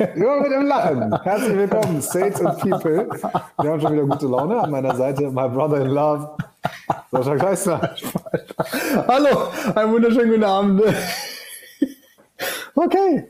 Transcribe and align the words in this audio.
Immer 0.00 0.40
mit 0.40 0.50
dem 0.50 0.66
Lachen. 0.66 1.22
Herzlich 1.22 1.56
willkommen, 1.58 2.00
States 2.00 2.40
and 2.40 2.58
People. 2.58 3.06
Wir 3.60 3.70
haben 3.70 3.80
schon 3.82 3.92
wieder 3.92 4.04
gute 4.04 4.26
Laune. 4.26 4.58
An 4.58 4.70
meiner 4.70 4.96
Seite 4.96 5.30
my 5.30 5.46
brother 5.46 5.82
in 5.82 5.88
love, 5.88 6.30
Sascha 7.10 7.36
Kleisner. 7.36 7.94
Hallo, 9.06 9.48
einen 9.74 9.92
wunderschönen 9.92 10.30
guten 10.30 10.44
Abend. 10.44 10.82
Okay. 12.74 13.28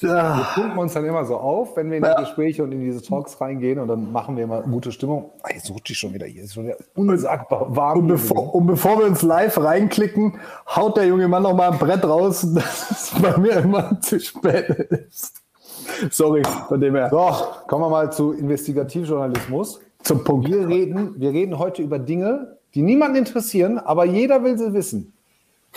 Wir 0.00 0.46
pumpen 0.54 0.78
uns 0.78 0.92
dann 0.92 1.04
immer 1.04 1.24
so 1.24 1.36
auf, 1.36 1.76
wenn 1.76 1.88
wir 1.88 1.98
in 1.98 2.02
die 2.02 2.08
ja. 2.08 2.20
Gespräche 2.20 2.64
und 2.64 2.72
in 2.72 2.80
diese 2.80 3.00
Talks 3.00 3.40
reingehen 3.40 3.78
und 3.78 3.86
dann 3.86 4.10
machen 4.10 4.36
wir 4.36 4.42
immer 4.42 4.62
gute 4.62 4.90
Stimmung. 4.90 5.30
Ah, 5.42 5.50
jetzt 5.54 5.70
rutscht 5.70 5.88
die 5.88 5.94
schon 5.94 6.12
wieder 6.12 6.26
hier. 6.26 6.42
Ist 6.42 6.54
schon 6.54 6.64
wieder 6.64 6.78
unsagbar 6.96 7.76
warm. 7.76 8.00
Und 8.00 8.08
bevor, 8.08 8.56
und 8.56 8.66
bevor, 8.66 8.98
wir 8.98 9.06
uns 9.06 9.22
live 9.22 9.56
reinklicken, 9.56 10.40
haut 10.74 10.96
der 10.96 11.06
junge 11.06 11.28
Mann 11.28 11.44
noch 11.44 11.54
mal 11.54 11.70
ein 11.70 11.78
Brett 11.78 12.04
raus, 12.04 12.44
dass 12.54 12.90
es 12.90 13.22
bei 13.22 13.38
mir 13.38 13.58
immer 13.58 14.00
zu 14.00 14.18
spät 14.18 14.68
ist. 14.68 15.45
Sorry, 16.10 16.42
von 16.68 16.80
dem 16.80 16.94
her. 16.94 17.08
So, 17.10 17.30
kommen 17.66 17.84
wir 17.84 17.90
mal 17.90 18.12
zu 18.12 18.32
Investigativjournalismus. 18.32 19.80
Zum 20.02 20.22
Punkt. 20.22 20.48
Wir 20.48 20.68
reden, 20.68 21.14
wir 21.18 21.30
reden 21.30 21.58
heute 21.58 21.82
über 21.82 21.98
Dinge, 21.98 22.58
die 22.74 22.82
niemanden 22.82 23.16
interessieren, 23.16 23.78
aber 23.78 24.04
jeder 24.04 24.44
will 24.44 24.56
sie 24.56 24.72
wissen. 24.72 25.12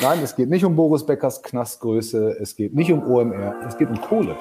Nein, 0.02 0.20
es 0.23 0.35
geht 0.35 0.49
nicht 0.49 0.63
um 0.63 0.76
Boris 0.76 1.05
Beckers 1.05 1.41
Knastgröße, 1.41 2.38
es 2.40 2.55
geht 2.55 2.73
nicht 2.73 2.91
um 2.91 3.04
OMR, 3.04 3.55
es 3.68 3.77
geht 3.77 3.90
um 3.90 3.99
Kohle. 3.99 4.35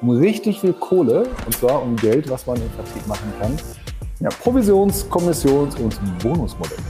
Um 0.00 0.10
richtig 0.10 0.60
viel 0.60 0.72
Kohle, 0.72 1.24
und 1.44 1.54
zwar 1.54 1.82
um 1.82 1.96
Geld, 1.96 2.30
was 2.30 2.46
man 2.46 2.56
im 2.56 2.70
Vertrieb 2.70 3.06
machen 3.06 3.32
kann. 3.40 3.56
Ja, 4.20 4.30
Provisions-, 4.30 5.08
Kommissions- 5.10 5.76
und 5.76 5.98
Bonusmodelle. 6.22 6.80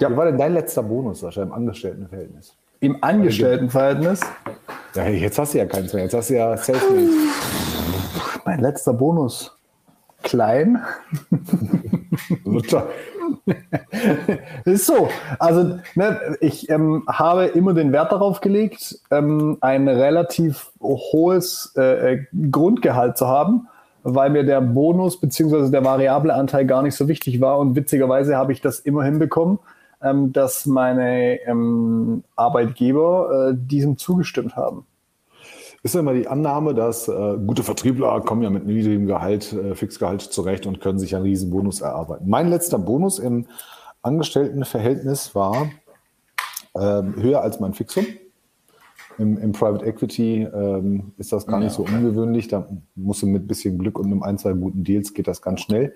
Ja. 0.00 0.10
Wie 0.10 0.16
war 0.16 0.24
denn 0.24 0.36
dein 0.36 0.52
letzter 0.52 0.82
Bonus, 0.82 1.20
Sascha, 1.20 1.42
im 1.42 1.52
Angestelltenverhältnis? 1.52 2.56
Im 2.82 2.98
Angestelltenverhältnis? 3.00 4.20
Ja, 4.96 5.06
jetzt 5.06 5.38
hast 5.38 5.54
du 5.54 5.58
ja 5.58 5.66
keins 5.66 5.92
mehr. 5.92 6.02
Jetzt 6.02 6.14
hast 6.14 6.30
du 6.30 6.34
ja 6.34 6.52
-made. 6.52 6.74
Mein 8.44 8.58
letzter 8.58 8.92
Bonus. 8.92 9.56
Klein. 10.24 10.82
Ist 14.64 14.86
so. 14.86 15.08
Also 15.38 15.78
ne, 15.94 16.36
ich 16.40 16.68
ähm, 16.70 17.04
habe 17.06 17.46
immer 17.46 17.72
den 17.72 17.92
Wert 17.92 18.10
darauf 18.10 18.40
gelegt, 18.40 18.98
ähm, 19.12 19.58
ein 19.60 19.86
relativ 19.86 20.72
hohes 20.80 21.72
äh, 21.76 22.14
äh 22.14 22.26
Grundgehalt 22.50 23.16
zu 23.16 23.28
haben, 23.28 23.68
weil 24.02 24.30
mir 24.30 24.42
der 24.42 24.60
Bonus 24.60 25.20
bzw. 25.20 25.70
der 25.70 25.84
variable 25.84 26.34
Anteil 26.34 26.66
gar 26.66 26.82
nicht 26.82 26.96
so 26.96 27.06
wichtig 27.06 27.40
war. 27.40 27.60
Und 27.60 27.76
witzigerweise 27.76 28.36
habe 28.36 28.52
ich 28.52 28.60
das 28.60 28.80
immer 28.80 29.04
hinbekommen, 29.04 29.60
ähm, 30.02 30.32
dass 30.32 30.66
meine 30.66 31.40
ähm, 31.46 32.24
Arbeitgeber 32.36 33.50
äh, 33.50 33.54
diesem 33.56 33.98
zugestimmt 33.98 34.56
haben 34.56 34.86
ist 35.82 35.94
ja 35.94 36.00
immer 36.00 36.14
die 36.14 36.28
Annahme, 36.28 36.74
dass 36.74 37.08
äh, 37.08 37.36
gute 37.44 37.62
Vertriebler 37.62 38.20
kommen 38.20 38.42
ja 38.42 38.50
mit 38.50 38.66
niedrigem 38.66 39.06
Gehalt, 39.06 39.52
äh, 39.52 39.74
Fixgehalt 39.74 40.22
zurecht 40.22 40.66
und 40.66 40.80
können 40.80 40.98
sich 40.98 41.14
einen 41.14 41.24
riesen 41.24 41.50
Bonus 41.50 41.80
erarbeiten. 41.80 42.28
Mein 42.28 42.48
letzter 42.48 42.78
Bonus 42.78 43.18
im 43.18 43.46
Angestelltenverhältnis 44.02 45.34
war 45.34 45.70
äh, 46.74 46.80
höher 46.80 47.40
als 47.42 47.58
mein 47.58 47.74
Fixum. 47.74 48.06
Im, 49.18 49.36
Im, 49.38 49.52
Private 49.52 49.84
Equity 49.84 50.44
ähm, 50.44 51.12
ist 51.18 51.32
das 51.32 51.46
gar 51.46 51.58
ja, 51.58 51.64
nicht 51.64 51.74
so 51.74 51.82
okay. 51.82 51.96
ungewöhnlich. 51.96 52.48
Da 52.48 52.66
musst 52.94 53.22
du 53.22 53.26
mit 53.26 53.46
bisschen 53.46 53.78
Glück 53.78 53.98
und 53.98 54.06
einem 54.06 54.22
ein, 54.22 54.38
zwei 54.38 54.52
guten 54.52 54.84
Deals 54.84 55.12
geht 55.12 55.28
das 55.28 55.42
ganz 55.42 55.60
schnell. 55.60 55.94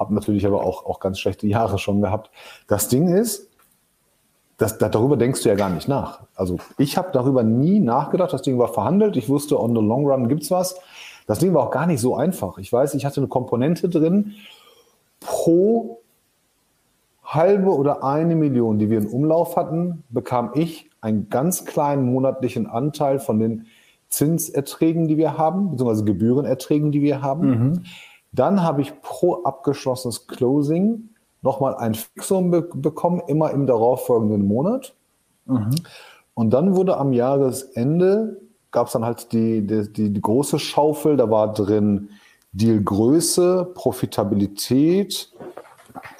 Hab 0.00 0.10
natürlich 0.10 0.46
aber 0.46 0.64
auch, 0.64 0.86
auch 0.86 0.98
ganz 0.98 1.20
schlechte 1.20 1.46
Jahre 1.46 1.78
schon 1.78 2.00
gehabt. 2.00 2.30
Das 2.66 2.88
Ding 2.88 3.08
ist, 3.08 3.50
das, 4.56 4.78
darüber 4.78 5.16
denkst 5.16 5.42
du 5.42 5.48
ja 5.50 5.54
gar 5.54 5.70
nicht 5.70 5.88
nach. 5.88 6.22
Also 6.34 6.56
ich 6.78 6.96
habe 6.96 7.10
darüber 7.12 7.42
nie 7.42 7.80
nachgedacht. 7.80 8.32
Das 8.32 8.42
Ding 8.42 8.58
war 8.58 8.68
verhandelt. 8.68 9.16
Ich 9.16 9.28
wusste, 9.28 9.60
on 9.60 9.76
the 9.76 9.82
long 9.82 10.06
run 10.06 10.28
gibt's 10.28 10.50
was. 10.50 10.80
Das 11.26 11.38
Ding 11.38 11.54
war 11.54 11.64
auch 11.64 11.70
gar 11.70 11.86
nicht 11.86 12.00
so 12.00 12.16
einfach. 12.16 12.58
Ich 12.58 12.72
weiß, 12.72 12.94
ich 12.94 13.04
hatte 13.04 13.20
eine 13.20 13.28
Komponente 13.28 13.88
drin 13.88 14.32
pro 15.20 16.00
halbe 17.22 17.74
oder 17.74 18.02
eine 18.02 18.34
Million, 18.36 18.78
die 18.78 18.90
wir 18.90 18.98
in 18.98 19.06
Umlauf 19.06 19.56
hatten, 19.56 20.02
bekam 20.08 20.50
ich 20.54 20.90
einen 21.00 21.28
ganz 21.28 21.64
kleinen 21.66 22.10
monatlichen 22.10 22.66
Anteil 22.66 23.18
von 23.18 23.38
den 23.38 23.66
Zinserträgen, 24.08 25.08
die 25.08 25.16
wir 25.16 25.38
haben, 25.38 25.70
beziehungsweise 25.70 26.04
Gebührenerträgen, 26.04 26.90
die 26.90 27.02
wir 27.02 27.22
haben. 27.22 27.48
Mhm. 27.48 27.82
Dann 28.32 28.62
habe 28.62 28.82
ich 28.82 29.00
pro 29.02 29.42
abgeschlossenes 29.42 30.26
Closing 30.26 31.10
nochmal 31.42 31.74
ein 31.76 31.94
Fixum 31.94 32.50
be 32.50 32.62
bekommen, 32.62 33.22
immer 33.26 33.50
im 33.50 33.66
darauffolgenden 33.66 34.46
Monat. 34.46 34.94
Mhm. 35.46 35.74
Und 36.34 36.50
dann 36.50 36.76
wurde 36.76 36.96
am 36.96 37.12
Jahresende, 37.12 38.40
gab 38.70 38.86
es 38.86 38.92
dann 38.92 39.04
halt 39.04 39.32
die, 39.32 39.66
die, 39.66 39.92
die, 39.92 40.10
die, 40.10 40.20
große 40.20 40.58
Schaufel, 40.58 41.16
da 41.16 41.30
war 41.30 41.52
drin 41.52 42.10
Dealgröße, 42.52 43.70
Profitabilität, 43.74 45.32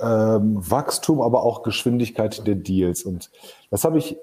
ähm, 0.00 0.58
Wachstum, 0.58 1.20
aber 1.20 1.42
auch 1.42 1.62
Geschwindigkeit 1.62 2.46
der 2.46 2.56
Deals. 2.56 3.04
Und 3.04 3.30
das 3.70 3.84
habe 3.84 3.98
ich 3.98 4.16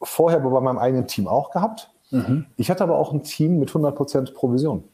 vorher 0.00 0.40
bei 0.40 0.60
meinem 0.60 0.78
eigenen 0.78 1.06
Team 1.06 1.28
auch 1.28 1.50
gehabt. 1.50 1.90
Mhm. 2.10 2.46
Ich 2.56 2.70
hatte 2.70 2.84
aber 2.84 2.98
auch 2.98 3.12
ein 3.12 3.22
Team 3.22 3.58
mit 3.58 3.70
100% 3.70 4.34
Provision. 4.34 4.84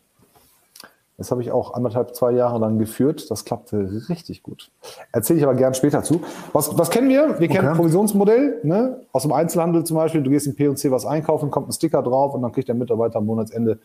Das 1.18 1.32
habe 1.32 1.42
ich 1.42 1.50
auch 1.50 1.74
anderthalb, 1.74 2.14
zwei 2.14 2.30
Jahre 2.30 2.60
lang 2.60 2.78
geführt. 2.78 3.28
Das 3.28 3.44
klappte 3.44 4.06
richtig 4.08 4.44
gut. 4.44 4.70
Erzähle 5.10 5.40
ich 5.40 5.44
aber 5.44 5.56
gern 5.56 5.74
später 5.74 6.04
zu. 6.04 6.20
Was, 6.52 6.78
was 6.78 6.90
kennen 6.90 7.08
wir? 7.08 7.40
Wir 7.40 7.48
kennen 7.48 7.66
okay. 7.66 7.76
Provisionsmodell 7.76 8.60
ne? 8.62 9.00
aus 9.10 9.22
dem 9.22 9.32
Einzelhandel 9.32 9.82
zum 9.82 9.96
Beispiel. 9.96 10.22
Du 10.22 10.30
gehst 10.30 10.46
in 10.46 10.54
P&C 10.54 10.92
was 10.92 11.04
einkaufen, 11.04 11.50
kommt 11.50 11.68
ein 11.68 11.72
Sticker 11.72 12.04
drauf 12.04 12.34
und 12.34 12.42
dann 12.42 12.52
kriegt 12.52 12.68
der 12.68 12.76
Mitarbeiter 12.76 13.18
am 13.18 13.26
Monatsende 13.26 13.80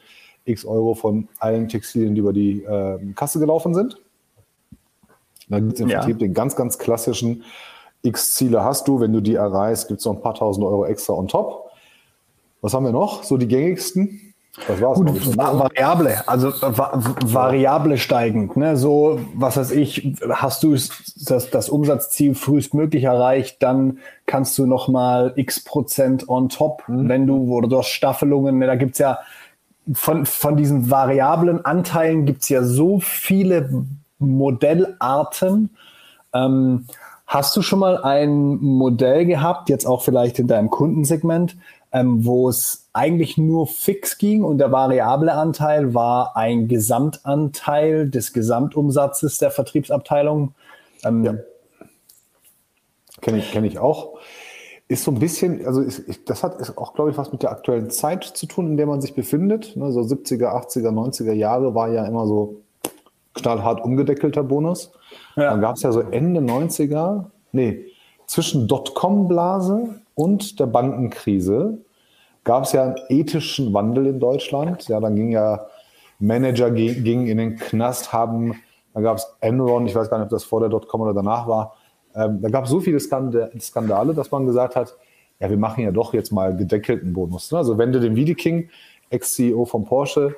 x 0.45 0.63
Euro 0.63 0.93
von 0.93 1.27
allen 1.39 1.67
Textilien, 1.67 2.13
die 2.13 2.21
über 2.21 2.33
die 2.33 2.63
äh, 2.63 2.99
Kasse 3.15 3.39
gelaufen 3.39 3.73
sind. 3.73 3.99
Da 5.49 5.59
gibt 5.59 5.73
es 5.73 5.79
im 5.79 5.89
ja. 5.89 5.99
Vertrieb 6.01 6.19
den 6.19 6.35
ganz, 6.35 6.55
ganz 6.55 6.77
klassischen 6.77 7.43
x 8.03 8.35
Ziele 8.35 8.63
hast 8.63 8.87
du. 8.87 8.99
Wenn 8.99 9.11
du 9.11 9.21
die 9.21 9.35
erreichst, 9.35 9.87
gibt 9.87 10.01
es 10.01 10.05
noch 10.05 10.13
ein 10.13 10.21
paar 10.21 10.35
tausend 10.35 10.63
Euro 10.65 10.85
extra 10.85 11.13
on 11.13 11.27
top. 11.27 11.71
Was 12.61 12.75
haben 12.75 12.85
wir 12.85 12.91
noch? 12.91 13.23
So 13.23 13.37
die 13.37 13.47
gängigsten. 13.47 14.22
Das 14.67 14.79
war's. 14.81 14.99
Gut, 14.99 15.35
Variable, 15.35 16.27
also 16.27 16.51
Variable 16.51 17.97
steigend. 17.97 18.55
Ne? 18.55 18.77
So, 18.77 19.19
was 19.33 19.57
weiß 19.57 19.71
ich, 19.71 20.15
hast 20.29 20.61
du 20.61 20.73
das, 20.73 21.49
das 21.49 21.69
Umsatzziel 21.69 22.35
frühestmöglich 22.35 23.05
erreicht, 23.05 23.63
dann 23.63 23.97
kannst 24.27 24.57
du 24.59 24.67
nochmal 24.67 25.33
x 25.37 25.63
Prozent 25.63 26.29
on 26.29 26.49
top, 26.49 26.83
mhm. 26.87 27.09
wenn 27.09 27.25
du, 27.25 27.51
oder 27.51 27.67
du 27.67 27.79
hast 27.79 27.87
Staffelungen, 27.87 28.59
ne? 28.59 28.67
da 28.67 28.75
gibt's 28.75 28.99
ja 28.99 29.17
von, 29.91 30.25
von 30.25 30.55
diesen 30.55 30.89
variablen 30.89 31.65
Anteilen 31.65 32.25
gibt's 32.25 32.47
ja 32.47 32.63
so 32.63 32.99
viele 32.99 33.85
Modellarten. 34.19 35.71
Ähm, 36.31 36.85
hast 37.25 37.55
du 37.55 37.63
schon 37.63 37.79
mal 37.79 38.01
ein 38.03 38.57
Modell 38.61 39.25
gehabt, 39.25 39.69
jetzt 39.69 39.85
auch 39.85 40.03
vielleicht 40.03 40.37
in 40.37 40.47
deinem 40.47 40.69
Kundensegment, 40.69 41.57
ähm, 41.93 42.25
wo 42.25 42.49
es 42.49 42.89
eigentlich 42.91 43.37
nur 43.37 43.67
fix 43.67 44.17
ging 44.17 44.43
und 44.43 44.57
der 44.57 44.71
variable 44.71 45.31
Anteil 45.31 45.93
war 45.93 46.35
ein 46.35 46.67
Gesamtanteil 46.67 48.09
des 48.09 48.33
Gesamtumsatzes 48.33 49.37
der 49.37 49.51
Vertriebsabteilung. 49.51 50.55
Ähm, 51.05 51.23
ja. 51.23 51.35
Kenne 53.21 53.37
ich, 53.37 53.51
kenn 53.51 53.63
ich 53.63 53.77
auch. 53.77 54.19
Ist 54.87 55.03
so 55.03 55.11
ein 55.11 55.19
bisschen, 55.19 55.65
also 55.65 55.81
ist, 55.81 56.29
das 56.29 56.43
hat 56.43 56.77
auch, 56.77 56.93
glaube 56.93 57.11
ich, 57.11 57.17
was 57.17 57.31
mit 57.31 57.43
der 57.43 57.51
aktuellen 57.51 57.89
Zeit 57.89 58.23
zu 58.23 58.47
tun, 58.47 58.67
in 58.67 58.77
der 58.77 58.87
man 58.87 58.99
sich 58.99 59.13
befindet. 59.13 59.75
Ne, 59.77 59.91
so 59.91 60.01
70er, 60.01 60.47
80er, 60.47 60.89
90er 60.89 61.31
Jahre 61.31 61.75
war 61.75 61.89
ja 61.89 62.05
immer 62.05 62.27
so 62.27 62.61
knallhart 63.35 63.81
umgedeckelter 63.81 64.43
Bonus. 64.43 64.91
Ja. 65.35 65.51
Dann 65.51 65.61
gab 65.61 65.75
es 65.75 65.83
ja 65.83 65.91
so 65.91 66.01
Ende 66.01 66.41
90er, 66.41 67.25
nee, 67.51 67.85
zwischen 68.25 68.67
Dotcom-Blase 68.67 70.01
und 70.15 70.59
der 70.59 70.67
Bankenkrise 70.67 71.79
gab 72.43 72.63
es 72.63 72.73
ja 72.73 72.83
einen 72.83 72.95
ethischen 73.09 73.73
Wandel 73.73 74.07
in 74.07 74.19
Deutschland. 74.19 74.87
Ja, 74.87 74.99
dann 74.99 75.15
ging 75.15 75.31
ja 75.31 75.65
Manager 76.19 76.71
gingen 76.71 77.27
in 77.27 77.37
den 77.37 77.55
Knast, 77.57 78.13
haben, 78.13 78.55
da 78.93 79.01
gab 79.01 79.17
es 79.17 79.35
Enron, 79.41 79.85
ich 79.87 79.95
weiß 79.95 80.09
gar 80.09 80.17
nicht, 80.17 80.25
ob 80.25 80.29
das 80.29 80.43
vor 80.43 80.59
der 80.59 80.69
Dotcom 80.69 81.01
oder 81.01 81.13
danach 81.13 81.47
war. 81.47 81.75
Ähm, 82.15 82.41
da 82.41 82.49
gab 82.49 82.65
es 82.65 82.69
so 82.69 82.79
viele 82.79 82.99
Skandale, 82.99 84.13
dass 84.13 84.31
man 84.31 84.45
gesagt 84.45 84.75
hat, 84.75 84.95
ja, 85.39 85.49
wir 85.49 85.57
machen 85.57 85.83
ja 85.83 85.91
doch 85.91 86.13
jetzt 86.13 86.31
mal 86.31 86.55
gedeckelten 86.55 87.13
Bonus. 87.13 87.51
Ne? 87.51 87.57
Also 87.57 87.77
Wende 87.77 87.99
dem 87.99 88.15
Wiedeking, 88.15 88.69
Ex-CEO 89.09 89.65
von 89.65 89.83
Porsche, 89.83 90.35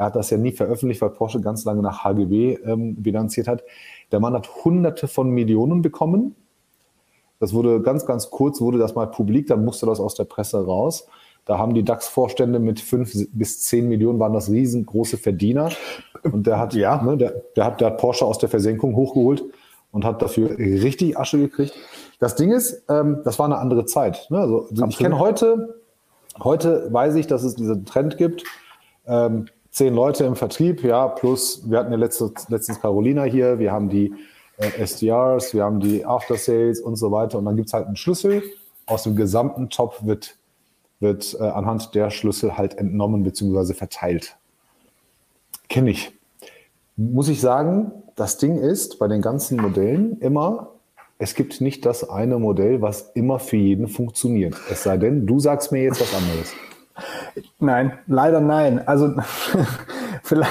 er 0.00 0.06
hat 0.06 0.16
das 0.16 0.30
ja 0.30 0.38
nie 0.38 0.52
veröffentlicht, 0.52 1.02
weil 1.02 1.10
Porsche 1.10 1.42
ganz 1.42 1.66
lange 1.66 1.82
nach 1.82 2.04
HGB 2.04 2.54
ähm, 2.64 2.96
bilanziert 2.96 3.46
hat. 3.46 3.62
Der 4.10 4.18
Mann 4.18 4.32
hat 4.32 4.64
hunderte 4.64 5.08
von 5.08 5.28
Millionen 5.28 5.82
bekommen. 5.82 6.34
Das 7.40 7.52
wurde 7.52 7.80
ganz, 7.82 8.06
ganz 8.06 8.30
kurz, 8.30 8.60
wurde 8.60 8.78
das 8.78 8.94
mal 8.94 9.06
publik, 9.06 9.48
dann 9.48 9.64
musste 9.64 9.86
das 9.86 9.98
aus 9.98 10.14
der 10.14 10.24
Presse 10.24 10.64
raus. 10.64 11.06
Da 11.46 11.58
haben 11.58 11.74
die 11.74 11.82
DAX-Vorstände 11.82 12.60
mit 12.60 12.78
fünf 12.78 13.12
bis 13.32 13.62
zehn 13.64 13.88
Millionen 13.88 14.20
waren 14.20 14.34
das 14.34 14.50
riesengroße 14.50 15.16
Verdiener. 15.16 15.70
Und 16.22 16.46
der 16.46 16.58
hat, 16.58 16.74
ja. 16.74 17.02
ne, 17.02 17.16
der, 17.16 17.42
der, 17.56 17.64
hat, 17.64 17.80
der 17.80 17.88
hat 17.88 17.98
Porsche 17.98 18.24
aus 18.24 18.38
der 18.38 18.48
Versenkung 18.48 18.94
hochgeholt 18.94 19.42
und 19.90 20.04
hat 20.04 20.22
dafür 20.22 20.56
richtig 20.58 21.18
Asche 21.18 21.38
gekriegt. 21.38 21.74
Das 22.20 22.36
Ding 22.36 22.52
ist, 22.52 22.84
ähm, 22.88 23.22
das 23.24 23.38
war 23.38 23.46
eine 23.46 23.58
andere 23.58 23.86
Zeit. 23.86 24.28
Ne? 24.30 24.38
Also, 24.38 24.68
ich 24.88 24.98
kenne 24.98 25.18
heute 25.18 25.80
Heute 26.42 26.88
weiß 26.90 27.16
ich, 27.16 27.26
dass 27.26 27.42
es 27.42 27.54
diesen 27.54 27.84
Trend 27.84 28.16
gibt. 28.16 28.44
Ähm, 29.06 29.46
zehn 29.70 29.94
Leute 29.94 30.24
im 30.24 30.36
Vertrieb, 30.36 30.82
ja, 30.82 31.08
plus 31.08 31.68
wir 31.68 31.78
hatten 31.78 31.92
ja 31.92 31.98
letztens, 31.98 32.48
letztens 32.48 32.80
Carolina 32.80 33.24
hier, 33.24 33.58
wir 33.58 33.72
haben 33.72 33.88
die 33.88 34.14
äh, 34.60 34.82
SDRs, 34.82 35.54
wir 35.54 35.64
haben 35.64 35.80
die 35.80 36.04
After 36.04 36.36
Sales 36.36 36.80
und 36.80 36.96
so 36.96 37.10
weiter. 37.10 37.38
Und 37.38 37.46
dann 37.46 37.56
gibt 37.56 37.68
es 37.68 37.72
halt 37.72 37.86
einen 37.86 37.96
Schlüssel. 37.96 38.42
Aus 38.86 39.04
dem 39.04 39.16
gesamten 39.16 39.70
Top 39.70 40.04
wird, 40.06 40.36
wird 41.00 41.36
äh, 41.40 41.44
anhand 41.44 41.94
der 41.94 42.10
Schlüssel 42.10 42.56
halt 42.56 42.76
entnommen 42.76 43.22
bzw. 43.22 43.74
verteilt. 43.74 44.36
Kenne 45.68 45.90
ich. 45.90 46.12
Muss 46.96 47.28
ich 47.28 47.40
sagen, 47.40 47.92
das 48.16 48.36
Ding 48.36 48.58
ist 48.58 48.98
bei 48.98 49.08
den 49.08 49.22
ganzen 49.22 49.60
Modellen 49.60 50.18
immer, 50.20 50.72
es 51.18 51.34
gibt 51.34 51.60
nicht 51.60 51.86
das 51.86 52.08
eine 52.08 52.38
Modell, 52.38 52.82
was 52.82 53.10
immer 53.14 53.38
für 53.38 53.56
jeden 53.56 53.88
funktioniert. 53.88 54.54
Es 54.70 54.82
sei 54.82 54.96
denn, 54.96 55.26
du 55.26 55.38
sagst 55.38 55.70
mir 55.70 55.82
jetzt 55.82 56.00
was 56.00 56.14
anderes. 56.14 56.52
Nein, 57.58 57.98
leider 58.06 58.40
nein. 58.40 58.86
Also 58.86 59.14
vielleicht, 60.22 60.50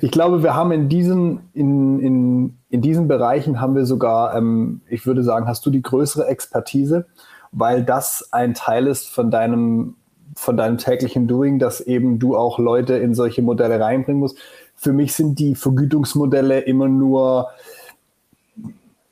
ich 0.00 0.10
glaube, 0.10 0.42
wir 0.42 0.54
haben 0.54 0.72
in 0.72 0.88
diesen, 0.88 1.40
in, 1.52 2.00
in, 2.00 2.58
in 2.68 2.80
diesen 2.80 3.08
Bereichen 3.08 3.60
haben 3.60 3.74
wir 3.74 3.86
sogar, 3.86 4.36
ähm, 4.36 4.80
ich 4.88 5.06
würde 5.06 5.22
sagen, 5.22 5.46
hast 5.46 5.64
du 5.66 5.70
die 5.70 5.82
größere 5.82 6.26
Expertise, 6.26 7.06
weil 7.52 7.84
das 7.84 8.28
ein 8.32 8.54
Teil 8.54 8.86
ist 8.86 9.08
von 9.08 9.30
deinem, 9.30 9.96
von 10.36 10.56
deinem 10.56 10.78
täglichen 10.78 11.26
Doing, 11.26 11.58
dass 11.58 11.80
eben 11.80 12.18
du 12.18 12.36
auch 12.36 12.58
Leute 12.58 12.94
in 12.94 13.14
solche 13.14 13.42
Modelle 13.42 13.80
reinbringen 13.80 14.20
musst. 14.20 14.38
Für 14.76 14.92
mich 14.92 15.14
sind 15.14 15.38
die 15.38 15.54
Vergütungsmodelle 15.54 16.60
immer 16.60 16.88
nur 16.88 17.48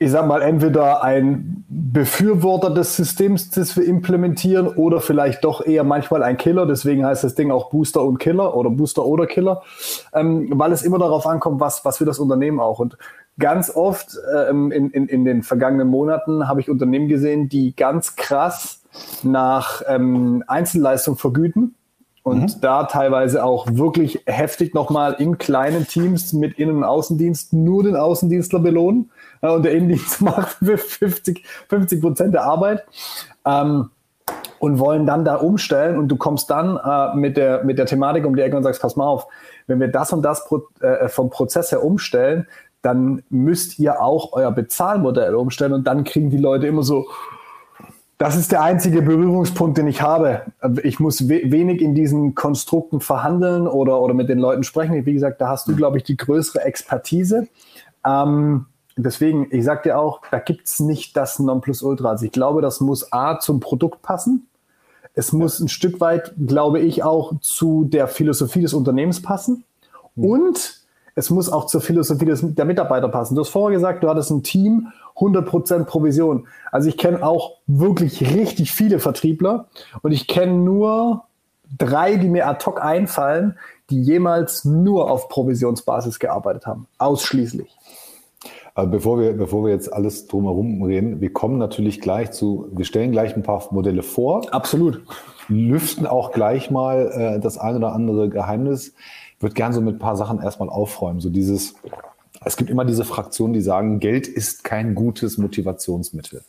ich 0.01 0.13
sag 0.13 0.27
mal, 0.29 0.43
entweder 0.43 1.03
ein 1.03 1.65
Befürworter 1.69 2.71
des 2.71 2.95
Systems, 2.95 3.51
das 3.51 3.77
wir 3.77 3.85
implementieren, 3.85 4.69
oder 4.69 5.01
vielleicht 5.01 5.45
doch 5.45 5.67
eher 5.67 5.83
manchmal 5.83 6.23
ein 6.23 6.37
Killer. 6.37 6.67
Deswegen 6.67 7.05
heißt 7.05 7.25
das 7.25 7.35
Ding 7.35 7.51
auch 7.51 7.71
Booster 7.71 8.05
und 8.05 8.19
Killer 8.19 8.57
oder 8.57 8.71
Booster 8.71 9.05
oder 9.05 9.27
Killer, 9.27 9.63
ähm, 10.15 10.53
weil 10.55 10.71
es 10.71 10.83
immer 10.83 10.99
darauf 10.99 11.27
ankommt, 11.27 11.59
was, 11.61 11.85
was 11.85 11.99
will 11.99 12.07
das 12.07 12.21
Unternehmen 12.21 12.61
auch. 12.61 12.79
Und 12.79 12.97
ganz 13.41 13.75
oft 13.75 14.17
ähm, 14.49 14.71
in, 14.71 14.91
in, 14.91 15.09
in 15.09 15.25
den 15.25 15.43
vergangenen 15.43 15.89
Monaten 15.89 16.47
habe 16.47 16.61
ich 16.61 16.71
Unternehmen 16.71 17.09
gesehen, 17.09 17.49
die 17.49 17.75
ganz 17.75 18.15
krass 18.15 18.83
nach 19.25 19.83
ähm, 19.89 20.45
Einzelleistung 20.47 21.17
vergüten 21.17 21.75
und 22.23 22.57
mhm. 22.57 22.61
da 22.61 22.85
teilweise 22.85 23.43
auch 23.43 23.67
wirklich 23.73 24.23
heftig 24.27 24.75
nochmal 24.75 25.15
in 25.19 25.39
kleinen 25.39 25.89
Teams 25.89 26.33
mit 26.33 26.59
Innen- 26.59 26.77
und 26.77 26.85
Außendienst 26.85 27.53
nur 27.53 27.83
den 27.83 27.97
Außendienstler 27.97 28.61
belohnen 28.61 29.11
äh, 29.43 29.51
und 29.51 29.65
der 29.65 29.73
Innendienst 29.73 30.21
macht 30.23 30.59
50 30.59 31.45
Prozent 32.01 32.35
der 32.35 32.45
Arbeit. 32.45 32.85
Ähm, 33.45 33.91
und 34.59 34.79
wollen 34.79 35.07
dann 35.07 35.25
da 35.25 35.37
umstellen 35.37 35.99
und 35.99 36.09
du 36.09 36.17
kommst 36.17 36.51
dann 36.51 36.77
äh, 36.77 37.17
mit, 37.17 37.37
der, 37.37 37.65
mit 37.65 37.79
der 37.79 37.87
Thematik 37.87 38.27
um 38.27 38.35
die 38.35 38.43
Ecke 38.43 38.57
und 38.57 38.63
sagst, 38.63 38.83
pass 38.83 38.97
mal 38.97 39.07
auf, 39.07 39.27
wenn 39.67 39.81
wir 39.81 39.89
das 39.89 40.13
und 40.13 40.23
das 40.23 40.45
Pro 40.47 40.63
äh, 40.81 41.09
vom 41.09 41.31
Prozess 41.31 41.71
her 41.71 41.85
umstellen, 41.85 42.47
dann 42.83 43.23
müsst 43.29 43.79
ihr 43.79 44.01
auch 44.01 44.33
euer 44.33 44.51
Bezahlmodell 44.51 45.35
umstellen 45.35 45.73
und 45.73 45.87
dann 45.87 46.05
kriegen 46.05 46.31
die 46.31 46.39
Leute 46.39 46.67
immer 46.67 46.83
so, 46.83 47.07
das 48.19 48.37
ist 48.37 48.51
der 48.51 48.63
einzige 48.63 49.03
Berührungspunkt, 49.03 49.79
den 49.79 49.87
ich 49.87 50.03
habe. 50.03 50.43
Ich 50.83 50.99
muss 50.99 51.29
we 51.29 51.41
wenig 51.45 51.81
in 51.81 51.95
diesen 51.95 52.35
Konstrukten 52.35 53.01
verhandeln 53.01 53.69
oder, 53.69 54.01
oder 54.01 54.13
mit 54.13 54.29
den 54.29 54.41
Leuten 54.41 54.65
sprechen. 54.65 55.07
Wie 55.07 55.13
gesagt, 55.13 55.41
da 55.41 55.49
hast 55.49 55.69
du, 55.69 55.77
glaube 55.77 55.99
ich, 55.99 56.03
die 56.03 56.17
größere 56.17 56.65
Expertise. 56.65 57.47
Ähm, 58.05 58.67
deswegen, 58.99 59.49
ich 59.51 59.65
sag 59.65 59.83
dir 59.83 59.99
auch, 59.99 60.21
da 60.31 60.39
gibt's 60.39 60.81
nicht 60.81 61.17
das 61.17 61.39
Nonplusultra. 61.39 62.11
Also 62.11 62.27
ich 62.27 62.33
glaube, 62.33 62.63
das 62.63 62.81
muss 62.81 63.13
A 63.13 63.39
zum 63.39 63.61
Produkt 63.61 64.03
passen. 64.03 64.49
Es 65.15 65.33
muss 65.33 65.61
ein 65.61 65.69
Stück 65.69 66.01
weit, 66.01 66.33
glaube 66.47 66.81
ich, 66.81 67.03
auch 67.03 67.41
zu 67.41 67.85
der 67.85 68.09
Philosophie 68.09 68.63
des 68.63 68.75
Unternehmens 68.75 69.23
passen. 69.23 69.65
Mhm. 70.15 70.25
Und 70.25 70.79
es 71.15 71.31
muss 71.31 71.49
auch 71.49 71.67
zur 71.67 71.81
Philosophie 71.81 72.27
des, 72.27 72.43
der 72.43 72.65
Mitarbeiter 72.65 73.09
passen. 73.09 73.35
Du 73.35 73.41
hast 73.41 73.49
vorher 73.49 73.77
gesagt, 73.77 74.05
du 74.05 74.09
hattest 74.09 74.31
ein 74.31 74.45
Team, 74.45 74.93
100% 75.17 75.85
Provision. 75.85 76.47
Also 76.71 76.89
ich 76.89 76.97
kenne 76.97 77.25
auch 77.25 77.57
wirklich 77.67 78.35
richtig 78.35 78.71
viele 78.73 79.01
Vertriebler 79.01 79.67
und 80.03 80.13
ich 80.13 80.29
kenne 80.29 80.53
nur 80.53 81.25
drei, 81.77 82.17
die 82.17 82.29
mir 82.29 82.47
ad 82.47 82.65
hoc 82.65 82.81
einfallen, 82.81 83.59
die 83.91 84.01
jemals 84.01 84.65
nur 84.65 85.11
auf 85.11 85.29
Provisionsbasis 85.29 86.19
gearbeitet 86.19 86.67
haben. 86.67 86.87
Ausschließlich. 86.99 87.78
Aber 88.79 88.87
bevor 88.87 89.19
wir, 89.19 89.33
bevor 89.33 89.65
wir 89.65 89.73
jetzt 89.73 89.93
alles 89.93 90.29
drumherum 90.29 90.85
reden, 90.85 91.21
wir 91.21 91.33
kommen 91.33 91.59
natürlich 91.59 92.01
gleich 92.01 92.31
zu, 92.31 92.69
wir 92.71 92.85
stellen 92.85 93.11
gleich 93.11 93.35
ein 93.35 93.43
paar 93.43 93.67
Modelle 93.73 94.05
vor. 94.05 94.47
Absolut. 94.55 95.03
Lüften 95.49 96.07
auch 96.07 96.31
gleich 96.31 96.71
mal 96.71 97.11
äh, 97.11 97.41
das 97.41 97.59
ein 97.59 97.75
oder 97.75 97.93
andere 97.93 98.29
Geheimnis. 98.29 98.95
Ich 99.35 99.43
würde 99.43 99.57
gerne 99.57 99.75
so 99.75 99.81
mit 99.81 99.97
ein 99.97 99.99
paar 99.99 100.15
Sachen 100.17 100.41
erstmal 100.41 100.69
aufräumen. 100.69 101.19
So 101.19 101.29
dieses, 101.29 101.75
es 102.45 102.57
gibt 102.57 102.71
immer 102.71 102.85
diese 102.85 103.05
Fraktionen, 103.05 103.53
die 103.53 103.63
sagen, 103.63 103.99
Geld 103.99 104.29
ist 104.29 104.63
kein 104.63 104.95
gutes 104.95 105.39
Motivationsmittel. 105.39 106.45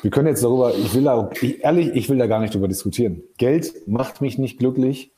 Wir 0.00 0.10
können 0.10 0.28
jetzt 0.28 0.42
darüber, 0.42 0.74
ich 0.74 0.94
will 0.94 1.04
da, 1.04 1.28
ich, 1.38 1.62
ehrlich, 1.62 1.90
ich 1.92 2.08
will 2.08 2.16
da 2.16 2.28
gar 2.28 2.40
nicht 2.40 2.54
drüber 2.54 2.66
diskutieren. 2.66 3.20
Geld 3.36 3.86
macht 3.86 4.22
mich 4.22 4.38
nicht 4.38 4.58
glücklich, 4.58 5.12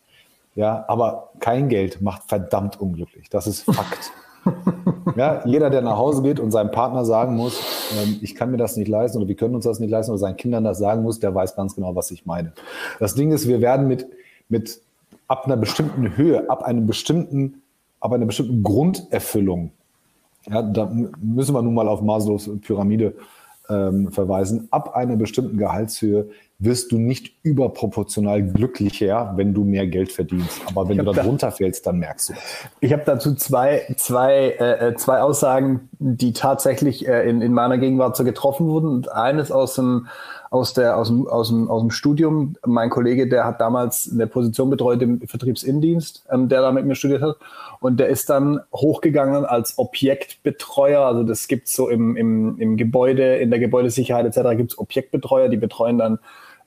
ja, 0.56 0.84
aber 0.88 1.30
kein 1.38 1.68
Geld 1.68 2.00
macht 2.02 2.24
verdammt 2.26 2.80
unglücklich. 2.80 3.28
Das 3.30 3.46
ist 3.46 3.62
Fakt. 3.62 4.10
Ja, 5.16 5.42
jeder, 5.44 5.70
der 5.70 5.82
nach 5.82 5.96
Hause 5.96 6.22
geht 6.22 6.38
und 6.38 6.50
seinem 6.50 6.70
Partner 6.70 7.04
sagen 7.04 7.34
muss, 7.34 7.60
ähm, 8.00 8.18
ich 8.20 8.34
kann 8.34 8.50
mir 8.50 8.56
das 8.56 8.76
nicht 8.76 8.88
leisten 8.88 9.18
oder 9.18 9.28
wir 9.28 9.34
können 9.34 9.54
uns 9.54 9.64
das 9.64 9.80
nicht 9.80 9.90
leisten 9.90 10.12
oder 10.12 10.18
seinen 10.18 10.36
Kindern 10.36 10.64
das 10.64 10.78
sagen 10.78 11.02
muss, 11.02 11.18
der 11.18 11.34
weiß 11.34 11.56
ganz 11.56 11.74
genau, 11.74 11.94
was 11.96 12.10
ich 12.10 12.24
meine. 12.26 12.52
Das 13.00 13.14
Ding 13.14 13.32
ist, 13.32 13.48
wir 13.48 13.60
werden 13.60 13.88
mit, 13.88 14.06
mit 14.48 14.80
ab 15.26 15.46
einer 15.46 15.56
bestimmten 15.56 16.16
Höhe, 16.16 16.48
ab 16.48 16.62
einem 16.62 16.86
bestimmten, 16.86 17.62
ab 18.00 18.12
einer 18.12 18.26
bestimmten 18.26 18.62
Grunderfüllung, 18.62 19.72
ja, 20.48 20.62
da 20.62 20.90
müssen 21.20 21.54
wir 21.54 21.62
nun 21.62 21.74
mal 21.74 21.88
auf 21.88 22.00
Maslows 22.00 22.50
Pyramide 22.62 23.14
ähm, 23.68 24.10
verweisen, 24.10 24.68
ab 24.70 24.94
einer 24.94 25.16
bestimmten 25.16 25.58
Gehaltshöhe 25.58 26.28
wirst 26.60 26.90
du 26.90 26.98
nicht 26.98 27.36
überproportional 27.44 28.42
glücklicher, 28.42 29.32
wenn 29.36 29.54
du 29.54 29.62
mehr 29.62 29.86
Geld 29.86 30.10
verdienst. 30.10 30.60
Aber 30.66 30.88
wenn 30.88 30.98
du 30.98 31.04
da 31.04 31.12
drunter 31.12 31.52
fällst, 31.52 31.86
dann 31.86 31.98
merkst 32.00 32.30
du. 32.30 32.32
Ich 32.80 32.92
habe 32.92 33.04
dazu 33.06 33.36
zwei, 33.36 33.94
zwei, 33.96 34.56
äh, 34.58 34.88
äh, 34.88 34.94
zwei 34.96 35.20
Aussagen, 35.20 35.88
die 36.00 36.32
tatsächlich 36.32 37.06
äh, 37.06 37.30
in, 37.30 37.42
in 37.42 37.52
meiner 37.52 37.78
Gegenwart 37.78 38.16
so 38.16 38.24
getroffen 38.24 38.66
wurden. 38.66 38.88
Und 38.88 39.12
eines 39.12 39.52
aus 39.52 39.76
dem, 39.76 40.08
aus, 40.50 40.74
der, 40.74 40.96
aus, 40.96 41.06
dem, 41.08 41.28
aus, 41.28 41.48
dem, 41.48 41.70
aus 41.70 41.80
dem 41.80 41.90
Studium. 41.92 42.56
Mein 42.66 42.90
Kollege, 42.90 43.28
der 43.28 43.44
hat 43.44 43.60
damals 43.60 44.10
eine 44.12 44.26
Position 44.26 44.68
betreut 44.68 45.00
im 45.00 45.20
Vertriebsindienst, 45.20 46.24
ähm, 46.32 46.48
der 46.48 46.62
da 46.62 46.72
mit 46.72 46.86
mir 46.86 46.96
studiert 46.96 47.22
hat. 47.22 47.36
Und 47.78 48.00
der 48.00 48.08
ist 48.08 48.30
dann 48.30 48.58
hochgegangen 48.74 49.44
als 49.44 49.78
Objektbetreuer. 49.78 51.02
Also 51.02 51.22
das 51.22 51.46
gibt's 51.46 51.72
so 51.72 51.88
im, 51.88 52.16
im, 52.16 52.58
im 52.58 52.76
Gebäude, 52.76 53.36
in 53.36 53.50
der 53.50 53.60
Gebäudesicherheit 53.60 54.26
etc. 54.26 54.56
gibt's 54.56 54.76
Objektbetreuer, 54.76 55.48
die 55.48 55.56
betreuen 55.56 55.98
dann 55.98 56.18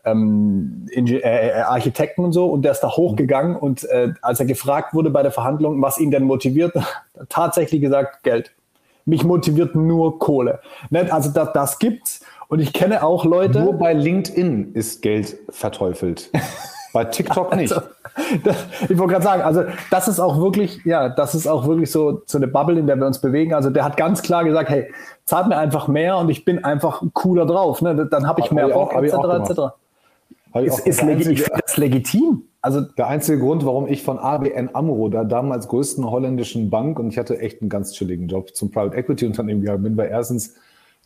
ähm, 0.06 0.88
äh, 0.94 1.18
äh, 1.20 1.62
Architekten 1.62 2.24
und 2.24 2.34
so 2.34 2.48
und 2.48 2.64
der 2.64 2.72
ist 2.72 2.82
da 2.82 2.90
hochgegangen 2.90 3.56
und 3.56 3.84
äh, 3.86 4.14
als 4.22 4.40
er 4.40 4.46
gefragt 4.46 4.94
wurde 4.94 5.10
bei 5.10 5.24
der 5.24 5.32
Verhandlung, 5.32 5.82
was 5.82 6.00
ihn 6.00 6.12
denn 6.12 6.24
motiviert, 6.24 6.74
tatsächlich 7.30 7.82
gesagt, 7.82 8.24
Geld. 8.24 8.52
Mich 9.06 9.24
motiviert 9.24 9.76
nur 9.76 10.20
Kohle. 10.20 10.60
Ne? 10.90 11.12
Also 11.12 11.32
das, 11.32 11.54
das 11.54 11.80
gibt's 11.80 12.22
und 12.48 12.60
ich 12.60 12.74
kenne 12.74 13.04
auch 13.04 13.26
Leute. 13.26 13.62
Nur 13.62 13.74
bei 13.74 13.94
LinkedIn 13.94 14.74
ist 14.74 15.02
Geld 15.02 15.38
verteufelt. 15.50 16.30
bei 16.94 17.06
TikTok 17.06 17.56
nicht. 17.56 17.74
Also, 17.74 17.88
das, 18.44 18.58
ich 18.90 18.98
wollte 18.98 19.14
gerade 19.14 19.24
sagen, 19.24 19.42
also 19.42 19.64
das 19.90 20.08
ist 20.08 20.20
auch 20.20 20.38
wirklich, 20.42 20.84
ja, 20.84 21.10
das 21.10 21.34
ist 21.34 21.48
auch 21.48 21.66
wirklich 21.66 21.92
so, 21.92 22.24
so 22.26 22.38
eine 22.38 22.48
Bubble, 22.48 22.78
in 22.78 22.88
der 22.88 22.98
wir 22.98 23.08
uns 23.08 23.22
bewegen. 23.22 23.54
Also 23.54 23.70
der 23.70 23.86
hat 23.86 23.98
ganz 23.98 24.22
klar 24.22 24.44
gesagt, 24.44 24.70
hey, 24.70 24.92
zahlt 25.26 25.48
mir 25.48 25.58
einfach 25.58 25.88
mehr 25.88 26.18
und 26.18 26.30
ich 26.30 26.44
bin 26.44 26.64
einfach 26.64 27.02
cooler 27.14 27.46
drauf. 27.46 27.82
Ne? 27.82 28.08
Dann 28.08 28.28
habe 28.28 28.42
ich 28.42 28.52
mehr 28.52 28.68
Bock, 28.68 28.94
etc. 28.94 29.14
etc. 29.14 29.62
Ist, 30.54 30.80
ist 30.80 31.02
einzige, 31.02 31.32
ich 31.32 31.44
das 31.44 31.78
legitim. 31.78 32.44
Also 32.62 32.82
der 32.82 33.08
einzige 33.08 33.40
Grund, 33.40 33.66
warum 33.66 33.88
ich 33.88 34.04
von 34.04 34.20
ABN 34.20 34.70
Amro, 34.74 35.10
der 35.10 35.24
damals 35.24 35.68
größten 35.68 36.10
holländischen 36.10 36.70
Bank, 36.70 37.00
und 37.00 37.10
ich 37.10 37.18
hatte 37.18 37.40
echt 37.40 37.62
einen 37.62 37.70
ganz 37.70 37.94
chilligen 37.94 38.28
Job 38.28 38.54
zum 38.56 38.70
Private 38.70 38.96
Equity 38.98 39.26
Unternehmen 39.26 39.62
gegangen 39.62 39.84
bin, 39.84 39.98
war 39.98 40.06
erstens 40.06 40.56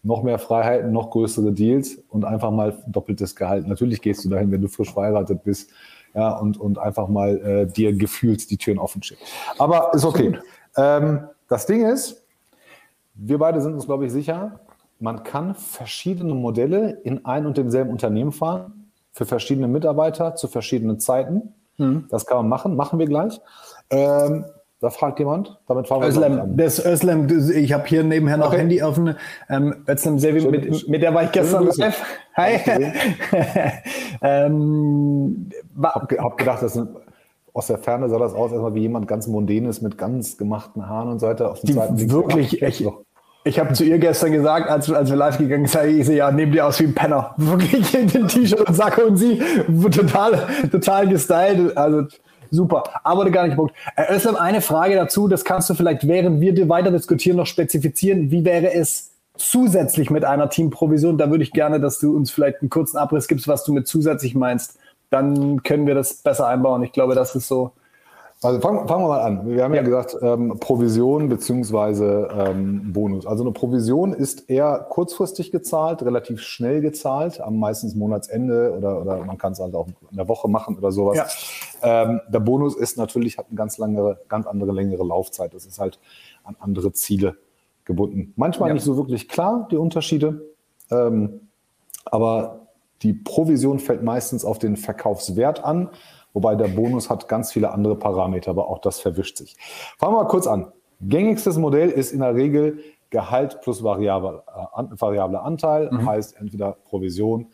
noch 0.03 0.23
mehr 0.23 0.39
Freiheiten, 0.39 0.91
noch 0.91 1.11
größere 1.11 1.51
Deals 1.51 2.03
und 2.09 2.25
einfach 2.25 2.51
mal 2.51 2.77
doppeltes 2.87 3.35
Gehalt. 3.35 3.67
Natürlich 3.67 4.01
gehst 4.01 4.25
du 4.25 4.29
dahin, 4.29 4.51
wenn 4.51 4.61
du 4.61 4.67
frisch 4.67 4.93
verheiratet 4.93 5.43
bist, 5.43 5.71
ja, 6.13 6.37
und, 6.37 6.57
und 6.57 6.77
einfach 6.79 7.07
mal 7.07 7.37
äh, 7.37 7.67
dir 7.67 7.93
gefühlt 7.93 8.49
die 8.49 8.57
Türen 8.57 8.79
offen 8.79 9.03
schicken. 9.03 9.21
Aber 9.57 9.93
ist 9.93 10.05
okay. 10.05 10.37
Ähm, 10.77 11.27
das 11.47 11.65
Ding 11.65 11.85
ist, 11.85 12.25
wir 13.15 13.37
beide 13.37 13.61
sind 13.61 13.73
uns, 13.73 13.85
glaube 13.85 14.05
ich, 14.05 14.11
sicher, 14.11 14.59
man 14.99 15.23
kann 15.23 15.55
verschiedene 15.55 16.33
Modelle 16.33 17.01
in 17.03 17.25
ein 17.25 17.45
und 17.45 17.57
demselben 17.57 17.91
Unternehmen 17.91 18.31
fahren 18.31 18.84
für 19.15 19.25
verschiedene 19.25 19.69
Mitarbeiter 19.69 20.35
zu 20.35 20.49
verschiedenen 20.49 20.99
Zeiten. 20.99 21.53
Mhm. 21.77 22.05
Das 22.09 22.25
kann 22.25 22.37
man 22.37 22.49
machen, 22.49 22.75
machen 22.75 22.99
wir 22.99 23.05
gleich. 23.05 23.39
Ähm, 23.89 24.43
da 24.81 24.89
fragt 24.89 25.19
jemand, 25.19 25.57
damit 25.67 25.87
fahren 25.87 26.01
wir 26.01 26.09
Özlem, 26.09 26.39
an. 26.39 26.57
Das 26.57 26.85
Özlem, 26.85 27.49
ich 27.49 27.71
habe 27.71 27.87
hier 27.87 28.03
nebenher 28.03 28.35
noch 28.35 28.47
okay. 28.47 28.57
Handy 28.57 28.83
offen. 28.83 29.15
Ähm, 29.49 29.85
Özlem, 29.87 30.19
sehr, 30.19 30.33
mit, 30.33 30.89
mit, 30.89 31.01
der 31.01 31.13
war 31.13 31.23
ich 31.23 31.31
gestern 31.31 31.65
live. 31.77 32.03
Hi. 32.35 32.59
Ähm, 34.21 35.49
hab, 35.83 36.11
hab 36.11 36.37
gedacht, 36.37 36.63
das 36.63 36.73
sind, 36.73 36.89
aus 37.53 37.67
der 37.67 37.77
Ferne 37.77 38.09
sah 38.09 38.17
das 38.17 38.33
aus, 38.33 38.51
erstmal 38.51 38.73
wie 38.73 38.81
jemand 38.81 39.07
ganz 39.07 39.27
mundanes 39.27 39.81
mit 39.81 39.97
ganz 39.97 40.37
gemachten 40.37 40.87
Haaren 40.87 41.09
und 41.09 41.19
so 41.19 41.27
weiter. 41.27 41.51
Auf 41.51 41.59
dem 41.59 41.73
zweiten 41.73 42.09
wirklich, 42.09 42.61
ich, 42.61 42.87
ich 43.47 43.59
habe 43.59 43.73
zu 43.73 43.83
ihr 43.83 43.99
gestern 43.99 44.31
gesagt, 44.31 44.69
als, 44.69 44.91
als 44.91 45.09
wir 45.09 45.17
live 45.17 45.37
gegangen 45.37 45.67
sind, 45.67 45.99
ich 45.99 46.07
sehe, 46.07 46.17
ja, 46.17 46.31
nehmt 46.31 46.53
die 46.55 46.61
aus 46.61 46.79
wie 46.79 46.85
ein 46.85 46.95
Penner. 46.95 47.33
Wirklich 47.37 47.93
in 47.93 48.07
den 48.07 48.27
T-Shirt 48.27 48.67
und 48.67 48.73
Sacke 48.73 49.05
und 49.05 49.17
sie 49.17 49.39
total, 49.91 50.47
total 50.71 51.07
gestylt. 51.07 51.77
Also 51.77 52.07
super. 52.49 52.83
Aber 53.03 53.29
gar 53.29 53.45
nicht 53.45 53.55
Punkt. 53.55 53.75
Äh, 53.95 54.15
Özlem, 54.15 54.35
eine 54.35 54.61
Frage 54.61 54.95
dazu, 54.95 55.27
das 55.27 55.45
kannst 55.45 55.69
du 55.69 55.75
vielleicht, 55.75 56.07
während 56.07 56.41
wir 56.41 56.67
weiter 56.67 56.89
diskutieren, 56.89 57.37
noch 57.37 57.45
spezifizieren. 57.45 58.31
Wie 58.31 58.43
wäre 58.43 58.73
es 58.73 59.11
zusätzlich 59.37 60.09
mit 60.09 60.25
einer 60.25 60.49
Teamprovision? 60.49 61.19
Da 61.19 61.29
würde 61.29 61.43
ich 61.43 61.51
gerne, 61.51 61.79
dass 61.79 61.99
du 61.99 62.15
uns 62.15 62.31
vielleicht 62.31 62.61
einen 62.61 62.71
kurzen 62.71 62.97
Abriss 62.97 63.27
gibst, 63.27 63.47
was 63.47 63.63
du 63.63 63.73
mit 63.73 63.87
zusätzlich 63.87 64.33
meinst. 64.33 64.79
Dann 65.11 65.61
können 65.61 65.85
wir 65.85 65.93
das 65.93 66.15
besser 66.15 66.47
einbauen. 66.47 66.81
Ich 66.81 66.93
glaube, 66.93 67.13
das 67.13 67.35
ist 67.35 67.47
so 67.47 67.73
also 68.41 68.59
fangen, 68.59 68.87
fangen 68.87 69.03
wir 69.03 69.07
mal 69.07 69.21
an. 69.21 69.47
Wir 69.49 69.63
haben 69.63 69.73
ja, 69.73 69.81
ja 69.81 69.85
gesagt, 69.85 70.17
ähm, 70.21 70.57
Provision 70.59 71.29
beziehungsweise 71.29 72.27
ähm, 72.31 72.91
Bonus. 72.93 73.25
Also 73.25 73.43
eine 73.43 73.53
Provision 73.53 74.13
ist 74.13 74.49
eher 74.49 74.85
kurzfristig 74.89 75.51
gezahlt, 75.51 76.03
relativ 76.03 76.41
schnell 76.41 76.81
gezahlt, 76.81 77.39
am 77.41 77.57
meistens 77.57 77.95
Monatsende 77.95 78.75
oder, 78.77 79.01
oder 79.01 79.25
man 79.25 79.37
kann 79.37 79.53
es 79.53 79.59
halt 79.59 79.73
auch 79.73 79.87
in 79.87 80.17
der 80.17 80.27
Woche 80.27 80.49
machen 80.49 80.77
oder 80.77 80.91
sowas. 80.91 81.17
Ja. 81.81 82.03
Ähm, 82.03 82.21
der 82.27 82.39
Bonus 82.39 82.75
ist 82.75 82.97
natürlich, 82.97 83.37
hat 83.37 83.47
eine 83.47 83.55
ganz 83.55 83.77
lange, 83.77 84.17
ganz 84.27 84.47
andere 84.47 84.73
längere 84.73 85.03
Laufzeit. 85.03 85.53
Das 85.53 85.65
ist 85.65 85.79
halt 85.79 85.99
an 86.43 86.55
andere 86.59 86.91
Ziele 86.91 87.37
gebunden. 87.85 88.33
Manchmal 88.35 88.69
ja. 88.69 88.73
nicht 88.73 88.83
so 88.83 88.97
wirklich 88.97 89.29
klar, 89.29 89.67
die 89.71 89.77
Unterschiede. 89.77 90.41
Ähm, 90.91 91.47
aber 92.05 92.67
die 93.01 93.13
Provision 93.13 93.79
fällt 93.79 94.03
meistens 94.03 94.45
auf 94.45 94.59
den 94.59 94.77
Verkaufswert 94.77 95.63
an 95.63 95.89
Wobei 96.35 96.55
der 96.55 96.67
Bonus 96.67 97.09
hat 97.09 97.29
ganz 97.29 97.53
viele 97.53 97.71
andere 97.71 97.95
Parameter, 97.95 98.51
aber 98.51 98.67
auch 98.67 98.79
das 98.79 98.99
verwischt 98.99 99.37
sich. 99.37 99.55
Fangen 99.97 100.13
wir 100.13 100.23
mal 100.23 100.27
kurz 100.27 100.47
an. 100.47 100.67
Gängigstes 100.99 101.57
Modell 101.57 101.89
ist 101.89 102.11
in 102.11 102.19
der 102.19 102.35
Regel 102.35 102.79
Gehalt 103.09 103.61
plus 103.61 103.81
variable, 103.81 104.43
äh, 104.47 104.83
variable 104.99 105.41
Anteil, 105.41 105.89
mhm. 105.89 106.05
heißt 106.05 106.35
entweder 106.37 106.73
Provision 106.73 107.47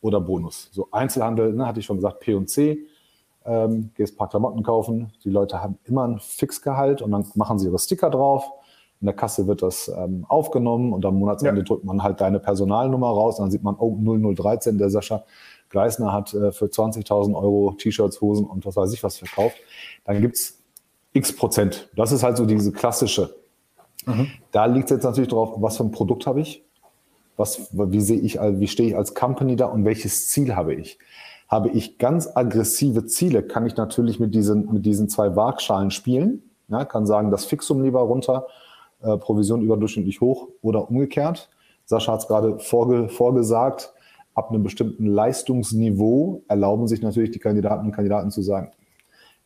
oder 0.00 0.20
Bonus. 0.20 0.68
So 0.70 0.86
Einzelhandel, 0.92 1.52
ne, 1.52 1.66
hatte 1.66 1.80
ich 1.80 1.86
schon 1.86 1.96
gesagt, 1.96 2.20
P 2.20 2.34
und 2.34 2.48
C. 2.48 2.86
Ähm, 3.44 3.90
gehst 3.96 4.14
ein 4.14 4.18
paar 4.18 4.28
Klamotten 4.28 4.62
kaufen. 4.62 5.12
Die 5.24 5.30
Leute 5.30 5.60
haben 5.60 5.78
immer 5.82 6.06
ein 6.06 6.20
Fixgehalt 6.20 7.02
und 7.02 7.10
dann 7.10 7.26
machen 7.34 7.58
sie 7.58 7.66
ihre 7.66 7.78
Sticker 7.80 8.08
drauf. 8.08 8.48
In 9.00 9.06
der 9.06 9.16
Kasse 9.16 9.48
wird 9.48 9.62
das 9.62 9.88
ähm, 9.88 10.24
aufgenommen 10.28 10.92
und 10.92 11.04
am 11.04 11.16
Monatsende 11.16 11.62
ja. 11.62 11.64
drückt 11.64 11.84
man 11.84 12.04
halt 12.04 12.20
deine 12.20 12.38
Personalnummer 12.38 13.08
raus. 13.08 13.40
Und 13.40 13.46
dann 13.46 13.50
sieht 13.50 13.64
man, 13.64 13.74
oh, 13.76 13.96
0013, 13.96 14.78
der 14.78 14.90
Sascha 14.90 15.24
Gleisner 15.72 16.12
hat 16.12 16.32
äh, 16.34 16.52
für 16.52 16.66
20.000 16.66 17.34
Euro 17.34 17.74
T-Shirts, 17.76 18.20
Hosen 18.20 18.46
und 18.46 18.64
was 18.64 18.76
weiß 18.76 18.92
ich 18.92 19.02
was 19.02 19.16
verkauft, 19.16 19.56
dann 20.04 20.20
gibt 20.20 20.36
es 20.36 20.58
x 21.14 21.34
Prozent. 21.34 21.88
Das 21.96 22.12
ist 22.12 22.22
halt 22.22 22.36
so 22.36 22.46
diese 22.46 22.70
klassische. 22.72 23.34
Mhm. 24.06 24.28
Da 24.52 24.66
liegt 24.66 24.84
es 24.84 24.96
jetzt 24.96 25.04
natürlich 25.04 25.30
drauf, 25.30 25.54
was 25.56 25.78
für 25.78 25.84
ein 25.84 25.90
Produkt 25.90 26.26
habe 26.26 26.40
ich, 26.40 26.62
was, 27.36 27.68
wie 27.72 28.00
sehe 28.00 28.20
ich, 28.20 28.34
wie 28.38 28.68
stehe 28.68 28.90
ich 28.90 28.96
als 28.96 29.14
Company 29.14 29.56
da 29.56 29.66
und 29.66 29.84
welches 29.84 30.28
Ziel 30.28 30.54
habe 30.54 30.74
ich. 30.74 30.98
Habe 31.48 31.70
ich 31.70 31.98
ganz 31.98 32.28
aggressive 32.34 33.06
Ziele, 33.06 33.42
kann 33.42 33.66
ich 33.66 33.76
natürlich 33.76 34.20
mit 34.20 34.34
diesen, 34.34 34.72
mit 34.72 34.86
diesen 34.86 35.08
zwei 35.08 35.34
Waagschalen 35.36 35.90
spielen. 35.90 36.42
Ja, 36.68 36.84
kann 36.84 37.06
sagen, 37.06 37.30
das 37.30 37.44
Fixum 37.44 37.82
lieber 37.82 38.00
runter, 38.00 38.46
äh, 39.02 39.16
Provision 39.16 39.62
überdurchschnittlich 39.62 40.20
hoch 40.20 40.48
oder 40.62 40.88
umgekehrt. 40.90 41.50
Sascha 41.84 42.12
hat 42.12 42.20
es 42.20 42.28
gerade 42.28 42.58
vorge, 42.58 43.08
vorgesagt, 43.08 43.91
ab 44.34 44.50
einem 44.50 44.62
bestimmten 44.62 45.06
Leistungsniveau 45.06 46.42
erlauben 46.48 46.88
sich 46.88 47.02
natürlich 47.02 47.30
die 47.30 47.38
Kandidaten 47.38 47.86
und 47.86 47.92
Kandidaten 47.92 48.30
zu 48.30 48.42
sagen, 48.42 48.70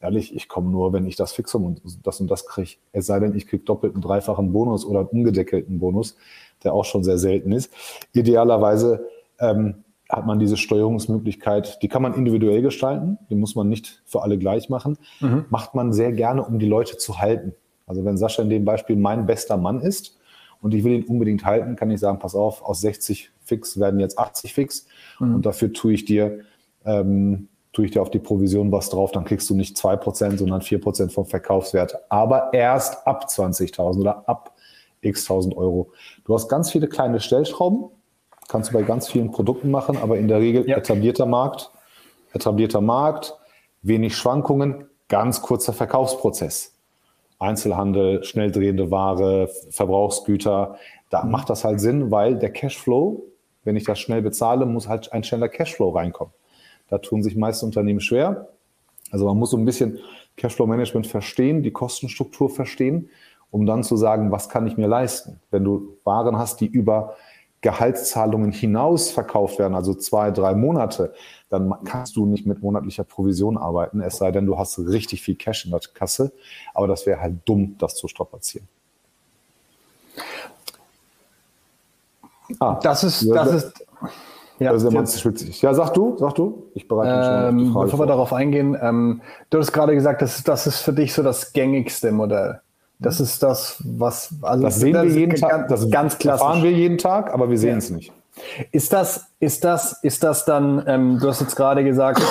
ehrlich, 0.01 0.35
ich 0.35 0.49
komme 0.49 0.71
nur, 0.71 0.93
wenn 0.93 1.07
ich 1.07 1.17
das 1.17 1.33
Fixum 1.33 1.65
und 1.65 1.83
das 2.05 2.21
und 2.21 2.31
das 2.31 2.47
kriege. 2.47 2.77
Es 2.93 3.07
sei 3.07 3.19
denn, 3.19 3.35
ich 3.35 3.47
kriege 3.47 3.65
doppelten, 3.65 4.01
dreifachen 4.01 4.53
Bonus 4.53 4.85
oder 4.85 5.01
einen 5.01 5.09
ungedeckelten 5.09 5.79
Bonus, 5.79 6.17
der 6.63 6.75
auch 6.75 6.85
schon 6.85 7.03
sehr 7.03 7.19
selten 7.19 7.53
ist. 7.53 7.73
Idealerweise 8.13 9.07
ähm, 9.41 9.85
hat 10.09 10.27
man 10.27 10.39
diese 10.39 10.57
Steuerungsmöglichkeit, 10.57 11.83
die 11.83 11.89
kann 11.89 12.03
man 12.03 12.15
individuell 12.15 12.63
gestalten, 12.63 13.19
die 13.29 13.35
muss 13.35 13.57
man 13.57 13.69
nicht 13.69 14.03
für 14.05 14.23
alle 14.23 14.39
gleich 14.39 14.69
machen, 14.69 14.99
mhm. 15.21 15.47
macht 15.51 15.75
man 15.75 15.93
sehr 15.93 16.13
gerne, 16.13 16.45
um 16.45 16.59
die 16.59 16.67
Leute 16.67 16.97
zu 16.97 17.19
halten. 17.19 17.55
Also 17.87 18.05
wenn 18.05 18.17
Sascha 18.17 18.43
in 18.43 18.51
dem 18.51 18.65
Beispiel 18.65 18.97
mein 18.97 19.27
bester 19.27 19.57
Mann 19.57 19.81
ist 19.81 20.16
und 20.61 20.75
ich 20.75 20.85
will 20.85 20.93
ihn 20.93 21.05
unbedingt 21.05 21.45
halten, 21.45 21.77
kann 21.77 21.91
ich 21.91 22.01
sagen, 22.01 22.19
pass 22.19 22.35
auf, 22.35 22.63
aus 22.63 22.81
60 22.81 23.31
fix 23.45 23.79
werden 23.79 24.01
jetzt 24.01 24.19
80 24.19 24.55
fix 24.55 24.87
mhm. 25.21 25.37
und 25.37 25.47
dafür 25.47 25.73
tue 25.73 25.93
ich 25.93 26.05
dir, 26.05 26.41
ähm, 26.85 27.49
tue 27.73 27.85
ich 27.85 27.91
dir 27.91 28.03
auf 28.03 28.11
die 28.11 28.19
Provision 28.19 28.73
was 28.73 28.91
drauf, 28.91 29.13
dann 29.13 29.25
kriegst 29.25 29.49
du 29.51 29.55
nicht 29.55 29.77
2%, 29.77 30.39
sondern 30.39 30.61
4% 30.61 31.11
vom 31.11 31.27
Verkaufswert, 31.27 31.97
aber 32.09 32.53
erst 32.53 33.07
ab 33.07 33.27
20.000 33.29 34.01
oder 34.01 34.29
ab 34.29 34.55
x 35.03 35.23
1000 35.25 35.57
Euro. 35.57 35.93
Du 36.25 36.35
hast 36.35 36.49
ganz 36.49 36.71
viele 36.71 36.89
kleine 36.89 37.21
Stellschrauben, 37.21 37.91
kannst 38.49 38.71
du 38.71 38.75
bei 38.75 38.83
ganz 38.83 39.09
vielen 39.09 39.31
Produkten 39.31 39.71
machen, 39.71 39.97
aber 39.99 40.19
in 40.19 40.29
der 40.29 40.41
Regel 40.41 40.69
ja. 40.69 40.77
etablierter 40.77 41.27
Markt, 41.27 41.71
etablierter 42.33 42.81
Markt, 42.81 43.37
wenig 43.83 44.17
Schwankungen, 44.17 44.87
ganz 45.09 45.43
kurzer 45.43 45.73
Verkaufsprozess. 45.73 46.76
Einzelhandel, 47.39 48.25
schnell 48.25 48.51
drehende 48.51 48.91
Ware, 48.91 49.49
Verbrauchsgüter, 49.71 50.77
da 51.11 51.25
mhm. 51.25 51.31
macht 51.31 51.51
das 51.51 51.65
halt 51.65 51.81
Sinn, 51.81 52.11
weil 52.11 52.37
der 52.37 52.51
Cashflow 52.51 53.23
wenn 53.67 53.77
ich 53.77 53.85
das 53.85 53.99
schnell 53.99 54.23
bezahle, 54.23 54.65
muss 54.65 54.89
halt 54.89 55.13
ein 55.13 55.25
schneller 55.25 55.49
Cashflow 55.49 55.91
reinkommen. 55.91 56.33
Da 56.89 56.99
tun 56.99 57.23
sich 57.23 57.37
meiste 57.37 57.67
Unternehmen 57.67 58.01
schwer. 58.01 58.49
Also 59.11 59.27
man 59.27 59.37
muss 59.37 59.51
so 59.51 59.57
ein 59.57 59.65
bisschen 59.65 59.99
Cashflow-Management 60.37 61.07
verstehen, 61.07 61.63
die 61.63 61.73
Kostenstruktur 61.73 62.49
verstehen, 62.49 63.11
um 63.51 63.67
dann 63.67 63.83
zu 63.83 63.97
sagen, 63.97 64.31
was 64.31 64.49
kann 64.49 64.67
ich 64.69 64.77
mir 64.77 64.87
leisten? 64.87 65.41
Wenn 65.51 65.65
du 65.65 65.97
Waren 66.05 66.39
hast, 66.39 66.61
die 66.61 66.67
über 66.67 67.17
Gehaltszahlungen 67.61 68.53
hinaus 68.53 69.11
verkauft 69.11 69.59
werden, 69.59 69.75
also 69.75 69.95
zwei, 69.95 70.31
drei 70.31 70.55
Monate, 70.55 71.15
dann 71.49 71.75
kannst 71.85 72.17
du 72.17 72.27
nicht 72.27 72.47
mit 72.47 72.63
monatlicher 72.63 73.05
Provision 73.05 73.57
arbeiten, 73.57 74.01
es 74.01 74.19
sei 74.19 74.31
denn, 74.31 74.47
du 74.47 74.59
hast 74.59 74.79
richtig 74.79 75.23
viel 75.23 75.37
Cash 75.37 75.65
in 75.65 75.71
der 75.71 75.81
Kasse. 75.95 76.33
Aber 76.75 76.87
das 76.87 77.07
wäre 77.07 77.21
halt 77.21 77.37
dumm, 77.45 77.77
das 77.79 77.95
zu 77.95 78.09
strapazieren. 78.09 78.69
Ah, 82.61 82.79
das 82.83 83.05
ist, 83.05 83.29
das 83.29 83.53
ist, 83.53 83.87
ja, 84.59 84.73
das 84.73 84.85
ist 84.85 85.25
witzig. 85.25 85.61
Ja, 85.63 85.75
sag 85.75 85.93
du, 85.95 86.17
sag 86.19 86.35
du. 86.35 86.71
Ich 86.75 86.89
bereite 86.89 87.17
mich 87.17 87.27
schon 87.27 87.61
ähm, 87.61 87.67
Bevor 87.67 87.89
vor. 87.89 87.99
wir 88.01 88.07
darauf 88.07 88.33
eingehen, 88.33 88.77
ähm, 88.81 89.21
du 89.51 89.59
hast 89.59 89.73
gerade 89.73 89.95
gesagt, 89.95 90.23
das 90.23 90.39
ist, 90.39 90.49
das 90.49 90.67
ist 90.67 90.81
für 90.81 90.93
dich 90.93 91.13
so 91.13 91.23
das 91.23 91.53
gängigste 91.53 92.13
Modell. 92.13 92.61
Das 92.99 93.21
ist 93.21 93.43
das, 93.43 93.83
was, 93.85 94.35
also 94.41 94.63
das 94.65 94.81
sehen 94.81 94.95
wir 94.95 95.05
jeden 95.05 95.37
Tag, 95.37 95.69
das 95.69 95.91
ganz 95.91 96.19
klassisch. 96.19 96.43
Erfahren 96.43 96.63
wir 96.63 96.73
jeden 96.73 96.99
Tag, 96.99 97.33
aber 97.33 97.51
wir 97.51 97.59
sehen 97.59 97.73
ja. 97.73 97.77
es 97.77 97.91
nicht. 97.91 98.13
Ist 98.71 98.93
das, 98.93 99.27
ist 99.41 99.65
das, 99.65 100.03
ist 100.03 100.23
das 100.23 100.45
dann, 100.45 100.83
ähm, 100.87 101.19
du 101.19 101.29
hast 101.29 101.41
jetzt 101.41 101.57
gerade 101.57 101.85
gesagt, 101.85 102.23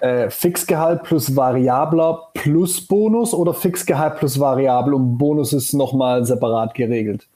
äh, 0.00 0.30
Fixgehalt 0.30 1.02
plus 1.02 1.36
Variabler 1.36 2.28
plus 2.34 2.86
Bonus 2.86 3.34
oder 3.34 3.52
Fixgehalt 3.52 4.16
plus 4.16 4.40
Variabel 4.40 4.94
und 4.94 5.18
Bonus 5.18 5.52
ist 5.52 5.74
nochmal 5.74 6.24
separat 6.24 6.74
geregelt? 6.74 7.28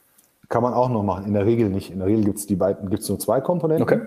Kann 0.48 0.62
man 0.62 0.74
auch 0.74 0.88
noch 0.88 1.02
machen. 1.02 1.26
In 1.26 1.34
der 1.34 1.44
Regel 1.44 1.68
nicht. 1.68 1.90
In 1.90 1.98
der 1.98 2.08
Regel 2.08 2.24
gibt 2.24 2.38
es 2.38 2.46
die 2.46 2.56
beiden, 2.56 2.88
gibt 2.88 3.02
es 3.02 3.08
nur 3.08 3.18
zwei 3.18 3.40
Komponenten. 3.40 3.82
Okay. 3.82 4.00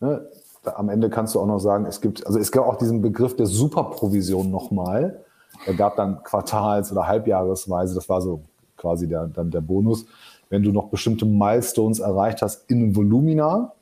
Ne? 0.00 0.26
Am 0.64 0.88
Ende 0.88 1.08
kannst 1.08 1.34
du 1.34 1.40
auch 1.40 1.46
noch 1.46 1.60
sagen, 1.60 1.86
es 1.86 2.00
gibt, 2.00 2.26
also 2.26 2.38
es 2.38 2.50
gab 2.50 2.66
auch 2.66 2.76
diesen 2.76 3.02
Begriff 3.02 3.36
der 3.36 3.46
Superprovision 3.46 4.50
nochmal. 4.50 5.20
Er 5.66 5.74
gab 5.74 5.96
dann 5.96 6.22
Quartals- 6.22 6.92
oder 6.92 7.06
Halbjahresweise, 7.06 7.94
das 7.94 8.08
war 8.08 8.20
so 8.20 8.42
quasi 8.76 9.08
der, 9.08 9.26
dann 9.26 9.50
der 9.50 9.60
Bonus. 9.60 10.06
Wenn 10.48 10.62
du 10.62 10.72
noch 10.72 10.88
bestimmte 10.88 11.26
Milestones 11.26 11.98
erreicht 11.98 12.42
hast 12.42 12.70
in 12.70 12.96
Volumina, 12.96 13.72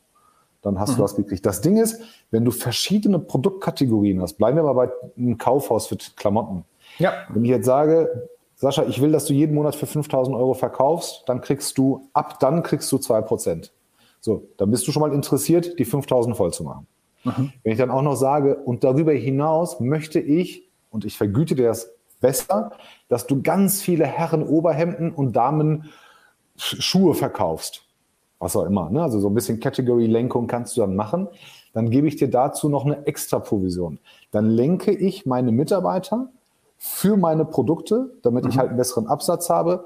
dann 0.63 0.81
hast 0.81 0.93
mhm. 0.93 0.97
du 0.97 1.03
das 1.03 1.17
gekriegt. 1.17 1.47
Das 1.47 1.61
Ding 1.61 1.77
ist, 1.77 2.01
wenn 2.31 2.45
du 2.45 2.51
verschiedene 2.51 3.19
Produktkategorien 3.19 4.21
hast, 4.21 4.35
bleiben 4.35 4.57
wir 4.57 4.65
mal 4.65 4.73
bei 4.73 4.91
einem 5.17 5.39
Kaufhaus 5.39 5.87
für 5.87 5.97
Klamotten. 6.17 6.65
Ja. 6.99 7.13
Wenn 7.29 7.45
ich 7.45 7.51
jetzt 7.51 7.67
sage, 7.67 8.29
Sascha, 8.57 8.85
ich 8.85 9.01
will, 9.01 9.13
dass 9.13 9.27
du 9.27 9.35
jeden 9.35 9.55
Monat 9.55 9.77
für 9.77 9.87
5000 9.87 10.35
Euro 10.35 10.55
verkaufst, 10.55 11.25
dann 11.27 11.41
kriegst 11.41 11.77
du, 11.79 12.09
ab 12.15 12.41
dann 12.41 12.63
kriegst 12.63 12.91
du 12.91 12.97
2%. 12.97 13.71
So, 14.21 14.49
dann 14.57 14.71
bist 14.71 14.89
du 14.89 14.93
schon 14.93 15.03
mal 15.03 15.13
interessiert, 15.13 15.79
die 15.79 15.85
5000 15.85 16.37
voll 16.37 16.53
zu 16.53 16.65
machen. 16.65 16.87
Mhm. 17.23 17.53
Wenn 17.63 17.73
ich 17.73 17.79
dann 17.79 17.91
auch 17.91 18.03
noch 18.03 18.17
sage, 18.17 18.57
und 18.57 18.83
darüber 18.83 19.13
hinaus 19.13 19.79
möchte 19.79 20.19
ich, 20.19 20.66
und 20.97 21.05
ich 21.05 21.19
vergüte 21.19 21.55
dir 21.55 21.69
das 21.69 21.91
besser, 22.23 22.73
dass 23.11 23.27
du 23.27 23.43
ganz 23.43 23.83
viele 23.83 24.07
Herren 24.07 24.43
Oberhemden 24.43 25.13
und 25.13 25.37
Damen 25.37 25.91
Schuhe 26.57 27.13
verkaufst. 27.13 27.83
Was 28.39 28.57
auch 28.57 28.65
immer. 28.65 28.89
Ne? 28.89 29.03
Also 29.03 29.21
so 29.21 29.29
ein 29.29 29.35
bisschen 29.35 29.61
Category-Lenkung 29.61 30.47
kannst 30.47 30.75
du 30.75 30.81
dann 30.81 30.97
machen. 30.97 31.29
Dann 31.75 31.91
gebe 31.91 32.09
ich 32.09 32.17
dir 32.17 32.31
dazu 32.31 32.71
noch 32.71 32.87
eine 32.87 33.07
extra 33.07 33.41
Provision. 33.41 33.99
Dann 34.31 34.49
lenke 34.49 34.91
ich 34.91 35.27
meine 35.27 35.53
Mitarbeiter 35.53 36.31
für 36.79 37.19
meine 37.19 37.45
Produkte, 37.45 38.11
damit 38.23 38.45
mhm. 38.45 38.51
ich 38.51 38.59
halt 38.59 38.69
einen 38.71 38.79
besseren 38.79 39.07
Absatz 39.07 39.51
habe. 39.51 39.85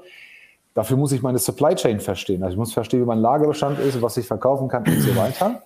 Dafür 0.73 0.95
muss 0.95 1.11
ich 1.11 1.21
meine 1.21 1.39
Supply 1.39 1.75
Chain 1.75 1.99
verstehen. 1.99 2.41
Also 2.41 2.53
ich 2.53 2.57
muss 2.57 2.71
verstehen, 2.71 3.01
wie 3.01 3.05
mein 3.05 3.19
Lagerbestand 3.19 3.79
ist, 3.79 4.01
was 4.01 4.15
ich 4.15 4.27
verkaufen 4.27 4.69
kann 4.69 4.87
und 4.87 5.01
so 5.01 5.13
weiter. 5.17 5.61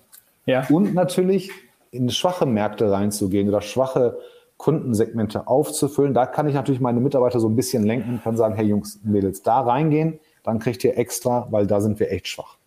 Ja. 0.47 0.65
Und 0.69 0.95
natürlich 0.95 1.51
in 1.91 2.09
schwache 2.09 2.47
Märkte 2.47 2.91
reinzugehen 2.91 3.47
oder 3.47 3.61
schwache 3.61 4.17
Kundensegmente 4.57 5.47
aufzufüllen. 5.47 6.13
Da 6.13 6.25
kann 6.25 6.47
ich 6.47 6.53
natürlich 6.53 6.81
meine 6.81 6.99
Mitarbeiter 6.99 7.39
so 7.39 7.49
ein 7.49 7.55
bisschen 7.55 7.83
lenken 7.83 8.11
und 8.11 8.23
kann 8.23 8.37
sagen, 8.37 8.55
hey 8.55 8.65
Jungs, 8.65 8.99
Mädels, 9.03 9.41
da 9.41 9.61
reingehen, 9.61 10.19
dann 10.43 10.59
kriegt 10.59 10.83
ihr 10.83 10.97
extra, 10.97 11.47
weil 11.51 11.67
da 11.67 11.81
sind 11.81 11.99
wir 11.99 12.11
echt 12.11 12.27
schwach. 12.27 12.57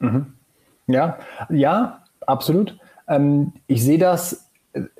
Mhm. 0.00 0.34
Ja, 0.86 1.18
ja, 1.48 2.02
absolut. 2.26 2.78
Ähm, 3.08 3.52
ich 3.66 3.82
sehe 3.84 3.98
das, 3.98 4.50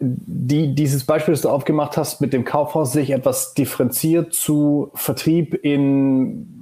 die, 0.00 0.74
dieses 0.74 1.04
Beispiel, 1.04 1.32
das 1.32 1.42
du 1.42 1.48
aufgemacht 1.48 1.96
hast, 1.96 2.20
mit 2.20 2.32
dem 2.32 2.44
Kaufhaus 2.44 2.92
sich 2.92 3.10
etwas 3.10 3.54
differenziert 3.54 4.34
zu 4.34 4.90
Vertrieb 4.94 5.54
in 5.54 6.59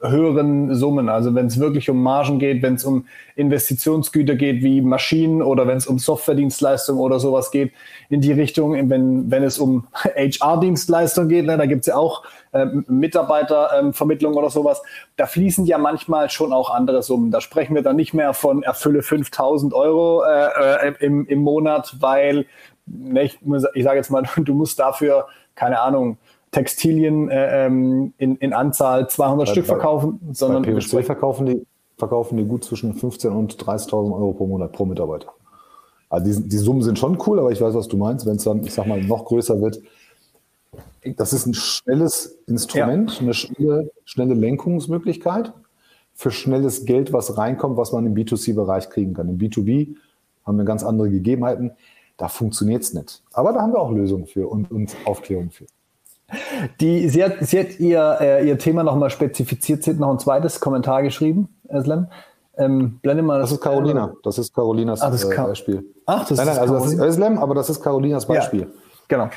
höheren 0.00 0.74
Summen. 0.74 1.08
Also 1.08 1.34
wenn 1.34 1.46
es 1.46 1.58
wirklich 1.58 1.88
um 1.88 2.02
Margen 2.02 2.38
geht, 2.38 2.62
wenn 2.62 2.74
es 2.74 2.84
um 2.84 3.06
Investitionsgüter 3.34 4.34
geht 4.34 4.62
wie 4.62 4.82
Maschinen 4.82 5.42
oder 5.42 5.66
wenn 5.66 5.78
es 5.78 5.86
um 5.86 5.98
Softwaredienstleistungen 5.98 7.00
oder 7.00 7.18
sowas 7.18 7.50
geht 7.50 7.72
in 8.10 8.20
die 8.20 8.32
Richtung, 8.32 8.90
wenn, 8.90 9.30
wenn 9.30 9.42
es 9.42 9.58
um 9.58 9.86
HR-Dienstleistungen 9.92 11.28
geht, 11.28 11.46
ne, 11.46 11.56
da 11.56 11.66
gibt 11.66 11.80
es 11.82 11.86
ja 11.86 11.96
auch 11.96 12.24
äh, 12.52 12.66
Mitarbeitervermittlung 12.86 14.32
ähm, 14.32 14.38
oder 14.38 14.50
sowas, 14.50 14.82
da 15.16 15.26
fließen 15.26 15.64
ja 15.64 15.78
manchmal 15.78 16.28
schon 16.28 16.52
auch 16.52 16.70
andere 16.70 17.02
Summen. 17.02 17.30
Da 17.30 17.40
sprechen 17.40 17.74
wir 17.74 17.82
dann 17.82 17.96
nicht 17.96 18.12
mehr 18.12 18.34
von 18.34 18.62
erfülle 18.62 19.02
5000 19.02 19.72
Euro 19.72 20.24
äh, 20.24 20.88
äh, 20.88 20.94
im, 21.00 21.26
im 21.26 21.38
Monat, 21.40 21.96
weil 22.00 22.46
ne, 22.86 23.24
ich, 23.24 23.38
ich 23.74 23.84
sage 23.84 23.96
jetzt 23.96 24.10
mal, 24.10 24.24
du 24.36 24.54
musst 24.54 24.78
dafür, 24.78 25.26
keine 25.54 25.80
Ahnung, 25.80 26.18
Textilien 26.50 27.28
äh, 27.28 27.66
ähm, 27.66 28.14
in, 28.18 28.36
in 28.36 28.52
Anzahl 28.52 29.08
200 29.08 29.46
bei, 29.46 29.52
Stück 29.52 29.66
verkaufen, 29.66 30.20
bei, 30.22 30.34
sondern 30.34 30.62
bei 30.62 30.72
PwC 30.72 31.02
verkaufen 31.02 31.46
die, 31.46 31.66
verkaufen 31.98 32.36
die 32.36 32.44
gut 32.44 32.64
zwischen 32.64 32.94
15 32.94 33.32
und 33.32 33.56
30.000 33.56 34.12
Euro 34.12 34.32
pro 34.32 34.46
Monat 34.46 34.72
pro 34.72 34.84
Mitarbeiter. 34.84 35.32
Also 36.08 36.40
die, 36.40 36.48
die 36.48 36.58
Summen 36.58 36.82
sind 36.82 36.98
schon 36.98 37.18
cool, 37.26 37.40
aber 37.40 37.50
ich 37.50 37.60
weiß, 37.60 37.74
was 37.74 37.88
du 37.88 37.96
meinst, 37.96 38.26
wenn 38.26 38.36
es 38.36 38.44
dann, 38.44 38.62
ich 38.64 38.72
sag 38.72 38.86
mal, 38.86 39.02
noch 39.02 39.24
größer 39.24 39.60
wird. 39.60 39.80
Das 41.16 41.32
ist 41.32 41.46
ein 41.46 41.54
schnelles 41.54 42.38
Instrument, 42.46 43.14
ja. 43.14 43.20
eine 43.20 43.34
schnelle, 43.34 43.90
schnelle 44.04 44.34
Lenkungsmöglichkeit 44.34 45.52
für 46.14 46.30
schnelles 46.30 46.84
Geld, 46.84 47.12
was 47.12 47.36
reinkommt, 47.36 47.76
was 47.76 47.92
man 47.92 48.06
im 48.06 48.14
B2C-Bereich 48.14 48.88
kriegen 48.88 49.14
kann. 49.14 49.28
Im 49.28 49.38
B2B 49.38 49.94
haben 50.44 50.56
wir 50.56 50.64
ganz 50.64 50.82
andere 50.82 51.10
Gegebenheiten. 51.10 51.72
Da 52.16 52.28
funktioniert 52.28 52.82
es 52.82 52.94
nicht. 52.94 53.22
Aber 53.32 53.52
da 53.52 53.60
haben 53.60 53.72
wir 53.72 53.80
auch 53.80 53.92
Lösungen 53.92 54.26
für 54.26 54.48
und, 54.48 54.70
und 54.70 54.96
Aufklärung 55.04 55.50
für. 55.50 55.66
Die, 56.80 57.08
sie, 57.08 57.22
hat, 57.22 57.34
sie 57.40 57.60
hat 57.60 57.78
ihr, 57.78 58.18
äh, 58.20 58.48
ihr 58.48 58.58
Thema 58.58 58.82
nochmal 58.82 59.10
spezifiziert. 59.10 59.84
Sie 59.84 59.92
hat 59.92 59.98
noch 59.98 60.10
ein 60.10 60.18
zweites 60.18 60.60
Kommentar 60.60 61.02
geschrieben, 61.02 61.48
Özlem. 61.72 62.08
Ähm, 62.56 62.98
blende 63.00 63.22
mal 63.22 63.38
das, 63.38 63.50
das 63.50 63.58
ist 63.58 63.62
Carolina. 63.62 64.14
Das 64.22 64.38
ist 64.38 64.54
Carolinas 64.54 65.02
Ach, 65.02 65.10
das 65.10 65.22
ist 65.22 65.30
äh, 65.30 65.36
Beispiel. 65.36 65.84
Ach, 66.06 66.26
das 66.26 66.38
nein, 66.38 66.46
nein, 66.46 66.54
ist 66.56 66.60
also 66.60 66.74
das 66.74 66.86
ist 66.86 67.00
Özlem, 67.00 67.38
aber 67.38 67.54
das 67.54 67.70
ist 67.70 67.82
Carolinas 67.82 68.26
Beispiel. 68.26 68.60
Ja, 68.60 68.66
genau. 69.08 69.30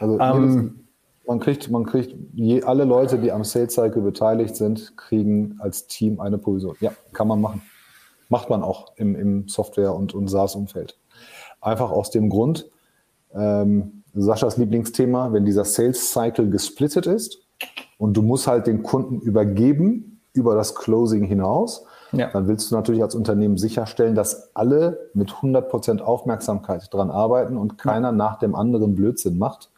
Also 0.00 0.14
um, 0.18 0.86
man 1.26 1.40
kriegt, 1.40 1.70
man 1.70 1.84
kriegt 1.84 2.14
je, 2.34 2.62
alle 2.62 2.84
Leute, 2.84 3.18
die 3.18 3.32
am 3.32 3.42
Sales 3.42 3.74
Cycle 3.74 4.02
beteiligt 4.02 4.54
sind, 4.56 4.96
kriegen 4.96 5.56
als 5.58 5.86
Team 5.86 6.20
eine 6.20 6.38
Provision. 6.38 6.76
Ja, 6.80 6.92
kann 7.12 7.28
man 7.28 7.40
machen. 7.40 7.62
Macht 8.28 8.50
man 8.50 8.62
auch 8.62 8.92
im, 8.96 9.16
im 9.16 9.48
Software- 9.48 9.94
und, 9.94 10.14
und 10.14 10.28
SaaS-Umfeld. 10.28 10.98
Einfach 11.60 11.90
aus 11.90 12.10
dem 12.10 12.28
Grund, 12.28 12.70
ähm, 13.34 13.95
Saschas 14.16 14.56
Lieblingsthema, 14.56 15.32
wenn 15.32 15.44
dieser 15.44 15.64
Sales 15.64 16.10
Cycle 16.10 16.48
gesplittet 16.50 17.06
ist 17.06 17.38
und 17.98 18.16
du 18.16 18.22
musst 18.22 18.46
halt 18.46 18.66
den 18.66 18.82
Kunden 18.82 19.20
übergeben 19.20 20.20
über 20.32 20.54
das 20.54 20.74
Closing 20.74 21.24
hinaus, 21.24 21.84
ja. 22.12 22.28
dann 22.32 22.48
willst 22.48 22.70
du 22.70 22.74
natürlich 22.74 23.02
als 23.02 23.14
Unternehmen 23.14 23.58
sicherstellen, 23.58 24.14
dass 24.14 24.54
alle 24.54 25.10
mit 25.14 25.30
100% 25.30 26.00
Aufmerksamkeit 26.00 26.92
dran 26.92 27.10
arbeiten 27.10 27.56
und 27.56 27.78
keiner 27.78 28.08
ja. 28.08 28.12
nach 28.12 28.38
dem 28.38 28.54
anderen 28.54 28.94
Blödsinn 28.94 29.38
macht, 29.38 29.70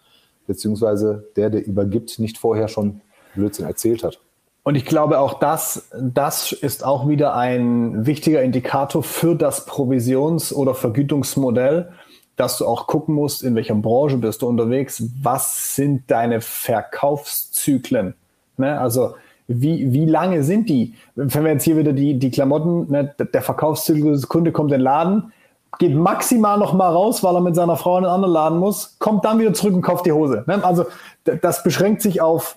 beziehungsweise 0.47 1.29
der, 1.37 1.51
der 1.51 1.67
übergibt, 1.67 2.19
nicht 2.19 2.39
vorher 2.39 2.69
schon 2.69 3.01
Blödsinn 3.35 3.67
erzählt 3.67 4.05
hat. 4.05 4.21
Und 4.63 4.75
ich 4.75 4.85
glaube, 4.85 5.19
auch 5.19 5.39
das, 5.39 5.89
das 5.99 6.53
ist 6.53 6.85
auch 6.85 7.09
wieder 7.09 7.35
ein 7.35 8.05
wichtiger 8.05 8.43
Indikator 8.43 9.03
für 9.03 9.35
das 9.35 9.65
Provisions- 9.65 10.53
oder 10.53 10.75
Vergütungsmodell, 10.75 11.91
dass 12.39 12.59
du 12.59 12.67
auch 12.67 12.87
gucken 12.87 13.15
musst, 13.15 13.43
in 13.43 13.55
welcher 13.55 13.75
Branche 13.75 14.17
bist 14.17 14.43
du 14.43 14.47
unterwegs, 14.47 15.03
was 15.23 15.75
sind 15.75 16.11
deine 16.11 16.41
Verkaufszyklen. 16.41 18.15
Ne? 18.57 18.81
Also 18.81 19.15
wie, 19.49 19.93
wie 19.93 20.05
lange 20.05 20.43
sind 20.43 20.69
die? 20.69 20.95
Wenn 21.17 21.45
wir 21.45 21.53
jetzt 21.53 21.65
hier 21.65 21.77
wieder 21.77 21.93
die, 21.93 22.19
die 22.19 22.31
Klamotten, 22.31 22.91
ne, 22.91 23.15
der 23.19 23.43
Verkaufszyklus, 23.43 24.29
Kunde 24.29 24.53
kommt 24.53 24.71
in 24.71 24.79
den 24.79 24.83
Laden, 24.83 25.33
geht 25.79 25.95
maximal 25.95 26.59
noch 26.59 26.75
mal 26.75 26.89
raus, 26.89 27.25
weil 27.25 27.35
er 27.35 27.41
mit 27.41 27.55
seiner 27.55 27.77
Frau 27.77 27.99
in 27.99 28.05
einen 28.05 28.15
anderen 28.15 28.35
Laden 28.35 28.59
muss, 28.59 28.99
kommt 28.99 29.25
dann 29.25 29.39
wieder 29.39 29.55
zurück 29.55 29.75
und 29.75 29.83
kauft 29.83 30.07
die 30.07 30.13
Hose. 30.13 30.45
Ne? 30.47 30.63
Also 30.65 30.87
das 31.25 31.63
beschränkt 31.63 32.03
sich 32.03 32.21
auf 32.21 32.57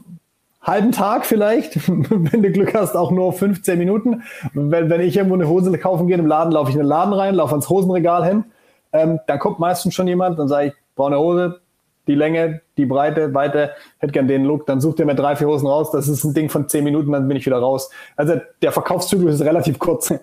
halben 0.61 0.91
Tag 0.91 1.25
vielleicht, 1.25 1.87
wenn 1.87 2.43
du 2.43 2.51
Glück 2.51 2.75
hast, 2.75 2.95
auch 2.95 3.11
nur 3.11 3.33
15 3.33 3.79
Minuten. 3.79 4.23
Wenn, 4.53 4.89
wenn 4.89 5.01
ich 5.01 5.15
irgendwo 5.15 5.35
eine 5.35 5.47
Hose 5.47 5.75
kaufen 5.77 6.07
gehe 6.07 6.17
im 6.17 6.27
Laden, 6.27 6.51
laufe 6.51 6.69
ich 6.69 6.75
in 6.75 6.81
den 6.81 6.87
Laden 6.87 7.13
rein, 7.13 7.35
laufe 7.35 7.53
ans 7.53 7.69
Hosenregal 7.69 8.25
hin, 8.25 8.43
ähm, 8.93 9.19
dann 9.27 9.39
kommt 9.39 9.59
meistens 9.59 9.93
schon 9.93 10.07
jemand, 10.07 10.39
dann 10.39 10.47
sage 10.47 10.67
ich, 10.67 10.73
braune 10.95 11.19
Hose, 11.19 11.61
die 12.07 12.15
Länge, 12.15 12.61
die 12.77 12.85
Breite, 12.85 13.33
Weite, 13.33 13.71
hätte 13.99 14.13
gern 14.13 14.27
den 14.27 14.43
Look, 14.43 14.65
dann 14.65 14.81
sucht 14.81 14.99
er 14.99 15.05
mir 15.05 15.15
drei, 15.15 15.35
vier 15.35 15.47
Hosen 15.47 15.67
raus, 15.67 15.91
das 15.91 16.07
ist 16.07 16.23
ein 16.23 16.33
Ding 16.33 16.49
von 16.49 16.67
zehn 16.67 16.83
Minuten, 16.83 17.11
dann 17.11 17.27
bin 17.27 17.37
ich 17.37 17.45
wieder 17.45 17.59
raus. 17.59 17.89
Also 18.15 18.35
der 18.61 18.71
Verkaufszyklus 18.71 19.35
ist 19.35 19.41
relativ 19.41 19.79
kurz. 19.79 20.13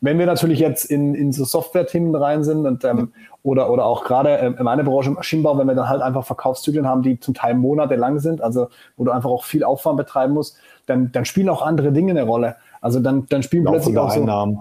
Wenn 0.00 0.18
wir 0.18 0.26
natürlich 0.26 0.58
jetzt 0.58 0.84
in, 0.84 1.14
in 1.14 1.32
so 1.32 1.44
Software-Themen 1.44 2.14
rein 2.14 2.44
sind 2.44 2.66
und 2.66 2.84
ähm, 2.84 3.12
oder, 3.42 3.70
oder 3.70 3.86
auch 3.86 4.04
gerade 4.04 4.30
ähm, 4.36 4.56
in 4.58 4.64
meiner 4.64 4.84
Branche 4.84 5.08
im 5.08 5.14
Maschinenbau, 5.14 5.56
wenn 5.58 5.66
wir 5.66 5.74
dann 5.74 5.88
halt 5.88 6.02
einfach 6.02 6.24
Verkaufszyklen 6.24 6.86
haben, 6.86 7.02
die 7.02 7.18
zum 7.20 7.34
Teil 7.34 7.54
monatelang 7.54 8.18
sind, 8.18 8.42
also 8.42 8.68
wo 8.96 9.04
du 9.04 9.10
einfach 9.10 9.30
auch 9.30 9.44
viel 9.44 9.64
Aufwand 9.64 9.96
betreiben 9.96 10.34
musst, 10.34 10.56
dann, 10.86 11.10
dann 11.12 11.24
spielen 11.24 11.48
auch 11.48 11.62
andere 11.62 11.92
Dinge 11.92 12.10
eine 12.10 12.24
Rolle. 12.24 12.56
Also 12.80 13.00
dann, 13.00 13.26
dann 13.26 13.42
spielen 13.42 13.64
plötzlich 13.64 13.96
auch 13.96 14.10
so. 14.10 14.20
Einnahmen. 14.20 14.58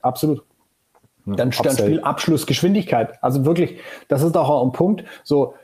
Absolut. 0.00 0.42
Dann, 1.36 1.50
dann 1.50 1.52
spielt 1.52 2.04
Abschlussgeschwindigkeit. 2.04 3.22
Also 3.22 3.44
wirklich, 3.44 3.78
das 4.08 4.22
ist 4.22 4.36
auch 4.36 4.64
ein 4.64 4.72
Punkt, 4.72 5.04
so 5.24 5.54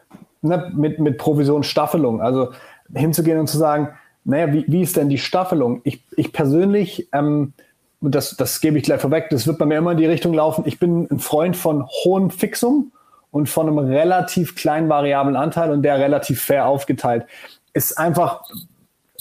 ne, 0.42 0.72
mit, 0.74 0.98
mit 0.98 1.18
Provisionsstaffelung. 1.18 2.20
Also 2.20 2.50
hinzugehen 2.94 3.38
und 3.38 3.48
zu 3.48 3.58
sagen, 3.58 3.90
naja, 4.24 4.52
wie, 4.52 4.64
wie 4.68 4.82
ist 4.82 4.96
denn 4.96 5.08
die 5.08 5.18
Staffelung? 5.18 5.80
Ich, 5.84 6.02
ich 6.16 6.32
persönlich, 6.32 7.08
ähm, 7.12 7.52
das, 8.00 8.36
das 8.36 8.60
gebe 8.60 8.78
ich 8.78 8.84
gleich 8.84 9.00
vorweg, 9.00 9.28
das 9.30 9.46
wird 9.46 9.58
bei 9.58 9.66
mir 9.66 9.78
immer 9.78 9.92
in 9.92 9.98
die 9.98 10.06
Richtung 10.06 10.34
laufen. 10.34 10.64
Ich 10.66 10.78
bin 10.78 11.06
ein 11.10 11.18
Freund 11.18 11.56
von 11.56 11.86
hohem 11.86 12.30
Fixum 12.30 12.92
und 13.30 13.48
von 13.48 13.68
einem 13.68 13.78
relativ 13.78 14.56
kleinen 14.56 14.88
variablen 14.88 15.36
Anteil 15.36 15.70
und 15.70 15.82
der 15.82 15.98
relativ 15.98 16.42
fair 16.42 16.66
aufgeteilt. 16.66 17.26
Ist 17.72 17.98
einfach, 17.98 18.42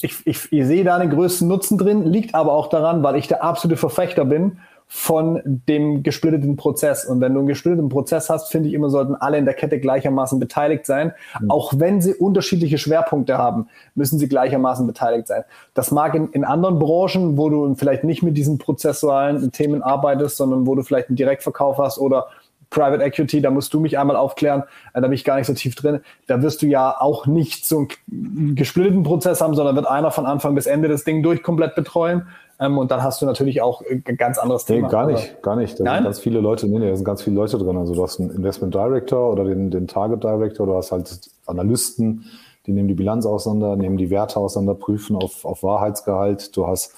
ich, 0.02 0.16
ich, 0.26 0.52
ich 0.52 0.66
sehe 0.66 0.84
da 0.84 0.98
den 1.00 1.10
größten 1.10 1.48
Nutzen 1.48 1.78
drin, 1.78 2.06
liegt 2.06 2.34
aber 2.34 2.54
auch 2.54 2.70
daran, 2.70 3.04
weil 3.04 3.16
ich 3.16 3.28
der 3.28 3.44
absolute 3.44 3.78
Verfechter 3.78 4.26
bin 4.26 4.60
von 4.88 5.41
dem 5.43 6.04
gesplitteten 6.04 6.56
Prozess. 6.56 7.06
Und 7.06 7.19
wenn 7.19 7.34
du 7.34 7.39
einen 7.39 7.48
gesplitteten 7.48 7.89
Prozess 7.89 8.30
hast, 8.30 8.52
finde 8.52 8.69
ich 8.69 8.76
immer, 8.76 8.89
sollten 8.89 9.15
alle 9.15 9.38
in 9.38 9.45
der 9.45 9.54
Kette 9.54 9.80
gleichermaßen 9.80 10.39
beteiligt 10.39 10.86
sein. 10.86 11.13
Mhm. 11.39 11.52
Auch 11.52 11.74
wenn 11.78 12.02
sie 12.02 12.13
unterschiedliche 12.13 12.78
Schwerpunkte 12.78 13.38
haben, 13.38 13.67
müssen 13.95 14.19
sie 14.19 14.30
gleichermaßen 14.30 14.86
beteiligt 14.86 15.28
sein. 15.28 15.43
Das 15.74 15.91
mag 15.91 16.13
in, 16.15 16.30
in 16.30 16.43
anderen 16.43 16.80
Branchen, 16.80 17.38
wo 17.38 17.50
du 17.50 17.74
vielleicht 17.76 18.04
nicht 18.04 18.21
mit 18.24 18.38
diesen 18.38 18.58
prozessualen 18.58 19.52
Themen 19.52 19.82
arbeitest, 19.82 20.38
sondern 20.38 20.67
wo 20.67 20.76
du 20.76 20.84
vielleicht 20.84 21.10
einen 21.10 21.17
Direktverkauf 21.17 21.78
hast 21.78 21.98
oder 21.98 22.28
Private 22.76 23.02
Equity, 23.02 23.42
da 23.42 23.50
musst 23.52 23.74
du 23.74 23.80
mich 23.80 23.98
einmal 23.98 24.18
aufklären, 24.18 24.64
äh, 24.94 25.02
da 25.02 25.08
bin 25.08 25.14
ich 25.14 25.24
gar 25.24 25.38
nicht 25.38 25.48
so 25.48 25.54
tief 25.54 25.76
drin. 25.76 26.02
Da 26.28 26.42
wirst 26.42 26.62
du 26.62 26.68
ja 26.68 26.96
auch 27.00 27.26
nicht 27.26 27.66
so 27.66 27.88
einen 28.12 28.56
gesplitteten 28.56 29.04
Prozess 29.04 29.40
haben, 29.40 29.56
sondern 29.56 29.76
wird 29.76 29.88
einer 29.88 30.12
von 30.12 30.26
Anfang 30.26 30.56
bis 30.56 30.66
Ende 30.66 30.90
das 30.90 31.06
Ding 31.06 31.24
durch 31.24 31.42
komplett 31.42 31.74
betreuen. 31.76 32.28
Ähm, 32.60 32.78
und 32.78 32.92
dann 32.92 33.02
hast 33.02 33.22
du 33.22 33.26
natürlich 33.26 33.62
auch 33.62 33.82
ein 33.82 34.04
äh, 34.06 34.16
ganz 34.16 34.38
anderes 34.38 34.66
Thema. 34.66 34.88
Nee, 34.88 34.92
gar 34.92 35.08
nicht, 35.08 35.42
gar 35.42 35.56
nicht. 35.56 35.80
Da 35.80 35.86
Nein? 35.86 35.96
sind 35.98 36.04
ganz 36.06 36.20
viele 36.20 36.42
Leute, 36.42 36.68
nee, 36.68 36.80
nee, 36.80 36.90
da 36.90 36.96
sind 36.96 37.06
ganz 37.06 37.22
viele 37.22 37.38
Leute 37.38 37.58
drin. 37.58 37.78
Also 37.78 37.96
du 37.96 38.04
hast 38.04 38.20
einen 38.20 38.32
Investment 38.32 38.74
Director 38.76 39.32
oder 39.32 39.46
den, 39.46 39.72
den 39.72 39.88
Target 39.88 40.24
Director, 40.24 40.66
du 40.66 40.76
hast 40.76 40.92
halt 40.92 41.30
Analysten, 41.46 42.26
die 42.66 42.74
nehmen 42.74 42.88
die 42.88 42.94
Bilanz 42.94 43.26
auseinander, 43.26 43.76
nehmen 43.76 43.98
die 43.98 44.10
Werte 44.10 44.40
auseinander, 44.40 44.76
prüfen 44.76 45.16
auf, 45.16 45.46
auf 45.46 45.64
Wahrheitsgehalt. 45.64 46.56
Du 46.58 46.68
hast 46.68 46.94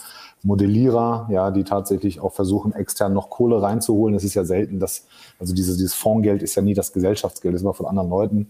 Modellierer, 0.47 1.27
ja, 1.29 1.51
die 1.51 1.65
tatsächlich 1.65 2.21
auch 2.21 2.31
versuchen, 2.31 2.73
extern 2.73 3.13
noch 3.13 3.29
Kohle 3.29 3.61
reinzuholen. 3.61 4.15
Es 4.15 4.23
ist 4.23 4.33
ja 4.33 4.45
selten, 4.45 4.79
dass, 4.79 5.05
also 5.39 5.53
dieses, 5.53 5.75
dieses 5.75 5.93
Fondsgeld 5.93 6.41
ist 6.41 6.55
ja 6.55 6.61
nie 6.61 6.73
das 6.73 6.93
Gesellschaftsgeld, 6.93 7.53
das 7.53 7.59
ist 7.59 7.65
immer 7.65 7.73
von 7.73 7.85
anderen 7.85 8.09
Leuten. 8.09 8.47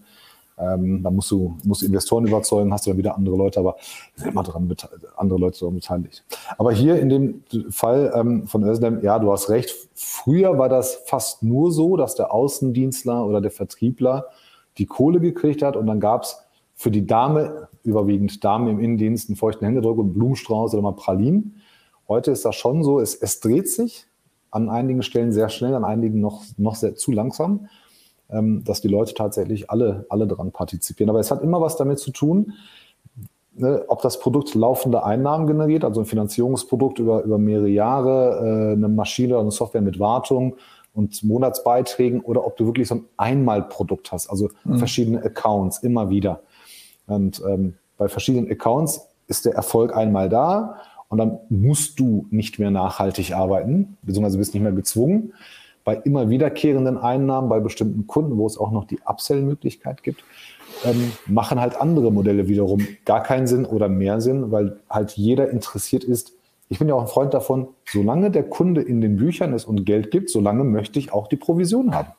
Ähm, 0.58 1.02
da 1.02 1.10
musst 1.10 1.30
du, 1.32 1.56
musst 1.64 1.82
Investoren 1.82 2.24
überzeugen, 2.26 2.72
hast 2.72 2.86
du 2.86 2.90
dann 2.90 2.98
wieder 2.98 3.16
andere 3.16 3.36
Leute, 3.36 3.58
aber 3.58 3.76
sind 4.14 4.28
immer 4.28 4.44
dran 4.44 4.72
andere 5.16 5.38
Leute 5.40 5.58
daran 5.58 5.74
beteiligt. 5.74 6.24
Aber 6.56 6.70
hier 6.70 7.00
in 7.00 7.08
dem 7.08 7.42
Fall 7.70 8.12
ähm, 8.14 8.46
von 8.46 8.62
Özlem, 8.62 9.02
ja, 9.02 9.18
du 9.18 9.32
hast 9.32 9.50
recht. 9.50 9.74
Früher 9.94 10.56
war 10.56 10.68
das 10.68 11.02
fast 11.06 11.42
nur 11.42 11.72
so, 11.72 11.96
dass 11.96 12.14
der 12.14 12.32
Außendienstler 12.32 13.26
oder 13.26 13.40
der 13.40 13.50
Vertriebler 13.50 14.26
die 14.78 14.86
Kohle 14.86 15.18
gekriegt 15.18 15.62
hat 15.62 15.76
und 15.76 15.88
dann 15.88 15.98
gab 15.98 16.22
es 16.22 16.38
für 16.76 16.92
die 16.92 17.06
Dame, 17.06 17.68
überwiegend 17.82 18.44
Dame 18.44 18.70
im 18.70 18.78
Innendienst, 18.78 19.28
einen 19.28 19.36
feuchten 19.36 19.64
Händedruck 19.64 19.98
und 19.98 20.12
Blumenstrauß 20.14 20.74
oder 20.74 20.82
mal 20.82 20.92
Pralinen. 20.92 21.60
Heute 22.08 22.30
ist 22.30 22.44
das 22.44 22.56
schon 22.56 22.82
so, 22.82 23.00
es, 23.00 23.14
es 23.14 23.40
dreht 23.40 23.68
sich 23.68 24.06
an 24.50 24.70
einigen 24.70 25.02
Stellen 25.02 25.30
sehr 25.30 25.50
schnell, 25.50 25.74
an 25.74 25.84
einigen 25.84 26.20
noch, 26.20 26.42
noch 26.56 26.74
sehr 26.74 26.94
zu 26.94 27.12
langsam, 27.12 27.68
ähm, 28.30 28.64
dass 28.64 28.80
die 28.80 28.88
Leute 28.88 29.12
tatsächlich 29.12 29.70
alle, 29.70 30.06
alle 30.08 30.26
daran 30.26 30.50
partizipieren. 30.50 31.10
Aber 31.10 31.20
es 31.20 31.30
hat 31.30 31.42
immer 31.42 31.60
was 31.60 31.76
damit 31.76 31.98
zu 31.98 32.10
tun, 32.10 32.54
ne, 33.54 33.84
ob 33.88 34.00
das 34.00 34.20
Produkt 34.20 34.54
laufende 34.54 35.04
Einnahmen 35.04 35.46
generiert, 35.46 35.84
also 35.84 36.00
ein 36.00 36.06
Finanzierungsprodukt 36.06 36.98
über, 36.98 37.22
über 37.24 37.36
mehrere 37.36 37.68
Jahre, 37.68 38.70
äh, 38.70 38.72
eine 38.72 38.88
Maschine 38.88 39.34
oder 39.34 39.42
eine 39.42 39.50
Software 39.50 39.82
mit 39.82 39.98
Wartung 39.98 40.56
und 40.94 41.22
Monatsbeiträgen 41.22 42.22
oder 42.22 42.46
ob 42.46 42.56
du 42.56 42.64
wirklich 42.64 42.88
so 42.88 42.96
ein 42.96 43.04
Einmalprodukt 43.18 44.12
hast, 44.12 44.30
also 44.30 44.48
mhm. 44.64 44.78
verschiedene 44.78 45.22
Accounts 45.22 45.78
immer 45.82 46.08
wieder. 46.08 46.40
Und 47.06 47.42
ähm, 47.46 47.74
bei 47.98 48.08
verschiedenen 48.08 48.50
Accounts 48.50 49.06
ist 49.26 49.44
der 49.44 49.54
Erfolg 49.54 49.94
einmal 49.94 50.30
da 50.30 50.80
und 51.08 51.18
dann 51.18 51.38
musst 51.48 51.98
du 51.98 52.26
nicht 52.30 52.58
mehr 52.58 52.70
nachhaltig 52.70 53.34
arbeiten, 53.34 53.96
beziehungsweise 54.02 54.38
bist 54.38 54.54
nicht 54.54 54.62
mehr 54.62 54.72
gezwungen. 54.72 55.32
Bei 55.84 55.94
immer 55.94 56.28
wiederkehrenden 56.28 56.98
Einnahmen 56.98 57.48
bei 57.48 57.60
bestimmten 57.60 58.06
Kunden, 58.06 58.36
wo 58.36 58.46
es 58.46 58.58
auch 58.58 58.70
noch 58.70 58.84
die 58.84 58.98
Upsell-Möglichkeit 59.06 60.02
gibt, 60.02 60.22
ähm, 60.84 61.12
machen 61.26 61.60
halt 61.60 61.80
andere 61.80 62.12
Modelle 62.12 62.46
wiederum 62.46 62.86
gar 63.06 63.22
keinen 63.22 63.46
Sinn 63.46 63.64
oder 63.64 63.88
mehr 63.88 64.20
Sinn, 64.20 64.52
weil 64.52 64.80
halt 64.90 65.12
jeder 65.12 65.50
interessiert 65.50 66.04
ist. 66.04 66.32
Ich 66.68 66.78
bin 66.78 66.88
ja 66.88 66.94
auch 66.94 67.00
ein 67.00 67.08
Freund 67.08 67.32
davon, 67.32 67.68
solange 67.90 68.30
der 68.30 68.42
Kunde 68.42 68.82
in 68.82 69.00
den 69.00 69.16
Büchern 69.16 69.54
ist 69.54 69.64
und 69.64 69.86
Geld 69.86 70.10
gibt, 70.10 70.28
solange 70.28 70.64
möchte 70.64 70.98
ich 70.98 71.12
auch 71.12 71.26
die 71.26 71.36
Provision 71.36 71.94
haben. 71.94 72.12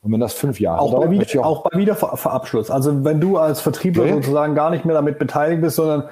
Und 0.00 0.12
wenn 0.12 0.20
das 0.20 0.34
fünf 0.34 0.60
Jahre 0.60 0.80
auch 0.80 0.92
dauert, 0.92 1.06
bei 1.06 1.10
wieder, 1.10 1.40
auch, 1.40 1.64
auch 1.64 1.70
bei 1.70 1.78
Wiederverabschluss. 1.78 2.70
Also 2.70 3.04
wenn 3.04 3.20
du 3.20 3.36
als 3.36 3.60
Vertriebler 3.60 4.04
okay. 4.04 4.12
sozusagen 4.14 4.54
gar 4.54 4.70
nicht 4.70 4.84
mehr 4.84 4.94
damit 4.94 5.18
beteiligt 5.18 5.60
bist, 5.60 5.74
sondern 5.74 6.04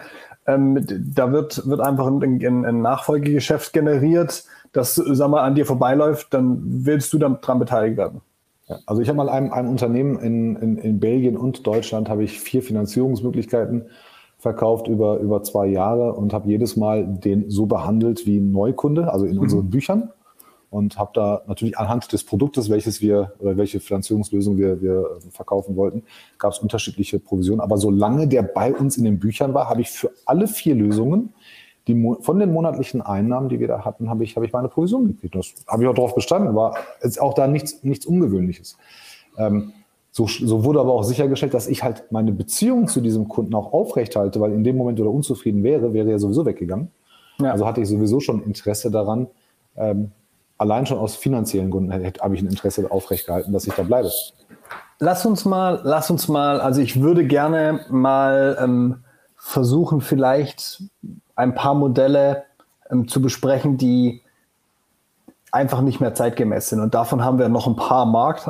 ähm, 0.47 0.85
da 1.15 1.33
wird, 1.33 1.67
wird 1.69 1.81
einfach 1.81 2.07
ein, 2.07 2.23
ein, 2.23 2.65
ein 2.65 2.83
Nachfolgegeschäft 2.83 3.73
generiert, 3.73 4.45
das 4.73 4.95
sag 4.95 5.31
mal, 5.31 5.43
an 5.43 5.55
dir 5.55 5.67
vorbeiläuft, 5.67 6.33
dann 6.35 6.61
willst 6.63 7.13
du 7.13 7.19
daran 7.19 7.59
beteiligt 7.59 7.97
werden. 7.97 8.21
Ja, 8.69 8.79
also 8.87 9.01
ich 9.01 9.09
habe 9.09 9.17
mal 9.17 9.29
einem, 9.29 9.53
einem 9.53 9.71
Unternehmen 9.71 10.19
in, 10.19 10.57
in, 10.57 10.79
in 10.79 11.01
Belgien 11.01 11.37
und 11.37 11.67
Deutschland 11.67 12.09
habe 12.09 12.25
ich 12.25 12.41
vier 12.41 12.63
Finanzierungsmöglichkeiten 12.63 13.87
verkauft 14.39 14.87
über, 14.89 15.19
über 15.19 15.43
zwei 15.43 15.67
Jahre 15.67 16.13
und 16.13 16.33
habe 16.33 16.49
jedes 16.49 16.77
Mal 16.77 17.07
den 17.07 17.49
so 17.49 17.67
behandelt 17.67 18.27
wie 18.27 18.39
ein 18.39 18.53
Neukunde, 18.53 19.13
also 19.13 19.25
in 19.25 19.37
mhm. 19.37 19.43
unseren 19.43 19.71
Büchern 19.71 20.11
und 20.71 20.99
habe 20.99 21.11
da 21.15 21.43
natürlich 21.47 21.79
anhand 21.79 22.13
des 22.13 22.25
Produktes, 22.25 22.69
welches 22.71 23.01
wir 23.01 23.33
oder 23.39 23.57
welche 23.57 23.81
Finanzierungslösung 23.81 24.59
wir, 24.59 24.83
wir 24.83 25.19
verkaufen 25.31 25.77
wollten, 25.77 26.03
gab 26.39 26.53
es 26.53 26.59
unterschiedliche 26.59 27.19
Provisionen. 27.19 27.61
Aber 27.61 27.79
solange 27.79 28.29
der 28.29 28.43
bei 28.43 28.75
uns 28.75 28.97
in 28.97 29.05
den 29.05 29.19
Büchern 29.19 29.55
war, 29.55 29.69
habe 29.69 29.81
ich 29.81 29.91
für 29.91 30.11
alle 30.25 30.49
vier 30.49 30.75
Lösungen 30.75 31.33
die, 31.87 32.17
von 32.21 32.39
den 32.39 32.53
monatlichen 32.53 33.01
Einnahmen, 33.01 33.49
die 33.49 33.61
wir 33.61 33.69
da 33.69 33.85
hatten, 33.85 34.11
habe 34.11 34.25
ich, 34.25 34.35
habe 34.35 34.45
ich 34.45 34.53
meine 34.53 34.69
Provision 34.69 35.07
gekriegt. 35.07 35.35
Das 35.35 35.55
habe 35.69 35.85
ich 35.85 35.89
auch 35.89 35.95
darauf 35.95 36.15
bestanden, 36.15 36.55
war 36.55 36.77
jetzt 37.03 37.21
auch 37.21 37.35
da 37.35 37.47
nichts, 37.47 37.85
nichts 37.85 38.07
Ungewöhnliches. 38.07 38.77
Ähm, 39.39 39.73
so, 40.11 40.27
so 40.27 40.65
wurde 40.65 40.81
aber 40.81 40.95
auch 40.95 41.05
sichergestellt, 41.05 41.55
dass 41.55 41.69
ich 41.69 41.83
halt 41.83 42.11
meine 42.11 42.33
Beziehung 42.33 42.89
zu 42.89 43.01
diesem 43.01 43.29
Kunden 43.29 43.55
auch 43.55 43.73
aufrechthalte, 43.73 44.41
weil 44.41 44.53
in 44.53 44.65
dem 44.65 44.77
Moment, 44.77 44.99
wo 44.99 45.05
er 45.05 45.13
unzufrieden 45.13 45.63
wäre, 45.63 45.93
wäre 45.93 46.11
er 46.11 46.19
sowieso 46.19 46.47
weggegangen. 46.47 46.89
Ja. 47.39 47.53
Also 47.53 47.67
hatte 47.67 47.83
ich 47.83 47.89
sowieso 47.89 48.21
schon 48.21 48.43
Interesse 48.43 48.91
daran, 48.91 49.29
ähm, 49.77 50.11
allein 50.59 50.87
schon 50.87 50.99
aus 50.99 51.16
finanziellen 51.16 51.71
Gründen 51.71 51.92
habe 51.92 52.35
ich 52.35 52.42
ein 52.42 52.49
Interesse 52.49 52.90
aufrecht 52.90 53.27
gehalten, 53.27 53.53
dass 53.53 53.66
ich 53.66 53.75
da 53.75 53.83
bleibe. 53.83 54.11
Lass 54.99 55.27
uns 55.27 55.45
mal, 55.45 55.81
lass 55.85 56.11
uns 56.11 56.29
mal, 56.29 56.61
also 56.61 56.81
ich 56.81 57.01
würde 57.01 57.27
gerne 57.27 57.81
mal 57.90 58.57
ähm, 58.61 59.05
versuchen, 59.37 60.01
vielleicht 60.01 60.83
ein 61.35 61.55
paar 61.55 61.75
Modelle 61.75 62.45
ähm, 62.90 63.07
zu 63.07 63.21
besprechen, 63.21 63.77
die 63.77 64.23
einfach 65.53 65.81
nicht 65.81 66.01
mehr 66.01 66.14
zeitgemäß 66.14 66.71
sind. 66.71 66.81
Und 66.81 66.95
davon 66.95 67.25
haben 67.25 67.38
wir 67.38 67.49
noch 67.49 67.66
ein 67.66 67.77
paar 67.77 68.03
am 68.03 68.12
Markt. 68.12 68.49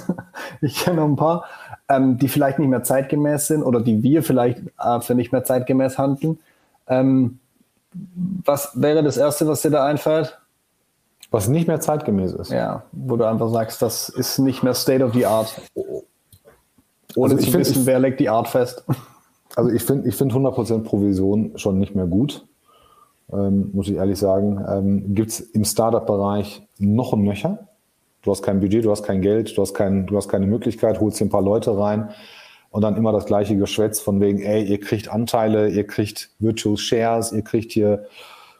ich 0.60 0.76
kenne 0.76 0.96
noch 0.96 1.08
ein 1.08 1.16
paar, 1.16 1.44
ähm, 1.88 2.18
die 2.18 2.28
vielleicht 2.28 2.58
nicht 2.58 2.68
mehr 2.68 2.82
zeitgemäß 2.82 3.46
sind 3.46 3.62
oder 3.62 3.80
die 3.80 4.02
wir 4.02 4.22
vielleicht 4.22 4.60
äh, 4.78 5.00
für 5.00 5.14
nicht 5.14 5.32
mehr 5.32 5.44
zeitgemäß 5.44 5.98
handeln. 5.98 6.38
Ähm, 6.86 7.38
was 8.44 8.72
wäre 8.74 9.02
das 9.02 9.16
Erste, 9.16 9.46
was 9.46 9.62
dir 9.62 9.70
da 9.70 9.84
einfällt? 9.84 10.38
Was 11.30 11.48
nicht 11.48 11.68
mehr 11.68 11.80
zeitgemäß 11.80 12.32
ist. 12.32 12.50
Ja, 12.50 12.84
wo 12.92 13.16
du 13.16 13.24
einfach 13.24 13.50
sagst, 13.50 13.82
das 13.82 14.08
ist 14.08 14.38
nicht 14.38 14.62
mehr 14.62 14.74
State 14.74 15.04
of 15.04 15.12
the 15.12 15.26
Art. 15.26 15.60
Ohne 17.16 17.34
also 17.34 17.36
zu 17.44 17.50
find, 17.50 17.60
wissen, 17.60 17.80
ich, 17.80 17.86
wer 17.86 17.98
legt 17.98 18.20
die 18.20 18.28
Art 18.28 18.48
fest. 18.48 18.84
Also 19.56 19.70
ich 19.70 19.82
finde 19.82 20.06
ich 20.08 20.14
find 20.14 20.32
100% 20.32 20.84
Provision 20.84 21.58
schon 21.58 21.80
nicht 21.80 21.92
mehr 21.92 22.06
gut, 22.06 22.46
ähm, 23.32 23.70
muss 23.72 23.88
ich 23.88 23.96
ehrlich 23.96 24.16
sagen. 24.16 24.64
Ähm, 24.68 25.14
Gibt 25.16 25.30
es 25.30 25.40
im 25.40 25.64
Startup-Bereich 25.64 26.62
noch 26.78 27.12
ein 27.12 27.24
Nöcher? 27.24 27.66
Du 28.22 28.30
hast 28.30 28.42
kein 28.42 28.60
Budget, 28.60 28.84
du 28.84 28.92
hast 28.92 29.02
kein 29.02 29.20
Geld, 29.20 29.56
du 29.56 29.62
hast, 29.62 29.74
kein, 29.74 30.06
du 30.06 30.16
hast 30.16 30.28
keine 30.28 30.46
Möglichkeit, 30.46 31.00
holst 31.00 31.18
dir 31.18 31.24
ein 31.24 31.30
paar 31.30 31.42
Leute 31.42 31.76
rein 31.76 32.10
und 32.70 32.82
dann 32.82 32.96
immer 32.96 33.10
das 33.10 33.26
gleiche 33.26 33.56
Geschwätz 33.56 33.98
von 33.98 34.20
wegen, 34.20 34.40
ey, 34.42 34.62
ihr 34.62 34.78
kriegt 34.78 35.08
Anteile, 35.08 35.70
ihr 35.70 35.86
kriegt 35.86 36.30
Virtual 36.38 36.76
Shares, 36.76 37.32
ihr 37.32 37.42
kriegt 37.42 37.72
hier 37.72 38.06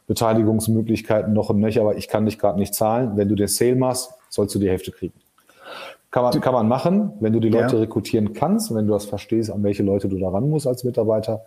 Beteiligungsmöglichkeiten 0.09 1.33
noch 1.33 1.51
und 1.51 1.59
nöcher, 1.59 1.81
aber 1.81 1.95
ich 1.95 2.07
kann 2.07 2.25
dich 2.25 2.39
gerade 2.39 2.57
nicht 2.57 2.73
zahlen. 2.73 3.11
Wenn 3.15 3.29
du 3.29 3.35
den 3.35 3.47
Sale 3.47 3.75
machst, 3.75 4.11
sollst 4.29 4.55
du 4.55 4.59
die 4.59 4.67
Hälfte 4.67 4.91
kriegen. 4.91 5.13
Kann 6.09 6.23
man, 6.23 6.41
kann 6.41 6.53
man 6.53 6.67
machen, 6.67 7.13
wenn 7.19 7.31
du 7.31 7.39
die 7.39 7.49
Leute 7.49 7.75
ja. 7.75 7.81
rekrutieren 7.81 8.33
kannst, 8.33 8.73
wenn 8.73 8.87
du 8.87 8.93
das 8.93 9.05
verstehst, 9.05 9.51
an 9.51 9.61
welche 9.61 9.83
Leute 9.83 10.09
du 10.09 10.17
da 10.17 10.29
ran 10.29 10.49
musst 10.49 10.65
als 10.65 10.83
Mitarbeiter. 10.83 11.45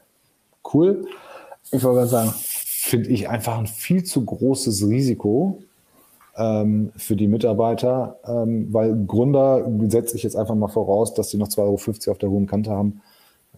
Cool. 0.72 1.04
Ich 1.72 1.82
wollte 1.82 1.98
gerade 1.98 2.08
sagen. 2.08 2.34
Finde 2.36 3.10
ich 3.10 3.28
einfach 3.28 3.58
ein 3.58 3.66
viel 3.66 4.04
zu 4.04 4.24
großes 4.24 4.88
Risiko 4.88 5.58
ähm, 6.36 6.92
für 6.96 7.16
die 7.16 7.26
Mitarbeiter, 7.26 8.16
ähm, 8.24 8.68
weil 8.72 8.94
Gründer 9.06 9.66
setze 9.88 10.16
ich 10.16 10.22
jetzt 10.22 10.36
einfach 10.36 10.54
mal 10.54 10.68
voraus, 10.68 11.14
dass 11.14 11.30
sie 11.30 11.36
noch 11.36 11.48
2,50 11.48 11.58
Euro 11.58 12.12
auf 12.12 12.18
der 12.18 12.30
hohen 12.30 12.46
Kante 12.46 12.70
haben 12.70 13.02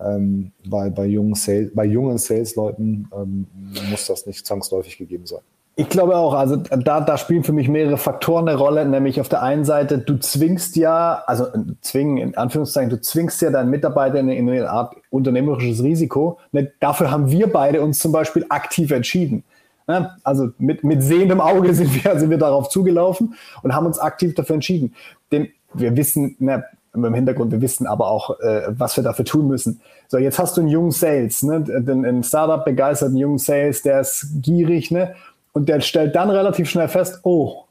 ähm, 0.00 0.52
bei, 0.66 0.90
bei, 0.90 1.06
jungen 1.06 1.34
Sales, 1.34 1.70
bei 1.74 1.84
jungen 1.84 2.18
Sales-Leuten 2.18 3.08
ähm, 3.14 3.46
muss 3.90 4.06
das 4.06 4.26
nicht 4.26 4.46
zwangsläufig 4.46 4.98
gegeben 4.98 5.26
sein. 5.26 5.40
Ich 5.76 5.88
glaube 5.88 6.16
auch, 6.16 6.34
also 6.34 6.56
da, 6.56 7.00
da 7.00 7.18
spielen 7.18 7.42
für 7.42 7.52
mich 7.52 7.68
mehrere 7.68 7.96
Faktoren 7.96 8.48
eine 8.48 8.56
Rolle, 8.56 8.86
nämlich 8.86 9.20
auf 9.20 9.28
der 9.28 9.42
einen 9.42 9.64
Seite, 9.64 9.98
du 9.98 10.18
zwingst 10.18 10.76
ja, 10.76 11.24
also 11.26 11.46
zwingen 11.80 12.18
in 12.18 12.36
Anführungszeichen, 12.36 12.90
du 12.90 13.00
zwingst 13.00 13.42
ja 13.42 13.50
deinen 13.50 13.70
Mitarbeiter 13.70 14.20
in, 14.20 14.28
in 14.28 14.48
eine 14.48 14.70
Art 14.70 14.94
unternehmerisches 15.10 15.82
Risiko. 15.82 16.38
Ne, 16.52 16.72
dafür 16.78 17.10
haben 17.10 17.28
wir 17.28 17.52
beide 17.52 17.82
uns 17.82 17.98
zum 17.98 18.12
Beispiel 18.12 18.46
aktiv 18.50 18.92
entschieden. 18.92 19.42
Ne? 19.88 20.16
Also 20.22 20.50
mit, 20.58 20.84
mit 20.84 21.02
sehendem 21.02 21.40
Auge 21.40 21.74
sind 21.74 22.04
wir, 22.04 22.20
sind 22.20 22.30
wir 22.30 22.38
darauf 22.38 22.68
zugelaufen 22.68 23.34
und 23.64 23.74
haben 23.74 23.86
uns 23.86 23.98
aktiv 23.98 24.34
dafür 24.34 24.54
entschieden. 24.54 24.94
Denn 25.32 25.48
wir 25.72 25.96
wissen, 25.96 26.36
ne, 26.38 26.64
im 26.94 27.14
Hintergrund, 27.14 27.52
wir 27.52 27.60
wissen 27.60 27.86
aber 27.86 28.08
auch, 28.08 28.38
äh, 28.40 28.62
was 28.68 28.96
wir 28.96 29.04
dafür 29.04 29.24
tun 29.24 29.48
müssen. 29.48 29.80
So, 30.08 30.18
jetzt 30.18 30.38
hast 30.38 30.56
du 30.56 30.60
einen 30.60 30.70
jungen 30.70 30.92
Sales, 30.92 31.42
ne? 31.42 31.64
Einen 31.86 32.22
Startup 32.22 32.64
begeisterten 32.64 33.16
jungen 33.16 33.38
Sales, 33.38 33.82
der 33.82 34.00
ist 34.00 34.28
gierig, 34.40 34.90
ne? 34.90 35.14
Und 35.52 35.68
der 35.68 35.80
stellt 35.80 36.14
dann 36.14 36.30
relativ 36.30 36.68
schnell 36.68 36.88
fest, 36.88 37.20
oh, 37.22 37.64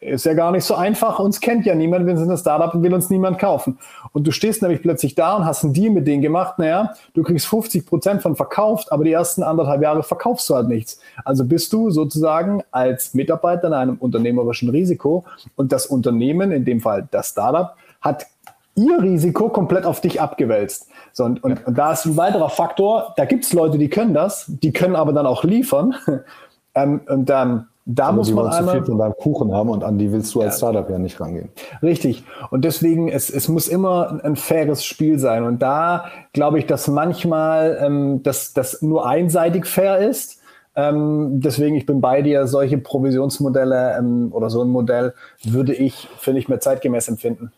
ist 0.00 0.24
ja 0.24 0.32
gar 0.32 0.50
nicht 0.50 0.64
so 0.64 0.74
einfach, 0.74 1.18
uns 1.18 1.40
kennt 1.40 1.66
ja 1.66 1.74
niemand, 1.74 2.06
wir 2.06 2.16
sind 2.16 2.30
ein 2.30 2.38
Startup 2.38 2.74
und 2.74 2.82
will 2.82 2.94
uns 2.94 3.10
niemand 3.10 3.38
kaufen. 3.38 3.78
Und 4.12 4.26
du 4.26 4.32
stehst 4.32 4.62
nämlich 4.62 4.80
plötzlich 4.80 5.14
da 5.14 5.36
und 5.36 5.44
hast 5.44 5.62
einen 5.62 5.74
Deal 5.74 5.92
mit 5.92 6.06
denen 6.06 6.22
gemacht, 6.22 6.58
naja, 6.58 6.94
du 7.12 7.22
kriegst 7.22 7.46
50 7.46 7.86
Prozent 7.86 8.22
von 8.22 8.34
verkauft, 8.34 8.92
aber 8.92 9.04
die 9.04 9.12
ersten 9.12 9.42
anderthalb 9.42 9.82
Jahre 9.82 10.02
verkaufst 10.02 10.48
du 10.48 10.54
halt 10.54 10.68
nichts. 10.68 11.00
Also 11.24 11.44
bist 11.44 11.72
du 11.72 11.90
sozusagen 11.90 12.62
als 12.70 13.12
Mitarbeiter 13.12 13.68
in 13.68 13.74
einem 13.74 13.96
unternehmerischen 13.96 14.70
Risiko 14.70 15.24
und 15.56 15.70
das 15.70 15.86
Unternehmen, 15.86 16.50
in 16.50 16.64
dem 16.64 16.80
Fall 16.80 17.06
das 17.10 17.30
Startup, 17.30 17.74
hat 18.00 18.26
ihr 18.74 19.02
Risiko 19.02 19.48
komplett 19.48 19.84
auf 19.84 20.00
dich 20.00 20.20
abgewälzt. 20.20 20.88
So, 21.12 21.24
und, 21.24 21.42
und, 21.42 21.66
und 21.66 21.78
da 21.78 21.92
ist 21.92 22.06
ein 22.06 22.16
weiterer 22.16 22.48
Faktor, 22.48 23.14
da 23.16 23.24
gibt 23.24 23.44
es 23.44 23.52
Leute, 23.52 23.78
die 23.78 23.88
können 23.88 24.14
das, 24.14 24.46
die 24.48 24.72
können 24.72 24.96
aber 24.96 25.12
dann 25.12 25.26
auch 25.26 25.44
liefern. 25.44 25.94
ähm, 26.74 27.00
und 27.06 27.28
dann 27.28 27.66
da 27.86 28.08
aber 28.08 28.18
muss 28.18 28.30
man 28.30 28.50
die 28.50 28.56
einmal 28.56 28.74
zu 28.76 28.82
viel 28.82 28.86
von 28.92 28.98
deinem 28.98 29.14
Kuchen 29.14 29.52
haben 29.52 29.68
und 29.68 29.82
an 29.82 29.98
die 29.98 30.12
willst 30.12 30.34
du 30.34 30.42
als 30.42 30.60
ja. 30.60 30.68
Startup 30.68 30.88
ja 30.90 30.98
nicht 30.98 31.20
rangehen. 31.20 31.48
Richtig. 31.82 32.24
Und 32.50 32.64
deswegen, 32.64 33.08
es, 33.08 33.30
es 33.30 33.48
muss 33.48 33.68
immer 33.68 34.20
ein 34.22 34.36
faires 34.36 34.84
Spiel 34.84 35.18
sein. 35.18 35.44
Und 35.44 35.60
da 35.60 36.04
glaube 36.32 36.58
ich, 36.58 36.66
dass 36.66 36.88
manchmal 36.88 37.78
ähm, 37.82 38.22
das, 38.22 38.52
das 38.52 38.82
nur 38.82 39.06
einseitig 39.06 39.66
fair 39.66 39.98
ist. 39.98 40.40
Ähm, 40.76 41.40
deswegen, 41.40 41.74
ich 41.74 41.86
bin 41.86 42.00
bei 42.00 42.22
dir, 42.22 42.46
solche 42.46 42.78
Provisionsmodelle 42.78 43.96
ähm, 43.98 44.28
oder 44.32 44.50
so 44.50 44.62
ein 44.62 44.68
Modell 44.68 45.14
würde 45.42 45.74
ich 45.74 46.08
für 46.18 46.32
nicht 46.32 46.48
mehr 46.48 46.60
zeitgemäß 46.60 47.08
empfinden. 47.08 47.50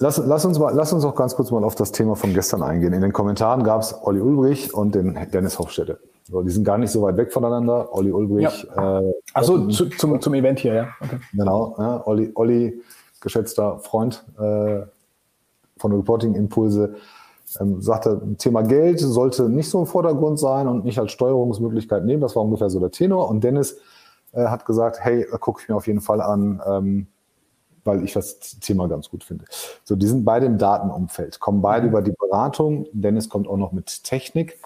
Lass, 0.00 0.16
lass, 0.18 0.44
uns 0.44 0.58
mal, 0.60 0.72
lass 0.74 0.92
uns 0.92 1.04
auch 1.04 1.16
ganz 1.16 1.34
kurz 1.34 1.50
mal 1.50 1.64
auf 1.64 1.74
das 1.74 1.90
Thema 1.90 2.14
von 2.14 2.32
gestern 2.32 2.62
eingehen. 2.62 2.92
In 2.92 3.00
den 3.00 3.12
Kommentaren 3.12 3.64
gab 3.64 3.80
es 3.80 3.94
Olli 4.00 4.20
Ulbrich 4.20 4.72
und 4.72 4.94
den 4.94 5.18
Dennis 5.32 5.58
Hofstede. 5.58 5.98
So, 6.30 6.42
die 6.42 6.50
sind 6.50 6.62
gar 6.62 6.78
nicht 6.78 6.92
so 6.92 7.02
weit 7.02 7.16
weg 7.16 7.32
voneinander. 7.32 7.92
Olli 7.92 8.12
Ulbrich. 8.12 8.68
Ja. 8.76 9.00
Äh, 9.00 9.12
Achso, 9.34 9.66
zu, 9.68 9.86
zum, 9.88 10.20
zum 10.20 10.34
Event 10.34 10.60
hier, 10.60 10.74
ja. 10.74 10.88
Okay. 11.00 11.18
Genau. 11.32 11.74
Ja, 11.78 12.06
Olli, 12.06 12.30
Olli, 12.34 12.80
geschätzter 13.20 13.80
Freund 13.80 14.24
äh, 14.38 14.82
von 15.78 15.92
Reporting 15.92 16.34
Impulse, 16.34 16.94
ähm, 17.58 17.80
sagte, 17.80 18.20
Thema 18.38 18.62
Geld 18.62 19.00
sollte 19.00 19.48
nicht 19.48 19.68
so 19.68 19.80
im 19.80 19.86
Vordergrund 19.86 20.38
sein 20.38 20.68
und 20.68 20.84
nicht 20.84 21.00
als 21.00 21.10
Steuerungsmöglichkeit 21.10 22.04
nehmen. 22.04 22.20
Das 22.20 22.36
war 22.36 22.44
ungefähr 22.44 22.70
so 22.70 22.78
der 22.78 22.92
Tenor. 22.92 23.28
Und 23.28 23.42
Dennis 23.42 23.78
äh, 24.30 24.44
hat 24.44 24.64
gesagt, 24.64 24.98
hey, 25.00 25.26
gucke 25.40 25.62
ich 25.62 25.68
mir 25.68 25.74
auf 25.74 25.88
jeden 25.88 26.02
Fall 26.02 26.20
an, 26.20 26.62
ähm, 26.64 27.06
weil 27.88 28.04
ich 28.04 28.12
das 28.12 28.38
Thema 28.60 28.86
ganz 28.86 29.08
gut 29.08 29.24
finde. 29.24 29.46
So, 29.82 29.96
die 29.96 30.06
sind 30.06 30.24
beide 30.24 30.46
im 30.46 30.58
Datenumfeld, 30.58 31.40
kommen 31.40 31.60
beide 31.62 31.86
mhm. 31.86 31.88
über 31.88 32.02
die 32.02 32.12
Beratung. 32.12 32.86
Dennis 32.92 33.28
kommt 33.28 33.48
auch 33.48 33.56
noch 33.56 33.72
mit 33.72 34.04
Technik 34.04 34.60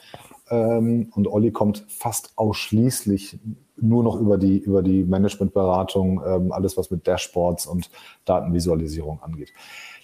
ähm, 0.50 1.10
und 1.14 1.26
Olli 1.28 1.52
kommt 1.52 1.86
fast 1.88 2.32
ausschließlich 2.36 3.38
nur 3.80 4.04
noch 4.04 4.20
über 4.20 4.36
die, 4.36 4.58
über 4.58 4.82
die 4.82 5.02
Managementberatung, 5.04 6.22
ähm, 6.24 6.52
alles 6.52 6.76
was 6.76 6.90
mit 6.90 7.06
Dashboards 7.06 7.66
und 7.66 7.90
Datenvisualisierung 8.26 9.20
angeht. 9.22 9.52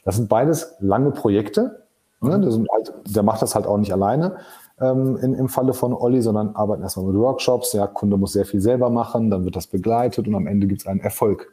Das 0.05 0.17
sind 0.17 0.29
beides 0.29 0.75
lange 0.81 1.11
Projekte. 1.11 1.85
Ne? 2.21 2.33
Halt, 2.73 2.93
der 3.07 3.23
macht 3.23 3.43
das 3.43 3.55
halt 3.55 3.67
auch 3.67 3.77
nicht 3.77 3.93
alleine 3.93 4.39
ähm, 4.81 5.17
in, 5.19 5.35
im 5.35 5.49
Falle 5.49 5.75
von 5.75 5.93
Olli, 5.93 6.23
sondern 6.23 6.55
arbeiten 6.57 6.83
erstmal 6.83 7.07
mit 7.07 7.17
Workshops. 7.17 7.73
Der 7.73 7.87
Kunde 7.89 8.17
muss 8.17 8.33
sehr 8.33 8.45
viel 8.45 8.61
selber 8.61 8.91
machen, 8.91 9.31
dann 9.31 9.45
wird 9.45 9.57
das 9.57 9.67
begleitet 9.67 10.27
und 10.27 10.35
am 10.35 10.47
Ende 10.47 10.67
gibt 10.67 10.83
es 10.83 10.87
einen 10.87 11.01
Erfolg. 11.01 11.53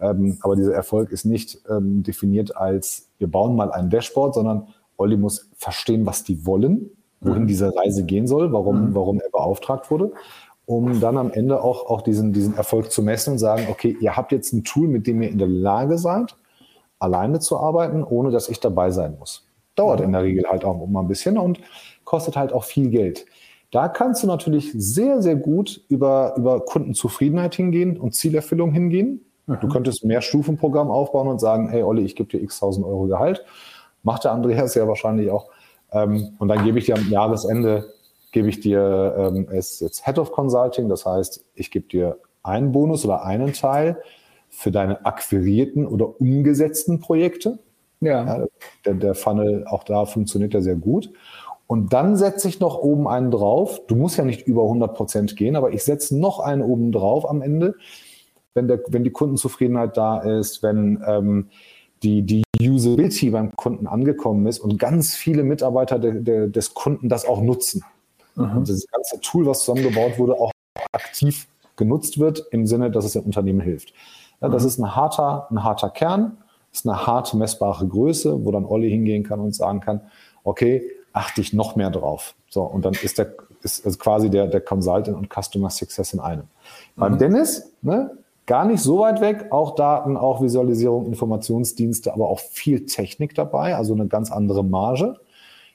Ähm, 0.00 0.38
aber 0.42 0.56
dieser 0.56 0.74
Erfolg 0.74 1.10
ist 1.10 1.24
nicht 1.24 1.60
ähm, 1.68 2.02
definiert 2.02 2.56
als, 2.56 3.08
wir 3.18 3.30
bauen 3.30 3.56
mal 3.56 3.70
ein 3.72 3.90
Dashboard, 3.90 4.34
sondern 4.34 4.68
Olli 4.96 5.16
muss 5.16 5.50
verstehen, 5.56 6.06
was 6.06 6.24
die 6.24 6.46
wollen, 6.46 6.90
wohin 7.20 7.42
mhm. 7.42 7.46
diese 7.46 7.74
Reise 7.74 8.04
gehen 8.04 8.26
soll, 8.26 8.52
warum, 8.52 8.90
mhm. 8.90 8.94
warum 8.94 9.20
er 9.20 9.30
beauftragt 9.30 9.90
wurde, 9.90 10.12
um 10.66 11.00
dann 11.00 11.16
am 11.16 11.30
Ende 11.30 11.62
auch, 11.62 11.88
auch 11.90 12.02
diesen, 12.02 12.32
diesen 12.32 12.56
Erfolg 12.56 12.90
zu 12.90 13.02
messen 13.02 13.32
und 13.32 13.38
sagen, 13.38 13.66
okay, 13.70 13.96
ihr 14.00 14.16
habt 14.16 14.32
jetzt 14.32 14.52
ein 14.52 14.64
Tool, 14.64 14.88
mit 14.88 15.06
dem 15.06 15.22
ihr 15.22 15.30
in 15.30 15.38
der 15.38 15.48
Lage 15.48 15.98
seid, 15.98 16.36
alleine 16.98 17.40
zu 17.40 17.58
arbeiten, 17.58 18.04
ohne 18.04 18.30
dass 18.30 18.48
ich 18.48 18.60
dabei 18.60 18.90
sein 18.90 19.16
muss. 19.18 19.46
Dauert 19.74 20.00
in 20.00 20.12
der 20.12 20.22
Regel 20.22 20.44
halt 20.48 20.64
auch 20.64 20.82
immer 20.82 21.02
ein 21.02 21.08
bisschen 21.08 21.38
und 21.38 21.60
kostet 22.04 22.36
halt 22.36 22.52
auch 22.52 22.64
viel 22.64 22.90
Geld. 22.90 23.26
Da 23.70 23.88
kannst 23.88 24.22
du 24.22 24.26
natürlich 24.26 24.72
sehr, 24.74 25.22
sehr 25.22 25.36
gut 25.36 25.84
über, 25.88 26.34
über 26.36 26.60
Kundenzufriedenheit 26.60 27.54
hingehen 27.54 27.98
und 27.98 28.14
Zielerfüllung 28.14 28.72
hingehen. 28.72 29.24
Mhm. 29.50 29.60
Du 29.60 29.68
könntest 29.68 30.04
mehr 30.04 30.20
Stufenprogramm 30.20 30.90
aufbauen 30.90 31.28
und 31.28 31.40
sagen, 31.40 31.68
hey 31.68 31.82
Olli, 31.82 32.04
ich 32.04 32.16
gebe 32.16 32.28
dir 32.28 32.42
x 32.42 32.60
tausend 32.60 32.86
Euro 32.86 33.06
Gehalt. 33.06 33.44
Macht 34.02 34.24
der 34.24 34.32
Andreas 34.32 34.74
ja 34.74 34.86
wahrscheinlich 34.88 35.30
auch. 35.30 35.50
Ähm, 35.92 36.34
und 36.38 36.48
dann 36.48 36.64
gebe 36.64 36.78
ich 36.78 36.86
dir 36.86 36.96
am 36.96 37.08
Jahresende, 37.10 37.92
gebe 38.32 38.48
ich 38.48 38.60
dir, 38.60 39.14
ähm, 39.18 39.48
es 39.50 39.80
jetzt 39.80 40.04
Head 40.04 40.18
of 40.18 40.32
Consulting, 40.32 40.88
das 40.88 41.04
heißt, 41.04 41.44
ich 41.54 41.70
gebe 41.70 41.88
dir 41.88 42.18
einen 42.42 42.72
Bonus 42.72 43.04
oder 43.04 43.24
einen 43.24 43.52
Teil 43.52 44.00
für 44.48 44.70
deine 44.70 45.04
akquirierten 45.04 45.86
oder 45.86 46.20
umgesetzten 46.20 47.00
Projekte. 47.00 47.58
Ja. 48.00 48.24
ja 48.24 48.46
der, 48.84 48.94
der 48.94 49.14
Funnel 49.14 49.66
auch 49.66 49.84
da 49.84 50.06
funktioniert 50.06 50.54
ja 50.54 50.60
sehr 50.60 50.76
gut. 50.76 51.10
Und 51.66 51.92
dann 51.92 52.16
setze 52.16 52.48
ich 52.48 52.58
noch 52.58 52.78
oben 52.78 53.06
einen 53.06 53.30
drauf. 53.30 53.80
Du 53.86 53.94
musst 53.94 54.16
ja 54.16 54.24
nicht 54.24 54.46
über 54.46 54.62
100 54.62 54.94
Prozent 54.94 55.36
gehen, 55.36 55.54
aber 55.54 55.72
ich 55.72 55.84
setze 55.84 56.18
noch 56.18 56.40
einen 56.40 56.62
oben 56.62 56.90
drauf 56.90 57.28
am 57.28 57.42
Ende, 57.42 57.76
wenn, 58.54 58.68
der, 58.68 58.80
wenn 58.88 59.04
die 59.04 59.10
Kundenzufriedenheit 59.10 59.96
da 59.96 60.18
ist, 60.18 60.62
wenn 60.62 61.02
ähm, 61.06 61.48
die, 62.02 62.22
die 62.22 62.42
Usability 62.60 63.30
beim 63.30 63.54
Kunden 63.56 63.86
angekommen 63.86 64.46
ist 64.46 64.58
und 64.58 64.78
ganz 64.78 65.14
viele 65.14 65.44
Mitarbeiter 65.44 65.98
de, 65.98 66.20
de, 66.20 66.50
des 66.50 66.74
Kunden 66.74 67.08
das 67.08 67.26
auch 67.26 67.40
nutzen. 67.40 67.84
Mhm. 68.34 68.58
Und 68.58 68.68
das 68.68 68.86
ganze 68.86 69.20
Tool, 69.20 69.46
was 69.46 69.60
zusammengebaut 69.60 70.18
wurde, 70.18 70.34
auch 70.34 70.52
aktiv 70.92 71.46
genutzt 71.76 72.18
wird 72.18 72.46
im 72.50 72.66
Sinne, 72.66 72.90
dass 72.90 73.04
es 73.04 73.12
dem 73.12 73.22
Unternehmen 73.22 73.60
hilft. 73.60 73.92
Ja, 74.40 74.48
das 74.48 74.62
mhm. 74.62 74.68
ist 74.68 74.78
ein 74.78 74.96
harter, 74.96 75.46
ein 75.50 75.62
harter 75.62 75.90
Kern, 75.90 76.38
ist 76.72 76.86
eine 76.86 77.06
hart 77.06 77.34
messbare 77.34 77.86
Größe, 77.86 78.44
wo 78.44 78.50
dann 78.50 78.64
Olli 78.64 78.90
hingehen 78.90 79.24
kann 79.24 79.40
und 79.40 79.54
sagen 79.54 79.80
kann, 79.80 80.00
okay, 80.44 80.90
achte 81.12 81.40
ich 81.40 81.52
noch 81.52 81.76
mehr 81.76 81.90
drauf. 81.90 82.34
So, 82.48 82.62
und 82.62 82.84
dann 82.84 82.94
ist 82.94 83.18
der 83.18 83.34
ist 83.62 83.84
also 83.84 83.98
quasi 83.98 84.30
der, 84.30 84.46
der 84.46 84.60
Consultant 84.60 85.16
und 85.16 85.28
Customer 85.28 85.70
Success 85.70 86.12
in 86.12 86.20
einem. 86.20 86.42
Mhm. 86.42 87.00
Beim 87.00 87.18
Dennis, 87.18 87.72
ne, 87.82 88.10
gar 88.50 88.64
nicht 88.64 88.80
so 88.80 88.98
weit 88.98 89.20
weg, 89.20 89.46
auch 89.52 89.76
Daten, 89.76 90.16
auch 90.16 90.42
Visualisierung, 90.42 91.06
Informationsdienste, 91.06 92.12
aber 92.12 92.28
auch 92.28 92.40
viel 92.40 92.84
Technik 92.84 93.32
dabei, 93.36 93.76
also 93.76 93.94
eine 93.94 94.08
ganz 94.08 94.32
andere 94.32 94.64
Marge, 94.64 95.20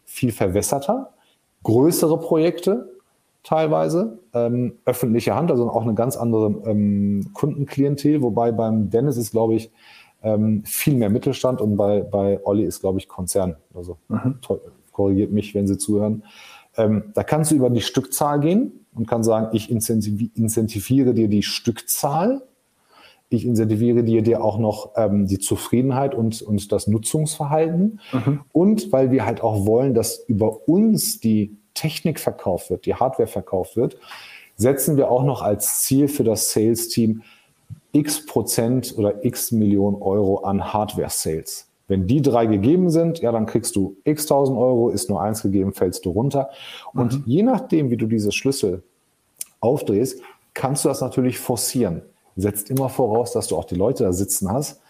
viel 0.03 0.33
verwässerter, 0.33 1.13
größere 1.63 2.19
Projekte 2.19 2.91
teilweise, 3.43 4.19
ähm, 4.33 4.73
öffentliche 4.83 5.35
Hand, 5.35 5.51
also 5.51 5.69
auch 5.69 5.83
eine 5.83 5.93
ganz 5.93 6.17
andere 6.17 6.47
ähm, 6.69 7.29
Kundenklientel, 7.33 8.21
wobei 8.21 8.51
beim 8.51 8.89
Dennis 8.89 9.15
ist, 9.15 9.31
glaube 9.31 9.55
ich, 9.55 9.71
ähm, 10.21 10.63
viel 10.65 10.95
mehr 10.95 11.09
Mittelstand 11.09 11.61
und 11.61 11.77
bei, 11.77 12.01
bei 12.01 12.41
Olli 12.43 12.65
ist, 12.65 12.81
glaube 12.81 12.99
ich, 12.99 13.07
Konzern. 13.07 13.55
Also 13.73 13.95
mhm. 14.09 14.39
korrigiert 14.91 15.31
mich, 15.31 15.55
wenn 15.55 15.65
Sie 15.65 15.77
zuhören. 15.77 16.23
Ähm, 16.75 17.05
da 17.13 17.23
kannst 17.23 17.51
du 17.51 17.55
über 17.55 17.69
die 17.69 17.79
Stückzahl 17.79 18.41
gehen 18.41 18.85
und 18.93 19.07
kann 19.07 19.23
sagen, 19.23 19.55
ich 19.55 19.71
incentiviere 19.71 21.13
dir 21.13 21.29
die 21.29 21.43
Stückzahl. 21.43 22.41
Ich 23.36 23.45
incentiviere 23.45 24.04
dir, 24.04 24.21
dir 24.21 24.43
auch 24.43 24.58
noch 24.58 24.91
ähm, 24.95 25.28
die 25.28 25.39
Zufriedenheit 25.39 26.15
und, 26.15 26.41
und 26.41 26.71
das 26.71 26.88
Nutzungsverhalten. 26.88 28.00
Mhm. 28.12 28.41
Und 28.52 28.91
weil 28.91 29.12
wir 29.12 29.26
halt 29.26 29.43
auch 29.43 29.65
wollen, 29.65 29.93
dass 29.93 30.24
über 30.28 30.67
uns 30.67 31.19
die 31.19 31.58
Technik 31.74 32.19
verkauft 32.19 32.69
wird, 32.69 32.86
die 32.86 32.95
Hardware 32.95 33.28
verkauft 33.28 33.76
wird, 33.76 33.98
setzen 34.56 34.98
wir 34.98 35.12
auch 35.12 35.24
noch 35.24 35.41
als 35.41 35.84
Ziel 35.84 36.08
für 36.08 36.24
das 36.24 36.52
Sales-Team 36.52 37.21
x 37.91 38.26
Prozent 38.26 38.95
oder 38.98 39.24
x 39.24 39.52
Millionen 39.52 40.02
Euro 40.02 40.39
an 40.39 40.74
Hardware-Sales. 40.74 41.67
Wenn 41.88 42.08
die 42.08 42.21
drei 42.21 42.45
gegeben 42.48 42.89
sind, 42.89 43.19
ja, 43.19 43.32
dann 43.32 43.45
kriegst 43.45 43.76
du 43.76 43.98
x 44.06 44.26
tausend 44.26 44.58
Euro, 44.58 44.89
ist 44.89 45.10
nur 45.10 45.21
eins 45.21 45.43
gegeben, 45.43 45.74
fällst 45.74 46.06
du 46.06 46.12
runter. 46.12 46.50
Und 46.93 47.19
mhm. 47.19 47.24
je 47.26 47.43
nachdem, 47.43 47.89
wie 47.89 47.98
du 47.98 48.08
diese 48.08 48.32
Schlüssel 48.32 48.84
aufdrehst, 49.60 50.21
kannst 50.54 50.84
du 50.86 50.89
das 50.89 51.02
natürlich 51.02 51.38
forcieren. 51.38 52.02
Setzt 52.36 52.69
immer 52.69 52.89
voraus, 52.89 53.32
dass 53.32 53.48
du 53.48 53.58
auch 53.58 53.65
die 53.65 53.76
Leute 53.76 54.04
da 54.04 54.13
sitzen 54.13 54.52
hast, 54.52 54.82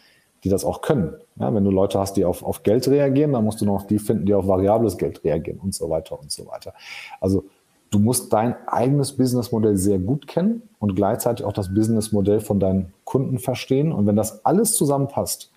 die 0.44 0.50
das 0.50 0.64
auch 0.64 0.82
können. 0.82 1.16
Ja, 1.38 1.54
wenn 1.54 1.64
du 1.64 1.72
Leute 1.72 2.00
hast, 2.00 2.18
die 2.18 2.26
auf, 2.26 2.44
auf 2.44 2.64
Geld 2.64 2.88
reagieren, 2.88 3.34
dann 3.34 3.44
musst 3.44 3.62
du 3.62 3.66
noch 3.66 3.84
die 3.84 4.00
finden, 4.00 4.26
die 4.26 4.34
auf 4.34 4.48
variables 4.48 4.98
Geld 4.98 5.24
reagieren 5.24 5.60
und 5.60 5.74
so 5.74 5.90
weiter 5.90 6.20
und 6.20 6.32
so 6.32 6.46
weiter. 6.48 6.74
Also 7.20 7.46
du 7.90 8.00
musst 8.00 8.32
dein 8.32 8.56
eigenes 8.68 9.14
Businessmodell 9.14 9.76
sehr 9.78 10.00
gut 10.00 10.28
kennen 10.28 10.62
und 10.80 10.96
gleichzeitig 10.96 11.46
auch 11.46 11.54
das 11.54 11.74
Businessmodell 11.74 12.42
von 12.42 12.60
deinen 12.60 12.94
Kunden 13.06 13.40
verstehen. 13.40 13.92
Und 13.92 14.06
wenn 14.06 14.16
das 14.16 14.46
alles 14.46 14.74
zusammenpasst, 14.74 15.52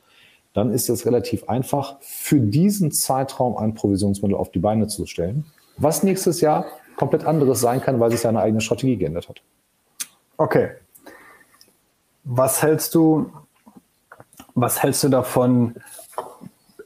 dann 0.55 0.73
ist 0.73 0.89
es 0.89 1.05
relativ 1.05 1.49
einfach, 1.49 1.99
für 2.01 2.41
diesen 2.41 2.91
Zeitraum 2.91 3.57
ein 3.57 3.75
Provisionsmodell 3.75 4.37
auf 4.37 4.51
die 4.51 4.59
Beine 4.59 4.87
zu 4.87 5.07
stellen, 5.07 5.45
was 5.77 6.03
nächstes 6.03 6.41
Jahr 6.41 6.67
komplett 6.97 7.25
anderes 7.25 7.61
sein 7.61 7.81
kann, 7.81 8.01
weil 8.01 8.11
sich 8.11 8.21
seine 8.21 8.41
eigene 8.41 8.61
Strategie 8.61 8.97
geändert 8.97 9.29
hat. 9.29 9.43
Okay. 10.37 10.71
Was 12.31 12.63
hältst 12.63 12.95
du, 12.95 13.33
was 14.55 14.83
hältst 14.83 15.03
du 15.03 15.09
davon, 15.09 15.77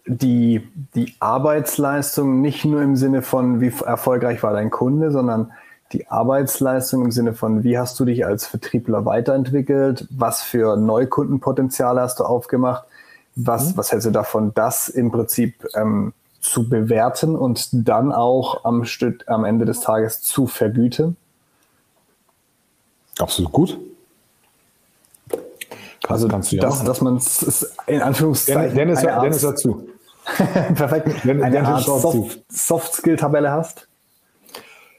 die, 0.06 0.68
die 0.94 1.14
Arbeitsleistung 1.18 2.40
nicht 2.40 2.64
nur 2.64 2.80
im 2.80 2.94
Sinne 2.94 3.22
von, 3.22 3.60
wie 3.60 3.72
erfolgreich 3.84 4.44
war 4.44 4.52
dein 4.52 4.70
Kunde, 4.70 5.10
sondern 5.10 5.52
die 5.92 6.06
Arbeitsleistung 6.06 7.06
im 7.06 7.10
Sinne 7.10 7.34
von, 7.34 7.64
wie 7.64 7.76
hast 7.76 7.98
du 7.98 8.04
dich 8.04 8.24
als 8.24 8.46
Vertriebler 8.46 9.04
weiterentwickelt, 9.04 10.06
was 10.10 10.42
für 10.42 10.76
Neukundenpotenziale 10.76 12.00
hast 12.00 12.20
du 12.20 12.24
aufgemacht, 12.24 12.84
was, 13.34 13.72
mhm. 13.72 13.78
was 13.78 13.90
hältst 13.90 14.06
du 14.06 14.12
davon, 14.12 14.54
das 14.54 14.88
im 14.88 15.10
Prinzip 15.10 15.66
ähm, 15.74 16.12
zu 16.40 16.68
bewerten 16.68 17.34
und 17.34 17.68
dann 17.72 18.12
auch 18.12 18.64
am, 18.64 18.84
Stück, 18.84 19.24
am 19.26 19.44
Ende 19.44 19.64
des 19.64 19.80
Tages 19.80 20.22
zu 20.22 20.46
vergüten? 20.46 21.16
Absolut 23.18 23.50
gut. 23.50 23.78
Also, 26.08 26.28
kannst 26.28 26.52
du 26.52 26.56
ja 26.56 26.62
dass, 26.62 26.82
dass 26.84 27.00
man 27.00 27.16
es 27.16 27.74
in 27.86 28.02
Anführungszeichen. 28.02 28.76
Dennis, 28.76 29.00
Dennis 29.00 29.42
dazu. 29.42 29.88
Perfekt. 30.74 31.24
Wenn, 31.24 31.42
eine 31.42 31.66
Art 31.66 31.84
Soft-Skill-Tabelle 32.48 33.50
hast? 33.50 33.88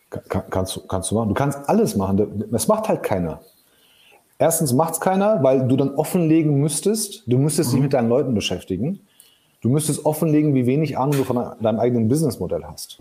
Kann, 0.10 0.44
kannst, 0.50 0.80
kannst 0.88 1.12
du 1.12 1.16
machen. 1.16 1.30
Du 1.30 1.34
kannst 1.34 1.60
alles 1.68 1.96
machen. 1.96 2.48
Das 2.52 2.68
macht 2.68 2.88
halt 2.88 3.04
keiner. 3.04 3.42
Erstens 4.38 4.74
macht 4.74 4.96
es 4.96 5.00
keiner, 5.00 5.42
weil 5.44 5.68
du 5.68 5.78
dann 5.78 5.96
offenlegen 5.96 6.60
müsstest, 6.60 7.24
du 7.28 7.38
müsstest 7.38 7.70
mhm. 7.70 7.76
dich 7.76 7.82
mit 7.84 7.94
deinen 7.94 8.10
Leuten 8.10 8.34
beschäftigen. 8.34 9.00
Du 9.64 9.70
müsstest 9.70 10.06
offenlegen, 10.06 10.54
wie 10.56 10.66
wenig 10.66 10.98
Ahnung 10.98 11.16
du 11.16 11.24
von 11.24 11.38
deinem 11.62 11.80
eigenen 11.80 12.10
Businessmodell 12.10 12.66
hast. 12.66 13.00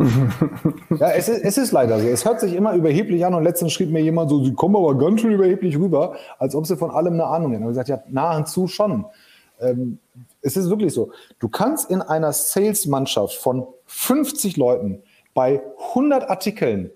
ja, 1.00 1.10
es 1.10 1.28
ist, 1.28 1.42
es 1.42 1.58
ist 1.58 1.72
leider 1.72 1.98
so. 1.98 2.06
Es 2.06 2.24
hört 2.24 2.38
sich 2.38 2.54
immer 2.54 2.74
überheblich 2.74 3.26
an 3.26 3.34
und 3.34 3.42
letztens 3.42 3.72
schrieb 3.72 3.90
mir 3.90 4.00
jemand 4.00 4.30
so, 4.30 4.44
sie 4.44 4.54
kommen 4.54 4.76
aber 4.76 4.96
ganz 4.96 5.20
schön 5.20 5.32
überheblich 5.32 5.76
rüber, 5.76 6.14
als 6.38 6.54
ob 6.54 6.64
sie 6.68 6.76
von 6.76 6.92
allem 6.92 7.14
eine 7.14 7.24
Ahnung 7.24 7.50
hätten. 7.50 7.64
Und 7.64 7.70
ich 7.70 7.78
gesagt, 7.78 7.88
ja, 7.88 8.04
nahezu 8.08 8.68
schon. 8.68 9.06
Ähm, 9.60 9.98
es 10.40 10.56
ist 10.56 10.70
wirklich 10.70 10.94
so. 10.94 11.10
Du 11.40 11.48
kannst 11.48 11.90
in 11.90 12.00
einer 12.00 12.32
Sales-Mannschaft 12.32 13.34
von 13.34 13.66
50 13.86 14.56
Leuten 14.56 15.02
bei 15.34 15.62
100 15.88 16.30
Artikeln, 16.30 16.92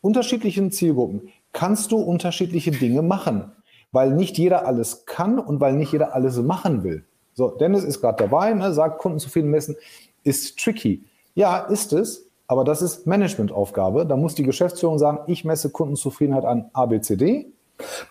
unterschiedlichen 0.00 0.70
Zielgruppen, 0.70 1.28
kannst 1.52 1.90
du 1.90 1.96
unterschiedliche 1.96 2.70
Dinge 2.70 3.02
machen, 3.02 3.50
weil 3.90 4.12
nicht 4.12 4.38
jeder 4.38 4.64
alles 4.64 5.06
kann 5.06 5.40
und 5.40 5.60
weil 5.60 5.72
nicht 5.72 5.90
jeder 5.90 6.14
alles 6.14 6.40
machen 6.40 6.84
will. 6.84 7.04
So, 7.34 7.48
Dennis 7.48 7.84
ist 7.84 8.00
gerade 8.00 8.22
dabei, 8.22 8.52
ne, 8.52 8.72
sagt 8.72 8.98
kundenzufrieden 8.98 9.50
messen, 9.50 9.76
ist 10.24 10.58
tricky. 10.58 11.04
Ja, 11.34 11.58
ist 11.58 11.92
es, 11.92 12.26
aber 12.46 12.64
das 12.64 12.82
ist 12.82 13.06
Managementaufgabe. 13.06 14.06
Da 14.06 14.16
muss 14.16 14.34
die 14.34 14.42
Geschäftsführung 14.42 14.98
sagen, 14.98 15.20
ich 15.26 15.44
messe 15.44 15.70
Kundenzufriedenheit 15.70 16.44
an 16.44 16.70
ABCD 16.72 17.46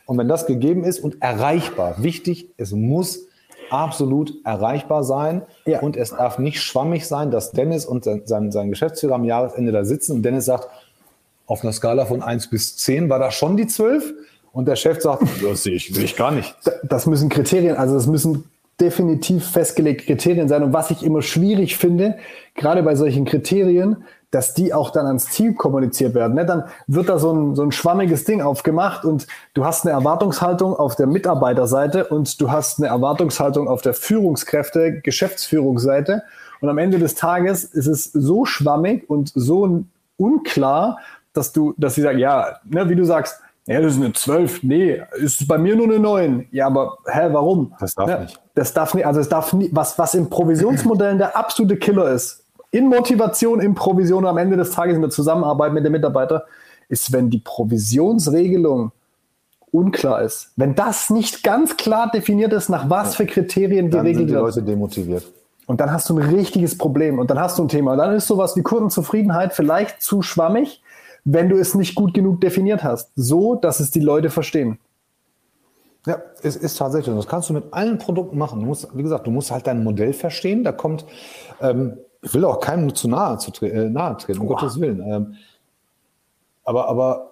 Und 0.05 0.17
wenn 0.17 0.27
das 0.27 0.45
gegeben 0.45 0.83
ist 0.83 0.99
und 0.99 1.21
erreichbar, 1.21 1.95
wichtig, 2.03 2.49
es 2.57 2.71
muss 2.71 3.27
absolut 3.69 4.33
erreichbar 4.43 5.03
sein 5.03 5.43
ja. 5.65 5.79
und 5.79 5.95
es 5.95 6.09
darf 6.09 6.39
nicht 6.39 6.61
schwammig 6.61 7.07
sein, 7.07 7.31
dass 7.31 7.51
Dennis 7.51 7.85
und 7.85 8.03
sein, 8.03 8.51
sein 8.51 8.69
Geschäftsführer 8.69 9.15
am 9.15 9.23
Jahresende 9.23 9.71
da 9.71 9.85
sitzen 9.85 10.13
und 10.13 10.23
Dennis 10.23 10.45
sagt, 10.45 10.67
auf 11.45 11.63
einer 11.63 11.71
Skala 11.71 12.05
von 12.05 12.21
1 12.21 12.49
bis 12.49 12.77
10 12.77 13.09
war 13.09 13.19
das 13.19 13.33
schon 13.33 13.55
die 13.57 13.67
12 13.67 14.13
und 14.51 14.67
der 14.67 14.75
Chef 14.75 15.01
sagt, 15.01 15.23
das 15.41 15.63
sehe 15.63 15.75
ich, 15.75 15.93
sehe 15.93 16.03
ich 16.03 16.15
gar 16.17 16.31
nicht. 16.31 16.53
Das 16.83 17.05
müssen 17.05 17.29
Kriterien, 17.29 17.77
also 17.77 17.93
das 17.93 18.07
müssen 18.07 18.49
definitiv 18.81 19.47
festgelegte 19.47 20.05
Kriterien 20.05 20.47
sein. 20.47 20.63
Und 20.63 20.73
was 20.73 20.91
ich 20.91 21.03
immer 21.03 21.21
schwierig 21.21 21.77
finde, 21.77 22.17
gerade 22.55 22.83
bei 22.83 22.95
solchen 22.95 23.25
Kriterien, 23.25 24.03
dass 24.31 24.53
die 24.53 24.73
auch 24.73 24.89
dann 24.89 25.05
ans 25.05 25.29
Ziel 25.29 25.53
kommuniziert 25.53 26.15
werden. 26.15 26.35
Ne? 26.35 26.45
Dann 26.45 26.63
wird 26.87 27.09
da 27.09 27.19
so 27.19 27.33
ein, 27.33 27.55
so 27.55 27.63
ein 27.63 27.71
schwammiges 27.71 28.23
Ding 28.23 28.41
aufgemacht 28.41 29.05
und 29.05 29.27
du 29.53 29.65
hast 29.65 29.85
eine 29.85 29.93
Erwartungshaltung 29.93 30.73
auf 30.73 30.95
der 30.95 31.05
Mitarbeiterseite 31.05 32.07
und 32.07 32.39
du 32.41 32.49
hast 32.49 32.79
eine 32.79 32.87
Erwartungshaltung 32.87 33.67
auf 33.67 33.81
der 33.81 33.93
Führungskräfte, 33.93 35.01
Geschäftsführungsseite. 35.01 36.23
Und 36.61 36.69
am 36.69 36.77
Ende 36.77 36.97
des 36.97 37.15
Tages 37.15 37.65
ist 37.65 37.87
es 37.87 38.05
so 38.05 38.45
schwammig 38.45 39.09
und 39.09 39.31
so 39.35 39.83
unklar, 40.17 40.99
dass 41.33 41.51
du, 41.51 41.73
dass 41.77 41.95
sie 41.95 42.01
sagen, 42.01 42.19
ja, 42.19 42.59
ne, 42.63 42.89
wie 42.89 42.95
du 42.95 43.03
sagst, 43.03 43.41
ja, 43.67 43.79
das 43.79 43.93
ist 43.93 44.01
eine 44.01 44.13
12. 44.13 44.63
Nee, 44.63 45.01
ist 45.17 45.47
bei 45.47 45.57
mir 45.57 45.75
nur 45.75 45.85
eine 45.85 45.99
9. 45.99 46.47
Ja, 46.51 46.67
aber 46.67 46.97
hä, 47.05 47.29
warum? 47.31 47.73
Das 47.79 47.93
darf 47.93 48.09
ja, 48.09 48.19
nicht. 48.21 48.41
Das 48.55 48.73
darf 48.73 48.93
nicht, 48.93 49.05
also 49.05 49.19
es 49.19 49.29
darf 49.29 49.53
nie, 49.53 49.69
was, 49.71 49.97
was 49.99 50.13
in 50.15 50.29
Provisionsmodellen 50.29 51.17
der 51.17 51.37
absolute 51.37 51.77
Killer 51.77 52.11
ist, 52.11 52.43
in 52.71 52.87
Motivation, 52.87 53.59
in 53.59 53.75
Provision 53.75 54.25
am 54.25 54.37
Ende 54.37 54.57
des 54.57 54.71
Tages 54.71 54.95
in 54.95 55.01
der 55.01 55.11
Zusammenarbeit 55.11 55.73
mit 55.73 55.85
dem 55.85 55.91
Mitarbeiter, 55.91 56.45
ist, 56.89 57.11
wenn 57.11 57.29
die 57.29 57.39
Provisionsregelung 57.39 58.91
unklar 59.71 60.21
ist. 60.21 60.51
Wenn 60.55 60.75
das 60.75 61.09
nicht 61.09 61.43
ganz 61.43 61.77
klar 61.77 62.09
definiert 62.11 62.53
ist, 62.53 62.69
nach 62.69 62.89
was 62.89 63.15
für 63.15 63.25
Kriterien 63.25 63.89
geregelt 63.89 63.93
wird. 63.93 64.05
Dann 64.05 64.15
sind 64.15 64.27
die 64.27 64.33
Leute 64.33 64.63
demotiviert. 64.63 65.23
Und 65.67 65.79
dann 65.79 65.91
hast 65.91 66.09
du 66.09 66.17
ein 66.17 66.35
richtiges 66.35 66.77
Problem 66.77 67.19
und 67.19 67.29
dann 67.29 67.39
hast 67.39 67.57
du 67.57 67.63
ein 67.63 67.69
Thema. 67.69 67.93
Und 67.93 67.99
dann 67.99 68.13
ist 68.13 68.27
sowas 68.27 68.55
wie 68.57 68.61
Kundenzufriedenheit 68.61 69.53
vielleicht 69.53 70.01
zu 70.01 70.21
schwammig, 70.21 70.81
wenn 71.23 71.49
du 71.49 71.57
es 71.57 71.75
nicht 71.75 71.95
gut 71.95 72.13
genug 72.13 72.41
definiert 72.41 72.83
hast. 72.83 73.11
So, 73.15 73.55
dass 73.55 73.79
es 73.79 73.91
die 73.91 73.99
Leute 73.99 74.29
verstehen. 74.29 74.79
Ja, 76.05 76.19
es 76.41 76.55
ist 76.55 76.77
tatsächlich. 76.77 77.15
Das 77.15 77.27
kannst 77.27 77.49
du 77.49 77.53
mit 77.53 77.65
allen 77.71 77.99
Produkten 77.99 78.37
machen. 78.37 78.59
Du 78.59 78.65
musst, 78.65 78.95
wie 78.95 79.03
gesagt, 79.03 79.27
du 79.27 79.31
musst 79.31 79.51
halt 79.51 79.67
dein 79.67 79.83
Modell 79.83 80.13
verstehen. 80.13 80.63
Da 80.63 80.71
kommt, 80.71 81.05
ähm, 81.59 81.97
ich 82.23 82.33
will 82.33 82.43
auch 82.45 82.59
keinem 82.59 82.93
zu 82.95 83.07
nahe, 83.07 83.37
zu 83.37 83.51
tre 83.51 83.67
äh, 83.67 83.89
nahe 83.89 84.17
treten, 84.17 84.39
um 84.39 84.47
Gottes 84.47 84.79
Willen. 84.79 85.01
Ähm, 85.01 85.35
aber, 86.63 86.87
aber 86.87 87.31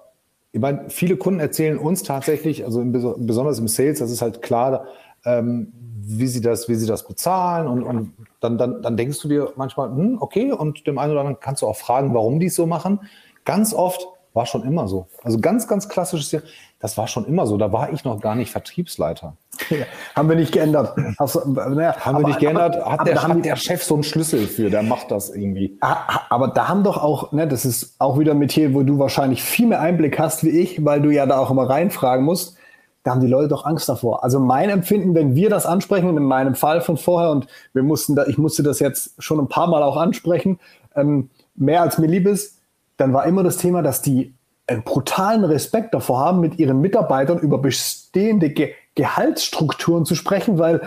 ich 0.52 0.60
meine, 0.60 0.90
viele 0.90 1.18
Kunden 1.18 1.40
erzählen 1.40 1.78
uns 1.78 2.04
tatsächlich, 2.04 2.64
also 2.66 2.82
im, 2.82 2.92
besonders 2.92 3.60
im 3.60 3.68
Sales, 3.68 4.00
das 4.00 4.12
ist 4.12 4.22
halt 4.22 4.42
klar, 4.42 4.86
ähm, 5.26 5.74
wie 6.02 6.28
sie 6.28 6.42
das, 6.42 6.68
wie 6.70 6.76
sie 6.76 6.88
das 6.88 7.08
bezahlen 7.08 7.68
und, 7.68 7.84
und 7.84 8.14
dann, 8.40 8.58
dann, 8.58 8.82
dann 8.82 8.98
denkst 8.98 9.20
du 9.22 9.28
dir 9.28 9.54
manchmal, 9.56 9.90
hm, 9.90 10.18
okay, 10.20 10.52
und 10.52 10.88
dem 10.88 10.98
einen 10.98 11.12
oder 11.12 11.22
anderen 11.22 11.40
kannst 11.40 11.62
du 11.62 11.68
auch 11.68 11.76
fragen, 11.76 12.14
warum 12.14 12.40
die 12.40 12.48
es 12.48 12.56
so 12.56 12.66
machen. 12.66 13.02
Ganz 13.50 13.74
oft 13.74 14.08
war 14.34 14.46
schon 14.46 14.64
immer 14.64 14.88
so. 14.88 15.08
Also 15.24 15.40
ganz, 15.40 15.68
ganz 15.68 15.90
klassisches 15.90 16.32
Jahr. 16.32 16.44
Das 16.80 16.98
war 17.00 17.08
schon 17.08 17.26
immer 17.26 17.48
so. 17.48 17.58
Da 17.58 17.72
war 17.72 17.92
ich 17.92 18.06
noch 18.06 18.22
gar 18.22 18.36
nicht 18.36 18.52
Vertriebsleiter. 18.52 19.36
Ja, 19.72 19.86
haben 20.16 20.30
wir 20.30 20.36
nicht 20.36 20.52
geändert. 20.52 20.96
Also, 21.18 21.42
naja, 21.46 21.96
haben 22.00 22.16
aber, 22.16 22.24
wir 22.24 22.28
nicht 22.28 22.40
geändert. 22.40 22.78
Aber, 22.78 22.92
hat, 22.92 23.08
der, 23.08 23.24
hat 23.24 23.44
der 23.44 23.56
Chef 23.56 23.84
so 23.84 23.96
einen 23.96 24.04
Schlüssel 24.04 24.48
für, 24.48 24.70
der 24.70 24.84
macht 24.84 25.10
das 25.10 25.32
irgendwie. 25.32 25.78
Aber 25.82 26.50
da 26.50 26.68
haben 26.68 26.84
doch 26.84 26.98
auch, 26.98 27.32
ne, 27.32 27.48
das 27.48 27.66
ist 27.66 27.96
auch 27.98 28.20
wieder 28.20 28.36
mit 28.36 28.52
hier, 28.52 28.74
wo 28.76 28.84
du 28.84 29.00
wahrscheinlich 29.00 29.44
viel 29.44 29.68
mehr 29.68 29.82
Einblick 29.82 30.20
hast 30.20 30.44
wie 30.44 30.50
ich, 30.50 30.86
weil 30.86 31.02
du 31.02 31.10
ja 31.10 31.26
da 31.26 31.40
auch 31.40 31.50
immer 31.50 31.68
reinfragen 31.68 32.24
musst. 32.24 32.56
Da 33.04 33.12
haben 33.12 33.22
die 33.22 33.28
Leute 33.28 33.48
doch 33.48 33.66
Angst 33.66 33.90
davor. 33.90 34.24
Also 34.24 34.40
mein 34.40 34.70
Empfinden, 34.70 35.16
wenn 35.16 35.34
wir 35.34 35.50
das 35.50 35.66
ansprechen, 35.66 36.16
in 36.16 36.24
meinem 36.24 36.54
Fall 36.54 36.82
von 36.82 36.98
vorher, 36.98 37.32
und 37.32 37.48
wir 37.74 37.82
mussten 37.82 38.16
da, 38.16 38.28
ich 38.28 38.38
musste 38.38 38.62
das 38.62 38.80
jetzt 38.80 39.16
schon 39.18 39.40
ein 39.40 39.48
paar 39.50 39.68
Mal 39.68 39.82
auch 39.82 39.98
ansprechen, 39.98 40.60
ähm, 40.96 41.32
mehr 41.56 41.82
als 41.82 41.98
mir 41.98 42.08
lieb 42.08 42.28
ist, 42.28 42.59
dann 43.00 43.14
war 43.14 43.26
immer 43.26 43.44
das 43.44 43.58
Thema, 43.58 43.82
dass 43.82 44.02
die 44.02 44.36
einen 44.68 44.84
brutalen 44.84 45.46
Respekt 45.46 45.94
davor 45.94 46.20
haben, 46.20 46.42
mit 46.42 46.60
ihren 46.60 46.80
Mitarbeitern 46.82 47.40
über 47.40 47.58
bestehende 47.58 48.52
Ge 48.52 48.74
Gehaltsstrukturen 48.96 50.04
zu 50.04 50.14
sprechen, 50.14 50.60
weil 50.60 50.82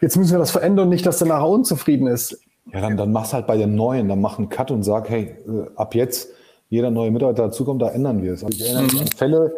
jetzt 0.00 0.16
müssen 0.16 0.32
wir 0.32 0.40
das 0.40 0.50
verändern, 0.50 0.88
nicht, 0.88 1.06
dass 1.06 1.18
der 1.18 1.28
nachher 1.28 1.48
unzufrieden 1.48 2.08
ist. 2.08 2.40
Ja, 2.72 2.80
dann, 2.80 2.96
dann 2.96 3.12
mach's 3.12 3.32
halt 3.32 3.46
bei 3.46 3.56
den 3.56 3.76
Neuen, 3.76 4.08
dann 4.08 4.20
mach 4.20 4.38
einen 4.38 4.48
Cut 4.48 4.72
und 4.72 4.82
sag, 4.82 5.08
hey, 5.08 5.36
äh, 5.46 5.70
ab 5.76 5.94
jetzt 5.94 6.30
jeder 6.68 6.90
neue 6.90 7.12
Mitarbeiter 7.12 7.44
dazukommt, 7.44 7.80
da 7.80 7.90
ändern 7.90 8.22
wir 8.24 8.32
es. 8.32 8.42
Also 8.42 8.58
ich 8.58 8.64
erinnere 8.64 8.84
mich 8.84 9.00
an 9.00 9.06
Fälle, 9.06 9.54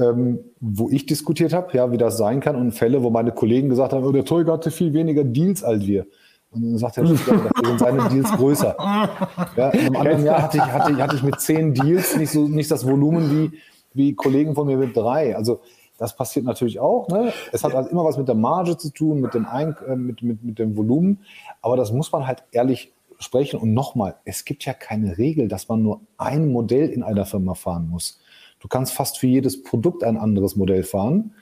ähm, 0.00 0.40
wo 0.58 0.90
ich 0.90 1.06
diskutiert 1.06 1.52
habe, 1.52 1.76
ja, 1.76 1.92
wie 1.92 1.98
das 1.98 2.16
sein 2.18 2.40
kann, 2.40 2.56
und 2.56 2.72
Fälle, 2.72 3.04
wo 3.04 3.10
meine 3.10 3.30
Kollegen 3.30 3.68
gesagt 3.68 3.92
haben, 3.92 4.04
oh, 4.04 4.10
der 4.10 4.24
Torjäger 4.24 4.54
hatte 4.54 4.72
viel 4.72 4.92
weniger 4.92 5.22
Deals 5.22 5.62
als 5.62 5.86
wir. 5.86 6.06
Und 6.50 6.62
dann 6.62 6.78
sagt 6.78 6.96
er, 6.96 7.04
dafür 7.04 7.50
sind 7.64 7.78
seine 7.78 8.08
Deals 8.08 8.32
größer. 8.32 8.74
Ja, 9.56 9.68
in 9.70 9.80
einem 9.80 9.96
anderen 9.96 10.24
Jahr 10.24 10.42
hatte 10.42 10.56
ich, 10.56 10.62
hatte, 10.62 10.96
hatte 10.96 11.16
ich 11.16 11.22
mit 11.22 11.40
zehn 11.40 11.74
Deals 11.74 12.16
nicht, 12.16 12.30
so, 12.30 12.48
nicht 12.48 12.70
das 12.70 12.86
Volumen 12.86 13.30
wie, 13.30 13.58
wie 13.92 14.14
Kollegen 14.14 14.54
von 14.54 14.66
mir 14.66 14.78
mit 14.78 14.96
drei. 14.96 15.36
Also 15.36 15.60
das 15.98 16.16
passiert 16.16 16.46
natürlich 16.46 16.80
auch. 16.80 17.08
Ne? 17.08 17.32
Es 17.52 17.64
hat 17.64 17.74
also 17.74 17.90
immer 17.90 18.04
was 18.04 18.16
mit 18.16 18.28
der 18.28 18.34
Marge 18.34 18.76
zu 18.76 18.90
tun, 18.90 19.20
mit 19.20 19.34
dem, 19.34 19.46
Ein 19.46 19.76
äh, 19.86 19.96
mit, 19.96 20.22
mit, 20.22 20.42
mit 20.42 20.58
dem 20.58 20.76
Volumen. 20.76 21.20
Aber 21.60 21.76
das 21.76 21.92
muss 21.92 22.10
man 22.12 22.26
halt 22.26 22.44
ehrlich 22.52 22.92
sprechen. 23.18 23.60
Und 23.60 23.74
nochmal, 23.74 24.14
es 24.24 24.44
gibt 24.44 24.64
ja 24.64 24.72
keine 24.72 25.18
Regel, 25.18 25.48
dass 25.48 25.68
man 25.68 25.82
nur 25.82 26.00
ein 26.16 26.50
Modell 26.50 26.88
in 26.88 27.02
einer 27.02 27.26
Firma 27.26 27.54
fahren 27.54 27.88
muss. 27.90 28.20
Du 28.60 28.68
kannst 28.68 28.92
fast 28.92 29.18
für 29.18 29.26
jedes 29.26 29.62
Produkt 29.62 30.02
ein 30.04 30.16
anderes 30.16 30.56
Modell 30.56 30.84
fahren. 30.84 31.32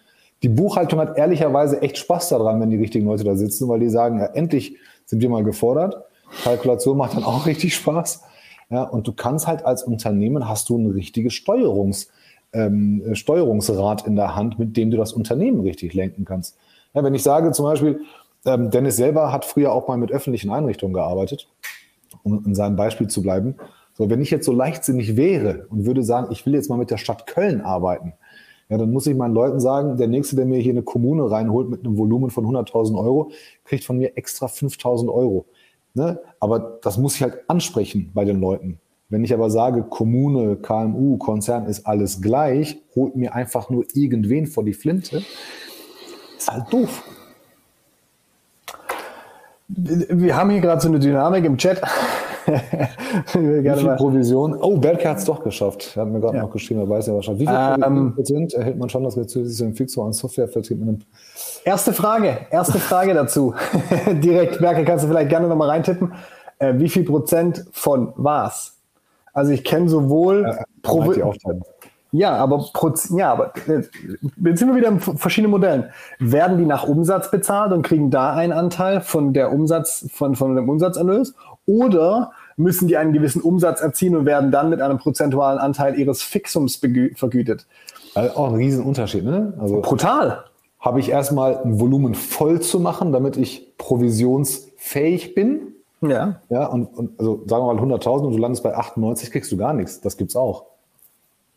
Die 0.43 0.49
Buchhaltung 0.49 1.01
hat 1.01 1.17
ehrlicherweise 1.17 1.81
echt 1.81 1.97
Spaß 1.99 2.31
daran, 2.31 2.61
wenn 2.61 2.71
die 2.71 2.77
richtigen 2.77 3.07
Leute 3.07 3.25
da 3.25 3.37
sitzen, 3.37 3.69
weil 3.69 3.81
die 3.81 3.89
sagen, 3.89 4.19
ja, 4.19 4.27
endlich 4.27 4.77
sind 5.07 5.23
wir 5.23 5.31
mal 5.31 5.45
gefordert. 5.45 6.05
Kalkulation 6.43 6.97
macht 6.97 7.15
dann 7.15 7.25
auch 7.25 7.47
richtig 7.47 7.75
Spaß. 7.75 8.23
Ja, 8.69 8.83
und 8.83 9.07
du 9.07 9.13
kannst 9.13 9.47
halt 9.47 9.65
als 9.65 9.85
Unternehmen 9.85 10.49
hast 10.49 10.69
du 10.69 10.77
ein 10.77 10.91
richtiges 10.91 11.35
Steuerungs, 11.35 12.11
ähm, 12.53 13.15
Steuerungsrad 13.15 14.07
in 14.07 14.17
der 14.17 14.35
Hand, 14.35 14.59
mit 14.59 14.77
dem 14.77 14.91
du 14.91 14.97
das 14.97 15.13
Unternehmen 15.13 15.61
richtig 15.61 15.95
lenken 15.95 16.25
kannst. 16.25 16.57
Ja, 16.93 17.05
wenn 17.05 17.15
ich 17.15 17.23
sage 17.23 17.53
zum 17.53 17.65
Beispiel, 17.65 18.01
ähm, 18.45 18.71
Dennis 18.71 18.97
selber 18.97 19.33
hat 19.33 19.45
früher 19.45 19.73
auch 19.73 19.89
mal 19.89 19.97
mit 19.97 20.11
öffentlichen 20.11 20.51
Einrichtungen 20.51 20.95
gearbeitet, 20.95 21.49
um 22.23 22.45
in 22.45 22.55
seinem 22.55 22.77
Beispiel 22.77 23.09
zu 23.09 23.23
bleiben. 23.23 23.57
So, 23.95 24.11
wenn 24.11 24.21
ich 24.21 24.31
jetzt 24.31 24.47
so 24.47 24.53
leichtsinnig 24.53 25.17
wäre 25.17 25.67
und 25.71 25.87
würde 25.87 26.03
sagen, 26.03 26.29
ich 26.31 26.45
will 26.45 26.55
jetzt 26.55 26.69
mal 26.69 26.77
mit 26.77 26.91
der 26.91 26.99
Stadt 26.99 27.27
Köln 27.27 27.61
arbeiten, 27.61 28.15
ja, 28.69 28.79
dann 28.79 28.93
muss 28.93 29.07
ich 29.07 29.15
meinen 29.15 29.35
Leuten 29.35 29.61
sagen, 29.61 29.97
der 29.97 30.09
Nächste, 30.09 30.35
der 30.37 30.45
mir 30.45 30.59
hier 30.59 30.73
eine 30.73 30.83
Kommune 30.83 31.31
reinholt 31.31 31.69
mit 31.71 31.85
einem 31.85 31.97
Volumen 31.97 32.31
von 32.31 32.45
100.000 32.45 32.99
Euro, 32.99 33.31
kriegt 33.65 33.85
von 33.85 33.97
mir 33.97 34.17
extra 34.17 34.47
5.000 34.47 35.13
Euro. 35.13 35.47
Ne? 35.95 36.21
Aber 36.41 36.79
das 36.83 36.99
muss 36.99 37.15
ich 37.15 37.23
halt 37.23 37.39
ansprechen 37.49 38.11
bei 38.13 38.25
den 38.25 38.41
Leuten. 38.41 38.81
Wenn 39.09 39.23
ich 39.23 39.33
aber 39.33 39.51
sage, 39.51 39.85
Kommune, 39.85 40.57
KMU, 40.57 41.17
Konzern 41.17 41.67
ist 41.67 41.87
alles 41.87 42.21
gleich, 42.21 42.83
holt 42.97 43.15
mir 43.15 43.35
einfach 43.35 43.71
nur 43.71 43.85
irgendwen 43.95 44.49
vor 44.49 44.65
die 44.65 44.75
Flinte, 44.75 45.23
ist 46.37 46.51
halt 46.51 46.73
doof. 46.73 47.05
Wir 49.69 50.37
haben 50.37 50.51
hier 50.51 50.61
gerade 50.61 50.81
so 50.81 50.89
eine 50.89 50.99
Dynamik 50.99 51.45
im 51.45 51.57
Chat. 51.57 51.81
Wie 52.47 53.81
viel 53.81 53.97
Provision? 53.97 54.55
Oh, 54.61 54.77
Berke 54.77 55.09
hat 55.09 55.19
es 55.19 55.25
doch 55.25 55.43
geschafft. 55.43 55.93
Er 55.97 56.03
hat 56.03 56.09
mir 56.09 56.21
gerade 56.21 56.37
ja. 56.37 56.43
noch 56.43 56.53
geschrieben, 56.53 56.81
er 56.81 56.89
weiß 56.89 57.07
ja 57.07 57.15
wahrscheinlich. 57.15 57.43
Wie 57.43 57.53
viel 57.53 57.85
ähm, 57.85 58.15
Prozent 58.15 58.55
erhält 58.55 58.79
man 58.79 58.89
schon 58.89 59.05
das 59.05 59.15
zusätzlich 59.15 59.61
im 59.61 59.75
Fixo 59.75 60.05
an 60.05 60.13
Softwarevertrieb 60.13 60.81
einem 60.81 60.99
Erste 61.65 61.93
Frage, 61.93 62.39
erste 62.51 62.79
Frage 62.79 63.15
dazu. 63.15 63.55
Direkt, 64.23 64.61
Berke, 64.61 64.85
kannst 64.85 65.05
du 65.05 65.09
vielleicht 65.09 65.31
gerne 65.31 65.49
nochmal 65.49 65.71
reintippen. 65.71 66.13
Äh, 66.59 66.75
wie 66.77 66.89
viel 66.89 67.05
Prozent 67.05 67.65
von 67.73 68.13
was? 68.17 68.79
Also 69.33 69.53
ich 69.53 69.65
kenne 69.65 69.89
sowohl 69.89 70.47
ja, 70.47 70.65
Pro 70.83 71.13
ja, 72.13 72.35
aber, 72.37 72.65
ja, 73.11 73.33
aber 73.33 73.53
äh, 73.69 73.83
jetzt 74.45 74.59
sind 74.59 74.69
wir 74.69 74.77
wieder 74.77 74.89
in 74.89 75.01
verschiedenen 75.01 75.51
Modellen. 75.51 75.91
Werden 76.19 76.57
die 76.57 76.65
nach 76.65 76.85
Umsatz 76.85 77.31
bezahlt 77.31 77.73
und 77.73 77.83
kriegen 77.83 78.11
da 78.11 78.33
einen 78.33 78.53
Anteil 78.53 79.01
von 79.03 79.35
der 79.35 79.53
Umsatz, 79.53 80.07
von, 80.13 80.35
von 80.35 80.55
dem 80.57 80.69
Umsatzerlös? 80.69 81.35
Oder 81.67 82.33
müssen 82.57 82.89
die 82.89 82.97
einen 82.97 83.13
gewissen 83.13 83.43
Umsatz 83.43 83.81
erzielen 83.81 84.17
und 84.17 84.27
werden 84.27 84.51
dann 84.51 84.71
mit 84.71 84.81
einem 84.81 84.99
prozentualen 84.99 85.59
Anteil 85.59 85.99
ihres 85.99 86.23
Fixums 86.23 86.77
vergütet? 86.77 87.67
Also 88.15 88.37
auch 88.37 88.49
ein 88.49 88.55
Riesenunterschied, 88.55 89.25
ne? 89.25 89.55
Also 89.59 89.81
Brutal. 89.83 90.45
Habe 90.81 91.01
ich 91.01 91.11
erstmal 91.11 91.59
ein 91.59 91.81
Volumen 91.81 92.15
voll 92.15 92.61
zu 92.61 92.81
machen, 92.81 93.13
damit 93.13 93.37
ich 93.37 93.77
provisionsfähig 93.77 95.35
bin. 95.35 95.75
Ja. 96.01 96.41
Ja, 96.49 96.67
und, 96.67 96.87
und 96.97 97.19
also 97.19 97.43
sagen 97.47 97.67
wir 97.67 97.75
mal 97.75 97.83
100.000 97.83 98.27
und 98.27 98.33
du 98.33 98.39
landest 98.39 98.63
bei 98.63 98.75
98, 98.75 99.31
kriegst 99.31 99.51
du 99.53 99.57
gar 99.57 99.73
nichts. 99.73 100.01
Das 100.01 100.17
gibt's 100.17 100.37
auch. 100.37 100.67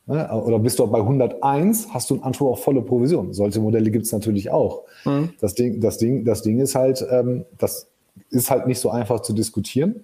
Ja, 0.08 0.34
oder 0.34 0.58
bist 0.58 0.80
du 0.80 0.88
bei 0.88 0.98
101, 0.98 1.94
hast 1.94 2.10
du 2.10 2.16
einen 2.16 2.24
Anspruch 2.24 2.54
auf 2.54 2.64
volle 2.64 2.82
Provision. 2.82 3.32
Solche 3.32 3.60
Modelle 3.60 3.92
gibt's 3.92 4.12
natürlich 4.12 4.50
auch. 4.50 4.84
Mhm. 5.06 5.30
Das, 5.40 5.54
Ding, 5.54 5.80
das, 5.82 6.00
Ding, 6.00 6.26
das 6.26 6.42
Ding 6.42 6.60
ist 6.60 6.74
halt, 6.74 7.06
ähm, 7.12 7.46
das 7.60 7.88
ist 8.32 8.50
halt 8.50 8.66
nicht 8.66 8.80
so 8.80 8.90
einfach 8.90 9.20
zu 9.20 9.34
diskutieren. 9.34 10.04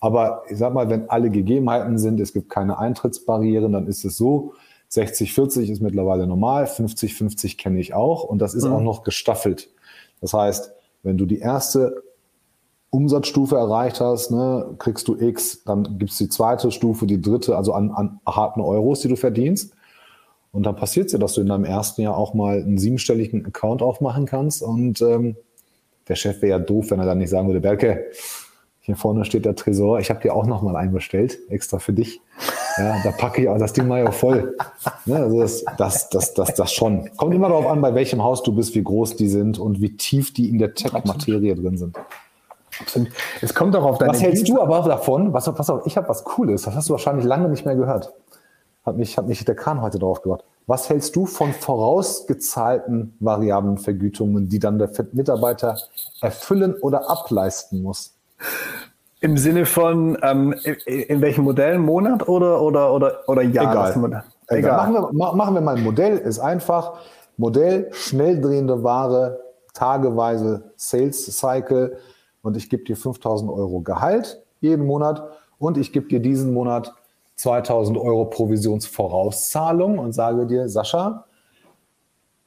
Aber 0.00 0.42
ich 0.48 0.58
sag 0.58 0.74
mal, 0.74 0.90
wenn 0.90 1.08
alle 1.08 1.30
Gegebenheiten 1.30 1.98
sind, 1.98 2.20
es 2.20 2.32
gibt 2.32 2.50
keine 2.50 2.78
Eintrittsbarrieren, 2.78 3.72
dann 3.72 3.86
ist 3.86 4.04
es 4.04 4.16
so, 4.16 4.52
60-40 4.92 5.70
ist 5.70 5.82
mittlerweile 5.82 6.26
normal, 6.26 6.64
50-50 6.64 7.56
kenne 7.56 7.80
ich 7.80 7.94
auch 7.94 8.24
und 8.24 8.38
das 8.38 8.54
ist 8.54 8.64
mhm. 8.64 8.72
auch 8.72 8.80
noch 8.80 9.02
gestaffelt. 9.02 9.70
Das 10.20 10.32
heißt, 10.32 10.72
wenn 11.02 11.18
du 11.18 11.26
die 11.26 11.38
erste 11.38 12.02
Umsatzstufe 12.90 13.56
erreicht 13.56 14.00
hast, 14.00 14.30
ne, 14.30 14.74
kriegst 14.78 15.08
du 15.08 15.16
X, 15.20 15.64
dann 15.64 15.98
gibt 15.98 16.12
es 16.12 16.18
die 16.18 16.28
zweite 16.28 16.70
Stufe, 16.70 17.06
die 17.06 17.20
dritte, 17.20 17.56
also 17.56 17.72
an, 17.72 17.90
an 17.90 18.20
harten 18.26 18.60
Euros, 18.60 19.00
die 19.00 19.08
du 19.08 19.16
verdienst. 19.16 19.74
Und 20.52 20.64
dann 20.64 20.76
passiert 20.76 21.06
es 21.06 21.12
ja, 21.12 21.18
dass 21.18 21.34
du 21.34 21.42
in 21.42 21.48
deinem 21.48 21.64
ersten 21.64 22.00
Jahr 22.00 22.16
auch 22.16 22.32
mal 22.32 22.62
einen 22.62 22.78
siebenstelligen 22.78 23.44
Account 23.44 23.82
aufmachen 23.82 24.24
kannst. 24.24 24.62
Und 24.62 25.02
ähm, 25.02 25.36
der 26.08 26.14
Chef 26.14 26.40
wäre 26.40 26.58
ja 26.58 26.64
doof, 26.64 26.90
wenn 26.90 27.00
er 27.00 27.06
dann 27.06 27.18
nicht 27.18 27.28
sagen 27.28 27.48
würde, 27.48 27.60
Berke, 27.60 28.06
hier 28.86 28.94
vorne 28.94 29.24
steht 29.24 29.44
der 29.44 29.56
Tresor, 29.56 29.98
ich 29.98 30.10
habe 30.10 30.20
dir 30.20 30.32
auch 30.32 30.46
noch 30.46 30.62
mal 30.62 30.76
einen 30.76 30.92
bestellt, 30.92 31.40
extra 31.48 31.80
für 31.80 31.92
dich. 31.92 32.20
Ja, 32.78 32.96
da 33.02 33.10
packe 33.10 33.42
ich 33.42 33.48
auch 33.48 33.58
das 33.58 33.72
Ding 33.72 33.88
mal 33.88 34.04
ja 34.04 34.12
voll. 34.12 34.56
Ne, 35.06 35.16
also 35.16 35.40
das, 35.40 35.64
das, 35.76 36.08
das, 36.08 36.34
das, 36.34 36.54
das 36.54 36.72
schon. 36.72 37.10
Kommt 37.16 37.34
immer 37.34 37.48
darauf 37.48 37.66
an, 37.66 37.80
bei 37.80 37.96
welchem 37.96 38.22
Haus 38.22 38.44
du 38.44 38.54
bist, 38.54 38.76
wie 38.76 38.84
groß 38.84 39.16
die 39.16 39.28
sind 39.28 39.58
und 39.58 39.80
wie 39.80 39.96
tief 39.96 40.32
die 40.32 40.48
in 40.48 40.58
der 40.58 40.74
Tech-Materie 40.74 41.56
drin 41.56 41.76
sind. 41.76 41.96
Es 43.42 43.54
kommt 43.56 43.74
auch 43.74 43.82
auf 43.82 43.98
deine 43.98 44.12
Was 44.12 44.22
hältst 44.22 44.48
du 44.48 44.60
aber 44.60 44.82
davon? 44.82 45.32
Was, 45.32 45.52
pass 45.52 45.68
auf, 45.68 45.84
ich 45.84 45.96
habe 45.96 46.08
was 46.08 46.22
Cooles, 46.22 46.62
das 46.62 46.76
hast 46.76 46.88
du 46.88 46.92
wahrscheinlich 46.92 47.24
lange 47.24 47.48
nicht 47.48 47.66
mehr 47.66 47.74
gehört. 47.74 48.14
Hat 48.84 48.96
mich, 48.96 49.18
hat 49.18 49.26
mich 49.26 49.44
der 49.44 49.56
Kahn 49.56 49.82
heute 49.82 49.98
drauf 49.98 50.22
gebracht. 50.22 50.44
Was 50.68 50.88
hältst 50.88 51.16
du 51.16 51.26
von 51.26 51.52
vorausgezahlten 51.52 53.16
variablen 53.18 53.78
Vergütungen, 53.78 54.48
die 54.48 54.60
dann 54.60 54.78
der 54.78 54.92
Mitarbeiter 55.10 55.76
erfüllen 56.20 56.74
oder 56.74 57.10
ableisten 57.10 57.82
muss? 57.82 58.15
Im 59.20 59.38
Sinne 59.38 59.66
von 59.66 60.18
ähm, 60.22 60.54
in 60.84 61.20
welchem 61.20 61.44
Modell, 61.44 61.78
Monat 61.78 62.28
oder 62.28 62.60
oder 62.60 62.92
oder 62.92 63.20
oder 63.26 63.42
Jahr? 63.42 63.72
Egal. 63.72 63.92
Egal. 63.92 64.24
Egal. 64.48 64.76
Machen, 64.76 64.94
wir, 64.94 65.32
machen 65.32 65.54
wir 65.54 65.60
mal 65.60 65.76
ein 65.76 65.82
Modell, 65.82 66.18
ist 66.18 66.38
einfach. 66.38 66.98
Modell, 67.38 67.90
schnell 67.92 68.40
drehende 68.40 68.82
Ware, 68.82 69.40
tageweise 69.74 70.72
Sales 70.76 71.26
Cycle 71.26 71.98
und 72.42 72.56
ich 72.56 72.70
gebe 72.70 72.84
dir 72.84 72.96
5000 72.96 73.50
Euro 73.50 73.80
Gehalt 73.80 74.42
jeden 74.60 74.86
Monat 74.86 75.22
und 75.58 75.76
ich 75.76 75.92
gebe 75.92 76.08
dir 76.08 76.20
diesen 76.20 76.54
Monat 76.54 76.94
2000 77.36 77.98
Euro 77.98 78.24
Provisionsvorauszahlung 78.26 79.98
und 79.98 80.12
sage 80.12 80.46
dir, 80.46 80.68
Sascha, 80.68 81.24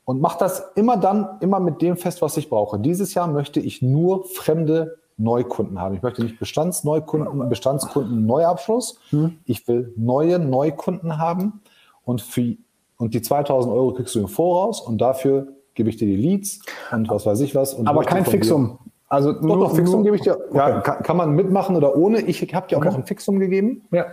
und 0.06 0.22
mach 0.22 0.38
das 0.38 0.72
immer 0.74 0.98
dann, 0.98 1.38
immer 1.40 1.60
mit 1.60 1.84
dem 1.84 1.96
fest, 1.96 2.24
was 2.24 2.36
ich 2.38 2.50
brauche. 2.50 2.80
Dieses 2.80 3.14
Jahr 3.14 3.28
möchte 3.28 3.60
ich 3.60 3.84
nur 3.84 4.26
fremde 4.26 4.98
Neukunden 5.20 5.80
haben. 5.80 5.96
Ich 5.96 6.02
möchte 6.02 6.24
nicht 6.24 6.40
Bestandsneukunden, 6.40 7.50
Bestandskunden 7.50 8.26
Neuabschluss. 8.26 9.00
Hm. 9.10 9.38
Ich 9.46 9.68
will 9.68 9.94
neue 9.96 10.40
Neukunden 10.40 11.18
haben 11.18 11.62
und 12.06 12.22
für 12.22 12.56
und 12.98 13.14
die 13.14 13.22
2000 13.22 13.74
Euro 13.74 13.94
kriegst 13.94 14.14
du 14.16 14.20
im 14.20 14.28
Voraus 14.28 14.82
und 14.82 15.00
dafür 15.00 15.48
gebe 15.74 15.90
ich 15.90 15.96
dir 15.96 16.06
die 16.06 16.18
Leads 16.18 16.60
und 16.92 17.10
was 17.10 17.26
weiß 17.26 17.40
ich 17.42 17.56
was. 17.56 17.78
Aber 17.86 18.04
kein 18.04 18.26
Fixum. 18.26 18.78
Also 19.08 19.32
nur, 19.32 19.58
doch, 19.58 19.70
doch, 19.70 19.76
Fixum 19.76 20.04
gebe 20.04 20.18
ich 20.18 20.22
dir. 20.22 20.38
Okay. 20.38 20.58
Ja, 20.58 20.82
kann, 20.82 21.02
kann, 21.02 21.18
man 21.18 21.32
mitmachen 21.32 21.76
oder 21.76 21.96
ohne. 21.96 22.22
Ich 22.22 22.42
habe 22.54 22.68
dir 22.68 22.76
auch 22.76 22.82
okay. 22.82 22.90
noch 22.90 22.98
ein 22.98 23.06
Fixum 23.06 23.40
gegeben. 23.40 23.84
Ja. 23.92 24.08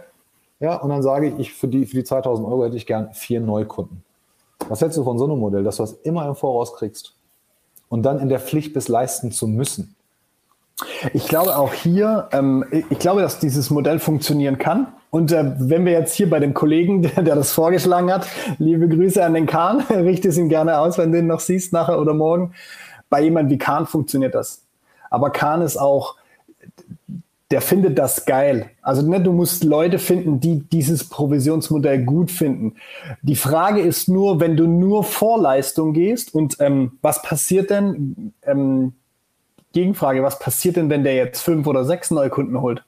Ja, 0.59 0.76
und 0.76 0.88
dann 0.88 1.02
sage 1.02 1.28
ich, 1.28 1.38
ich 1.38 1.52
für 1.52 1.68
die, 1.68 1.84
für 1.84 1.96
die 1.96 2.04
2000 2.04 2.48
Euro 2.48 2.64
hätte 2.64 2.76
ich 2.76 2.86
gern 2.86 3.12
vier 3.12 3.40
Neukunden. 3.40 4.02
Was 4.68 4.80
hältst 4.80 4.96
du 4.96 5.04
von 5.04 5.18
so 5.18 5.24
einem 5.24 5.38
Modell, 5.38 5.64
dass 5.64 5.76
du 5.76 5.82
das 5.82 5.92
immer 6.04 6.26
im 6.26 6.34
Voraus 6.34 6.74
kriegst 6.74 7.14
und 7.88 8.04
dann 8.04 8.20
in 8.20 8.30
der 8.30 8.40
Pflicht 8.40 8.72
bist, 8.72 8.88
leisten 8.88 9.32
zu 9.32 9.48
müssen? 9.48 9.95
Ich 11.14 11.27
glaube 11.27 11.57
auch 11.57 11.72
hier, 11.72 12.29
ähm, 12.33 12.64
ich 12.91 12.99
glaube, 12.99 13.22
dass 13.22 13.39
dieses 13.39 13.70
Modell 13.70 13.99
funktionieren 13.99 14.59
kann. 14.59 14.89
Und 15.11 15.33
äh, 15.33 15.53
wenn 15.57 15.87
wir 15.87 15.93
jetzt 15.93 16.14
hier 16.14 16.29
bei 16.29 16.39
dem 16.39 16.53
Kollegen, 16.53 17.03
der, 17.16 17.22
der, 17.22 17.35
das 17.35 17.53
vorgeschlagen 17.53 18.12
hat, 18.12 18.27
liebe 18.59 18.89
Grüße 18.89 19.24
an 19.24 19.35
den 19.35 19.47
Kahn, 19.47 19.81
richte 19.91 20.29
es 20.29 20.37
ihm 20.37 20.49
gerne 20.49 20.79
aus, 20.79 20.99
wenn 20.99 21.12
du 21.12 21.18
ihn 21.18 21.27
noch 21.27 21.41
siehst, 21.41 21.72
nachher 21.72 21.99
oder 21.99 22.12
morgen. 22.12 22.53
Bei 23.09 23.22
jemand 23.22 23.51
wie 23.51 23.59
Kahn 23.59 23.87
funktioniert 23.87 24.35
das. 24.35 24.62
Aber 25.11 25.31
Kahn 25.31 25.62
ist 25.62 25.77
auch, 25.77 26.16
der 27.51 27.61
findet 27.61 27.97
das 27.99 28.27
geil. 28.27 28.70
Also 28.83 29.09
ne, 29.09 29.20
du 29.20 29.33
musst 29.33 29.62
Leute 29.64 29.99
finden, 29.99 30.41
die 30.41 30.68
dieses 30.68 31.09
Provisionsmodell 31.09 32.05
gut 32.05 32.31
finden. 32.31 32.74
Die 33.22 33.37
Frage 33.37 33.81
ist 33.81 34.09
nur, 34.09 34.41
wenn 34.41 34.57
du 34.57 34.66
nur 34.66 35.05
Vorleistung 35.05 35.93
gehst 35.93 36.35
und 36.35 36.57
ähm, 36.59 36.99
was 37.03 37.22
passiert 37.22 37.70
denn? 37.70 38.35
Ähm, 38.43 38.95
Gegenfrage, 39.77 40.22
was 40.22 40.39
passiert 40.39 40.77
denn, 40.77 40.89
wenn 40.89 41.05
der 41.05 41.16
jetzt 41.16 41.43
fünf 41.43 41.66
oder 41.66 41.85
sechs 41.85 42.11
neue 42.11 42.31
Kunden 42.31 42.62
holt? 42.62 42.83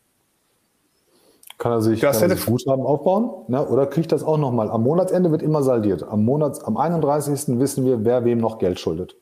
Kann 1.58 1.72
er 1.72 1.82
sich, 1.82 2.00
das 2.00 2.18
kann 2.18 2.30
er 2.30 2.36
sich 2.36 2.46
Guthaben 2.46 2.82
aufbauen 2.82 3.44
ne? 3.48 3.66
oder 3.68 3.84
kriegt 3.84 4.10
das 4.10 4.24
auch 4.24 4.38
nochmal? 4.38 4.70
Am 4.70 4.84
Monatsende 4.84 5.30
wird 5.30 5.42
immer 5.42 5.62
saldiert. 5.62 6.02
Am, 6.02 6.24
Monats, 6.24 6.64
am 6.64 6.78
31. 6.78 7.58
wissen 7.58 7.84
wir, 7.84 8.06
wer 8.06 8.24
wem 8.24 8.38
noch 8.38 8.58
Geld 8.58 8.80
schuldet. 8.80 9.16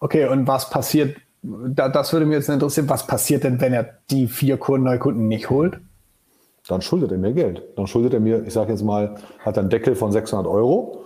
Okay, 0.00 0.26
und 0.26 0.46
was 0.46 0.68
passiert, 0.68 1.16
da, 1.42 1.88
das 1.88 2.12
würde 2.12 2.26
mich 2.26 2.34
jetzt 2.34 2.50
interessieren, 2.50 2.90
was 2.90 3.06
passiert 3.06 3.44
denn, 3.44 3.58
wenn 3.58 3.72
er 3.72 3.88
die 4.10 4.26
vier 4.26 4.58
Kunden, 4.58 4.84
neue 4.84 4.98
Kunden 4.98 5.28
nicht 5.28 5.48
holt? 5.48 5.80
Dann 6.68 6.82
schuldet 6.82 7.10
er 7.10 7.16
mir 7.16 7.32
Geld. 7.32 7.62
Dann 7.76 7.86
schuldet 7.86 8.12
er 8.12 8.20
mir, 8.20 8.44
ich 8.44 8.52
sage 8.52 8.72
jetzt 8.72 8.82
mal, 8.82 9.14
hat 9.38 9.56
einen 9.56 9.70
Deckel 9.70 9.94
von 9.94 10.12
600 10.12 10.46
Euro. 10.46 11.04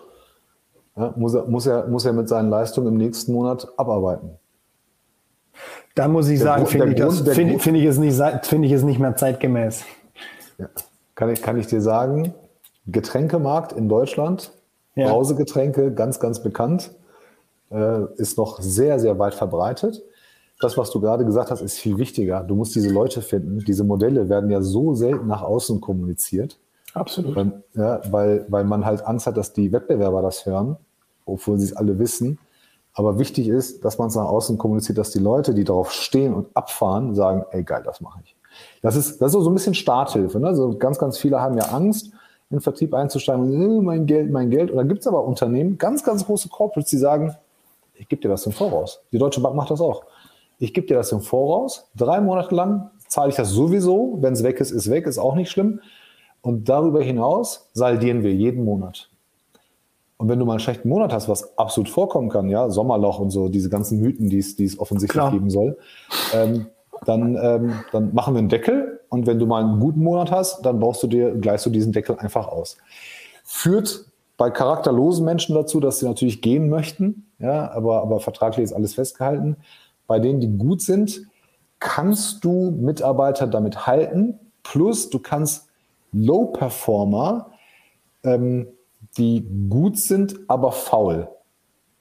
Ja, 0.96 1.14
muss, 1.14 1.34
er, 1.34 1.46
muss, 1.46 1.66
er, 1.66 1.86
muss 1.86 2.04
er 2.04 2.12
mit 2.12 2.28
seinen 2.28 2.50
Leistungen 2.50 2.88
im 2.88 2.96
nächsten 2.96 3.32
Monat 3.32 3.68
abarbeiten. 3.76 4.39
Da 6.00 6.08
muss 6.08 6.28
ich 6.28 6.38
der 6.38 6.46
sagen, 6.46 6.66
finde 6.66 6.92
ich, 6.94 7.34
find, 7.34 7.62
find 7.62 7.76
ich, 7.76 7.84
es 7.84 7.98
nicht, 7.98 8.46
find 8.46 8.64
ich 8.64 8.72
es 8.72 8.82
nicht 8.82 8.98
mehr 8.98 9.16
zeitgemäß. 9.16 9.84
Ja. 10.56 10.68
Kann, 11.14 11.28
ich, 11.28 11.42
kann 11.42 11.58
ich 11.58 11.66
dir 11.66 11.82
sagen, 11.82 12.32
Getränkemarkt 12.86 13.72
in 13.72 13.86
Deutschland, 13.86 14.50
ja. 14.94 15.08
Brausegetränke, 15.08 15.92
ganz, 15.92 16.18
ganz 16.18 16.42
bekannt, 16.42 16.92
äh, 17.70 18.04
ist 18.16 18.38
noch 18.38 18.60
sehr, 18.60 18.98
sehr 18.98 19.18
weit 19.18 19.34
verbreitet. 19.34 20.02
Das, 20.58 20.78
was 20.78 20.90
du 20.90 21.02
gerade 21.02 21.26
gesagt 21.26 21.50
hast, 21.50 21.60
ist 21.60 21.78
viel 21.78 21.98
wichtiger. 21.98 22.44
Du 22.44 22.54
musst 22.54 22.74
diese 22.74 22.88
Leute 22.88 23.20
finden. 23.20 23.58
Diese 23.58 23.84
Modelle 23.84 24.30
werden 24.30 24.48
ja 24.48 24.62
so 24.62 24.94
selten 24.94 25.26
nach 25.26 25.42
außen 25.42 25.82
kommuniziert. 25.82 26.58
Absolut. 26.94 27.36
Weil, 27.36 27.62
ja, 27.74 28.00
weil, 28.10 28.46
weil 28.48 28.64
man 28.64 28.86
halt 28.86 29.06
Angst 29.06 29.26
hat, 29.26 29.36
dass 29.36 29.52
die 29.52 29.70
Wettbewerber 29.70 30.22
das 30.22 30.46
hören, 30.46 30.78
obwohl 31.26 31.58
sie 31.58 31.66
es 31.66 31.76
alle 31.76 31.98
wissen. 31.98 32.38
Aber 33.00 33.18
wichtig 33.18 33.48
ist, 33.48 33.82
dass 33.82 33.96
man 33.96 34.08
es 34.08 34.14
nach 34.14 34.26
außen 34.26 34.58
kommuniziert, 34.58 34.98
dass 34.98 35.10
die 35.10 35.20
Leute, 35.20 35.54
die 35.54 35.64
darauf 35.64 35.90
stehen 35.90 36.34
und 36.34 36.48
abfahren, 36.54 37.14
sagen, 37.14 37.46
ey 37.50 37.62
geil, 37.62 37.80
das 37.82 38.02
mache 38.02 38.20
ich. 38.22 38.36
Das 38.82 38.94
ist, 38.94 39.22
das 39.22 39.34
ist 39.34 39.42
so 39.42 39.48
ein 39.48 39.54
bisschen 39.54 39.72
Starthilfe. 39.72 40.38
Ne? 40.38 40.48
Also 40.48 40.76
ganz, 40.76 40.98
ganz 40.98 41.16
viele 41.16 41.40
haben 41.40 41.56
ja 41.56 41.64
Angst, 41.64 42.12
in 42.50 42.60
Vertrieb 42.60 42.92
einzusteigen, 42.92 43.78
äh, 43.78 43.80
mein 43.80 44.04
Geld, 44.04 44.30
mein 44.30 44.50
Geld. 44.50 44.70
Und 44.70 44.76
dann 44.76 44.88
gibt 44.88 45.00
es 45.00 45.06
aber 45.06 45.24
Unternehmen, 45.24 45.78
ganz, 45.78 46.04
ganz 46.04 46.26
große 46.26 46.50
Corporates, 46.50 46.90
die 46.90 46.98
sagen, 46.98 47.34
ich 47.94 48.06
gebe 48.06 48.20
dir 48.20 48.28
das 48.28 48.44
im 48.44 48.52
Voraus. 48.52 49.00
Die 49.12 49.18
Deutsche 49.18 49.40
Bank 49.40 49.54
macht 49.56 49.70
das 49.70 49.80
auch. 49.80 50.04
Ich 50.58 50.74
gebe 50.74 50.86
dir 50.86 50.96
das 50.96 51.10
im 51.10 51.22
Voraus, 51.22 51.88
drei 51.96 52.20
Monate 52.20 52.54
lang 52.54 52.90
zahle 53.08 53.30
ich 53.30 53.36
das 53.36 53.48
sowieso. 53.48 54.18
Wenn 54.20 54.34
es 54.34 54.42
weg 54.42 54.60
ist, 54.60 54.72
ist 54.72 54.90
weg, 54.90 55.06
ist 55.06 55.18
auch 55.18 55.34
nicht 55.34 55.50
schlimm. 55.50 55.80
Und 56.42 56.68
darüber 56.68 57.02
hinaus 57.02 57.70
saldieren 57.72 58.22
wir 58.22 58.34
jeden 58.34 58.64
Monat. 58.64 59.09
Und 60.20 60.28
wenn 60.28 60.38
du 60.38 60.44
mal 60.44 60.52
einen 60.52 60.60
schlechten 60.60 60.90
Monat 60.90 61.14
hast, 61.14 61.30
was 61.30 61.56
absolut 61.56 61.88
vorkommen 61.88 62.28
kann, 62.28 62.50
ja, 62.50 62.68
Sommerloch 62.68 63.20
und 63.20 63.30
so, 63.30 63.48
diese 63.48 63.70
ganzen 63.70 64.00
Mythen, 64.00 64.28
die 64.28 64.36
es, 64.36 64.54
die 64.54 64.64
es 64.64 64.78
offensichtlich 64.78 65.18
Klar. 65.18 65.32
geben 65.32 65.48
soll, 65.48 65.78
ähm, 66.34 66.66
dann, 67.06 67.38
ähm, 67.42 67.72
dann 67.90 68.12
machen 68.12 68.34
wir 68.34 68.40
einen 68.40 68.50
Deckel 68.50 69.00
und 69.08 69.26
wenn 69.26 69.38
du 69.38 69.46
mal 69.46 69.64
einen 69.64 69.80
guten 69.80 70.02
Monat 70.02 70.30
hast, 70.30 70.60
dann 70.66 70.78
brauchst 70.78 71.02
du 71.02 71.06
dir, 71.06 71.30
gleichst 71.36 71.64
du 71.64 71.70
diesen 71.70 71.92
Deckel 71.92 72.18
einfach 72.18 72.48
aus. 72.48 72.76
Führt 73.44 74.04
bei 74.36 74.50
charakterlosen 74.50 75.24
Menschen 75.24 75.54
dazu, 75.54 75.80
dass 75.80 76.00
sie 76.00 76.06
natürlich 76.06 76.42
gehen 76.42 76.68
möchten, 76.68 77.24
ja, 77.38 77.70
aber, 77.72 78.02
aber 78.02 78.20
vertraglich 78.20 78.64
ist 78.64 78.74
alles 78.74 78.92
festgehalten. 78.92 79.56
Bei 80.06 80.18
denen, 80.18 80.40
die 80.40 80.54
gut 80.58 80.82
sind, 80.82 81.22
kannst 81.78 82.44
du 82.44 82.72
Mitarbeiter 82.72 83.46
damit 83.46 83.86
halten, 83.86 84.38
plus 84.64 85.08
du 85.08 85.18
kannst 85.18 85.68
Low-Performer 86.12 87.52
ähm, 88.22 88.66
die 89.16 89.46
gut 89.68 89.98
sind, 89.98 90.38
aber 90.48 90.72
faul, 90.72 91.28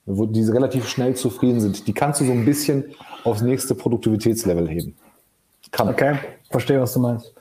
wo 0.05 0.26
die 0.26 0.43
relativ 0.43 0.88
schnell 0.88 1.16
zufrieden 1.16 1.60
sind, 1.60 1.88
die 1.88 1.93
kannst 1.93 2.22
du 2.22 2.26
so 2.26 2.32
ein 2.32 2.45
bisschen 2.45 2.86
aufs 3.24 3.41
nächste 3.41 3.76
Produktivitätslevel 3.76 4.68
heben. 4.68 4.95
Kann. 5.72 5.89
Okay, 5.89 6.16
verstehe, 6.49 6.82
was 6.82 6.93
du 6.93 6.99
meinst. 6.99 7.34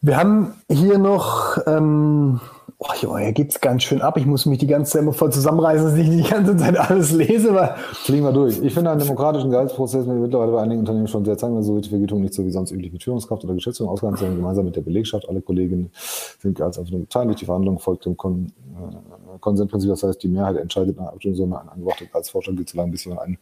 Wir 0.00 0.16
haben 0.16 0.54
hier 0.68 0.98
noch 0.98 1.58
ähm, 1.66 2.40
Oh, 2.84 2.92
Junge, 3.00 3.20
hier 3.20 3.32
geht's 3.32 3.60
ganz 3.60 3.84
schön 3.84 4.02
ab. 4.02 4.16
Ich 4.16 4.26
muss 4.26 4.44
mich 4.44 4.58
die 4.58 4.66
ganze 4.66 4.92
Zeit 4.92 5.02
immer 5.02 5.12
voll 5.12 5.32
zusammenreißen, 5.32 5.86
dass 5.86 5.96
ich 5.96 6.10
die 6.10 6.28
ganze 6.28 6.56
Zeit 6.56 6.76
alles 6.76 7.12
lese. 7.12 7.50
Aber 7.50 7.76
Fliegen 7.76 8.24
wir 8.24 8.32
durch. 8.32 8.60
Ich 8.60 8.74
finde 8.74 8.90
einen 8.90 8.98
demokratischen 8.98 9.50
Gehaltsprozess 9.52 10.04
mittlerweile 10.04 10.50
bei 10.50 10.62
einigen 10.62 10.80
Unternehmen 10.80 11.06
schon 11.06 11.24
sehr 11.24 11.38
zeigen, 11.38 11.62
so 11.62 11.76
wird 11.76 11.84
die 11.84 11.90
Vergütung 11.90 12.22
nicht 12.22 12.34
so 12.34 12.44
wie 12.44 12.50
sonst 12.50 12.72
üblich 12.72 12.92
mit 12.92 13.04
Führungskraft 13.04 13.44
oder 13.44 13.54
Geschäftsführung 13.54 13.92
ausgehandelt, 13.92 14.18
sondern 14.18 14.36
gemeinsam 14.38 14.64
mit 14.64 14.74
der 14.74 14.80
Belegschaft. 14.80 15.28
Alle 15.28 15.40
Kolleginnen 15.42 15.92
sind 16.40 16.60
als 16.60 16.76
Aufnahme 16.76 17.04
beteiligt. 17.04 17.40
Die 17.40 17.44
Verhandlung 17.44 17.78
folgt 17.78 18.04
dem 18.04 18.16
Kon 18.16 18.46
äh, 18.74 19.38
Konsentprinzip. 19.38 19.88
Das 19.88 20.02
heißt, 20.02 20.20
die 20.20 20.28
Mehrheit 20.28 20.56
entscheidet 20.56 20.96
nach 20.96 21.12
Abstimmungssumme. 21.12 21.60
Ein 21.60 21.68
angebrachter 21.68 22.06
Gehaltsvorschlag 22.06 22.56
gilt 22.56 22.68
so 22.68 22.78
lange, 22.78 22.90
bis 22.90 23.04
jemand 23.04 23.22
einen 23.22 23.38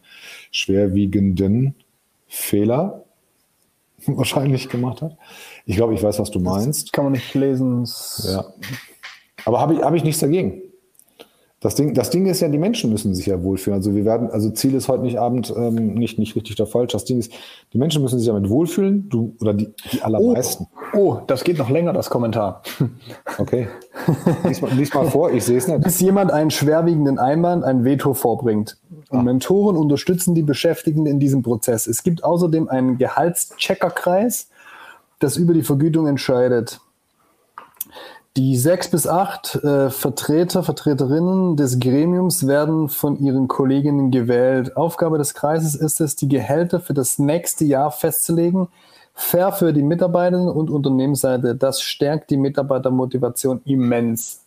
schwerwiegenden 0.51 1.73
Fehler 2.27 3.05
wahrscheinlich 4.05 4.69
gemacht 4.69 5.01
hat. 5.01 5.17
Ich 5.65 5.77
glaube, 5.77 5.95
ich 5.95 6.03
weiß, 6.03 6.19
was 6.19 6.29
du 6.29 6.39
meinst. 6.39 6.83
Das 6.83 6.91
kann 6.91 7.05
man 7.05 7.13
nicht 7.13 7.33
lesen. 7.33 7.87
Ja. 8.23 8.45
Aber 9.45 9.59
habe 9.59 9.75
ich, 9.75 9.81
hab 9.81 9.93
ich 9.93 10.03
nichts 10.03 10.19
dagegen. 10.19 10.61
Das 11.61 11.75
Ding, 11.75 11.93
das 11.93 12.09
Ding 12.09 12.25
ist 12.25 12.39
ja, 12.39 12.47
die 12.47 12.57
Menschen 12.57 12.89
müssen 12.91 13.13
sich 13.13 13.27
ja 13.27 13.43
wohlfühlen. 13.43 13.77
Also 13.77 13.93
wir 13.93 14.03
werden, 14.03 14.31
also 14.31 14.49
Ziel 14.49 14.73
ist 14.73 14.87
heute 14.87 15.03
nicht 15.03 15.19
Abend 15.19 15.53
ähm, 15.55 15.93
nicht, 15.93 16.17
nicht 16.17 16.35
richtig 16.35 16.55
der 16.55 16.65
falsch. 16.65 16.91
Das 16.91 17.05
Ding 17.05 17.19
ist, 17.19 17.31
die 17.71 17.77
Menschen 17.77 18.01
müssen 18.01 18.17
sich 18.17 18.27
damit 18.27 18.49
wohlfühlen, 18.49 19.07
du 19.09 19.35
oder 19.39 19.53
die, 19.53 19.71
die 19.91 20.01
allermeisten. 20.01 20.65
Oh, 20.93 20.97
oh 20.97 21.21
das 21.27 21.43
geht 21.43 21.59
noch 21.59 21.69
länger, 21.69 21.93
das 21.93 22.09
Kommentar. 22.09 22.63
Okay. 23.37 23.67
Lies 24.43 24.61
mal, 24.61 24.71
lies 24.71 24.91
mal 24.91 25.05
vor, 25.05 25.31
ich 25.31 25.45
sehe 25.45 25.57
es 25.59 25.67
nicht. 25.67 25.83
Bis 25.83 25.99
jemand 25.99 26.31
einen 26.31 26.49
schwerwiegenden 26.49 27.19
Einwand, 27.19 27.63
ein 27.63 27.83
Veto 27.83 28.15
vorbringt. 28.15 28.79
Und 29.11 29.19
ah. 29.19 29.21
Mentoren 29.21 29.77
unterstützen 29.77 30.33
die 30.33 30.41
Beschäftigten 30.41 31.05
in 31.05 31.19
diesem 31.19 31.43
Prozess. 31.43 31.85
Es 31.85 32.01
gibt 32.01 32.23
außerdem 32.23 32.69
einen 32.69 32.97
Gehaltscheckerkreis, 32.97 34.49
das 35.19 35.37
über 35.37 35.53
die 35.53 35.61
Vergütung 35.61 36.07
entscheidet. 36.07 36.81
Die 38.37 38.55
sechs 38.55 38.89
bis 38.89 39.07
acht 39.07 39.55
äh, 39.55 39.89
Vertreter, 39.89 40.63
Vertreterinnen 40.63 41.57
des 41.57 41.81
Gremiums 41.81 42.47
werden 42.47 42.87
von 42.87 43.19
ihren 43.19 43.49
Kolleginnen 43.49 44.09
gewählt. 44.09 44.77
Aufgabe 44.77 45.17
des 45.17 45.33
Kreises 45.33 45.75
ist 45.75 45.99
es, 45.99 46.15
die 46.15 46.29
Gehälter 46.29 46.79
für 46.79 46.93
das 46.93 47.19
nächste 47.19 47.65
Jahr 47.65 47.91
festzulegen. 47.91 48.69
Fair 49.13 49.51
für 49.51 49.73
die 49.73 49.83
Mitarbeiterinnen 49.83 50.47
und 50.47 50.69
Unternehmensseite. 50.69 51.55
Das 51.55 51.81
stärkt 51.81 52.29
die 52.29 52.37
Mitarbeitermotivation 52.37 53.59
immens. 53.65 54.39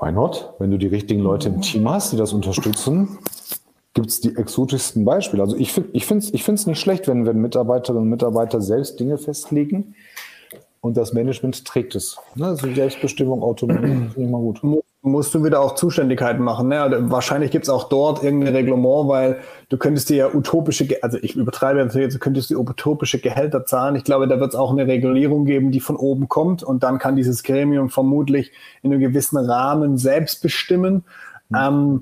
Why 0.00 0.10
not? 0.10 0.54
Wenn 0.58 0.72
du 0.72 0.76
die 0.76 0.88
richtigen 0.88 1.20
Leute 1.20 1.50
im 1.50 1.60
Team 1.60 1.88
hast, 1.88 2.12
die 2.12 2.16
das 2.16 2.32
unterstützen, 2.32 3.16
gibt 3.94 4.08
es 4.08 4.20
die 4.20 4.36
exotischsten 4.36 5.04
Beispiele. 5.04 5.44
Also 5.44 5.56
ich 5.56 5.72
finde 5.72 5.90
es 5.94 6.34
ich 6.34 6.48
ich 6.48 6.66
nicht 6.66 6.80
schlecht, 6.80 7.06
wenn, 7.06 7.26
wenn 7.26 7.40
Mitarbeiterinnen 7.40 8.02
und 8.02 8.10
Mitarbeiter 8.10 8.60
selbst 8.60 8.98
Dinge 8.98 9.18
festlegen 9.18 9.94
und 10.86 10.96
das 10.96 11.12
Management 11.12 11.64
trägt 11.64 11.94
es. 11.94 12.16
Ne? 12.34 12.46
Also 12.46 12.72
Selbstbestimmung, 12.72 13.42
Autonomie, 13.42 14.08
finde 14.12 14.22
ich 14.22 14.30
mal 14.30 14.40
gut. 14.40 14.60
Musst 15.02 15.34
du 15.34 15.44
wieder 15.44 15.60
auch 15.60 15.76
Zuständigkeiten 15.76 16.42
machen. 16.42 16.68
Ne? 16.68 16.80
Also 16.80 17.10
wahrscheinlich 17.10 17.52
gibt 17.52 17.64
es 17.64 17.68
auch 17.68 17.88
dort 17.88 18.24
irgendein 18.24 18.54
Reglement, 18.54 19.08
weil 19.08 19.38
du 19.68 19.76
könntest 19.76 20.08
dir 20.08 20.16
ja 20.16 20.34
utopische, 20.34 20.88
also 21.02 21.18
ich 21.20 21.36
übertreibe 21.36 21.84
natürlich, 21.84 22.12
du 22.12 22.18
könntest 22.18 22.50
dir 22.50 22.58
utopische 22.58 23.20
Gehälter 23.20 23.64
zahlen. 23.66 23.94
Ich 23.94 24.04
glaube, 24.04 24.26
da 24.26 24.40
wird 24.40 24.50
es 24.50 24.58
auch 24.58 24.72
eine 24.72 24.86
Regulierung 24.86 25.44
geben, 25.44 25.70
die 25.70 25.80
von 25.80 25.96
oben 25.96 26.28
kommt 26.28 26.64
und 26.64 26.82
dann 26.82 26.98
kann 26.98 27.14
dieses 27.14 27.44
Gremium 27.44 27.88
vermutlich 27.90 28.52
in 28.82 28.92
einem 28.92 29.00
gewissen 29.00 29.38
Rahmen 29.38 29.96
selbst 29.96 30.42
bestimmen. 30.42 31.04
Mhm. 31.50 31.56
Ähm, 31.56 32.00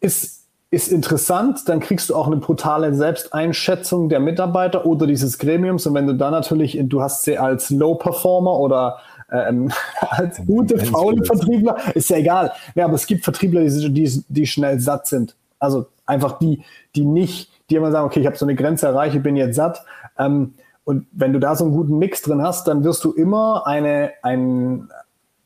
ist 0.00 0.43
ist 0.74 0.88
interessant, 0.88 1.68
dann 1.68 1.80
kriegst 1.80 2.10
du 2.10 2.14
auch 2.14 2.26
eine 2.26 2.36
brutale 2.36 2.92
Selbsteinschätzung 2.94 4.08
der 4.08 4.20
Mitarbeiter 4.20 4.84
oder 4.84 5.06
dieses 5.06 5.38
Gremiums. 5.38 5.86
Und 5.86 5.94
wenn 5.94 6.06
du 6.06 6.14
dann 6.14 6.32
natürlich, 6.32 6.78
du 6.82 7.00
hast 7.00 7.22
sie 7.22 7.38
als 7.38 7.70
Low 7.70 7.94
Performer 7.94 8.58
oder 8.58 8.98
ähm, 9.32 9.70
als 10.00 10.44
gute, 10.44 10.78
faule 10.78 11.24
Vertriebler, 11.24 11.76
ist 11.94 12.10
ja 12.10 12.18
egal. 12.18 12.52
Ja, 12.74 12.86
aber 12.86 12.94
es 12.94 13.06
gibt 13.06 13.24
Vertriebler, 13.24 13.62
die, 13.62 13.92
die, 13.92 14.24
die 14.28 14.46
schnell 14.46 14.80
satt 14.80 15.06
sind. 15.06 15.36
Also 15.58 15.86
einfach 16.06 16.38
die, 16.38 16.62
die 16.94 17.04
nicht, 17.04 17.50
die 17.70 17.76
immer 17.76 17.90
sagen, 17.90 18.06
okay, 18.06 18.20
ich 18.20 18.26
habe 18.26 18.36
so 18.36 18.44
eine 18.44 18.54
Grenze 18.54 18.86
erreicht, 18.86 19.14
ich 19.14 19.22
bin 19.22 19.36
jetzt 19.36 19.56
satt. 19.56 19.84
Ähm, 20.18 20.54
und 20.84 21.06
wenn 21.12 21.32
du 21.32 21.38
da 21.38 21.56
so 21.56 21.64
einen 21.64 21.74
guten 21.74 21.98
Mix 21.98 22.20
drin 22.22 22.42
hast, 22.42 22.68
dann 22.68 22.84
wirst 22.84 23.04
du 23.04 23.12
immer 23.12 23.66
eine, 23.66 24.10
ein, 24.22 24.88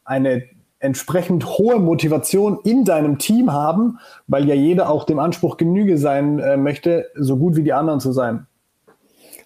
eine 0.05 0.43
entsprechend 0.81 1.47
hohe 1.47 1.79
Motivation 1.79 2.59
in 2.65 2.85
deinem 2.85 3.19
Team 3.19 3.53
haben, 3.53 3.99
weil 4.27 4.47
ja 4.47 4.55
jeder 4.55 4.91
auch 4.91 5.05
dem 5.05 5.19
Anspruch 5.19 5.57
Genüge 5.57 5.99
sein 5.99 6.39
äh, 6.39 6.57
möchte, 6.57 7.07
so 7.15 7.37
gut 7.37 7.57
wie 7.57 7.63
die 7.63 7.73
anderen 7.73 8.01
zu 8.01 8.13
sein. 8.13 8.47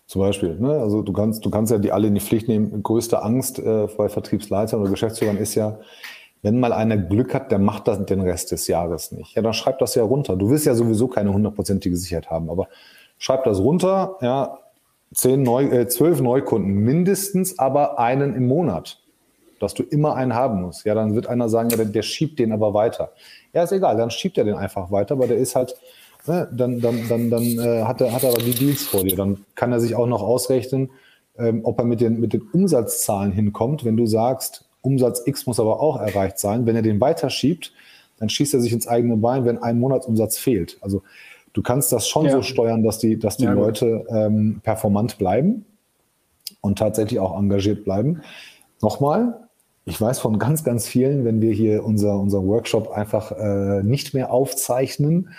Zum 0.06 0.20
Beispiel, 0.20 0.58
ne? 0.60 0.72
also 0.72 1.00
du 1.00 1.12
kannst, 1.12 1.44
du 1.44 1.50
kannst 1.50 1.72
ja 1.72 1.78
die 1.78 1.90
alle 1.90 2.08
in 2.08 2.14
die 2.14 2.20
Pflicht 2.20 2.48
nehmen. 2.48 2.82
Größte 2.82 3.22
Angst 3.22 3.58
äh, 3.58 3.86
bei 3.96 4.10
Vertriebsleitern 4.10 4.80
oder 4.80 4.90
Geschäftsführern 4.90 5.38
ist 5.38 5.54
ja, 5.54 5.78
wenn 6.42 6.60
mal 6.60 6.72
einer 6.72 6.98
Glück 6.98 7.32
hat, 7.34 7.50
der 7.50 7.58
macht 7.58 7.88
das 7.88 8.04
den 8.04 8.20
Rest 8.20 8.52
des 8.52 8.66
Jahres 8.66 9.12
nicht. 9.12 9.34
Ja, 9.34 9.42
dann 9.42 9.54
schreib 9.54 9.78
das 9.78 9.94
ja 9.94 10.02
runter. 10.02 10.36
Du 10.36 10.50
wirst 10.50 10.66
ja 10.66 10.74
sowieso 10.74 11.08
keine 11.08 11.32
hundertprozentige 11.32 11.96
Sicherheit 11.96 12.30
haben, 12.30 12.50
aber 12.50 12.68
schreib 13.16 13.44
das 13.44 13.60
runter, 13.60 14.16
ja, 14.20 14.58
zehn 15.14 15.42
Neu, 15.42 15.64
äh, 15.64 15.88
zwölf 15.88 16.20
Neukunden 16.20 16.74
mindestens, 16.74 17.58
aber 17.58 17.98
einen 17.98 18.34
im 18.34 18.46
Monat 18.46 19.01
dass 19.62 19.74
du 19.74 19.82
immer 19.82 20.16
einen 20.16 20.34
haben 20.34 20.62
musst. 20.62 20.84
Ja, 20.84 20.94
dann 20.94 21.14
wird 21.14 21.26
einer 21.26 21.48
sagen, 21.48 21.70
ja, 21.70 21.76
der, 21.76 21.86
der 21.86 22.02
schiebt 22.02 22.38
den 22.38 22.52
aber 22.52 22.74
weiter. 22.74 23.12
Ja, 23.52 23.62
ist 23.62 23.72
egal, 23.72 23.96
dann 23.96 24.10
schiebt 24.10 24.36
er 24.38 24.44
den 24.44 24.54
einfach 24.54 24.90
weiter, 24.90 25.18
weil 25.18 25.28
der 25.28 25.36
ist 25.36 25.54
halt, 25.54 25.76
ne, 26.26 26.48
dann, 26.52 26.80
dann, 26.80 27.08
dann, 27.08 27.30
dann 27.30 27.42
äh, 27.42 27.82
hat, 27.84 28.00
er, 28.00 28.12
hat 28.12 28.24
er 28.24 28.30
aber 28.30 28.42
die 28.42 28.54
Deals 28.54 28.82
vor 28.82 29.04
dir. 29.04 29.16
Dann 29.16 29.44
kann 29.54 29.72
er 29.72 29.80
sich 29.80 29.94
auch 29.94 30.06
noch 30.06 30.22
ausrechnen, 30.22 30.90
ähm, 31.38 31.60
ob 31.64 31.78
er 31.78 31.84
mit 31.84 32.00
den, 32.00 32.18
mit 32.18 32.32
den 32.32 32.42
Umsatzzahlen 32.42 33.32
hinkommt. 33.32 33.84
Wenn 33.84 33.96
du 33.96 34.06
sagst, 34.06 34.64
Umsatz 34.80 35.22
X 35.24 35.46
muss 35.46 35.60
aber 35.60 35.80
auch 35.80 36.00
erreicht 36.00 36.38
sein, 36.38 36.66
wenn 36.66 36.76
er 36.76 36.82
den 36.82 37.00
weiterschiebt, 37.00 37.72
dann 38.18 38.28
schießt 38.28 38.54
er 38.54 38.60
sich 38.60 38.72
ins 38.72 38.86
eigene 38.86 39.16
Bein, 39.16 39.44
wenn 39.44 39.58
ein 39.58 39.78
Monatsumsatz 39.78 40.38
fehlt. 40.38 40.78
Also 40.80 41.02
du 41.52 41.62
kannst 41.62 41.92
das 41.92 42.08
schon 42.08 42.26
ja. 42.26 42.32
so 42.32 42.42
steuern, 42.42 42.82
dass 42.82 42.98
die, 42.98 43.18
dass 43.18 43.36
die 43.36 43.44
ja, 43.44 43.52
Leute 43.52 44.04
ähm, 44.08 44.60
performant 44.62 45.18
bleiben 45.18 45.64
und 46.60 46.78
tatsächlich 46.78 47.20
auch 47.20 47.36
engagiert 47.38 47.84
bleiben. 47.84 48.22
Nochmal, 48.80 49.41
ich 49.84 50.00
weiß 50.00 50.20
von 50.20 50.38
ganz, 50.38 50.64
ganz 50.64 50.86
vielen, 50.86 51.24
wenn 51.24 51.40
wir 51.40 51.52
hier 51.52 51.84
unser, 51.84 52.18
unser 52.18 52.44
Workshop 52.44 52.90
einfach 52.90 53.32
äh, 53.32 53.82
nicht 53.82 54.14
mehr 54.14 54.32
aufzeichnen, 54.32 55.30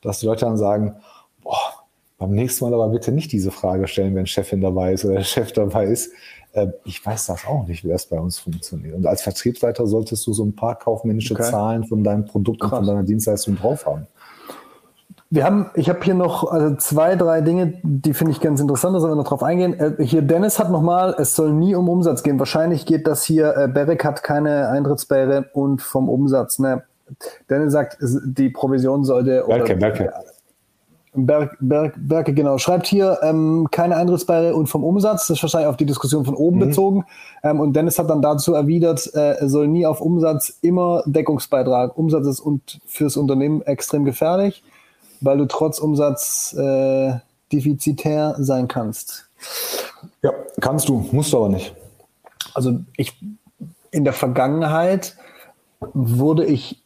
dass 0.00 0.20
die 0.20 0.26
Leute 0.26 0.44
dann 0.44 0.56
sagen, 0.56 0.96
boah, 1.42 1.78
beim 2.18 2.30
nächsten 2.30 2.64
Mal 2.64 2.74
aber 2.74 2.88
bitte 2.88 3.12
nicht 3.12 3.32
diese 3.32 3.50
Frage 3.50 3.86
stellen, 3.88 4.14
wenn 4.14 4.26
Chefin 4.26 4.60
dabei 4.60 4.92
ist 4.92 5.04
oder 5.04 5.14
der 5.14 5.24
Chef 5.24 5.52
dabei 5.52 5.86
ist. 5.86 6.12
Äh, 6.52 6.68
ich 6.84 7.04
weiß 7.04 7.26
das 7.26 7.44
auch 7.46 7.66
nicht, 7.66 7.84
wie 7.84 7.88
das 7.88 8.06
bei 8.06 8.18
uns 8.18 8.38
funktioniert. 8.38 8.94
Und 8.94 9.06
als 9.06 9.22
Vertriebsleiter 9.22 9.86
solltest 9.86 10.26
du 10.26 10.32
so 10.32 10.44
ein 10.44 10.54
paar 10.54 10.78
kaufmännische 10.78 11.34
okay. 11.34 11.50
Zahlen 11.50 11.84
von 11.84 12.04
deinem 12.04 12.24
Produkt 12.24 12.60
Krass. 12.60 12.72
und 12.72 12.78
von 12.78 12.86
deiner 12.86 13.02
Dienstleistung 13.04 13.56
drauf 13.56 13.86
haben. 13.86 14.06
Wir 15.30 15.44
haben, 15.44 15.70
ich 15.74 15.90
habe 15.90 16.00
hier 16.02 16.14
noch 16.14 16.50
also 16.50 16.74
zwei, 16.76 17.14
drei 17.14 17.42
Dinge, 17.42 17.74
die 17.82 18.14
finde 18.14 18.32
ich 18.32 18.40
ganz 18.40 18.60
interessant, 18.60 18.96
da 18.96 19.00
sollen 19.00 19.12
wir 19.12 19.16
noch 19.16 19.28
drauf 19.28 19.42
eingehen. 19.42 19.78
Äh, 19.78 20.02
hier 20.02 20.22
Dennis 20.22 20.58
hat 20.58 20.70
nochmal, 20.70 21.14
es 21.18 21.36
soll 21.36 21.52
nie 21.52 21.74
um 21.74 21.88
Umsatz 21.88 22.22
gehen. 22.22 22.38
Wahrscheinlich 22.38 22.86
geht 22.86 23.06
das 23.06 23.24
hier, 23.24 23.54
äh, 23.54 23.68
Berek 23.68 24.04
hat 24.06 24.22
keine 24.22 24.70
Eintrittsbarriere 24.70 25.50
und 25.52 25.82
vom 25.82 26.08
Umsatz. 26.08 26.58
Ne? 26.58 26.82
Dennis 27.50 27.72
sagt, 27.72 27.98
die 28.00 28.48
Provision 28.48 29.04
sollte. 29.04 29.44
Berke, 29.46 29.76
Berke. 29.76 30.12
Berg, 31.12 31.56
Berg, 31.60 31.94
Berke, 31.98 32.32
genau. 32.32 32.56
Schreibt 32.56 32.86
hier 32.86 33.18
ähm, 33.22 33.68
keine 33.70 33.96
Eintrittsbarriere 33.96 34.54
und 34.54 34.68
vom 34.68 34.82
Umsatz. 34.82 35.26
Das 35.26 35.36
ist 35.36 35.42
wahrscheinlich 35.42 35.68
auf 35.68 35.76
die 35.76 35.86
Diskussion 35.86 36.24
von 36.24 36.34
oben 36.34 36.56
mhm. 36.56 36.68
bezogen. 36.68 37.04
Ähm, 37.42 37.60
und 37.60 37.74
Dennis 37.74 37.98
hat 37.98 38.08
dann 38.08 38.22
dazu 38.22 38.54
erwidert, 38.54 39.10
äh, 39.14 39.36
soll 39.46 39.68
nie 39.68 39.84
auf 39.84 40.00
Umsatz 40.00 40.58
immer 40.62 41.02
Deckungsbeitrag. 41.04 41.98
Umsatz 41.98 42.26
ist 42.26 42.40
und 42.40 42.80
fürs 42.86 43.18
Unternehmen 43.18 43.60
extrem 43.62 44.06
gefährlich 44.06 44.62
weil 45.20 45.38
du 45.38 45.46
trotz 45.46 45.78
Umsatz 45.78 46.54
äh, 46.54 47.14
defizitär 47.52 48.36
sein 48.38 48.68
kannst. 48.68 49.28
Ja, 50.22 50.32
kannst 50.60 50.88
du, 50.88 51.08
musst 51.12 51.32
du 51.32 51.38
aber 51.38 51.48
nicht. 51.48 51.74
Also 52.54 52.80
ich 52.96 53.14
in 53.90 54.04
der 54.04 54.12
Vergangenheit 54.12 55.16
wurde 55.94 56.44
ich 56.44 56.82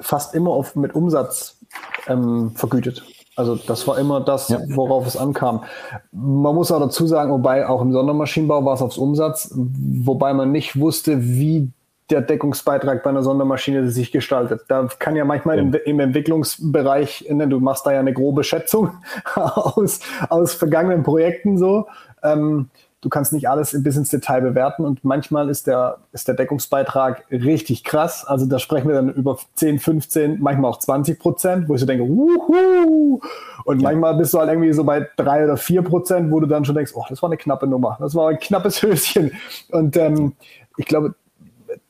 fast 0.00 0.34
immer 0.34 0.50
auf, 0.50 0.74
mit 0.76 0.94
Umsatz 0.94 1.58
ähm, 2.06 2.52
vergütet. 2.54 3.02
Also 3.36 3.54
das 3.54 3.86
war 3.86 3.98
immer 3.98 4.20
das, 4.20 4.48
ja. 4.48 4.58
worauf 4.68 5.06
es 5.06 5.16
ankam. 5.16 5.64
Man 6.10 6.54
muss 6.54 6.72
auch 6.72 6.80
dazu 6.80 7.06
sagen, 7.06 7.30
wobei 7.30 7.68
auch 7.68 7.82
im 7.82 7.92
Sondermaschinenbau 7.92 8.64
war 8.64 8.74
es 8.74 8.82
aufs 8.82 8.96
Umsatz, 8.96 9.52
wobei 9.54 10.32
man 10.32 10.52
nicht 10.52 10.80
wusste, 10.80 11.22
wie 11.22 11.70
der 12.10 12.20
Deckungsbeitrag 12.20 13.02
bei 13.02 13.10
einer 13.10 13.22
Sondermaschine 13.22 13.90
sich 13.90 14.12
gestaltet. 14.12 14.62
Da 14.68 14.88
kann 14.98 15.16
ja 15.16 15.24
manchmal 15.24 15.58
im, 15.58 15.74
im, 15.84 16.00
Entwicklungsbereich, 16.00 17.26
ne, 17.30 17.48
du 17.48 17.58
machst 17.58 17.86
da 17.86 17.92
ja 17.92 18.00
eine 18.00 18.12
grobe 18.12 18.44
Schätzung 18.44 18.90
aus, 19.34 20.00
aus 20.28 20.54
vergangenen 20.54 21.02
Projekten 21.02 21.58
so. 21.58 21.86
Ähm, 22.22 22.70
du 23.00 23.08
kannst 23.08 23.32
nicht 23.32 23.48
alles 23.48 23.76
bis 23.82 23.96
ins 23.96 24.08
Detail 24.08 24.40
bewerten 24.40 24.84
und 24.84 25.04
manchmal 25.04 25.48
ist 25.48 25.66
der, 25.66 25.98
ist 26.12 26.28
der 26.28 26.34
Deckungsbeitrag 26.34 27.24
richtig 27.30 27.84
krass. 27.84 28.24
Also 28.24 28.46
da 28.46 28.58
sprechen 28.58 28.88
wir 28.88 28.94
dann 28.94 29.12
über 29.12 29.38
10, 29.54 29.80
15, 29.80 30.40
manchmal 30.40 30.70
auch 30.70 30.78
20 30.78 31.18
Prozent, 31.18 31.68
wo 31.68 31.74
ich 31.74 31.80
so 31.80 31.86
denke, 31.86 32.08
wuhu! 32.08 33.20
Und 33.64 33.80
ja. 33.80 33.88
manchmal 33.88 34.16
bist 34.16 34.32
du 34.32 34.38
halt 34.38 34.50
irgendwie 34.50 34.72
so 34.72 34.84
bei 34.84 35.08
drei 35.16 35.44
oder 35.44 35.56
vier 35.56 35.82
Prozent, 35.82 36.30
wo 36.30 36.38
du 36.38 36.46
dann 36.46 36.64
schon 36.64 36.74
denkst, 36.74 36.92
oh, 36.94 37.04
das 37.08 37.20
war 37.22 37.28
eine 37.28 37.36
knappe 37.36 37.66
Nummer, 37.66 37.96
das 38.00 38.14
war 38.14 38.28
ein 38.28 38.38
knappes 38.38 38.82
Höschen. 38.82 39.32
Und 39.70 39.96
ähm, 39.96 40.34
ich 40.76 40.86
glaube, 40.86 41.14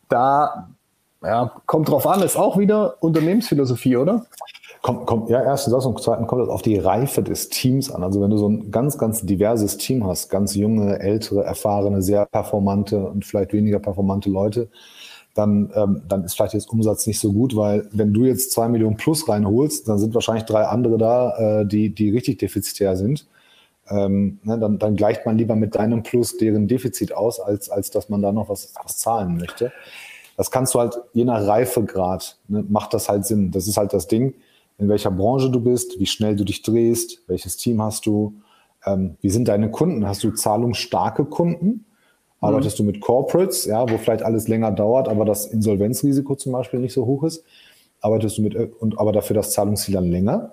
da 0.08 0.68
ja, 1.22 1.50
kommt 1.66 1.88
drauf 1.88 2.06
an, 2.06 2.22
ist 2.22 2.36
auch 2.36 2.58
wieder 2.58 3.02
Unternehmensphilosophie, 3.02 3.96
oder? 3.96 4.26
Kommt, 4.82 5.06
kommt, 5.06 5.30
ja, 5.30 5.42
erstens 5.42 5.72
das 5.72 5.86
und 5.86 6.00
zweitens 6.00 6.28
kommt 6.28 6.42
es 6.42 6.48
auf 6.48 6.62
die 6.62 6.78
Reife 6.78 7.22
des 7.22 7.48
Teams 7.48 7.90
an. 7.90 8.02
Also 8.02 8.20
wenn 8.20 8.30
du 8.30 8.36
so 8.36 8.48
ein 8.48 8.70
ganz, 8.70 8.98
ganz 8.98 9.22
diverses 9.22 9.78
Team 9.78 10.06
hast, 10.06 10.28
ganz 10.28 10.54
junge, 10.54 11.00
ältere, 11.00 11.42
erfahrene, 11.42 12.02
sehr 12.02 12.26
performante 12.26 12.98
und 12.98 13.24
vielleicht 13.24 13.52
weniger 13.52 13.78
performante 13.78 14.30
Leute, 14.30 14.68
dann, 15.34 15.70
ähm, 15.74 16.02
dann 16.08 16.24
ist 16.24 16.34
vielleicht 16.34 16.54
jetzt 16.54 16.70
Umsatz 16.70 17.06
nicht 17.06 17.18
so 17.18 17.32
gut, 17.32 17.56
weil 17.56 17.88
wenn 17.92 18.12
du 18.12 18.24
jetzt 18.24 18.52
zwei 18.52 18.68
Millionen 18.68 18.96
plus 18.96 19.28
reinholst, 19.28 19.88
dann 19.88 19.98
sind 19.98 20.14
wahrscheinlich 20.14 20.44
drei 20.44 20.64
andere 20.66 20.98
da, 20.98 21.60
äh, 21.60 21.66
die, 21.66 21.94
die 21.94 22.10
richtig 22.10 22.38
defizitär 22.38 22.96
sind. 22.96 23.26
Ähm, 23.88 24.38
ne, 24.42 24.58
dann, 24.58 24.78
dann, 24.78 24.96
gleicht 24.96 25.26
man 25.26 25.38
lieber 25.38 25.56
mit 25.56 25.74
deinem 25.74 26.02
Plus 26.02 26.36
deren 26.36 26.68
Defizit 26.68 27.14
aus, 27.14 27.40
als, 27.40 27.70
als 27.70 27.90
dass 27.90 28.08
man 28.08 28.22
da 28.22 28.32
noch 28.32 28.48
was, 28.48 28.72
was 28.82 28.98
zahlen 28.98 29.36
möchte. 29.36 29.72
Das 30.36 30.50
kannst 30.50 30.74
du 30.74 30.80
halt, 30.80 30.98
je 31.12 31.24
nach 31.24 31.46
Reifegrad, 31.46 32.38
ne, 32.48 32.64
macht 32.68 32.94
das 32.94 33.08
halt 33.08 33.24
Sinn. 33.24 33.50
Das 33.50 33.66
ist 33.66 33.76
halt 33.76 33.92
das 33.92 34.06
Ding, 34.06 34.34
in 34.78 34.88
welcher 34.88 35.10
Branche 35.10 35.50
du 35.50 35.60
bist, 35.60 35.98
wie 35.98 36.06
schnell 36.06 36.36
du 36.36 36.44
dich 36.44 36.62
drehst, 36.62 37.22
welches 37.28 37.56
Team 37.56 37.80
hast 37.80 38.06
du, 38.06 38.34
ähm, 38.84 39.16
wie 39.20 39.30
sind 39.30 39.48
deine 39.48 39.70
Kunden? 39.70 40.06
Hast 40.06 40.22
du 40.24 40.30
zahlungsstarke 40.32 41.24
Kunden? 41.24 41.86
Arbeitest 42.40 42.78
mhm. 42.78 42.86
du 42.86 42.92
mit 42.92 43.00
Corporates, 43.00 43.64
ja, 43.64 43.88
wo 43.88 43.96
vielleicht 43.96 44.22
alles 44.22 44.48
länger 44.48 44.70
dauert, 44.72 45.08
aber 45.08 45.24
das 45.24 45.46
Insolvenzrisiko 45.46 46.34
zum 46.34 46.52
Beispiel 46.52 46.80
nicht 46.80 46.92
so 46.92 47.06
hoch 47.06 47.24
ist? 47.24 47.44
Arbeitest 48.00 48.38
du 48.38 48.42
mit, 48.42 48.54
und 48.54 48.98
aber 48.98 49.12
dafür 49.12 49.34
das 49.34 49.52
Zahlungsziel 49.52 49.94
dann 49.94 50.10
länger? 50.10 50.52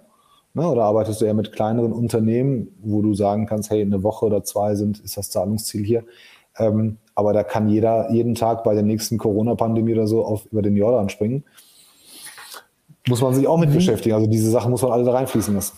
Ne? 0.54 0.68
Oder 0.68 0.84
arbeitest 0.84 1.22
du 1.22 1.26
eher 1.26 1.34
mit 1.34 1.52
kleineren 1.52 1.92
Unternehmen, 1.92 2.68
wo 2.82 3.02
du 3.02 3.14
sagen 3.14 3.46
kannst, 3.48 3.70
hey, 3.70 3.82
eine 3.82 4.04
Woche 4.04 4.26
oder 4.26 4.44
zwei 4.44 4.76
sind, 4.76 5.00
ist 5.00 5.18
das 5.18 5.30
Zahlungsziel 5.30 5.84
hier? 5.84 6.04
Ähm, 6.58 6.98
aber 7.16 7.34
da 7.34 7.44
kann 7.44 7.68
jeder 7.70 8.12
jeden 8.12 8.36
Tag 8.36 8.64
bei 8.64 8.74
der 8.74 8.84
nächsten 8.84 9.18
Corona-Pandemie 9.18 9.94
oder 9.94 10.08
so 10.08 10.24
auf, 10.24 10.46
über 10.52 10.62
den 10.62 10.78
Jordan 10.78 11.10
springen. 11.10 11.44
Muss 13.08 13.22
man 13.22 13.34
sich 13.34 13.48
auch 13.48 13.58
mit 13.58 13.70
mhm. 13.70 13.76
beschäftigen. 13.76 14.16
Also 14.16 14.28
diese 14.28 14.50
Sachen 14.50 14.72
muss 14.72 14.82
man 14.82 14.92
alle 14.92 15.04
da 15.04 15.12
reinfließen 15.12 15.54
lassen. 15.54 15.78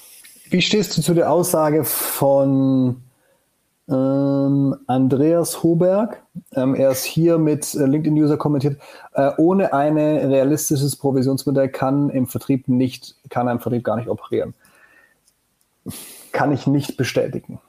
Wie 0.49 0.61
stehst 0.61 0.95
du 0.97 1.01
zu 1.01 1.13
der 1.13 1.31
Aussage 1.31 1.83
von 1.83 2.97
ähm, 3.89 4.75
Andreas 4.85 5.63
Hoberg? 5.63 6.21
Ähm, 6.53 6.75
er 6.75 6.91
ist 6.91 7.03
hier 7.03 7.37
mit 7.37 7.73
äh, 7.73 7.85
LinkedIn-User 7.85 8.37
kommentiert. 8.37 8.79
Äh, 9.13 9.31
ohne 9.37 9.73
ein 9.73 9.97
realistisches 9.97 10.95
Provisionsmodell 10.97 11.69
kann 11.69 12.09
im 12.09 12.27
Vertrieb 12.27 12.67
nicht, 12.67 13.15
kann 13.29 13.47
ein 13.47 13.59
Vertrieb 13.59 13.83
gar 13.83 13.95
nicht 13.95 14.09
operieren. 14.09 14.53
Kann 16.31 16.51
ich 16.51 16.67
nicht 16.67 16.97
bestätigen. 16.97 17.59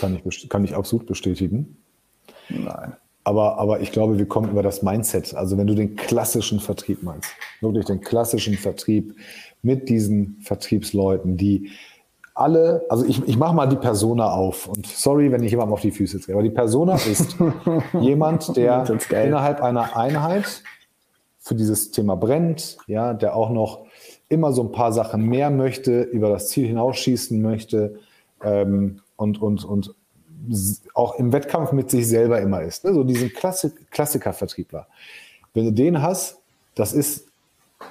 Kann 0.00 0.20
ich, 0.24 0.48
kann 0.48 0.64
ich 0.64 0.74
absolut 0.74 1.06
bestätigen. 1.06 1.76
Nein. 2.48 2.94
Aber, 3.24 3.58
aber 3.58 3.80
ich 3.80 3.92
glaube, 3.92 4.18
wir 4.18 4.26
kommen 4.26 4.50
über 4.50 4.62
das 4.62 4.82
Mindset. 4.82 5.34
Also 5.34 5.58
wenn 5.58 5.66
du 5.66 5.74
den 5.74 5.96
klassischen 5.96 6.60
Vertrieb 6.60 7.02
meinst, 7.02 7.28
wirklich 7.60 7.84
den 7.84 8.00
klassischen 8.00 8.54
Vertrieb 8.54 9.16
mit 9.62 9.88
diesen 9.88 10.38
Vertriebsleuten, 10.40 11.36
die 11.36 11.70
alle, 12.34 12.86
also 12.88 13.04
ich, 13.04 13.26
ich 13.26 13.36
mache 13.36 13.54
mal 13.54 13.66
die 13.66 13.76
Persona 13.76 14.30
auf 14.30 14.68
und 14.68 14.86
sorry, 14.86 15.32
wenn 15.32 15.42
ich 15.42 15.50
jemandem 15.50 15.74
auf 15.74 15.80
die 15.80 15.90
Füße 15.90 16.20
drehe, 16.20 16.36
aber 16.36 16.44
die 16.44 16.50
Persona 16.50 16.94
ist 16.94 17.36
jemand, 18.00 18.56
der 18.56 18.86
innerhalb 19.10 19.60
einer 19.60 19.96
Einheit 19.96 20.62
für 21.38 21.56
dieses 21.56 21.90
Thema 21.90 22.14
brennt, 22.14 22.78
ja, 22.86 23.12
der 23.12 23.34
auch 23.34 23.50
noch 23.50 23.87
immer 24.28 24.52
so 24.52 24.62
ein 24.62 24.72
paar 24.72 24.92
Sachen 24.92 25.24
mehr 25.26 25.50
möchte, 25.50 26.02
über 26.02 26.28
das 26.28 26.48
Ziel 26.48 26.66
hinausschießen 26.66 27.40
möchte 27.40 27.98
ähm, 28.42 29.00
und, 29.16 29.40
und, 29.40 29.64
und 29.64 29.94
auch 30.94 31.18
im 31.18 31.32
Wettkampf 31.32 31.72
mit 31.72 31.90
sich 31.90 32.06
selber 32.06 32.40
immer 32.40 32.62
ist. 32.62 32.84
Ne? 32.84 32.94
So 32.94 33.04
diesen 33.04 33.32
Klassik 33.32 33.90
Klassiker-Vertriebler. 33.90 34.86
Wenn 35.54 35.64
du 35.64 35.72
den 35.72 36.02
hast, 36.02 36.38
das 36.74 36.92
ist 36.92 37.26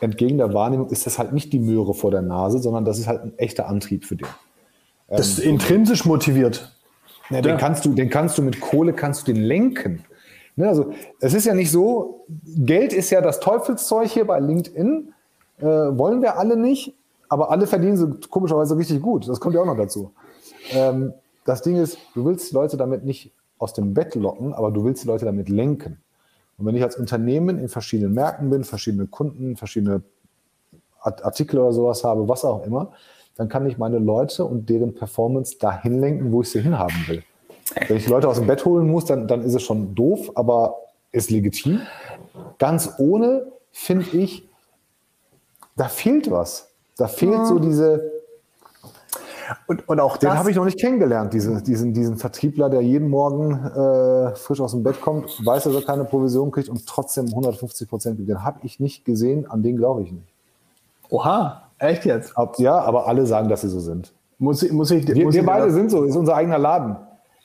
entgegen 0.02 0.38
der 0.38 0.54
Wahrnehmung, 0.54 0.90
ist 0.90 1.06
das 1.06 1.18
halt 1.18 1.34
nicht 1.34 1.54
die 1.54 1.60
Möhre 1.60 1.94
vor 1.94 2.12
der 2.12 2.22
Nase, 2.22 2.60
sondern 2.60 2.86
das 2.86 3.00
ist 3.00 3.08
halt 3.08 3.24
ein 3.24 3.38
echter 3.38 3.68
Antrieb 3.68 4.06
für 4.06 4.16
den. 4.16 4.28
Das 5.08 5.28
ist 5.28 5.44
ähm, 5.44 5.52
intrinsisch 5.52 6.06
motiviert. 6.06 6.74
Ja, 7.30 7.42
den, 7.42 7.58
kannst 7.58 7.86
du, 7.86 7.94
den 7.94 8.10
kannst 8.10 8.38
du 8.38 8.42
mit 8.42 8.62
Kohle 8.62 8.94
kannst 8.94 9.28
du 9.28 9.34
den 9.34 9.44
lenken. 9.44 10.06
Ne, 10.56 10.68
also 10.68 10.94
es 11.20 11.34
ist 11.34 11.46
ja 11.46 11.54
nicht 11.54 11.72
so, 11.72 12.26
Geld 12.46 12.94
ist 12.94 13.10
ja 13.10 13.22
das 13.22 13.40
Teufelszeug 13.40 14.10
hier 14.10 14.26
bei 14.26 14.40
LinkedIn. 14.40 15.14
Äh, 15.60 15.66
wollen 15.66 16.22
wir 16.22 16.38
alle 16.38 16.56
nicht, 16.58 16.96
aber 17.30 17.52
alle 17.52 17.68
verdienen 17.68 17.98
sie 17.98 18.30
komischerweise 18.30 18.78
richtig 18.78 19.02
gut. 19.02 19.28
Das 19.28 19.40
kommt 19.40 19.56
ja 19.56 19.62
auch 19.62 19.66
noch 19.66 19.78
dazu. 19.78 20.12
Ähm, 20.72 21.14
das 21.46 21.62
Ding 21.62 21.78
ist, 21.78 21.98
du 22.14 22.26
willst 22.26 22.52
Leute 22.52 22.78
damit 22.78 23.06
nicht 23.06 23.32
aus 23.58 23.74
dem 23.74 23.94
Bett 23.94 24.16
locken, 24.16 24.54
aber 24.54 24.72
du 24.72 24.84
willst 24.84 25.04
die 25.04 25.08
Leute 25.08 25.26
damit 25.26 25.50
lenken. 25.50 26.02
Und 26.58 26.66
wenn 26.66 26.76
ich 26.76 26.84
als 26.84 26.98
Unternehmen 26.98 27.60
in 27.60 27.70
verschiedenen 27.70 28.14
Märkten 28.14 28.50
bin, 28.50 28.64
verschiedene 28.64 29.08
Kunden, 29.08 29.56
verschiedene 29.56 30.02
Artikel 31.00 31.60
oder 31.60 31.72
sowas 31.72 32.04
habe, 32.04 32.28
was 32.28 32.44
auch 32.44 32.66
immer, 32.66 32.92
dann 33.36 33.50
kann 33.50 33.68
ich 33.68 33.78
meine 33.78 34.00
Leute 34.00 34.44
und 34.46 34.70
deren 34.70 34.96
Performance 34.96 35.58
dahin 35.60 36.02
lenken, 36.02 36.32
wo 36.32 36.42
ich 36.42 36.50
sie 36.50 36.62
hinhaben 36.62 36.96
will. 37.08 37.24
Wenn 37.88 37.98
ich 37.98 38.08
Leute 38.08 38.28
aus 38.28 38.38
dem 38.38 38.48
Bett 38.48 38.66
holen 38.66 38.88
muss, 38.88 39.06
dann, 39.06 39.28
dann 39.28 39.44
ist 39.44 39.54
es 39.54 39.62
schon 39.62 39.94
doof, 39.94 40.32
aber 40.36 40.76
ist 41.12 41.30
legitim. 41.30 41.82
Ganz 42.58 42.96
ohne 42.98 43.48
finde 43.72 44.18
ich, 44.18 44.47
da 45.78 45.88
fehlt 45.88 46.30
was. 46.30 46.70
Da 46.98 47.08
fehlt 47.08 47.34
ja. 47.34 47.46
so 47.46 47.60
diese, 47.60 48.12
und, 49.68 49.88
und 49.88 50.00
auch 50.00 50.18
Den 50.18 50.38
habe 50.38 50.50
ich 50.50 50.58
noch 50.58 50.66
nicht 50.66 50.80
kennengelernt, 50.80 51.34
diesen, 51.34 51.64
diesen, 51.64 51.94
diesen 51.94 52.18
Vertriebler, 52.18 52.70
der 52.70 52.82
jeden 52.82 53.10
Morgen 53.10 53.54
äh, 53.54 54.36
frisch 54.36 54.60
aus 54.60 54.72
dem 54.72 54.84
Bett 54.84 55.00
kommt, 55.02 55.46
weiß, 55.46 55.64
dass 55.64 55.76
er 55.76 55.82
keine 55.84 56.04
Provision 56.04 56.52
kriegt 56.52 56.70
und 56.70 56.86
trotzdem 56.86 57.28
150 57.28 57.88
Prozent 57.88 58.18
gibt. 58.18 58.30
Den 58.30 58.44
habe 58.44 58.60
ich 58.64 58.80
nicht 58.80 59.06
gesehen, 59.06 59.50
an 59.50 59.64
den 59.64 59.78
glaube 59.78 60.04
ich 60.04 60.12
nicht. 60.12 60.28
Oha, 61.10 61.64
echt 61.80 62.06
jetzt? 62.06 62.34
Ja, 62.58 62.80
aber 62.80 63.08
alle 63.08 63.26
sagen, 63.26 63.48
dass 63.48 63.62
sie 63.62 63.70
so 63.70 63.80
sind. 63.80 64.12
Muss 64.40 64.64
ich, 64.64 64.72
muss 64.72 64.92
ich, 64.92 65.08
wir, 65.08 65.26
muss 65.26 65.34
wir 65.34 65.46
beide 65.46 65.66
das? 65.66 65.74
sind 65.74 65.90
so, 65.90 66.04
ist 66.04 66.16
unser 66.16 66.36
eigener 66.36 66.58
Laden. 66.58 66.98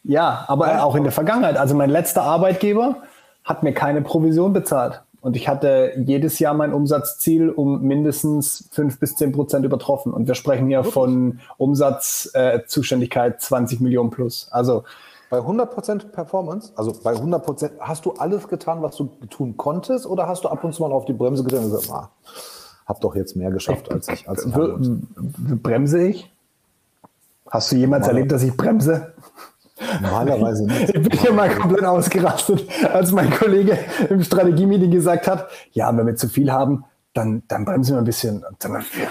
Ja, 0.03 0.45
aber 0.49 0.69
ja. 0.69 0.83
auch 0.83 0.97
in 0.97 1.05
der 1.05 1.13
Vergangenheit. 1.13 1.57
Also 1.57 1.77
mein 1.77 1.91
letzter 1.91 2.23
Arbeitgeber 2.23 2.97
hat 3.45 3.63
mir 3.63 3.73
keine 3.73 4.03
Provision 4.03 4.53
bezahlt. 4.53 5.03
Und 5.23 5.37
ich 5.37 5.49
hatte 5.49 5.93
jedes 6.05 6.41
Jahr 6.41 6.53
mein 6.53 6.73
Umsatzziel 6.73 7.49
um 7.49 7.81
mindestens 7.83 8.69
fünf 8.73 8.99
bis 8.99 9.15
zehn 9.15 9.31
Prozent 9.31 9.65
übertroffen. 9.65 10.13
Und 10.13 10.27
wir 10.27 10.35
sprechen 10.35 10.67
hier 10.67 10.79
Wirklich? 10.79 10.95
von 10.95 11.41
Umsatzzuständigkeit 11.59 13.37
äh, 13.37 13.39
20 13.39 13.81
Millionen 13.81 14.11
plus. 14.11 14.49
Also 14.51 14.83
bei 15.31 15.39
100 15.39 15.73
Prozent 15.73 16.13
Performance, 16.13 16.73
also 16.75 16.93
bei 17.05 17.13
100 17.13 17.45
Prozent, 17.45 17.73
hast 17.79 18.05
du 18.05 18.13
alles 18.13 18.49
getan, 18.49 18.83
was 18.83 18.97
du 18.97 19.05
tun 19.31 19.57
konntest, 19.57 20.07
oder 20.07 20.27
hast 20.27 20.45
du 20.45 20.49
ab 20.49 20.63
und 20.65 20.75
zu 20.75 20.83
mal 20.83 20.93
auf 20.93 21.05
die 21.05 21.13
Bremse 21.13 21.45
getreten 21.45 21.67
und 21.67 21.71
gesagt, 21.71 21.91
ah, 21.91 22.11
hab 22.85 23.01
doch 23.01 23.15
jetzt 23.15 23.37
mehr 23.37 23.53
geschafft 23.53 23.91
als 23.93 24.09
ich? 24.09 24.29
Als 24.29 24.45
ich 24.45 24.53
bremse 25.63 26.07
ich? 26.07 26.31
Hast 27.49 27.71
du 27.71 27.77
jemals 27.77 28.09
erlebt, 28.09 28.33
dass 28.33 28.43
ich 28.43 28.57
bremse? 28.57 29.15
Normalerweise 30.01 30.67
nicht. 30.67 30.95
Ich 30.95 31.03
bin 31.03 31.19
hier 31.19 31.33
mal 31.33 31.51
komplett 31.51 31.85
ausgerastet, 31.85 32.67
als 32.93 33.13
mein 33.13 33.31
Kollege 33.31 33.79
im 34.09 34.23
Strategie-Meeting 34.23 34.91
gesagt 34.91 35.27
hat, 35.27 35.49
ja, 35.73 35.97
wenn 35.97 36.07
wir 36.07 36.17
zu 36.17 36.29
viel 36.29 36.53
haben, 36.53 36.85
dann, 37.15 37.43
dann 37.49 37.65
bremsen 37.65 37.95
wir 37.95 37.99
ein 38.01 38.05
bisschen. 38.05 38.45
Dann, 38.59 38.73
wir, 38.73 39.09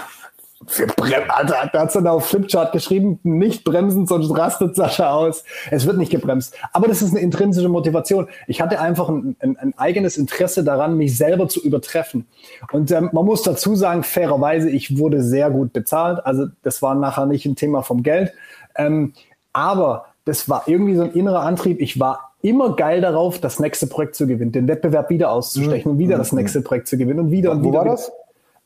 wir 0.76 0.86
bremsen, 0.86 1.30
Alter, 1.30 1.70
da 1.72 1.80
hat 1.80 1.94
dann 1.94 2.06
auf 2.06 2.26
Flipchart 2.26 2.72
geschrieben, 2.72 3.18
nicht 3.22 3.64
bremsen, 3.64 4.06
sonst 4.06 4.36
rastet 4.36 4.76
Sascha 4.76 5.12
aus. 5.12 5.44
Es 5.70 5.86
wird 5.86 5.98
nicht 5.98 6.10
gebremst. 6.10 6.54
Aber 6.72 6.88
das 6.88 7.02
ist 7.02 7.10
eine 7.10 7.20
intrinsische 7.20 7.68
Motivation. 7.68 8.28
Ich 8.46 8.60
hatte 8.60 8.80
einfach 8.80 9.08
ein, 9.08 9.36
ein, 9.40 9.56
ein 9.56 9.74
eigenes 9.76 10.16
Interesse 10.16 10.62
daran, 10.64 10.96
mich 10.96 11.16
selber 11.16 11.48
zu 11.48 11.60
übertreffen. 11.60 12.26
Und 12.70 12.90
ähm, 12.92 13.10
man 13.12 13.24
muss 13.24 13.42
dazu 13.42 13.74
sagen, 13.74 14.04
fairerweise, 14.04 14.70
ich 14.70 14.98
wurde 14.98 15.22
sehr 15.22 15.50
gut 15.50 15.72
bezahlt. 15.72 16.24
Also 16.24 16.46
das 16.62 16.82
war 16.82 16.94
nachher 16.94 17.26
nicht 17.26 17.44
ein 17.46 17.56
Thema 17.56 17.82
vom 17.82 18.02
Geld. 18.02 18.32
Ähm, 18.76 19.12
aber 19.52 20.11
das 20.24 20.48
war 20.48 20.64
irgendwie 20.66 20.94
so 20.94 21.02
ein 21.02 21.12
innerer 21.12 21.40
Antrieb. 21.40 21.80
Ich 21.80 21.98
war 21.98 22.32
immer 22.42 22.76
geil 22.76 23.00
darauf, 23.00 23.38
das 23.38 23.60
nächste 23.60 23.86
Projekt 23.86 24.16
zu 24.16 24.26
gewinnen, 24.26 24.52
den 24.52 24.68
Wettbewerb 24.68 25.10
wieder 25.10 25.30
auszustechen 25.30 25.92
mhm. 25.92 25.96
und 25.96 25.98
wieder 25.98 26.16
mhm. 26.16 26.20
das 26.20 26.32
nächste 26.32 26.60
Projekt 26.60 26.88
zu 26.88 26.98
gewinnen 26.98 27.20
und 27.20 27.30
wieder 27.30 27.52
und 27.52 27.62
Wo 27.62 27.68
wieder. 27.68 27.80
Wo 27.80 27.84
war 27.86 27.92
das? 27.92 28.12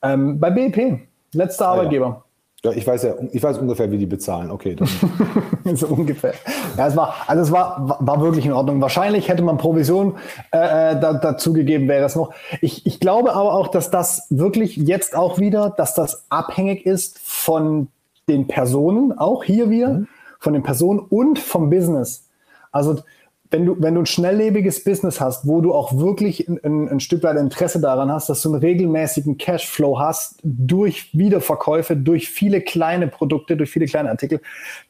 Ähm, 0.02 0.38
bei 0.38 0.50
BP, 0.50 1.00
letzter 1.32 1.68
Arbeitgeber. 1.68 2.07
Ja. 2.07 2.22
Ja, 2.64 2.72
ich 2.72 2.86
weiß 2.86 3.02
ja, 3.04 3.14
ich 3.30 3.40
weiß 3.40 3.59
ungefähr, 3.59 3.92
wie 3.92 3.98
die 3.98 4.07
bezahlen. 4.07 4.50
Okay. 4.50 4.74
so 5.74 5.86
ungefähr. 5.86 6.34
Ja, 6.76 6.88
es 6.88 6.96
war, 6.96 7.14
also 7.26 7.42
es 7.42 7.52
war, 7.52 7.98
war 8.00 8.20
wirklich 8.20 8.44
in 8.44 8.52
Ordnung. 8.52 8.80
Wahrscheinlich 8.80 9.28
hätte 9.28 9.42
man 9.42 9.57
Provision 9.57 10.16
äh, 10.52 10.92
äh 10.92 11.00
da, 11.00 11.12
dazu 11.12 11.52
gegeben, 11.52 11.86
wäre 11.86 12.04
es 12.04 12.16
noch. 12.16 12.32
Ich, 12.62 12.84
ich 12.84 12.98
glaube 12.98 13.34
aber 13.34 13.54
auch, 13.54 13.68
dass 13.68 13.90
das 13.90 14.26
wirklich 14.30 14.76
jetzt 14.76 15.14
auch 15.14 15.38
wieder, 15.38 15.74
dass 15.76 15.94
das 15.94 16.24
abhängig 16.28 16.86
ist 16.86 17.20
von 17.20 17.88
den 18.26 18.48
Personen, 18.48 19.16
auch 19.16 19.44
hier 19.44 19.70
wieder. 19.70 19.90
Mhm 19.90 20.09
von 20.39 20.53
den 20.53 20.62
Personen 20.62 21.01
und 21.01 21.39
vom 21.39 21.70
Business. 21.70 22.28
Also 22.72 23.03
wenn 23.51 23.66
du, 23.66 23.76
wenn 23.80 23.95
du 23.95 24.03
ein 24.03 24.07
schnelllebiges 24.07 24.82
Business 24.82 25.20
hast, 25.20 25.47
wo 25.47 25.61
du 25.61 25.72
auch 25.72 25.97
wirklich 25.97 26.49
ein, 26.49 26.59
ein, 26.64 26.89
ein, 26.89 27.01
Stück 27.01 27.22
weit 27.22 27.37
Interesse 27.37 27.80
daran 27.80 28.11
hast, 28.11 28.28
dass 28.28 28.43
du 28.43 28.53
einen 28.53 28.61
regelmäßigen 28.61 29.39
Cashflow 29.39 29.99
hast 29.99 30.41
durch 30.43 31.16
Wiederverkäufe, 31.16 31.97
durch 31.97 32.28
viele 32.28 32.61
kleine 32.61 33.09
Produkte, 33.09 33.57
durch 33.57 33.70
viele 33.70 33.87
kleine 33.87 34.11
Artikel, 34.11 34.41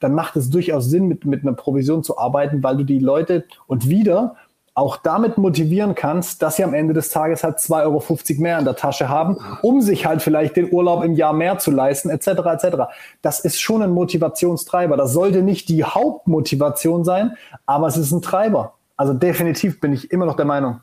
dann 0.01 0.15
macht 0.15 0.37
es 0.37 0.51
durchaus 0.51 0.87
Sinn, 0.87 1.07
mit, 1.07 1.25
mit 1.25 1.43
einer 1.43 1.53
Provision 1.53 2.03
zu 2.03 2.19
arbeiten, 2.19 2.63
weil 2.63 2.77
du 2.79 2.85
die 2.85 2.99
Leute 2.99 3.45
und 3.67 3.89
wieder 3.89 4.37
auch 4.77 4.99
damit 4.99 5.39
motivieren 5.39 5.95
kannst, 5.95 6.43
dass 6.43 6.57
sie 6.57 6.65
am 6.65 6.75
Ende 6.75 6.93
des 6.93 7.09
Tages 7.09 7.43
halt 7.43 7.57
2,50 7.57 7.81
Euro 7.83 8.43
mehr 8.43 8.59
in 8.59 8.67
der 8.67 8.77
Tasche 8.77 9.09
haben, 9.09 9.39
um 9.63 9.81
sich 9.81 10.05
halt 10.05 10.21
vielleicht 10.21 10.55
den 10.55 10.71
Urlaub 10.71 11.03
im 11.03 11.15
Jahr 11.15 11.33
mehr 11.33 11.57
zu 11.59 11.71
leisten, 11.71 12.11
etc. 12.11 12.27
etc. 12.27 12.77
Das 13.23 13.41
ist 13.41 13.59
schon 13.59 13.83
ein 13.83 13.91
Motivationstreiber. 13.91 14.99
Das 14.99 15.15
sollte 15.15 15.43
nicht 15.43 15.71
die 15.71 15.83
Hauptmotivation 15.83 17.05
sein, 17.05 17.37
aber 17.65 17.87
es 17.87 17.97
ist 17.97 18.13
ein 18.13 18.21
Treiber. 18.21 18.75
Also 18.99 19.15
definitiv 19.15 19.81
bin 19.81 19.95
ich 19.95 20.11
immer 20.11 20.27
noch 20.27 20.37
der 20.37 20.45
Meinung. 20.45 20.81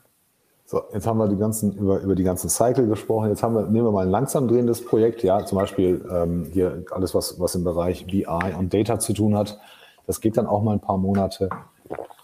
So, 0.66 0.82
jetzt 0.92 1.06
haben 1.06 1.18
wir 1.18 1.28
die 1.28 1.36
ganzen, 1.36 1.72
über, 1.74 2.00
über 2.00 2.16
die 2.16 2.24
ganzen 2.24 2.50
Cycle 2.50 2.88
gesprochen. 2.88 3.28
Jetzt 3.28 3.44
haben 3.44 3.54
wir, 3.54 3.62
nehmen 3.62 3.86
wir 3.86 3.92
mal 3.92 4.06
ein 4.06 4.10
langsam 4.10 4.48
drehendes 4.48 4.84
Projekt, 4.84 5.22
ja, 5.22 5.44
zum 5.46 5.58
Beispiel 5.58 6.04
ähm, 6.10 6.48
hier 6.52 6.84
alles, 6.90 7.14
was, 7.14 7.38
was 7.38 7.54
im 7.54 7.62
Bereich 7.62 8.06
BI 8.06 8.26
und 8.58 8.74
Data 8.74 8.98
zu 8.98 9.12
tun 9.12 9.36
hat. 9.36 9.60
Das 10.08 10.20
geht 10.20 10.36
dann 10.36 10.46
auch 10.46 10.62
mal 10.64 10.72
ein 10.72 10.80
paar 10.80 10.98
Monate. 10.98 11.48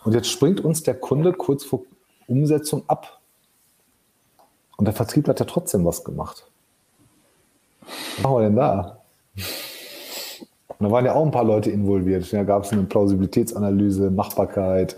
Und 0.05 0.15
jetzt 0.15 0.29
springt 0.29 0.61
uns 0.61 0.83
der 0.83 0.95
Kunde 0.95 1.33
kurz 1.33 1.65
vor 1.65 1.83
Umsetzung 2.27 2.85
ab. 2.87 3.21
Und 4.77 4.87
der 4.87 4.95
Vertrieb 4.95 5.29
hat 5.29 5.41
ja 5.41 5.47
trotzdem 5.47 5.85
was 5.85 6.05
gemacht. 6.05 6.47
Was 7.83 8.23
machen 8.23 8.37
wir 8.37 8.43
denn 8.43 8.57
da? 8.57 8.99
Und 10.79 10.87
da 10.87 10.91
waren 10.91 11.05
ja 11.05 11.15
auch 11.15 11.25
ein 11.25 11.31
paar 11.31 11.45
Leute 11.45 11.71
involviert. 11.71 12.33
Da 12.33 12.45
gab 12.45 12.65
es 12.65 12.73
eine 12.73 12.85
Plausibilitätsanalyse, 12.85 14.11
Machbarkeit. 14.11 14.97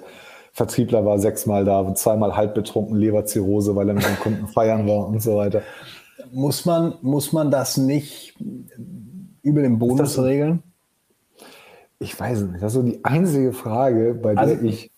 Vertriebler 0.53 1.05
war 1.05 1.19
sechsmal 1.19 1.65
da, 1.65 1.93
zweimal 1.95 2.37
halb 2.37 2.55
betrunken, 2.55 2.97
Leberzirrhose, 2.97 3.75
weil 3.75 3.89
er 3.89 3.95
mit 3.95 4.07
dem 4.07 4.21
Kunden 4.21 4.47
feiern 4.47 4.87
war 4.87 5.09
und 5.09 5.21
so 5.21 5.37
weiter. 5.37 5.63
Muss 6.31 6.65
man, 6.65 6.95
muss 7.03 7.33
man 7.33 7.51
das 7.51 7.77
nicht 7.79 8.37
über 9.43 9.63
den 9.63 9.81
Bonus 9.81 10.19
regeln? 10.19 10.63
Ich 11.99 12.19
weiß 12.19 12.43
nicht. 12.43 12.63
Das 12.63 12.75
ist 12.75 12.81
so 12.81 12.83
die 12.83 13.05
einzige 13.05 13.53
Frage, 13.53 14.15
bei 14.15 14.35
der 14.35 14.43
also, 14.43 14.65
ich 14.65 14.92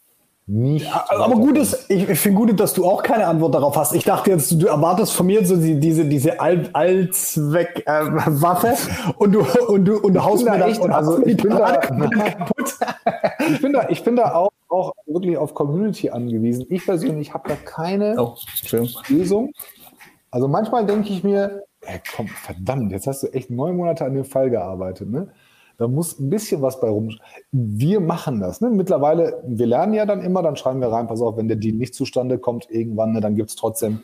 nicht. 0.47 0.93
aber 0.93 1.37
gut 1.37 1.57
ist, 1.57 1.91
ich, 1.91 2.07
ich 2.09 2.19
finde 2.19 2.39
gut, 2.39 2.59
dass 2.61 2.75
du 2.75 2.85
auch 2.85 3.03
keine 3.03 3.27
Antwort 3.27 3.55
darauf 3.55 3.75
hast. 3.77 3.95
Ich 3.95 4.05
dachte 4.05 4.31
jetzt, 4.31 4.61
du 4.61 4.67
erwartest 4.67 5.15
von 5.15 5.25
mir 5.27 5.47
so 5.47 5.57
die, 5.57 5.81
diese, 5.81 6.05
diese 6.05 6.39
Allzweck-Waffe 6.39 8.69
äh, 8.69 8.77
und 9.17 9.33
du, 9.33 9.41
und 9.69 9.87
du, 9.87 9.97
und 9.99 10.13
du 10.15 10.23
haust 10.23 10.45
mir 10.45 10.63
echt, 10.65 10.83
also 10.83 11.25
ich 11.25 11.39
bin 11.39 11.49
da, 11.51 11.79
kaputt. 11.79 12.75
ich 13.49 13.63
bin 13.63 13.73
da, 13.73 13.89
ich 13.89 14.05
bin 14.05 14.17
da 14.17 14.35
auch, 14.35 14.51
auch 14.69 14.93
wirklich 15.07 15.39
auf 15.39 15.55
Community 15.55 16.11
angewiesen. 16.11 16.67
Ich 16.69 16.85
persönlich 16.85 17.33
habe 17.33 17.49
da 17.49 17.57
keine 17.57 18.17
oh, 18.19 18.35
Lösung. 19.09 19.51
Also 20.31 20.47
manchmal 20.49 20.85
denke 20.85 21.09
ich 21.11 21.25
mir, 21.25 21.63
ey, 21.81 22.03
komm, 22.15 22.29
verdammt, 22.29 22.93
jetzt 22.93 23.07
hast 23.07 23.23
du 23.23 23.29
echt 23.29 23.49
neun 23.51 23.77
Monate 23.77 24.05
an 24.05 24.13
dem 24.15 24.25
Fall 24.25 24.51
gearbeitet, 24.51 25.09
ne? 25.09 25.33
Da 25.77 25.89
muss 25.89 26.19
ein 26.19 26.31
bisschen 26.31 26.63
was 26.63 26.81
bei 26.81 26.89
rum. 26.89 27.17
Wir 27.51 28.01
machen 28.01 28.41
das. 28.41 28.61
Ne? 28.61 28.71
Mittlerweile, 28.71 29.43
wir 29.47 29.67
lernen 29.67 29.95
ja 29.95 30.07
dann 30.07 30.23
immer, 30.23 30.43
dann 30.43 30.57
schreiben 30.57 30.81
wir 30.81 30.89
rein, 30.89 31.07
pass 31.07 31.21
auf, 31.21 31.37
wenn 31.37 31.49
der 31.49 31.57
Deal 31.57 31.75
nicht 31.75 31.95
zustande 31.95 32.39
kommt 32.39 32.71
irgendwann, 32.71 33.13
ne, 33.13 33.21
dann 33.21 33.35
gibt 33.35 33.51
es 33.51 33.57
trotzdem, 33.57 34.03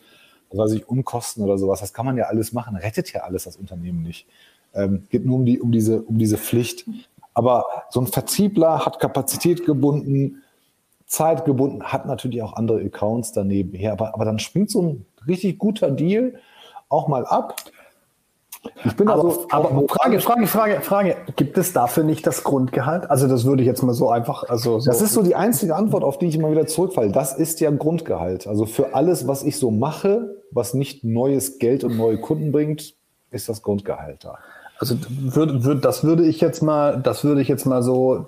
was 0.51 0.59
weiß 0.59 0.73
ich, 0.73 0.89
Unkosten 0.89 1.45
oder 1.45 1.59
sowas. 1.59 1.81
Das 1.81 1.93
kann 1.93 2.07
man 2.07 2.17
ja 2.17 2.25
alles 2.25 2.53
machen. 2.53 2.77
Rettet 2.77 3.13
ja 3.13 3.23
alles 3.23 3.45
das 3.45 3.57
Unternehmen 3.57 4.03
nicht. 4.03 4.27
Ähm, 4.75 5.07
geht 5.11 5.25
nur 5.25 5.37
um, 5.37 5.47
die, 5.47 5.61
um, 5.61 5.71
diese, 5.71 6.03
um 6.03 6.19
diese 6.19 6.39
Pflicht. 6.39 6.87
Aber 7.35 7.65
so 7.91 8.01
ein 8.01 8.07
Vertriebler 8.09 8.85
hat 8.85 8.99
Kapazität 8.99 9.65
gebunden, 9.65 10.43
Zeit 11.07 11.45
gebunden, 11.45 11.83
hat 11.85 12.07
natürlich 12.07 12.43
auch 12.43 12.55
andere 12.55 12.81
Accounts 12.81 13.33
daneben 13.33 13.75
her. 13.75 13.93
Aber, 13.93 14.15
aber 14.15 14.25
dann 14.25 14.39
springt 14.39 14.71
so 14.71 14.83
ein 14.83 15.07
richtig 15.27 15.59
guter 15.59 15.91
Deal 15.91 16.35
auch 16.89 17.09
mal 17.09 17.25
ab. 17.25 17.57
Ich 18.85 18.95
bin 18.97 19.09
aber, 19.09 19.25
also, 19.25 19.47
aber 19.51 19.89
Frage, 19.89 20.21
Frage, 20.21 20.47
Frage, 20.47 20.81
Frage. 20.83 21.17
Gibt 21.37 21.57
es 21.57 21.73
dafür 21.73 22.05
nicht 22.05 22.27
das 22.27 22.45
Grundgehalt? 22.45 23.11
Also 23.11 23.27
das 23.27 23.45
würde 23.45 23.63
ich 23.63 23.67
jetzt 23.67 23.83
mal 23.83 23.95
so 23.95 24.11
einfach. 24.11 24.45
Also 24.49 24.81
so 24.81 24.91
das 24.91 25.01
ist 25.01 25.15
so 25.15 25.23
die 25.23 25.35
einzige 25.35 25.75
Antwort, 25.75 26.05
auf 26.05 26.19
die 26.19 26.27
ich 26.27 26.37
immer 26.37 26.51
wieder 26.51 26.67
zurückfalle. 26.67 27.11
Das 27.11 27.37
ist 27.37 27.61
ja 27.61 27.71
Grundgehalt. 27.71 28.47
Also 28.47 28.67
für 28.67 28.95
alles, 28.95 29.27
was 29.27 29.45
ich 29.45 29.59
so 29.59 29.71
mache, 29.71 30.37
was 30.51 30.75
nicht 30.75 31.05
neues 31.05 31.59
Geld 31.59 31.85
und 31.85 31.97
neue 31.97 32.19
Kunden 32.19 32.53
bringt, 32.53 32.95
ist 33.31 33.49
das 33.49 33.63
Grundgehalt 33.63 34.25
da. 34.25 34.39
Also 34.79 34.97
würd, 35.09 35.65
würd, 35.65 35.85
das 35.85 36.05
würde 36.05 36.27
ich 36.27 36.41
jetzt 36.41 36.63
mal, 36.63 37.01
das 37.01 37.25
würde 37.25 37.43
ich 37.43 37.49
jetzt 37.49 37.67
mal 37.67 37.83
so 37.83 38.27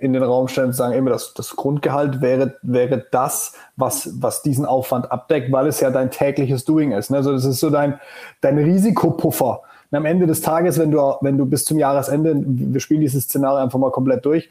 in 0.00 0.12
den 0.12 0.22
Raum 0.22 0.48
stellen 0.48 0.68
und 0.68 0.72
sagen, 0.72 0.94
immer 0.94 1.10
das, 1.10 1.34
das 1.34 1.56
Grundgehalt 1.56 2.20
wäre, 2.20 2.56
wäre 2.62 3.06
das, 3.10 3.54
was, 3.76 4.10
was 4.20 4.42
diesen 4.42 4.64
Aufwand 4.64 5.10
abdeckt, 5.10 5.52
weil 5.52 5.66
es 5.66 5.80
ja 5.80 5.90
dein 5.90 6.10
tägliches 6.10 6.64
Doing 6.64 6.92
ist. 6.92 7.10
Ne? 7.10 7.18
Also 7.18 7.32
das 7.32 7.44
ist 7.44 7.60
so 7.60 7.70
dein, 7.70 8.00
dein 8.40 8.58
Risikopuffer. 8.58 9.62
Und 9.90 9.96
am 9.96 10.04
Ende 10.04 10.26
des 10.26 10.40
Tages, 10.42 10.78
wenn 10.78 10.90
du, 10.90 10.98
wenn 11.22 11.38
du 11.38 11.46
bis 11.46 11.64
zum 11.64 11.78
Jahresende, 11.78 12.34
wir 12.36 12.80
spielen 12.80 13.00
dieses 13.00 13.24
Szenario 13.24 13.62
einfach 13.62 13.78
mal 13.78 13.90
komplett 13.90 14.24
durch, 14.24 14.48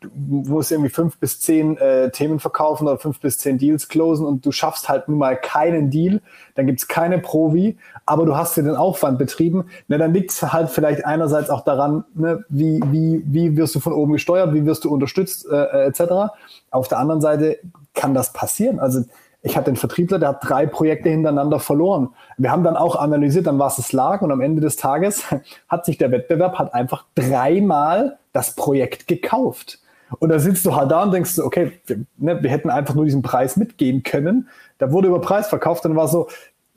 du 0.00 0.10
musst 0.50 0.72
irgendwie 0.72 0.90
fünf 0.90 1.18
bis 1.18 1.40
zehn 1.40 1.76
äh, 1.78 2.10
Themen 2.10 2.40
verkaufen 2.40 2.86
oder 2.86 2.98
fünf 2.98 3.20
bis 3.20 3.38
zehn 3.38 3.58
Deals 3.58 3.88
closen 3.88 4.26
und 4.26 4.44
du 4.44 4.52
schaffst 4.52 4.88
halt 4.88 5.08
nun 5.08 5.18
mal 5.18 5.36
keinen 5.36 5.90
Deal, 5.90 6.20
dann 6.54 6.66
gibt's 6.66 6.88
keine 6.88 7.18
Provi, 7.18 7.76
aber 8.04 8.26
du 8.26 8.36
hast 8.36 8.56
dir 8.56 8.62
den 8.62 8.76
Aufwand 8.76 9.18
betrieben, 9.18 9.64
ne, 9.88 9.98
dann 9.98 10.12
liegt's 10.12 10.42
halt 10.42 10.70
vielleicht 10.70 11.04
einerseits 11.04 11.50
auch 11.50 11.62
daran, 11.62 12.04
ne, 12.14 12.44
wie, 12.48 12.80
wie, 12.90 13.22
wie 13.26 13.56
wirst 13.56 13.74
du 13.74 13.80
von 13.80 13.92
oben 13.92 14.12
gesteuert, 14.12 14.54
wie 14.54 14.66
wirst 14.66 14.84
du 14.84 14.92
unterstützt, 14.92 15.46
äh, 15.50 15.56
äh 15.56 15.86
etc. 15.86 16.32
Auf 16.70 16.88
der 16.88 16.98
anderen 16.98 17.20
Seite 17.20 17.58
kann 17.94 18.14
das 18.14 18.32
passieren. 18.32 18.78
Also 18.78 19.04
ich 19.46 19.56
hatte 19.56 19.68
einen 19.68 19.76
Vertriebler, 19.76 20.18
der 20.18 20.30
hat 20.30 20.40
drei 20.42 20.66
Projekte 20.66 21.08
hintereinander 21.08 21.60
verloren. 21.60 22.10
Wir 22.36 22.50
haben 22.50 22.64
dann 22.64 22.76
auch 22.76 22.96
analysiert, 22.96 23.46
an 23.46 23.60
was 23.60 23.78
es 23.78 23.92
lag 23.92 24.20
und 24.20 24.32
am 24.32 24.40
Ende 24.40 24.60
des 24.60 24.76
Tages 24.76 25.24
hat 25.68 25.84
sich 25.84 25.98
der 25.98 26.10
Wettbewerb 26.10 26.58
hat 26.58 26.74
einfach 26.74 27.04
dreimal 27.14 28.18
das 28.32 28.56
Projekt 28.56 29.06
gekauft. 29.06 29.78
Und 30.18 30.30
da 30.30 30.40
sitzt 30.40 30.66
du 30.66 30.74
halt 30.74 30.90
da 30.90 31.04
und 31.04 31.12
denkst 31.12 31.30
so, 31.30 31.44
okay, 31.44 31.72
wir, 31.86 32.00
ne, 32.16 32.42
wir 32.42 32.50
hätten 32.50 32.70
einfach 32.70 32.94
nur 32.94 33.04
diesen 33.04 33.22
Preis 33.22 33.56
mitgehen 33.56 34.02
können. 34.02 34.48
Da 34.78 34.90
wurde 34.90 35.08
über 35.08 35.20
Preis 35.20 35.48
verkauft, 35.48 35.84
dann 35.84 35.94
war 35.94 36.08
so, 36.08 36.28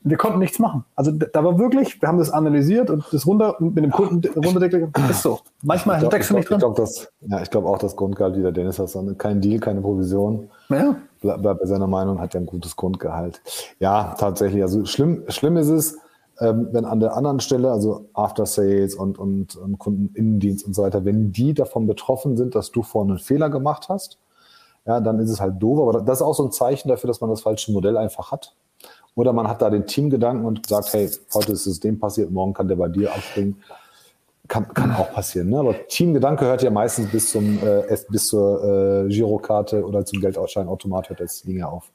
wir 0.04 0.18
konnten 0.18 0.40
nichts 0.40 0.60
machen. 0.60 0.86
Also 0.96 1.12
da 1.12 1.44
war 1.44 1.58
wirklich, 1.58 2.02
wir 2.02 2.08
haben 2.08 2.20
das 2.20 2.30
analysiert 2.30 2.90
und 2.92 3.04
das 3.12 3.26
runter 3.26 3.56
mit 3.60 3.84
dem 3.84 3.92
Kunden 3.92 4.22
runterdeckelt. 4.40 4.90
Ist 5.10 5.24
so. 5.24 5.40
Manchmal 5.64 6.00
glaub, 6.00 6.12
steckst 6.12 6.30
du 6.30 6.36
nicht 6.36 6.50
drin. 6.50 6.58
Ich 6.58 6.64
glaube 6.64 6.88
ja, 7.22 7.42
ich 7.42 7.50
glaube 7.50 7.68
auch, 7.68 7.80
das 7.80 7.96
Grundgehalt, 7.96 8.38
wie 8.38 8.42
der 8.44 8.52
Dennis 8.52 8.78
hat, 8.80 8.92
kein 9.18 9.42
Deal, 9.42 9.60
keine 9.60 9.82
Provision. 9.82 10.50
Ja. 10.70 10.96
Bleibt 11.22 11.44
bei 11.44 11.66
seiner 11.66 11.88
Meinung, 11.88 12.20
hat 12.20 12.36
er 12.36 12.42
ein 12.42 12.46
gutes 12.46 12.76
Grundgehalt. 12.76 13.42
Ja, 13.80 14.16
tatsächlich. 14.18 14.62
Also 14.62 14.86
schlimm, 14.86 15.24
schlimm 15.28 15.58
ist 15.58 15.70
es, 15.70 15.98
ähm, 16.40 16.70
wenn 16.72 16.86
an 16.86 17.00
der 17.00 17.16
anderen 17.18 17.40
Stelle, 17.40 17.72
also 17.72 18.06
After 18.14 18.46
Sales 18.46 18.96
und, 18.96 19.20
und, 19.20 19.56
und 19.56 19.78
Kundeninnendienst 19.78 20.66
und 20.66 20.74
so 20.74 20.84
weiter, 20.84 21.04
wenn 21.04 21.32
die 21.32 21.54
davon 21.54 21.88
betroffen 21.88 22.38
sind, 22.38 22.56
dass 22.56 22.72
du 22.72 22.84
vorne 22.84 23.14
einen 23.14 23.20
Fehler 23.20 23.50
gemacht 23.50 23.90
hast, 23.90 24.18
ja, 24.86 25.02
dann 25.02 25.20
ist 25.20 25.30
es 25.30 25.42
halt 25.42 25.62
doof. 25.62 25.80
Aber 25.80 26.02
das 26.02 26.20
ist 26.20 26.22
auch 26.22 26.36
so 26.36 26.46
ein 26.46 26.52
Zeichen 26.52 26.88
dafür, 26.88 27.10
dass 27.10 27.20
man 27.20 27.30
das 27.30 27.42
falsche 27.42 27.72
Modell 27.72 27.98
einfach 27.98 28.32
hat. 28.32 28.56
Oder 29.16 29.34
man 29.34 29.48
hat 29.48 29.62
da 29.62 29.70
den 29.70 29.86
Teamgedanken 29.86 30.46
und 30.46 30.68
sagt, 30.68 30.94
hey, 30.94 31.10
heute 31.34 31.52
ist 31.52 31.66
es 31.66 31.80
dem 31.82 32.00
passiert, 32.00 32.32
morgen 32.32 32.54
kann 32.54 32.70
der 32.70 32.78
bei 32.78 32.88
dir 32.88 33.14
abspringen. 33.14 33.58
Kann, 34.50 34.68
kann 34.74 34.92
auch 34.92 35.14
passieren. 35.14 35.50
Ne? 35.50 35.60
Aber 35.60 35.76
Teamgedanke 35.88 36.44
hört 36.44 36.64
ja 36.64 36.72
meistens 36.72 37.10
bis, 37.12 37.32
zum, 37.32 37.60
äh, 37.64 37.98
bis 38.10 38.28
zur 38.28 39.06
äh, 39.06 39.08
Girokarte 39.08 39.86
oder 39.86 40.04
zum 40.06 40.20
Geldausscheinautomat 40.20 41.10
hört 41.10 41.20
das 41.20 41.44
Ding 41.44 41.58
ja 41.58 41.68
auf. 41.68 41.92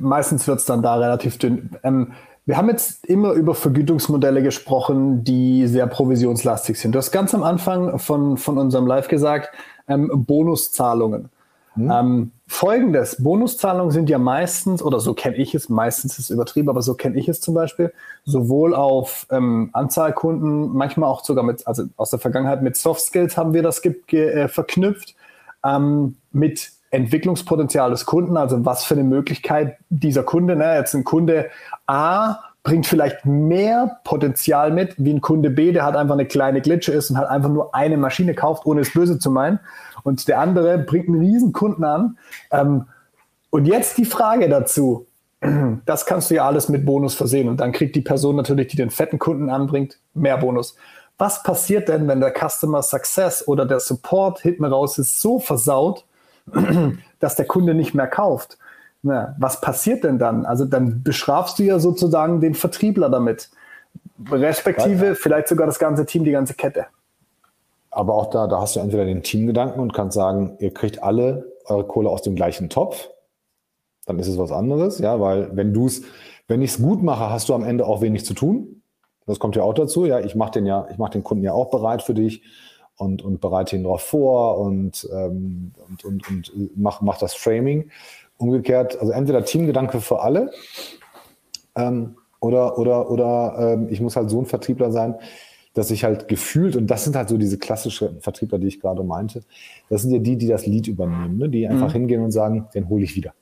Meistens 0.00 0.46
wird 0.46 0.60
es 0.60 0.66
dann 0.66 0.82
da 0.82 0.94
relativ 0.94 1.36
dünn. 1.36 1.70
Ähm, 1.82 2.12
wir 2.46 2.56
haben 2.56 2.68
jetzt 2.68 3.04
immer 3.06 3.32
über 3.32 3.56
Vergütungsmodelle 3.56 4.40
gesprochen, 4.40 5.24
die 5.24 5.66
sehr 5.66 5.88
provisionslastig 5.88 6.78
sind. 6.78 6.94
Du 6.94 6.98
hast 6.98 7.10
ganz 7.10 7.34
am 7.34 7.42
Anfang 7.42 7.98
von, 7.98 8.36
von 8.36 8.56
unserem 8.56 8.86
Live 8.86 9.08
gesagt, 9.08 9.50
ähm, 9.88 10.08
Bonuszahlungen. 10.14 11.28
Hm. 11.76 11.90
Ähm, 11.90 12.32
Folgendes, 12.48 13.22
Bonuszahlungen 13.22 13.90
sind 13.90 14.08
ja 14.08 14.18
meistens, 14.18 14.82
oder 14.82 15.00
so 15.00 15.14
kenne 15.14 15.36
ich 15.36 15.54
es, 15.54 15.68
meistens 15.68 16.12
ist 16.12 16.26
es 16.26 16.30
übertrieben, 16.30 16.68
aber 16.68 16.80
so 16.80 16.94
kenne 16.94 17.18
ich 17.18 17.28
es 17.28 17.40
zum 17.40 17.54
Beispiel, 17.54 17.92
sowohl 18.24 18.74
auf 18.74 19.26
ähm, 19.30 19.70
Anzahl 19.72 20.12
Kunden, 20.12 20.76
manchmal 20.76 21.10
auch 21.10 21.24
sogar 21.24 21.44
mit, 21.44 21.66
also 21.66 21.84
aus 21.96 22.10
der 22.10 22.18
Vergangenheit 22.18 22.62
mit 22.62 22.76
Soft 22.76 23.00
Skills 23.00 23.36
haben 23.36 23.52
wir 23.52 23.62
das 23.62 23.84
äh, 23.84 24.48
verknüpft, 24.48 25.16
ähm, 25.64 26.16
mit 26.32 26.70
Entwicklungspotenzial 26.90 27.90
des 27.90 28.06
Kunden, 28.06 28.36
also 28.36 28.64
was 28.64 28.84
für 28.84 28.94
eine 28.94 29.04
Möglichkeit 29.04 29.76
dieser 29.90 30.22
Kunde, 30.22 30.56
ne, 30.56 30.76
jetzt 30.76 30.94
ein 30.94 31.04
Kunde 31.04 31.50
A 31.86 32.38
bringt 32.62 32.86
vielleicht 32.86 33.24
mehr 33.24 34.00
Potenzial 34.02 34.72
mit, 34.72 34.94
wie 34.98 35.12
ein 35.12 35.20
Kunde 35.20 35.50
B, 35.50 35.70
der 35.70 35.84
halt 35.84 35.94
einfach 35.94 36.14
eine 36.14 36.26
kleine 36.26 36.60
Glitsche 36.60 36.92
ist 36.92 37.10
und 37.10 37.18
halt 37.18 37.28
einfach 37.28 37.48
nur 37.48 37.74
eine 37.76 37.96
Maschine 37.96 38.34
kauft, 38.34 38.66
ohne 38.66 38.80
es 38.80 38.92
böse 38.92 39.20
zu 39.20 39.30
meinen 39.30 39.60
und 40.06 40.28
der 40.28 40.38
andere 40.38 40.78
bringt 40.78 41.08
einen 41.08 41.18
riesen 41.18 41.52
Kunden 41.52 41.82
an. 41.82 42.16
Ähm, 42.52 42.86
und 43.50 43.66
jetzt 43.66 43.98
die 43.98 44.04
Frage 44.04 44.48
dazu. 44.48 45.06
Das 45.84 46.06
kannst 46.06 46.30
du 46.30 46.34
ja 46.36 46.46
alles 46.46 46.68
mit 46.68 46.86
Bonus 46.86 47.14
versehen 47.14 47.48
und 47.48 47.60
dann 47.60 47.72
kriegt 47.72 47.94
die 47.94 48.00
Person 48.00 48.36
natürlich, 48.36 48.68
die 48.68 48.76
den 48.76 48.90
fetten 48.90 49.18
Kunden 49.18 49.50
anbringt, 49.50 49.98
mehr 50.14 50.38
Bonus. 50.38 50.76
Was 51.18 51.42
passiert 51.42 51.88
denn, 51.88 52.08
wenn 52.08 52.20
der 52.20 52.32
Customer 52.32 52.82
Success 52.82 53.46
oder 53.46 53.66
der 53.66 53.80
Support 53.80 54.40
hinten 54.40 54.64
raus 54.64 54.98
ist 54.98 55.20
so 55.20 55.38
versaut, 55.38 56.06
dass 57.20 57.36
der 57.36 57.46
Kunde 57.46 57.74
nicht 57.74 57.94
mehr 57.94 58.06
kauft? 58.06 58.58
Na, 59.02 59.36
was 59.38 59.60
passiert 59.60 60.04
denn 60.04 60.18
dann? 60.18 60.46
Also 60.46 60.64
dann 60.64 61.02
bestrafst 61.02 61.58
du 61.58 61.64
ja 61.64 61.78
sozusagen 61.78 62.40
den 62.40 62.54
Vertriebler 62.54 63.10
damit. 63.10 63.50
Respektive 64.30 65.14
vielleicht 65.14 65.48
sogar 65.48 65.66
das 65.66 65.78
ganze 65.78 66.06
Team, 66.06 66.24
die 66.24 66.32
ganze 66.32 66.54
Kette. 66.54 66.86
Aber 67.96 68.12
auch 68.12 68.28
da, 68.28 68.46
da 68.46 68.60
hast 68.60 68.76
du 68.76 68.80
entweder 68.80 69.06
den 69.06 69.22
Teamgedanken 69.22 69.80
und 69.80 69.94
kannst 69.94 70.16
sagen, 70.16 70.58
ihr 70.58 70.74
kriegt 70.74 71.02
alle 71.02 71.50
eure 71.64 71.86
Kohle 71.86 72.10
aus 72.10 72.20
dem 72.20 72.36
gleichen 72.36 72.68
Topf. 72.68 73.08
Dann 74.04 74.18
ist 74.18 74.28
es 74.28 74.36
was 74.36 74.52
anderes, 74.52 74.98
ja, 74.98 75.18
weil 75.18 75.56
wenn 75.56 75.72
du 75.72 75.86
es, 75.86 76.02
wenn 76.46 76.60
ich 76.60 76.72
es 76.72 76.82
gut 76.82 77.02
mache, 77.02 77.30
hast 77.30 77.48
du 77.48 77.54
am 77.54 77.64
Ende 77.64 77.86
auch 77.86 78.02
wenig 78.02 78.26
zu 78.26 78.34
tun. 78.34 78.82
Das 79.24 79.38
kommt 79.38 79.56
ja 79.56 79.62
auch 79.62 79.72
dazu. 79.72 80.04
Ja, 80.04 80.20
ich 80.20 80.34
mache 80.34 80.50
den 80.50 80.66
ja, 80.66 80.86
ich 80.90 80.98
mache 80.98 81.12
den 81.12 81.24
Kunden 81.24 81.42
ja 81.42 81.54
auch 81.54 81.70
bereit 81.70 82.02
für 82.02 82.12
dich 82.12 82.42
und, 82.98 83.22
und 83.22 83.40
bereite 83.40 83.76
ihn 83.76 83.84
darauf 83.84 84.02
vor 84.02 84.58
und, 84.58 85.08
ähm, 85.10 85.72
und, 85.88 86.04
und, 86.04 86.28
und 86.28 86.52
mach, 86.76 87.00
mach 87.00 87.16
das 87.16 87.32
Framing. 87.32 87.90
Umgekehrt, 88.36 89.00
also 89.00 89.10
entweder 89.10 89.42
Teamgedanke 89.42 90.02
für 90.02 90.20
alle 90.20 90.50
ähm, 91.76 92.18
oder, 92.40 92.78
oder, 92.78 93.10
oder 93.10 93.56
ähm, 93.58 93.88
ich 93.88 94.02
muss 94.02 94.16
halt 94.16 94.28
so 94.28 94.38
ein 94.38 94.44
Vertriebler 94.44 94.92
sein, 94.92 95.14
dass 95.76 95.90
ich 95.90 96.04
halt 96.04 96.26
gefühlt, 96.26 96.74
und 96.74 96.86
das 96.86 97.04
sind 97.04 97.16
halt 97.16 97.28
so 97.28 97.36
diese 97.36 97.58
klassischen 97.58 98.22
Vertriebler, 98.22 98.58
die 98.58 98.66
ich 98.66 98.80
gerade 98.80 99.04
meinte, 99.04 99.42
das 99.90 100.02
sind 100.02 100.10
ja 100.10 100.18
die, 100.18 100.36
die 100.36 100.46
das 100.46 100.64
Lied 100.64 100.88
übernehmen, 100.88 101.36
ne? 101.36 101.50
die 101.50 101.68
einfach 101.68 101.90
mhm. 101.90 101.98
hingehen 101.98 102.22
und 102.22 102.30
sagen, 102.30 102.66
den 102.74 102.88
hole 102.88 103.04
ich 103.04 103.14
wieder. 103.14 103.34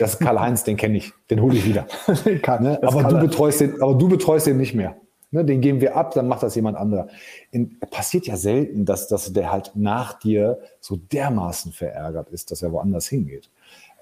Das 0.00 0.14
ist 0.14 0.18
Karl-Heinz, 0.18 0.64
den 0.64 0.76
kenne 0.76 0.96
ich, 0.98 1.12
den 1.30 1.40
hole 1.40 1.56
ich 1.56 1.64
wieder. 1.64 1.86
ne? 2.60 2.80
aber, 2.82 3.04
du 3.04 3.20
betreust 3.20 3.60
den, 3.60 3.80
aber 3.80 3.94
du 3.94 4.08
betreust 4.08 4.48
den 4.48 4.56
nicht 4.56 4.74
mehr. 4.74 4.96
Ne? 5.30 5.44
Den 5.44 5.60
geben 5.60 5.80
wir 5.80 5.96
ab, 5.96 6.12
dann 6.12 6.26
macht 6.26 6.42
das 6.42 6.56
jemand 6.56 6.76
anderer. 6.76 7.06
In, 7.52 7.78
passiert 7.78 8.26
ja 8.26 8.36
selten, 8.36 8.84
dass, 8.84 9.06
dass 9.06 9.32
der 9.32 9.52
halt 9.52 9.70
nach 9.76 10.18
dir 10.18 10.58
so 10.80 10.96
dermaßen 10.96 11.70
verärgert 11.70 12.30
ist, 12.30 12.50
dass 12.50 12.62
er 12.62 12.72
woanders 12.72 13.06
hingeht. 13.06 13.48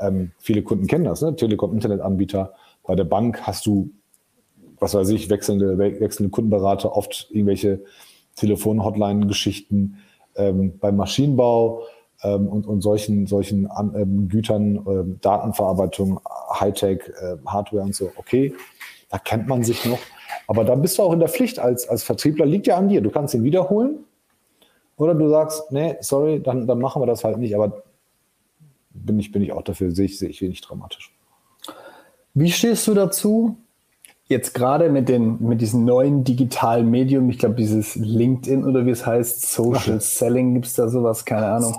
Ähm, 0.01 0.33
viele 0.39 0.63
Kunden 0.63 0.87
kennen 0.87 1.05
das, 1.05 1.21
ne? 1.21 1.37
Telekom-Internetanbieter. 1.37 2.55
Bei 2.83 2.95
der 2.95 3.05
Bank 3.05 3.43
hast 3.43 3.67
du 3.67 3.91
was 4.85 4.95
weiß 4.95 5.09
ich, 5.09 5.31
wechselnde, 5.31 5.79
wechselnde 5.79 6.31
Kundenberater, 6.31 6.95
oft 6.95 7.29
irgendwelche 7.31 7.81
Telefon-Hotline-Geschichten 8.37 9.97
ähm, 10.37 10.79
beim 10.79 10.97
Maschinenbau 10.97 11.85
ähm, 12.23 12.49
und, 12.49 12.67
und 12.67 12.83
solchen, 12.83 13.27
solchen 13.27 13.67
An 13.67 13.95
ähm, 13.97 14.29
Gütern, 14.29 14.85
ähm, 14.87 15.19
Datenverarbeitung, 15.23 16.21
Hightech, 16.61 17.01
äh, 17.19 17.37
Hardware 17.47 17.83
und 17.83 17.95
so. 17.95 18.13
Okay, 18.17 18.55
da 19.09 19.19
kennt 19.19 19.49
man 19.49 19.65
sich 19.65 19.87
noch. 19.87 20.01
Aber 20.47 20.65
da 20.65 20.75
bist 20.75 20.99
du 20.99 21.03
auch 21.03 21.15
in 21.15 21.21
der 21.21 21.29
Pflicht 21.29 21.59
als, 21.59 21.89
als 21.89 22.03
Vertriebler, 22.03 22.45
liegt 22.45 22.67
ja 22.67 22.77
an 22.77 22.89
dir. 22.89 23.01
Du 23.01 23.09
kannst 23.11 23.33
ihn 23.33 23.43
wiederholen 23.43 24.01
oder 24.97 25.15
du 25.15 25.31
sagst, 25.31 25.73
nee, 25.73 25.97
sorry, 26.01 26.43
dann, 26.43 26.67
dann 26.67 26.79
machen 26.79 27.01
wir 27.01 27.07
das 27.07 27.25
halt 27.25 27.39
nicht. 27.39 27.55
Aber 27.55 27.85
bin 28.91 29.19
ich, 29.19 29.33
bin 29.33 29.41
ich 29.41 29.53
auch 29.53 29.63
dafür, 29.63 29.93
sehe 29.93 30.05
ich, 30.05 30.19
sehe 30.19 30.29
ich 30.29 30.43
wenig 30.43 30.61
dramatisch. 30.61 31.11
Wie 32.35 32.51
stehst 32.51 32.87
du 32.87 32.93
dazu, 32.93 33.57
jetzt 34.27 34.55
gerade 34.55 34.89
mit 34.89 35.09
den 35.09 35.37
mit 35.41 35.61
diesem 35.61 35.85
neuen 35.85 36.25
digitalen 36.25 36.91
Medium, 36.91 37.29
ich 37.29 37.39
glaube 37.39 37.55
dieses 37.55 37.97
LinkedIn 37.97 38.65
oder 38.65 38.87
wie 38.87 38.91
es 38.91 39.05
heißt, 39.05 39.53
Social 39.53 40.01
Selling, 40.01 40.55
gibt 40.55 40.67
es 40.67 40.75
da 40.75 40.89
sowas? 40.89 41.25
Keine 41.25 41.47
Ahnung. 41.47 41.77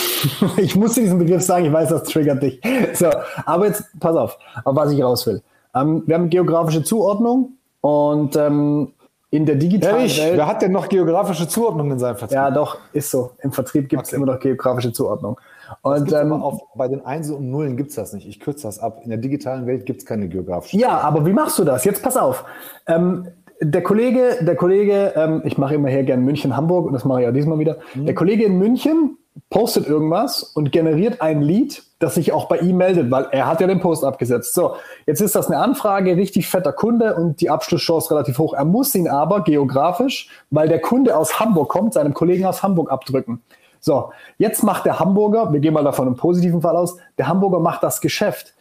ich 0.56 0.74
musste 0.74 1.00
diesen 1.00 1.18
Begriff 1.18 1.42
sagen, 1.42 1.66
ich 1.66 1.72
weiß, 1.72 1.90
das 1.90 2.04
triggert 2.04 2.42
dich. 2.42 2.60
So, 2.94 3.10
aber 3.44 3.66
jetzt 3.66 3.84
pass 4.00 4.16
auf, 4.16 4.38
auf 4.64 4.76
was 4.76 4.92
ich 4.92 5.02
raus 5.02 5.26
will. 5.26 5.42
Ähm, 5.74 6.02
wir 6.06 6.16
haben 6.16 6.28
geografische 6.28 6.82
Zuordnung 6.82 7.52
und 7.80 8.34
ähm, 8.36 8.92
in 9.30 9.46
der 9.46 9.56
digitalen 9.56 9.96
Ehrlich? 9.96 10.20
Welt. 10.20 10.36
Wer 10.36 10.46
hat 10.46 10.62
denn 10.62 10.72
noch 10.72 10.88
geografische 10.88 11.46
Zuordnung 11.46 11.90
in 11.90 11.98
seinem 11.98 12.16
Vertrieb? 12.16 12.36
Ja, 12.36 12.50
doch, 12.50 12.78
ist 12.92 13.10
so. 13.10 13.32
Im 13.42 13.52
Vertrieb 13.52 13.88
gibt 13.88 14.02
es 14.02 14.08
okay. 14.08 14.16
immer 14.16 14.26
noch 14.26 14.40
geografische 14.40 14.92
Zuordnung. 14.92 15.38
Und 15.82 16.12
ähm, 16.12 16.32
auf, 16.32 16.60
bei 16.74 16.88
den 16.88 17.04
Einsen 17.04 17.36
und 17.36 17.50
Nullen 17.50 17.76
gibt 17.76 17.90
es 17.90 17.96
das 17.96 18.12
nicht. 18.12 18.26
Ich 18.26 18.40
kürze 18.40 18.66
das 18.66 18.78
ab. 18.78 19.00
In 19.02 19.10
der 19.10 19.18
digitalen 19.18 19.66
Welt 19.66 19.86
gibt 19.86 20.00
es 20.00 20.06
keine 20.06 20.28
geografische. 20.28 20.76
Ja, 20.76 20.98
aber 21.00 21.26
wie 21.26 21.32
machst 21.32 21.58
du 21.58 21.64
das? 21.64 21.84
Jetzt 21.84 22.02
pass 22.02 22.16
auf. 22.16 22.44
Ähm, 22.86 23.28
der 23.60 23.82
Kollege, 23.82 24.38
der 24.42 24.56
Kollege, 24.56 25.12
ähm, 25.16 25.42
ich 25.44 25.56
mache 25.56 25.74
immer 25.74 25.88
hier 25.88 26.02
gern 26.02 26.20
München, 26.20 26.56
Hamburg 26.56 26.86
und 26.86 26.92
das 26.92 27.04
mache 27.04 27.22
ich 27.22 27.28
auch 27.28 27.32
diesmal 27.32 27.58
wieder. 27.58 27.78
Mhm. 27.94 28.06
Der 28.06 28.14
Kollege 28.14 28.44
in 28.44 28.58
München 28.58 29.16
postet 29.50 29.86
irgendwas 29.86 30.42
und 30.42 30.72
generiert 30.72 31.20
ein 31.20 31.42
Lied, 31.42 31.82
das 31.98 32.14
sich 32.14 32.32
auch 32.32 32.46
bei 32.46 32.58
ihm 32.58 32.76
meldet, 32.76 33.10
weil 33.10 33.26
er 33.32 33.46
hat 33.46 33.60
ja 33.60 33.66
den 33.66 33.80
Post 33.80 34.04
abgesetzt. 34.04 34.54
So, 34.54 34.76
jetzt 35.06 35.20
ist 35.20 35.34
das 35.34 35.46
eine 35.46 35.58
Anfrage, 35.58 36.16
richtig 36.16 36.48
fetter 36.48 36.72
Kunde 36.72 37.14
und 37.14 37.40
die 37.40 37.50
Abschlusschance 37.50 38.10
relativ 38.10 38.38
hoch. 38.38 38.54
Er 38.54 38.64
muss 38.64 38.94
ihn 38.94 39.08
aber 39.08 39.42
geografisch, 39.44 40.30
weil 40.50 40.68
der 40.68 40.80
Kunde 40.80 41.16
aus 41.16 41.38
Hamburg 41.38 41.68
kommt, 41.68 41.94
seinem 41.94 42.14
Kollegen 42.14 42.44
aus 42.44 42.62
Hamburg 42.62 42.90
abdrücken. 42.90 43.42
So, 43.86 44.10
jetzt 44.36 44.64
macht 44.64 44.84
der 44.84 44.98
Hamburger, 44.98 45.52
wir 45.52 45.60
gehen 45.60 45.72
mal 45.72 45.84
davon 45.84 46.08
im 46.08 46.16
positiven 46.16 46.60
Fall 46.60 46.74
aus, 46.74 46.96
der 47.18 47.28
Hamburger 47.28 47.60
macht 47.60 47.84
das 47.84 48.00
Geschäft. 48.00 48.52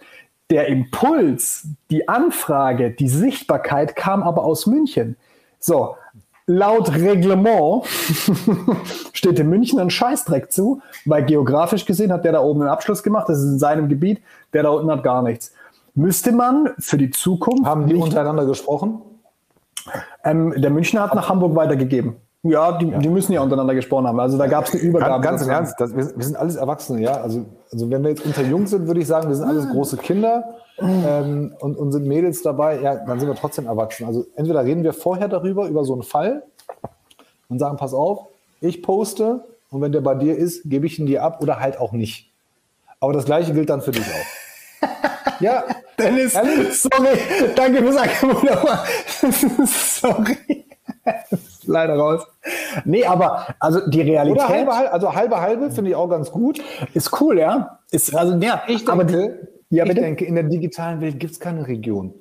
Der 0.52 0.68
Impuls, 0.68 1.68
die 1.90 2.08
Anfrage, 2.08 2.92
die 2.92 3.10
Sichtbarkeit 3.10 3.96
kam 3.96 4.22
aber 4.22 4.44
aus 4.44 4.68
München. 4.68 5.18
So, 5.60 5.96
laut 6.46 6.94
Reglement 6.94 7.88
steht 9.14 9.40
in 9.40 9.50
München 9.50 9.80
ein 9.80 9.90
Scheißdreck 9.90 10.52
zu, 10.52 10.84
weil 11.06 11.26
geografisch 11.26 11.88
gesehen 11.88 12.14
hat 12.14 12.24
der 12.24 12.34
da 12.34 12.42
oben 12.42 12.62
einen 12.62 12.70
Abschluss 12.70 13.02
gemacht, 13.02 13.28
das 13.28 13.40
ist 13.40 13.54
in 13.54 13.58
seinem 13.58 13.90
Gebiet, 13.90 14.22
der 14.54 14.62
da 14.62 14.70
unten 14.70 14.92
hat 14.92 15.04
gar 15.04 15.24
nichts. 15.24 15.56
Müsste 15.96 16.34
man 16.34 16.70
für 16.78 17.00
die 17.00 17.10
Zukunft. 17.10 17.66
Haben 17.66 17.88
die 17.88 17.96
untereinander 17.96 18.46
gesprochen? 18.46 19.02
Ähm, 20.24 20.54
der 20.56 20.70
Münchner 20.70 21.02
hat 21.02 21.16
nach 21.16 21.30
Hamburg 21.30 21.56
weitergegeben. 21.56 22.18
Ja 22.52 22.78
die, 22.78 22.88
ja, 22.88 23.00
die 23.00 23.10
müssen 23.10 23.34
ja 23.34 23.42
untereinander 23.42 23.74
gesprochen 23.74 24.08
haben. 24.08 24.20
Also 24.20 24.38
da 24.38 24.48
gab 24.48 24.66
es 24.66 24.74
eine 24.74 24.82
Übergabe. 24.82 25.24
Ganz, 25.24 25.42
im 25.42 25.50
Ernst, 25.50 25.76
das, 25.80 25.96
wir, 25.96 26.16
wir, 26.16 26.24
sind 26.24 26.36
alles 26.36 26.56
Erwachsene, 26.56 27.02
ja. 27.02 27.22
Also, 27.22 27.46
also 27.72 27.90
wenn 27.90 28.04
wir 28.04 28.12
jetzt 28.12 28.26
unter 28.26 28.44
Jungs 28.44 28.70
sind, 28.70 28.88
würde 28.88 29.00
ich 29.00 29.08
sagen, 29.08 29.30
wir 29.30 29.36
sind 29.36 29.48
alles 29.48 29.68
große 29.70 29.98
Kinder 29.98 30.56
ähm, 30.80 31.56
und, 31.60 31.76
und 31.76 31.92
sind 31.92 32.08
Mädels 32.08 32.44
dabei, 32.44 32.80
ja, 32.82 32.96
dann 32.96 33.20
sind 33.20 33.30
wir 33.30 33.36
trotzdem 33.36 33.66
erwachsen. 33.66 34.06
Also 34.06 34.26
entweder 34.36 34.64
reden 34.64 34.84
wir 34.84 34.94
vorher 34.94 35.28
darüber, 35.28 35.68
über 35.68 35.84
so 35.84 35.94
einen 35.94 36.04
Fall 36.04 36.44
und 37.50 37.60
sagen, 37.60 37.78
pass 37.78 37.94
auf, 37.94 38.28
ich 38.62 38.84
poste 38.84 39.44
und 39.72 39.82
wenn 39.82 39.92
der 39.92 40.02
bei 40.02 40.16
dir 40.16 40.38
ist, 40.38 40.64
gebe 40.66 40.86
ich 40.86 41.00
ihn 41.00 41.06
dir 41.06 41.24
ab 41.24 41.42
oder 41.42 41.60
halt 41.60 41.80
auch 41.80 41.92
nicht. 41.92 42.32
Aber 43.00 43.14
das 43.14 43.26
gleiche 43.26 43.54
gilt 43.54 43.70
dann 43.70 43.82
für 43.82 43.92
dich 43.92 44.06
auch. 44.06 44.90
ja. 45.40 45.64
Dennis, 45.98 46.34
sorry, 46.34 47.18
danke 47.56 47.80
fürs 47.80 47.96
Angebot. 47.96 49.68
sorry. 49.68 50.66
leider 51.66 51.96
raus. 51.96 52.22
Nee, 52.84 53.06
aber 53.06 53.48
also 53.60 53.88
die 53.88 54.02
Realität. 54.02 54.44
Oder 54.44 54.50
halbe, 54.50 54.92
also 54.92 55.14
halbe, 55.14 55.42
halbe 55.42 55.72
finde 55.72 55.92
ich 55.92 55.96
auch 55.96 56.10
ganz 56.10 56.32
gut. 56.32 56.62
Ist 56.94 57.20
cool, 57.22 57.40
ja. 57.40 57.80
Ist, 57.92 58.16
also, 58.16 58.36
ja, 58.38 58.64
ich 58.68 58.78
denke, 58.78 58.92
aber 58.92 59.04
die, 59.04 59.30
ja, 59.70 59.86
ich 59.86 59.94
denke, 59.94 60.26
in 60.26 60.36
der 60.36 60.44
digitalen 60.44 61.02
Welt 61.02 61.20
gibt 61.20 61.34
es 61.34 61.40
keine 61.40 61.68
Region. 61.68 62.14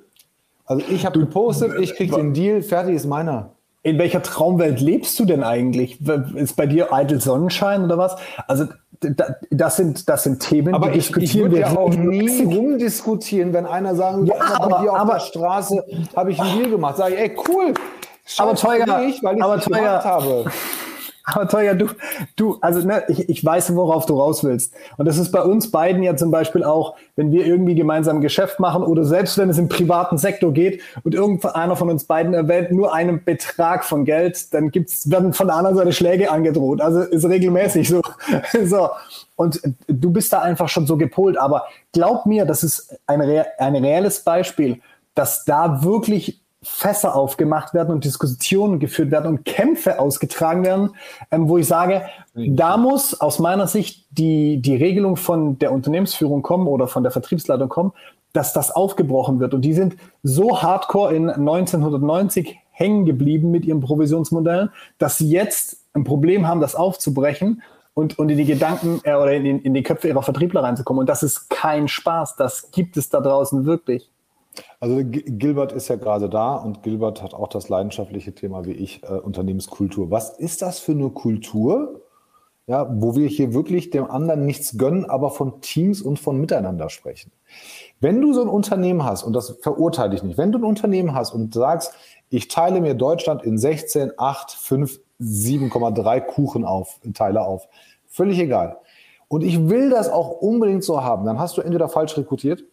Also 0.65 0.83
ich 0.89 1.05
habe 1.05 1.19
gepostet, 1.19 1.79
ich 1.79 1.95
kriege 1.95 2.15
den 2.15 2.33
Deal, 2.33 2.61
fertig 2.61 2.95
ist 2.95 3.05
meiner. 3.05 3.51
In 3.83 3.99
welcher 3.99 4.23
Traumwelt 4.23 4.81
lebst 4.81 5.19
du 5.19 5.25
denn 5.25 5.43
eigentlich? 5.43 5.99
Ist 6.35 6.55
bei 6.55 6.65
dir 6.65 6.91
eitel 6.91 7.21
Sonnenschein 7.21 7.83
oder 7.83 7.99
was? 7.99 8.15
Also 8.47 8.65
das 9.51 9.75
sind, 9.75 10.09
das 10.09 10.23
sind 10.23 10.39
Themen, 10.39 10.73
aber 10.73 10.89
die 10.89 10.97
ich, 10.97 11.07
diskutieren 11.07 11.51
ich 11.51 11.57
wir 11.57 11.59
ja 11.67 11.77
auch 11.77 11.93
nie 11.93 12.43
rumdiskutieren, 12.43 13.53
wenn 13.53 13.67
einer 13.67 13.93
sagen, 13.93 14.25
ja, 14.25 14.35
aber, 14.59 14.79
dir 14.81 14.91
auf 14.91 14.99
aber, 14.99 15.13
der 15.13 15.19
Straße 15.19 15.85
habe 16.15 16.31
ich 16.31 16.39
einen 16.39 16.57
Deal 16.57 16.71
gemacht. 16.71 16.97
Sage 16.97 17.13
ich, 17.13 17.19
ey, 17.19 17.37
cool, 17.47 17.73
aber 18.37 18.55
teuer, 18.55 19.01
ich, 19.07 19.21
weil 19.23 19.37
ich 19.37 19.43
aber 19.43 19.59
teuer, 19.59 20.03
habe. 20.03 20.45
Aber 21.27 21.47
teuer, 21.47 21.73
du, 21.73 21.87
du, 22.35 22.57
also 22.61 22.85
ne, 22.87 23.03
ich, 23.07 23.27
ich 23.27 23.43
weiß, 23.43 23.75
worauf 23.75 24.05
du 24.05 24.19
raus 24.19 24.43
willst. 24.43 24.75
Und 24.97 25.05
das 25.05 25.17
ist 25.17 25.31
bei 25.31 25.41
uns 25.41 25.71
beiden 25.71 26.03
ja 26.03 26.15
zum 26.15 26.29
Beispiel 26.29 26.63
auch, 26.63 26.95
wenn 27.15 27.31
wir 27.31 27.47
irgendwie 27.47 27.73
gemeinsam 27.73 28.21
Geschäft 28.21 28.59
machen 28.59 28.83
oder 28.83 29.03
selbst 29.03 29.37
wenn 29.39 29.49
es 29.49 29.57
im 29.57 29.67
privaten 29.67 30.19
Sektor 30.19 30.53
geht 30.53 30.81
und 31.03 31.15
irgendeiner 31.15 31.75
von 31.75 31.89
uns 31.89 32.03
beiden 32.03 32.35
erwähnt 32.35 32.71
nur 32.71 32.93
einen 32.93 33.23
Betrag 33.23 33.83
von 33.85 34.05
Geld, 34.05 34.53
dann 34.53 34.69
gibt's, 34.69 35.09
werden 35.09 35.33
von 35.33 35.47
der 35.47 35.55
anderen 35.55 35.75
Seite 35.77 35.93
Schläge 35.93 36.29
angedroht. 36.29 36.79
Also 36.79 37.01
ist 37.01 37.25
regelmäßig 37.25 37.89
so. 37.89 38.01
so. 38.63 38.89
Und 39.35 39.61
du 39.87 40.11
bist 40.11 40.31
da 40.31 40.41
einfach 40.41 40.69
schon 40.69 40.85
so 40.85 40.95
gepolt. 40.95 41.39
Aber 41.39 41.65
glaub 41.91 42.27
mir, 42.27 42.45
das 42.45 42.63
ist 42.63 42.95
ein, 43.07 43.21
ein 43.57 43.75
reelles 43.75 44.23
Beispiel, 44.23 44.79
dass 45.15 45.43
da 45.43 45.83
wirklich 45.83 46.44
Fässer 46.65 47.15
aufgemacht 47.15 47.73
werden 47.73 47.91
und 47.91 48.03
Diskussionen 48.03 48.79
geführt 48.79 49.11
werden 49.11 49.27
und 49.27 49.45
Kämpfe 49.45 49.99
ausgetragen 49.99 50.65
werden, 50.65 50.91
ähm, 51.31 51.47
wo 51.47 51.57
ich 51.57 51.67
sage, 51.67 52.01
da 52.33 52.77
muss 52.77 53.19
aus 53.21 53.39
meiner 53.39 53.67
Sicht 53.67 54.07
die, 54.09 54.61
die 54.61 54.75
Regelung 54.75 55.15
von 55.15 55.59
der 55.59 55.71
Unternehmensführung 55.71 56.41
kommen 56.41 56.67
oder 56.67 56.87
von 56.87 57.03
der 57.03 57.11
Vertriebsleitung 57.11 57.69
kommen, 57.69 57.93
dass 58.33 58.51
das 58.51 58.71
aufgebrochen 58.71 59.39
wird. 59.39 59.53
Und 59.53 59.61
die 59.61 59.73
sind 59.73 59.95
so 60.23 60.61
hardcore 60.61 61.15
in 61.15 61.29
1990 61.29 62.57
hängen 62.71 63.05
geblieben 63.05 63.51
mit 63.51 63.63
ihren 63.65 63.79
Provisionsmodellen, 63.79 64.69
dass 64.97 65.17
sie 65.17 65.29
jetzt 65.29 65.77
ein 65.93 66.03
Problem 66.03 66.47
haben, 66.47 66.59
das 66.59 66.75
aufzubrechen 66.75 67.61
und, 67.93 68.19
und 68.19 68.29
in 68.29 68.37
die 68.37 68.45
Gedanken 68.45 68.99
äh, 69.03 69.15
oder 69.15 69.33
in, 69.33 69.61
in 69.61 69.73
die 69.73 69.83
Köpfe 69.83 70.09
ihrer 70.09 70.23
Vertriebler 70.23 70.63
reinzukommen. 70.63 71.01
Und 71.01 71.09
das 71.09 71.23
ist 71.23 71.49
kein 71.49 71.87
Spaß. 71.87 72.35
Das 72.35 72.71
gibt 72.71 72.97
es 72.97 73.09
da 73.09 73.21
draußen 73.21 73.65
wirklich. 73.65 74.09
Also 74.85 75.01
Gilbert 75.03 75.71
ist 75.71 75.87
ja 75.87 75.95
gerade 75.95 76.29
da 76.29 76.57
und 76.57 76.83
Gilbert 76.83 77.23
hat 77.23 77.33
auch 77.33 77.47
das 77.47 77.69
leidenschaftliche 77.69 78.35
Thema 78.35 78.65
wie 78.65 78.73
ich, 78.73 79.01
äh, 79.01 79.13
Unternehmenskultur. 79.13 80.11
Was 80.11 80.37
ist 80.37 80.61
das 80.61 80.77
für 80.77 80.91
eine 80.91 81.09
Kultur, 81.09 82.01
ja, 82.67 82.87
wo 82.91 83.15
wir 83.15 83.27
hier 83.27 83.55
wirklich 83.55 83.89
dem 83.89 84.05
anderen 84.05 84.45
nichts 84.45 84.77
gönnen, 84.77 85.03
aber 85.05 85.31
von 85.31 85.59
Teams 85.59 86.03
und 86.03 86.19
von 86.19 86.39
Miteinander 86.39 86.91
sprechen? 86.91 87.31
Wenn 87.99 88.21
du 88.21 88.31
so 88.31 88.43
ein 88.43 88.47
Unternehmen 88.47 89.03
hast, 89.03 89.23
und 89.23 89.33
das 89.33 89.57
verurteile 89.63 90.13
ich 90.13 90.21
nicht, 90.21 90.37
wenn 90.37 90.51
du 90.51 90.59
ein 90.59 90.63
Unternehmen 90.63 91.15
hast 91.15 91.33
und 91.33 91.55
sagst, 91.55 91.95
ich 92.29 92.47
teile 92.47 92.79
mir 92.79 92.93
Deutschland 92.93 93.41
in 93.41 93.57
16, 93.57 94.11
8, 94.17 94.51
5, 94.51 94.99
7,3 95.19 96.21
Kuchen 96.21 96.63
auf, 96.63 96.99
Teile 97.15 97.41
auf, 97.41 97.67
völlig 98.05 98.37
egal. 98.37 98.77
Und 99.29 99.41
ich 99.41 99.67
will 99.67 99.89
das 99.89 100.11
auch 100.11 100.29
unbedingt 100.29 100.83
so 100.83 101.03
haben, 101.03 101.25
dann 101.25 101.39
hast 101.39 101.57
du 101.57 101.61
entweder 101.61 101.89
falsch 101.89 102.15
rekrutiert, 102.15 102.65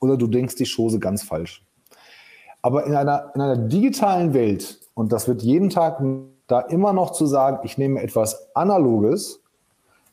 oder 0.00 0.16
du 0.16 0.26
denkst 0.26 0.56
die 0.56 0.66
Chose 0.66 0.98
ganz 0.98 1.22
falsch. 1.22 1.64
Aber 2.62 2.86
in 2.86 2.94
einer, 2.94 3.30
in 3.34 3.40
einer 3.40 3.56
digitalen 3.56 4.34
Welt, 4.34 4.80
und 4.94 5.12
das 5.12 5.28
wird 5.28 5.42
jeden 5.42 5.70
Tag 5.70 6.02
da 6.46 6.60
immer 6.60 6.92
noch 6.92 7.12
zu 7.12 7.26
sagen, 7.26 7.60
ich 7.64 7.78
nehme 7.78 8.02
etwas 8.02 8.54
Analoges, 8.54 9.40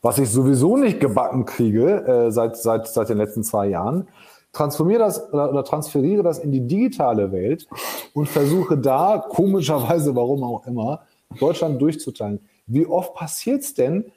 was 0.02 0.18
ich 0.18 0.30
sowieso 0.30 0.76
nicht 0.76 1.00
gebacken 1.00 1.46
kriege 1.46 2.06
äh, 2.06 2.30
seit, 2.30 2.56
seit, 2.56 2.86
seit 2.86 3.08
den 3.08 3.18
letzten 3.18 3.42
zwei 3.42 3.68
Jahren, 3.68 4.06
transformiere 4.52 5.00
das 5.00 5.32
oder, 5.32 5.50
oder, 5.50 5.64
transferiere 5.64 6.22
das 6.22 6.38
in 6.38 6.52
die 6.52 6.60
digitale 6.60 7.32
Welt 7.32 7.66
und 8.12 8.28
versuche 8.28 8.78
da, 8.78 9.24
komischerweise, 9.28 10.14
warum 10.14 10.44
auch 10.44 10.66
immer, 10.66 11.00
Deutschland 11.40 11.80
durchzuteilen. 11.80 12.40
Wie 12.66 12.86
oft 12.86 13.14
passiert 13.14 13.62
es 13.62 13.74
denn 13.74 14.12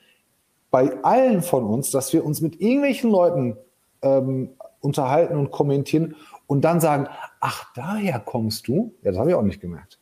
bei 0.69 1.03
allen 1.03 1.41
von 1.41 1.65
uns, 1.65 1.91
dass 1.91 2.13
wir 2.13 2.25
uns 2.25 2.41
mit 2.41 2.61
irgendwelchen 2.61 3.09
Leuten 3.09 3.57
ähm, 4.01 4.49
unterhalten 4.81 5.37
und 5.37 5.51
kommentieren 5.51 6.15
und 6.47 6.61
dann 6.61 6.79
sagen, 6.79 7.07
ach, 7.39 7.65
daher 7.75 8.19
kommst 8.19 8.67
du? 8.67 8.93
Ja, 9.03 9.11
das 9.11 9.19
habe 9.19 9.29
ich 9.29 9.35
auch 9.35 9.41
nicht 9.43 9.61
gemerkt. 9.61 9.99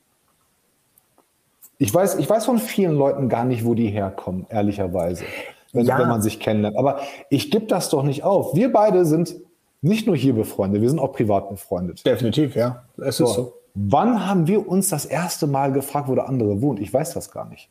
Ich 1.78 1.94
weiß, 1.94 2.20
ich 2.20 2.30
weiß 2.30 2.46
von 2.46 2.60
vielen 2.60 2.96
Leuten 2.96 3.28
gar 3.28 3.44
nicht, 3.44 3.66
wo 3.66 3.74
die 3.74 3.88
herkommen, 3.88 4.46
ehrlicherweise, 4.50 5.26
wenn, 5.74 5.86
ja. 5.86 6.00
wenn 6.00 6.08
man 6.08 6.22
sich 6.22 6.40
kennenlernt. 6.40 6.78
Aber 6.78 7.00
ich 7.30 7.52
gebe 7.52 7.66
das 7.66 7.90
doch 7.90 8.04
nicht 8.04 8.24
auf. 8.24 8.56
Wir 8.56 8.72
beide 8.72 9.06
sind 9.06 9.36
nicht 9.82 10.08
nur 10.08 10.16
hier 10.16 10.34
befreundet, 10.34 10.82
wir 10.82 10.90
sind 10.90 11.00
auch 11.00 11.12
privat 11.12 11.50
befreundet. 11.50 12.06
Definitiv, 12.06 12.56
ja. 12.56 12.86
Es 12.98 13.18
so. 13.18 13.26
ist 13.26 13.34
so. 13.34 13.54
Wann 13.76 14.26
haben 14.26 14.48
wir 14.48 14.68
uns 14.68 14.88
das 14.90 15.06
erste 15.06 15.48
Mal 15.48 15.74
gefragt, 15.74 16.08
wo 16.08 16.16
der 16.16 16.30
andere 16.30 16.62
wohnt? 16.62 16.80
Ich 16.80 16.94
weiß 16.94 17.14
das 17.14 17.30
gar 17.30 17.46
nicht. 17.50 17.70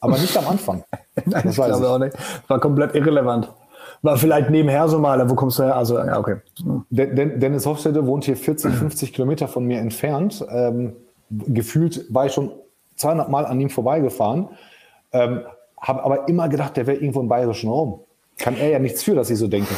Aber 0.00 0.18
nicht 0.18 0.36
am 0.36 0.48
Anfang. 0.48 0.82
Nein, 1.26 1.42
das 1.44 1.44
ich 1.44 1.54
glaube 1.56 1.84
ich. 1.84 1.90
auch 1.90 1.98
nicht. 1.98 2.16
War 2.48 2.58
komplett 2.58 2.94
irrelevant. 2.94 3.52
War 4.02 4.16
vielleicht 4.16 4.50
nebenher 4.50 4.88
so 4.88 4.98
mal, 4.98 5.30
wo 5.30 5.34
kommst 5.36 5.60
du 5.60 5.62
her? 5.62 5.76
Also, 5.76 5.96
ja, 5.96 6.18
okay. 6.18 6.36
Hm. 6.58 6.84
Dennis 6.90 7.64
Hofstede 7.66 8.04
wohnt 8.06 8.24
hier 8.24 8.36
40, 8.36 8.74
50 8.74 9.12
Kilometer 9.14 9.46
von 9.46 9.64
mir 9.64 9.78
entfernt. 9.78 10.44
Ähm, 10.50 10.94
gefühlt 11.30 12.12
war 12.12 12.26
ich 12.26 12.32
schon 12.32 12.50
200 12.96 13.28
Mal 13.28 13.46
an 13.46 13.60
ihm 13.60 13.70
vorbeigefahren. 13.70 14.48
Ähm, 15.12 15.42
habe 15.80 16.02
aber 16.04 16.28
immer 16.28 16.48
gedacht, 16.48 16.76
der 16.76 16.86
wäre 16.86 16.96
irgendwo 16.96 17.20
im 17.20 17.28
bayerischen 17.28 17.70
Raum. 17.70 18.00
Kann 18.38 18.56
er 18.56 18.70
ja 18.70 18.78
nichts 18.78 19.02
für, 19.02 19.14
dass 19.14 19.30
ich 19.30 19.38
so 19.38 19.46
denke. 19.46 19.74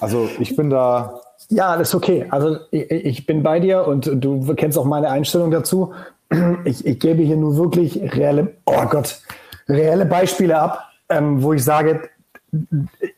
Also 0.00 0.28
ich 0.38 0.56
bin 0.56 0.70
da. 0.70 1.20
Ja, 1.50 1.76
das 1.76 1.88
ist 1.88 1.94
okay. 1.94 2.26
Also 2.30 2.58
ich, 2.70 2.90
ich 2.90 3.26
bin 3.26 3.42
bei 3.42 3.60
dir 3.60 3.86
und 3.86 4.10
du 4.12 4.54
kennst 4.54 4.78
auch 4.78 4.84
meine 4.84 5.10
Einstellung 5.10 5.50
dazu. 5.50 5.92
Ich, 6.66 6.84
ich 6.84 7.00
gebe 7.00 7.22
hier 7.22 7.38
nur 7.38 7.56
wirklich 7.56 7.98
reelle, 8.14 8.56
oh 8.66 8.84
Gott, 8.90 9.22
reelle 9.66 10.04
Beispiele 10.04 10.58
ab, 10.58 10.84
ähm, 11.08 11.42
wo 11.42 11.54
ich 11.54 11.64
sage, 11.64 12.02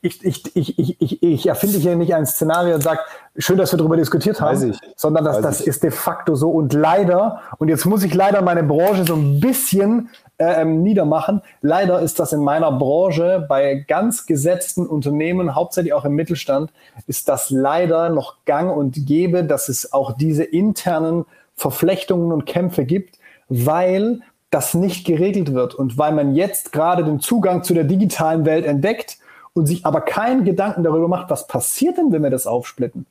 ich, 0.02 0.24
ich, 0.24 0.56
ich, 0.56 0.78
ich, 0.78 1.00
ich, 1.00 1.22
ich 1.22 1.46
erfinde 1.46 1.78
hier 1.78 1.94
nicht 1.94 2.14
ein 2.14 2.26
Szenario 2.26 2.74
und 2.74 2.82
sage, 2.82 3.00
schön, 3.36 3.58
dass 3.58 3.72
wir 3.72 3.76
darüber 3.78 3.96
diskutiert 3.96 4.40
haben, 4.40 4.76
sondern 4.96 5.24
dass, 5.24 5.40
das 5.40 5.60
ist 5.60 5.84
de 5.84 5.92
facto 5.92 6.34
so. 6.34 6.50
Und 6.50 6.72
leider, 6.72 7.40
und 7.58 7.68
jetzt 7.68 7.84
muss 7.84 8.02
ich 8.02 8.12
leider 8.12 8.42
meine 8.42 8.64
Branche 8.64 9.04
so 9.04 9.14
ein 9.14 9.38
bisschen 9.38 10.10
äh, 10.38 10.62
ähm, 10.62 10.82
niedermachen, 10.82 11.42
leider 11.62 12.00
ist 12.00 12.18
das 12.18 12.32
in 12.32 12.42
meiner 12.42 12.72
Branche 12.72 13.46
bei 13.48 13.84
ganz 13.86 14.26
gesetzten 14.26 14.86
Unternehmen, 14.86 15.54
hauptsächlich 15.54 15.92
auch 15.92 16.04
im 16.04 16.14
Mittelstand, 16.14 16.72
ist 17.06 17.28
das 17.28 17.50
leider 17.50 18.10
noch 18.10 18.44
gang 18.46 18.76
und 18.76 19.06
gäbe, 19.06 19.44
dass 19.44 19.68
es 19.68 19.92
auch 19.92 20.16
diese 20.16 20.42
internen 20.42 21.24
Verflechtungen 21.54 22.32
und 22.32 22.46
Kämpfe 22.46 22.84
gibt, 22.84 23.18
weil 23.48 24.22
das 24.50 24.74
nicht 24.74 25.06
geregelt 25.06 25.54
wird. 25.54 25.76
Und 25.76 25.98
weil 25.98 26.12
man 26.12 26.34
jetzt 26.34 26.72
gerade 26.72 27.04
den 27.04 27.20
Zugang 27.20 27.62
zu 27.62 27.74
der 27.74 27.84
digitalen 27.84 28.44
Welt 28.44 28.66
entdeckt 28.66 29.18
und 29.54 29.66
sich 29.66 29.84
aber 29.84 30.00
keinen 30.00 30.44
Gedanken 30.44 30.82
darüber 30.82 31.08
macht, 31.08 31.30
was 31.30 31.46
passiert 31.46 31.98
denn, 31.98 32.12
wenn 32.12 32.22
wir 32.22 32.30
das 32.30 32.46
aufsplitten? 32.46 33.06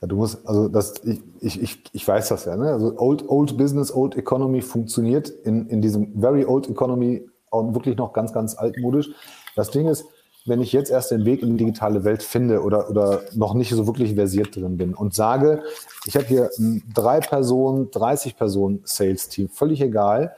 Ja, 0.00 0.06
du 0.08 0.16
musst, 0.16 0.46
also 0.46 0.68
das, 0.68 0.94
ich, 1.04 1.20
ich, 1.40 1.62
ich, 1.62 1.82
ich 1.92 2.08
weiß 2.08 2.28
das 2.28 2.46
ja, 2.46 2.56
ne? 2.56 2.72
Also 2.72 2.98
Old, 2.98 3.28
Old 3.28 3.58
Business, 3.58 3.94
Old 3.94 4.16
Economy 4.16 4.62
funktioniert 4.62 5.28
in, 5.28 5.68
in 5.68 5.82
diesem 5.82 6.18
Very 6.20 6.46
Old 6.46 6.70
Economy 6.70 7.28
auch 7.50 7.74
wirklich 7.74 7.96
noch 7.96 8.12
ganz, 8.12 8.32
ganz 8.32 8.56
altmodisch. 8.56 9.10
Das 9.56 9.70
Ding 9.70 9.88
ist, 9.88 10.06
wenn 10.46 10.62
ich 10.62 10.72
jetzt 10.72 10.90
erst 10.90 11.10
den 11.10 11.26
Weg 11.26 11.42
in 11.42 11.50
die 11.50 11.64
digitale 11.64 12.04
Welt 12.04 12.22
finde 12.22 12.62
oder, 12.62 12.88
oder 12.88 13.20
noch 13.34 13.52
nicht 13.52 13.70
so 13.70 13.86
wirklich 13.86 14.14
versiert 14.14 14.56
drin 14.56 14.78
bin 14.78 14.94
und 14.94 15.14
sage, 15.14 15.62
ich 16.06 16.16
habe 16.16 16.26
hier 16.26 16.50
drei 16.94 17.20
Personen, 17.20 17.90
30 17.90 18.36
Personen 18.36 18.80
Sales-Team, 18.84 19.50
völlig 19.50 19.82
egal, 19.82 20.34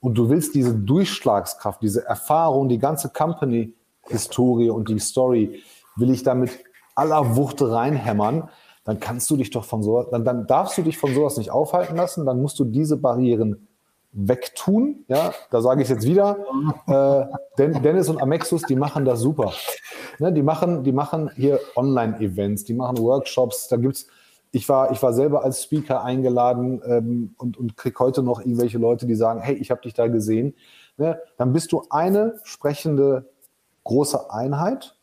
und 0.00 0.16
du 0.16 0.28
willst 0.28 0.54
diese 0.54 0.74
Durchschlagskraft, 0.74 1.82
diese 1.82 2.04
Erfahrung, 2.04 2.68
die 2.68 2.78
ganze 2.78 3.08
Company-Historie 4.08 4.70
und 4.70 4.88
die 4.88 4.98
Story, 4.98 5.62
will 5.96 6.10
ich 6.10 6.22
damit 6.22 6.58
aller 6.94 7.36
Wucht 7.36 7.62
reinhämmern, 7.62 8.48
dann 8.84 9.00
kannst 9.00 9.30
du 9.30 9.36
dich 9.36 9.50
doch 9.50 9.64
von 9.64 9.82
sowas, 9.82 10.06
dann, 10.10 10.24
dann 10.24 10.46
darfst 10.46 10.78
du 10.78 10.82
dich 10.82 10.98
von 10.98 11.14
sowas 11.14 11.36
nicht 11.36 11.50
aufhalten 11.50 11.96
lassen, 11.96 12.24
dann 12.24 12.40
musst 12.40 12.58
du 12.58 12.64
diese 12.64 12.96
Barrieren 12.96 13.68
wegtun. 14.12 15.04
Ja, 15.08 15.34
da 15.50 15.60
sage 15.60 15.82
ich 15.82 15.88
jetzt 15.88 16.06
wieder, 16.06 16.38
äh, 16.86 17.26
Dennis 17.58 18.08
und 18.08 18.20
Amexus, 18.20 18.62
die 18.62 18.76
machen 18.76 19.04
das 19.04 19.20
super. 19.20 19.52
Ne, 20.18 20.32
die, 20.32 20.42
machen, 20.42 20.82
die 20.82 20.92
machen 20.92 21.30
hier 21.36 21.60
Online-Events, 21.76 22.64
die 22.64 22.74
machen 22.74 22.98
Workshops, 22.98 23.68
da 23.68 23.76
gibt's 23.76 24.06
ich 24.50 24.66
war, 24.66 24.92
ich 24.92 25.02
war 25.02 25.12
selber 25.12 25.44
als 25.44 25.62
Speaker 25.62 26.02
eingeladen 26.02 26.80
ähm, 26.86 27.34
und, 27.36 27.58
und 27.58 27.76
kriege 27.76 27.98
heute 27.98 28.22
noch 28.22 28.40
irgendwelche 28.40 28.78
Leute, 28.78 29.06
die 29.06 29.14
sagen, 29.14 29.40
hey, 29.40 29.54
ich 29.54 29.70
habe 29.70 29.82
dich 29.82 29.92
da 29.92 30.08
gesehen. 30.08 30.54
Ne, 30.96 31.20
dann 31.36 31.52
bist 31.52 31.70
du 31.70 31.84
eine 31.90 32.40
sprechende 32.44 33.26
große 33.88 34.30
Einheit 34.30 34.96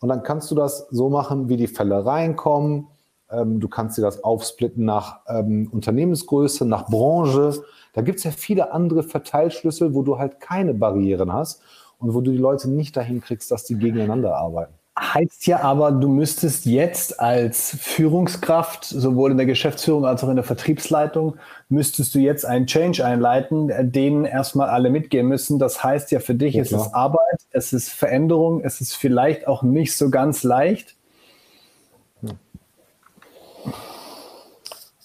und 0.00 0.08
dann 0.08 0.22
kannst 0.22 0.50
du 0.50 0.54
das 0.54 0.86
so 0.90 1.10
machen, 1.10 1.48
wie 1.48 1.56
die 1.56 1.66
Fälle 1.66 2.06
reinkommen. 2.06 2.86
Ähm, 3.30 3.60
du 3.60 3.68
kannst 3.68 3.98
dir 3.98 4.02
das 4.02 4.22
aufsplitten 4.22 4.84
nach 4.84 5.20
ähm, 5.26 5.68
Unternehmensgröße, 5.72 6.64
nach 6.64 6.86
Branche. 6.86 7.62
Da 7.94 8.02
gibt 8.02 8.18
es 8.18 8.24
ja 8.24 8.30
viele 8.30 8.72
andere 8.72 9.02
Verteilschlüssel, 9.02 9.94
wo 9.94 10.02
du 10.02 10.18
halt 10.18 10.40
keine 10.40 10.72
Barrieren 10.72 11.32
hast 11.32 11.62
und 11.98 12.14
wo 12.14 12.20
du 12.20 12.30
die 12.30 12.38
Leute 12.38 12.70
nicht 12.70 12.96
dahin 12.96 13.20
kriegst, 13.20 13.50
dass 13.50 13.64
die 13.64 13.76
gegeneinander 13.76 14.36
arbeiten. 14.36 14.77
Heißt 15.00 15.46
ja 15.46 15.60
aber, 15.60 15.92
du 15.92 16.08
müsstest 16.08 16.66
jetzt 16.66 17.20
als 17.20 17.76
Führungskraft, 17.80 18.84
sowohl 18.84 19.30
in 19.30 19.36
der 19.36 19.46
Geschäftsführung 19.46 20.04
als 20.04 20.24
auch 20.24 20.28
in 20.28 20.34
der 20.34 20.44
Vertriebsleitung, 20.44 21.36
müsstest 21.68 22.16
du 22.16 22.18
jetzt 22.18 22.44
einen 22.44 22.66
Change 22.66 23.04
einleiten, 23.04 23.70
den 23.92 24.24
erstmal 24.24 24.68
alle 24.68 24.90
mitgehen 24.90 25.28
müssen. 25.28 25.60
Das 25.60 25.84
heißt 25.84 26.10
ja 26.10 26.18
für 26.18 26.34
dich, 26.34 26.54
ja, 26.54 26.62
es 26.62 26.72
ist 26.72 26.94
Arbeit, 26.94 27.38
es 27.52 27.72
ist 27.72 27.90
Veränderung, 27.90 28.60
es 28.64 28.80
ist 28.80 28.94
vielleicht 28.94 29.46
auch 29.46 29.62
nicht 29.62 29.96
so 29.96 30.10
ganz 30.10 30.42
leicht. 30.42 30.96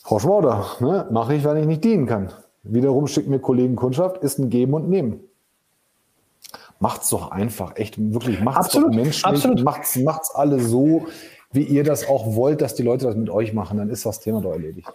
Frau 0.02 0.20
Schmauder, 0.20 0.66
ne, 0.80 1.08
mache 1.12 1.36
ich, 1.36 1.44
wenn 1.44 1.58
ich 1.58 1.68
nicht 1.68 1.84
dienen 1.84 2.08
kann. 2.08 2.32
Wiederum 2.64 3.08
schickt 3.08 3.28
mir 3.28 3.40
Kollegen 3.40 3.76
Kundschaft, 3.76 4.18
ist 4.24 4.40
ein 4.40 4.50
Geben 4.50 4.74
und 4.74 4.90
Nehmen. 4.90 5.20
Macht's 6.84 7.10
doch 7.12 7.32
einfach, 7.32 7.78
echt, 7.78 7.96
wirklich, 7.98 8.42
macht's 8.42 8.66
absolut, 8.66 8.90
doch 8.90 8.96
menschlich, 8.98 9.24
absolut. 9.24 9.64
Macht's, 9.64 9.96
macht's 9.96 10.36
alle 10.36 10.60
so, 10.60 11.08
wie 11.54 11.64
ihr 11.64 11.86
das 11.86 12.10
auch 12.10 12.36
wollt, 12.36 12.60
dass 12.60 12.76
die 12.76 12.84
Leute 12.84 13.06
das 13.06 13.16
mit 13.16 13.30
euch 13.30 13.54
machen, 13.54 13.78
dann 13.78 13.90
ist 13.90 14.06
das 14.06 14.20
Thema 14.20 14.42
doch 14.42 14.52
erledigt. 14.52 14.92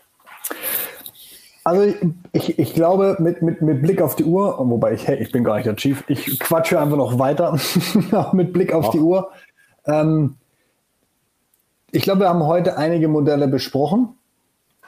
Also 1.65 1.95
ich, 2.33 2.59
ich 2.59 2.75
glaube, 2.75 3.17
mit, 3.21 3.41
mit, 3.41 3.63
mit 3.63 3.81
Blick 3.81 4.03
auf 4.03 4.17
die 4.17 4.25
Uhr, 4.25 4.59
wobei 4.59 4.93
ich, 4.93 5.09
hey, 5.09 5.17
ich 5.17 5.33
bin 5.33 5.45
gar 5.45 5.55
nicht 5.55 5.65
der 5.65 5.77
Chief, 5.77 6.05
ich 6.09 6.39
quatsche 6.39 6.79
einfach 6.79 6.99
noch 6.99 7.19
weiter 7.19 7.59
mit 8.35 8.53
Blick 8.53 8.75
auf 8.75 8.89
Ach. 8.89 8.91
die 8.91 9.01
Uhr. 9.01 9.31
Ähm, 9.87 10.35
ich 11.91 12.03
glaube, 12.03 12.21
wir 12.21 12.29
haben 12.29 12.45
heute 12.45 12.77
einige 12.77 13.09
Modelle 13.09 13.49
besprochen. 13.49 14.11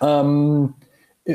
Ähm, 0.02 0.74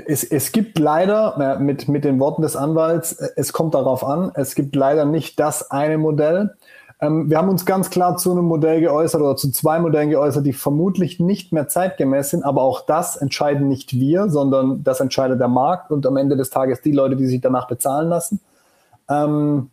es, 0.07 0.23
es 0.23 0.51
gibt 0.51 0.79
leider, 0.79 1.57
mit, 1.59 1.87
mit 1.87 2.03
den 2.03 2.19
Worten 2.19 2.41
des 2.41 2.55
Anwalts, 2.55 3.13
es 3.13 3.53
kommt 3.53 3.73
darauf 3.73 4.03
an, 4.03 4.31
es 4.35 4.55
gibt 4.55 4.75
leider 4.75 5.05
nicht 5.05 5.39
das 5.39 5.71
eine 5.71 5.97
Modell. 5.97 6.55
Ähm, 7.01 7.29
wir 7.29 7.37
haben 7.37 7.49
uns 7.49 7.65
ganz 7.65 7.89
klar 7.89 8.17
zu 8.17 8.31
einem 8.31 8.45
Modell 8.45 8.81
geäußert 8.81 9.21
oder 9.21 9.35
zu 9.35 9.51
zwei 9.51 9.79
Modellen 9.79 10.09
geäußert, 10.09 10.45
die 10.45 10.53
vermutlich 10.53 11.19
nicht 11.19 11.51
mehr 11.51 11.67
zeitgemäß 11.67 12.29
sind, 12.29 12.43
aber 12.43 12.61
auch 12.61 12.81
das 12.81 13.15
entscheiden 13.15 13.67
nicht 13.67 13.93
wir, 13.93 14.29
sondern 14.29 14.83
das 14.83 14.99
entscheidet 14.99 15.39
der 15.39 15.47
Markt 15.47 15.91
und 15.91 16.05
am 16.05 16.17
Ende 16.17 16.37
des 16.37 16.49
Tages 16.49 16.81
die 16.81 16.91
Leute, 16.91 17.15
die 17.15 17.27
sich 17.27 17.41
danach 17.41 17.67
bezahlen 17.67 18.09
lassen. 18.09 18.39
Ähm, 19.09 19.69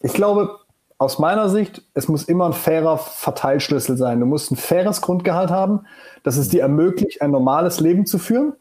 ich 0.00 0.12
glaube, 0.12 0.50
aus 0.98 1.18
meiner 1.18 1.48
Sicht, 1.48 1.82
es 1.94 2.08
muss 2.08 2.24
immer 2.24 2.46
ein 2.46 2.52
fairer 2.52 2.98
Verteilschlüssel 2.98 3.96
sein. 3.96 4.20
Du 4.20 4.26
musst 4.26 4.52
ein 4.52 4.56
faires 4.56 5.00
Grundgehalt 5.00 5.50
haben, 5.50 5.80
das 6.22 6.36
es 6.36 6.48
dir 6.48 6.62
ermöglicht, 6.62 7.20
ein 7.20 7.30
normales 7.30 7.80
Leben 7.80 8.06
zu 8.06 8.18
führen. 8.18 8.54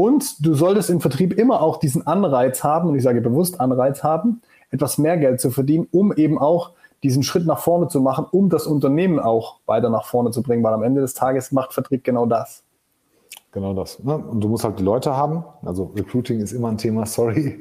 Und 0.00 0.46
du 0.46 0.54
solltest 0.54 0.88
im 0.88 1.02
Vertrieb 1.02 1.38
immer 1.38 1.60
auch 1.60 1.76
diesen 1.76 2.06
Anreiz 2.06 2.64
haben, 2.64 2.88
und 2.88 2.94
ich 2.94 3.02
sage 3.02 3.20
bewusst 3.20 3.60
Anreiz 3.60 4.02
haben, 4.02 4.40
etwas 4.70 4.96
mehr 4.96 5.18
Geld 5.18 5.42
zu 5.42 5.50
verdienen, 5.50 5.88
um 5.90 6.14
eben 6.14 6.38
auch 6.38 6.70
diesen 7.02 7.22
Schritt 7.22 7.44
nach 7.44 7.58
vorne 7.58 7.88
zu 7.88 8.00
machen, 8.00 8.24
um 8.30 8.48
das 8.48 8.66
Unternehmen 8.66 9.18
auch 9.18 9.60
weiter 9.66 9.90
nach 9.90 10.06
vorne 10.06 10.30
zu 10.30 10.42
bringen, 10.42 10.64
weil 10.64 10.72
am 10.72 10.82
Ende 10.82 11.02
des 11.02 11.12
Tages 11.12 11.52
macht 11.52 11.74
Vertrieb 11.74 12.02
genau 12.02 12.24
das. 12.24 12.62
Genau 13.52 13.74
das. 13.74 14.02
Ne? 14.02 14.16
Und 14.16 14.40
du 14.40 14.48
musst 14.48 14.64
halt 14.64 14.78
die 14.78 14.84
Leute 14.84 15.14
haben. 15.14 15.44
Also 15.66 15.92
Recruiting 15.94 16.40
ist 16.40 16.52
immer 16.52 16.68
ein 16.68 16.78
Thema, 16.78 17.04
sorry, 17.04 17.58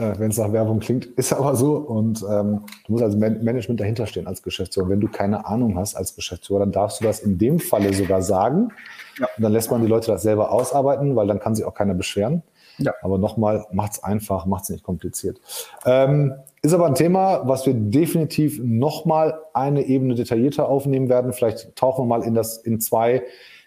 äh, 0.00 0.18
wenn 0.18 0.30
es 0.30 0.38
nach 0.38 0.52
Werbung 0.52 0.80
klingt, 0.80 1.04
ist 1.16 1.32
aber 1.32 1.54
so. 1.54 1.76
Und 1.76 2.22
ähm, 2.22 2.62
du 2.86 2.92
musst 2.92 3.04
als 3.04 3.16
Man 3.16 3.44
Management 3.44 3.80
dahinter 3.80 4.06
stehen 4.06 4.26
als 4.26 4.42
Geschäftsführer. 4.42 4.88
Wenn 4.88 5.00
du 5.00 5.08
keine 5.08 5.46
Ahnung 5.46 5.76
hast 5.76 5.94
als 5.94 6.14
Geschäftsführer, 6.14 6.60
dann 6.60 6.72
darfst 6.72 7.00
du 7.00 7.04
das 7.04 7.20
in 7.20 7.38
dem 7.38 7.60
Falle 7.60 7.92
sogar 7.92 8.22
sagen. 8.22 8.70
Ja. 9.18 9.28
Und 9.36 9.42
dann 9.42 9.52
lässt 9.52 9.70
man 9.70 9.82
die 9.82 9.88
Leute 9.88 10.10
das 10.10 10.22
selber 10.22 10.52
ausarbeiten, 10.52 11.16
weil 11.16 11.26
dann 11.26 11.38
kann 11.38 11.54
sich 11.54 11.64
auch 11.64 11.74
keiner 11.74 11.94
beschweren. 11.94 12.42
Ja. 12.78 12.94
Aber 13.02 13.18
nochmal, 13.18 13.66
macht's 13.72 14.02
einfach, 14.02 14.46
macht's 14.46 14.70
nicht 14.70 14.82
kompliziert. 14.82 15.40
Ähm, 15.84 16.34
ist 16.62 16.72
aber 16.72 16.86
ein 16.86 16.94
Thema, 16.94 17.46
was 17.46 17.66
wir 17.66 17.74
definitiv 17.74 18.60
nochmal 18.62 19.38
eine 19.52 19.82
Ebene 19.82 20.14
detaillierter 20.14 20.68
aufnehmen 20.68 21.08
werden. 21.08 21.32
Vielleicht 21.32 21.76
tauchen 21.76 22.04
wir 22.04 22.08
mal 22.08 22.22
in 22.22 22.34
das 22.34 22.56
in 22.56 22.80
zwei 22.80 23.22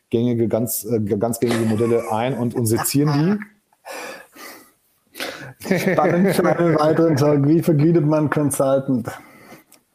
gängige, 0.09 0.47
ganz, 0.47 0.85
äh, 0.85 0.99
ganz 0.99 1.39
gängige 1.39 1.65
Modelle 1.65 2.11
ein 2.11 2.37
und, 2.37 2.55
und 2.55 2.65
sezieren 2.65 3.13
die. 3.13 3.45
Spannend 5.63 6.35
für 6.35 6.45
einen 6.45 6.75
weiteren 6.79 7.15
Tag. 7.15 7.47
Wie 7.47 7.61
vergütet 7.61 8.05
man 8.05 8.29
Consultant? 8.29 9.09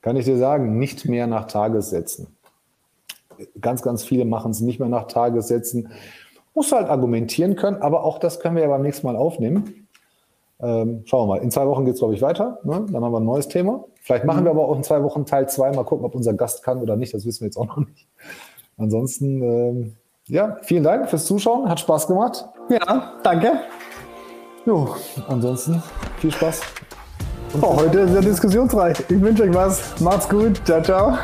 Kann 0.02 0.16
ich 0.16 0.24
dir 0.24 0.38
sagen, 0.38 0.78
nicht 0.78 1.06
mehr 1.06 1.26
nach 1.26 1.46
Tagessätzen. 1.46 2.28
Ganz, 3.60 3.82
ganz 3.82 4.04
viele 4.04 4.24
machen 4.24 4.50
es 4.50 4.60
nicht 4.60 4.80
mehr 4.80 4.88
nach 4.88 5.06
Tagessätzen. 5.06 5.90
Muss 6.54 6.72
halt 6.72 6.88
argumentieren 6.88 7.56
können, 7.56 7.82
aber 7.82 8.04
auch 8.04 8.18
das 8.18 8.40
können 8.40 8.56
wir 8.56 8.62
ja 8.62 8.68
beim 8.68 8.82
nächsten 8.82 9.06
Mal 9.06 9.16
aufnehmen. 9.16 9.86
Ähm, 10.60 11.02
schauen 11.04 11.28
wir 11.28 11.34
mal. 11.36 11.42
In 11.42 11.50
zwei 11.50 11.66
Wochen 11.66 11.84
geht 11.84 11.94
es, 11.94 12.00
glaube 12.00 12.14
ich, 12.14 12.22
weiter. 12.22 12.58
Ne? 12.64 12.84
Dann 12.90 13.04
haben 13.04 13.12
wir 13.12 13.20
ein 13.20 13.24
neues 13.24 13.48
Thema. 13.48 13.84
Vielleicht 14.00 14.24
machen 14.24 14.40
mhm. 14.40 14.44
wir 14.46 14.50
aber 14.52 14.68
auch 14.68 14.76
in 14.76 14.82
zwei 14.82 15.02
Wochen 15.02 15.24
Teil 15.24 15.48
zwei. 15.48 15.70
Mal 15.70 15.84
gucken, 15.84 16.04
ob 16.04 16.14
unser 16.14 16.34
Gast 16.34 16.64
kann 16.64 16.80
oder 16.80 16.96
nicht. 16.96 17.14
Das 17.14 17.24
wissen 17.24 17.42
wir 17.42 17.46
jetzt 17.46 17.56
auch 17.56 17.66
noch 17.66 17.76
nicht. 17.76 18.08
Ansonsten, 18.76 19.42
ähm, 19.42 19.96
ja, 20.26 20.56
vielen 20.62 20.82
Dank 20.82 21.08
fürs 21.08 21.26
Zuschauen. 21.26 21.68
Hat 21.68 21.78
Spaß 21.80 22.08
gemacht. 22.08 22.48
Ja, 22.70 23.12
danke. 23.22 23.52
Jo, 24.68 24.94
ansonsten 25.28 25.82
viel 26.18 26.30
Spaß. 26.30 26.60
Oh, 27.62 27.74
heute 27.76 28.00
ist 28.00 28.14
ja 28.14 28.20
diskussionsreich. 28.20 29.00
Ich 29.08 29.18
wünsche 29.18 29.44
euch 29.44 29.54
was. 29.54 29.98
Macht's 29.98 30.28
gut. 30.28 30.60
Ciao, 30.66 30.82
ciao. 30.82 31.18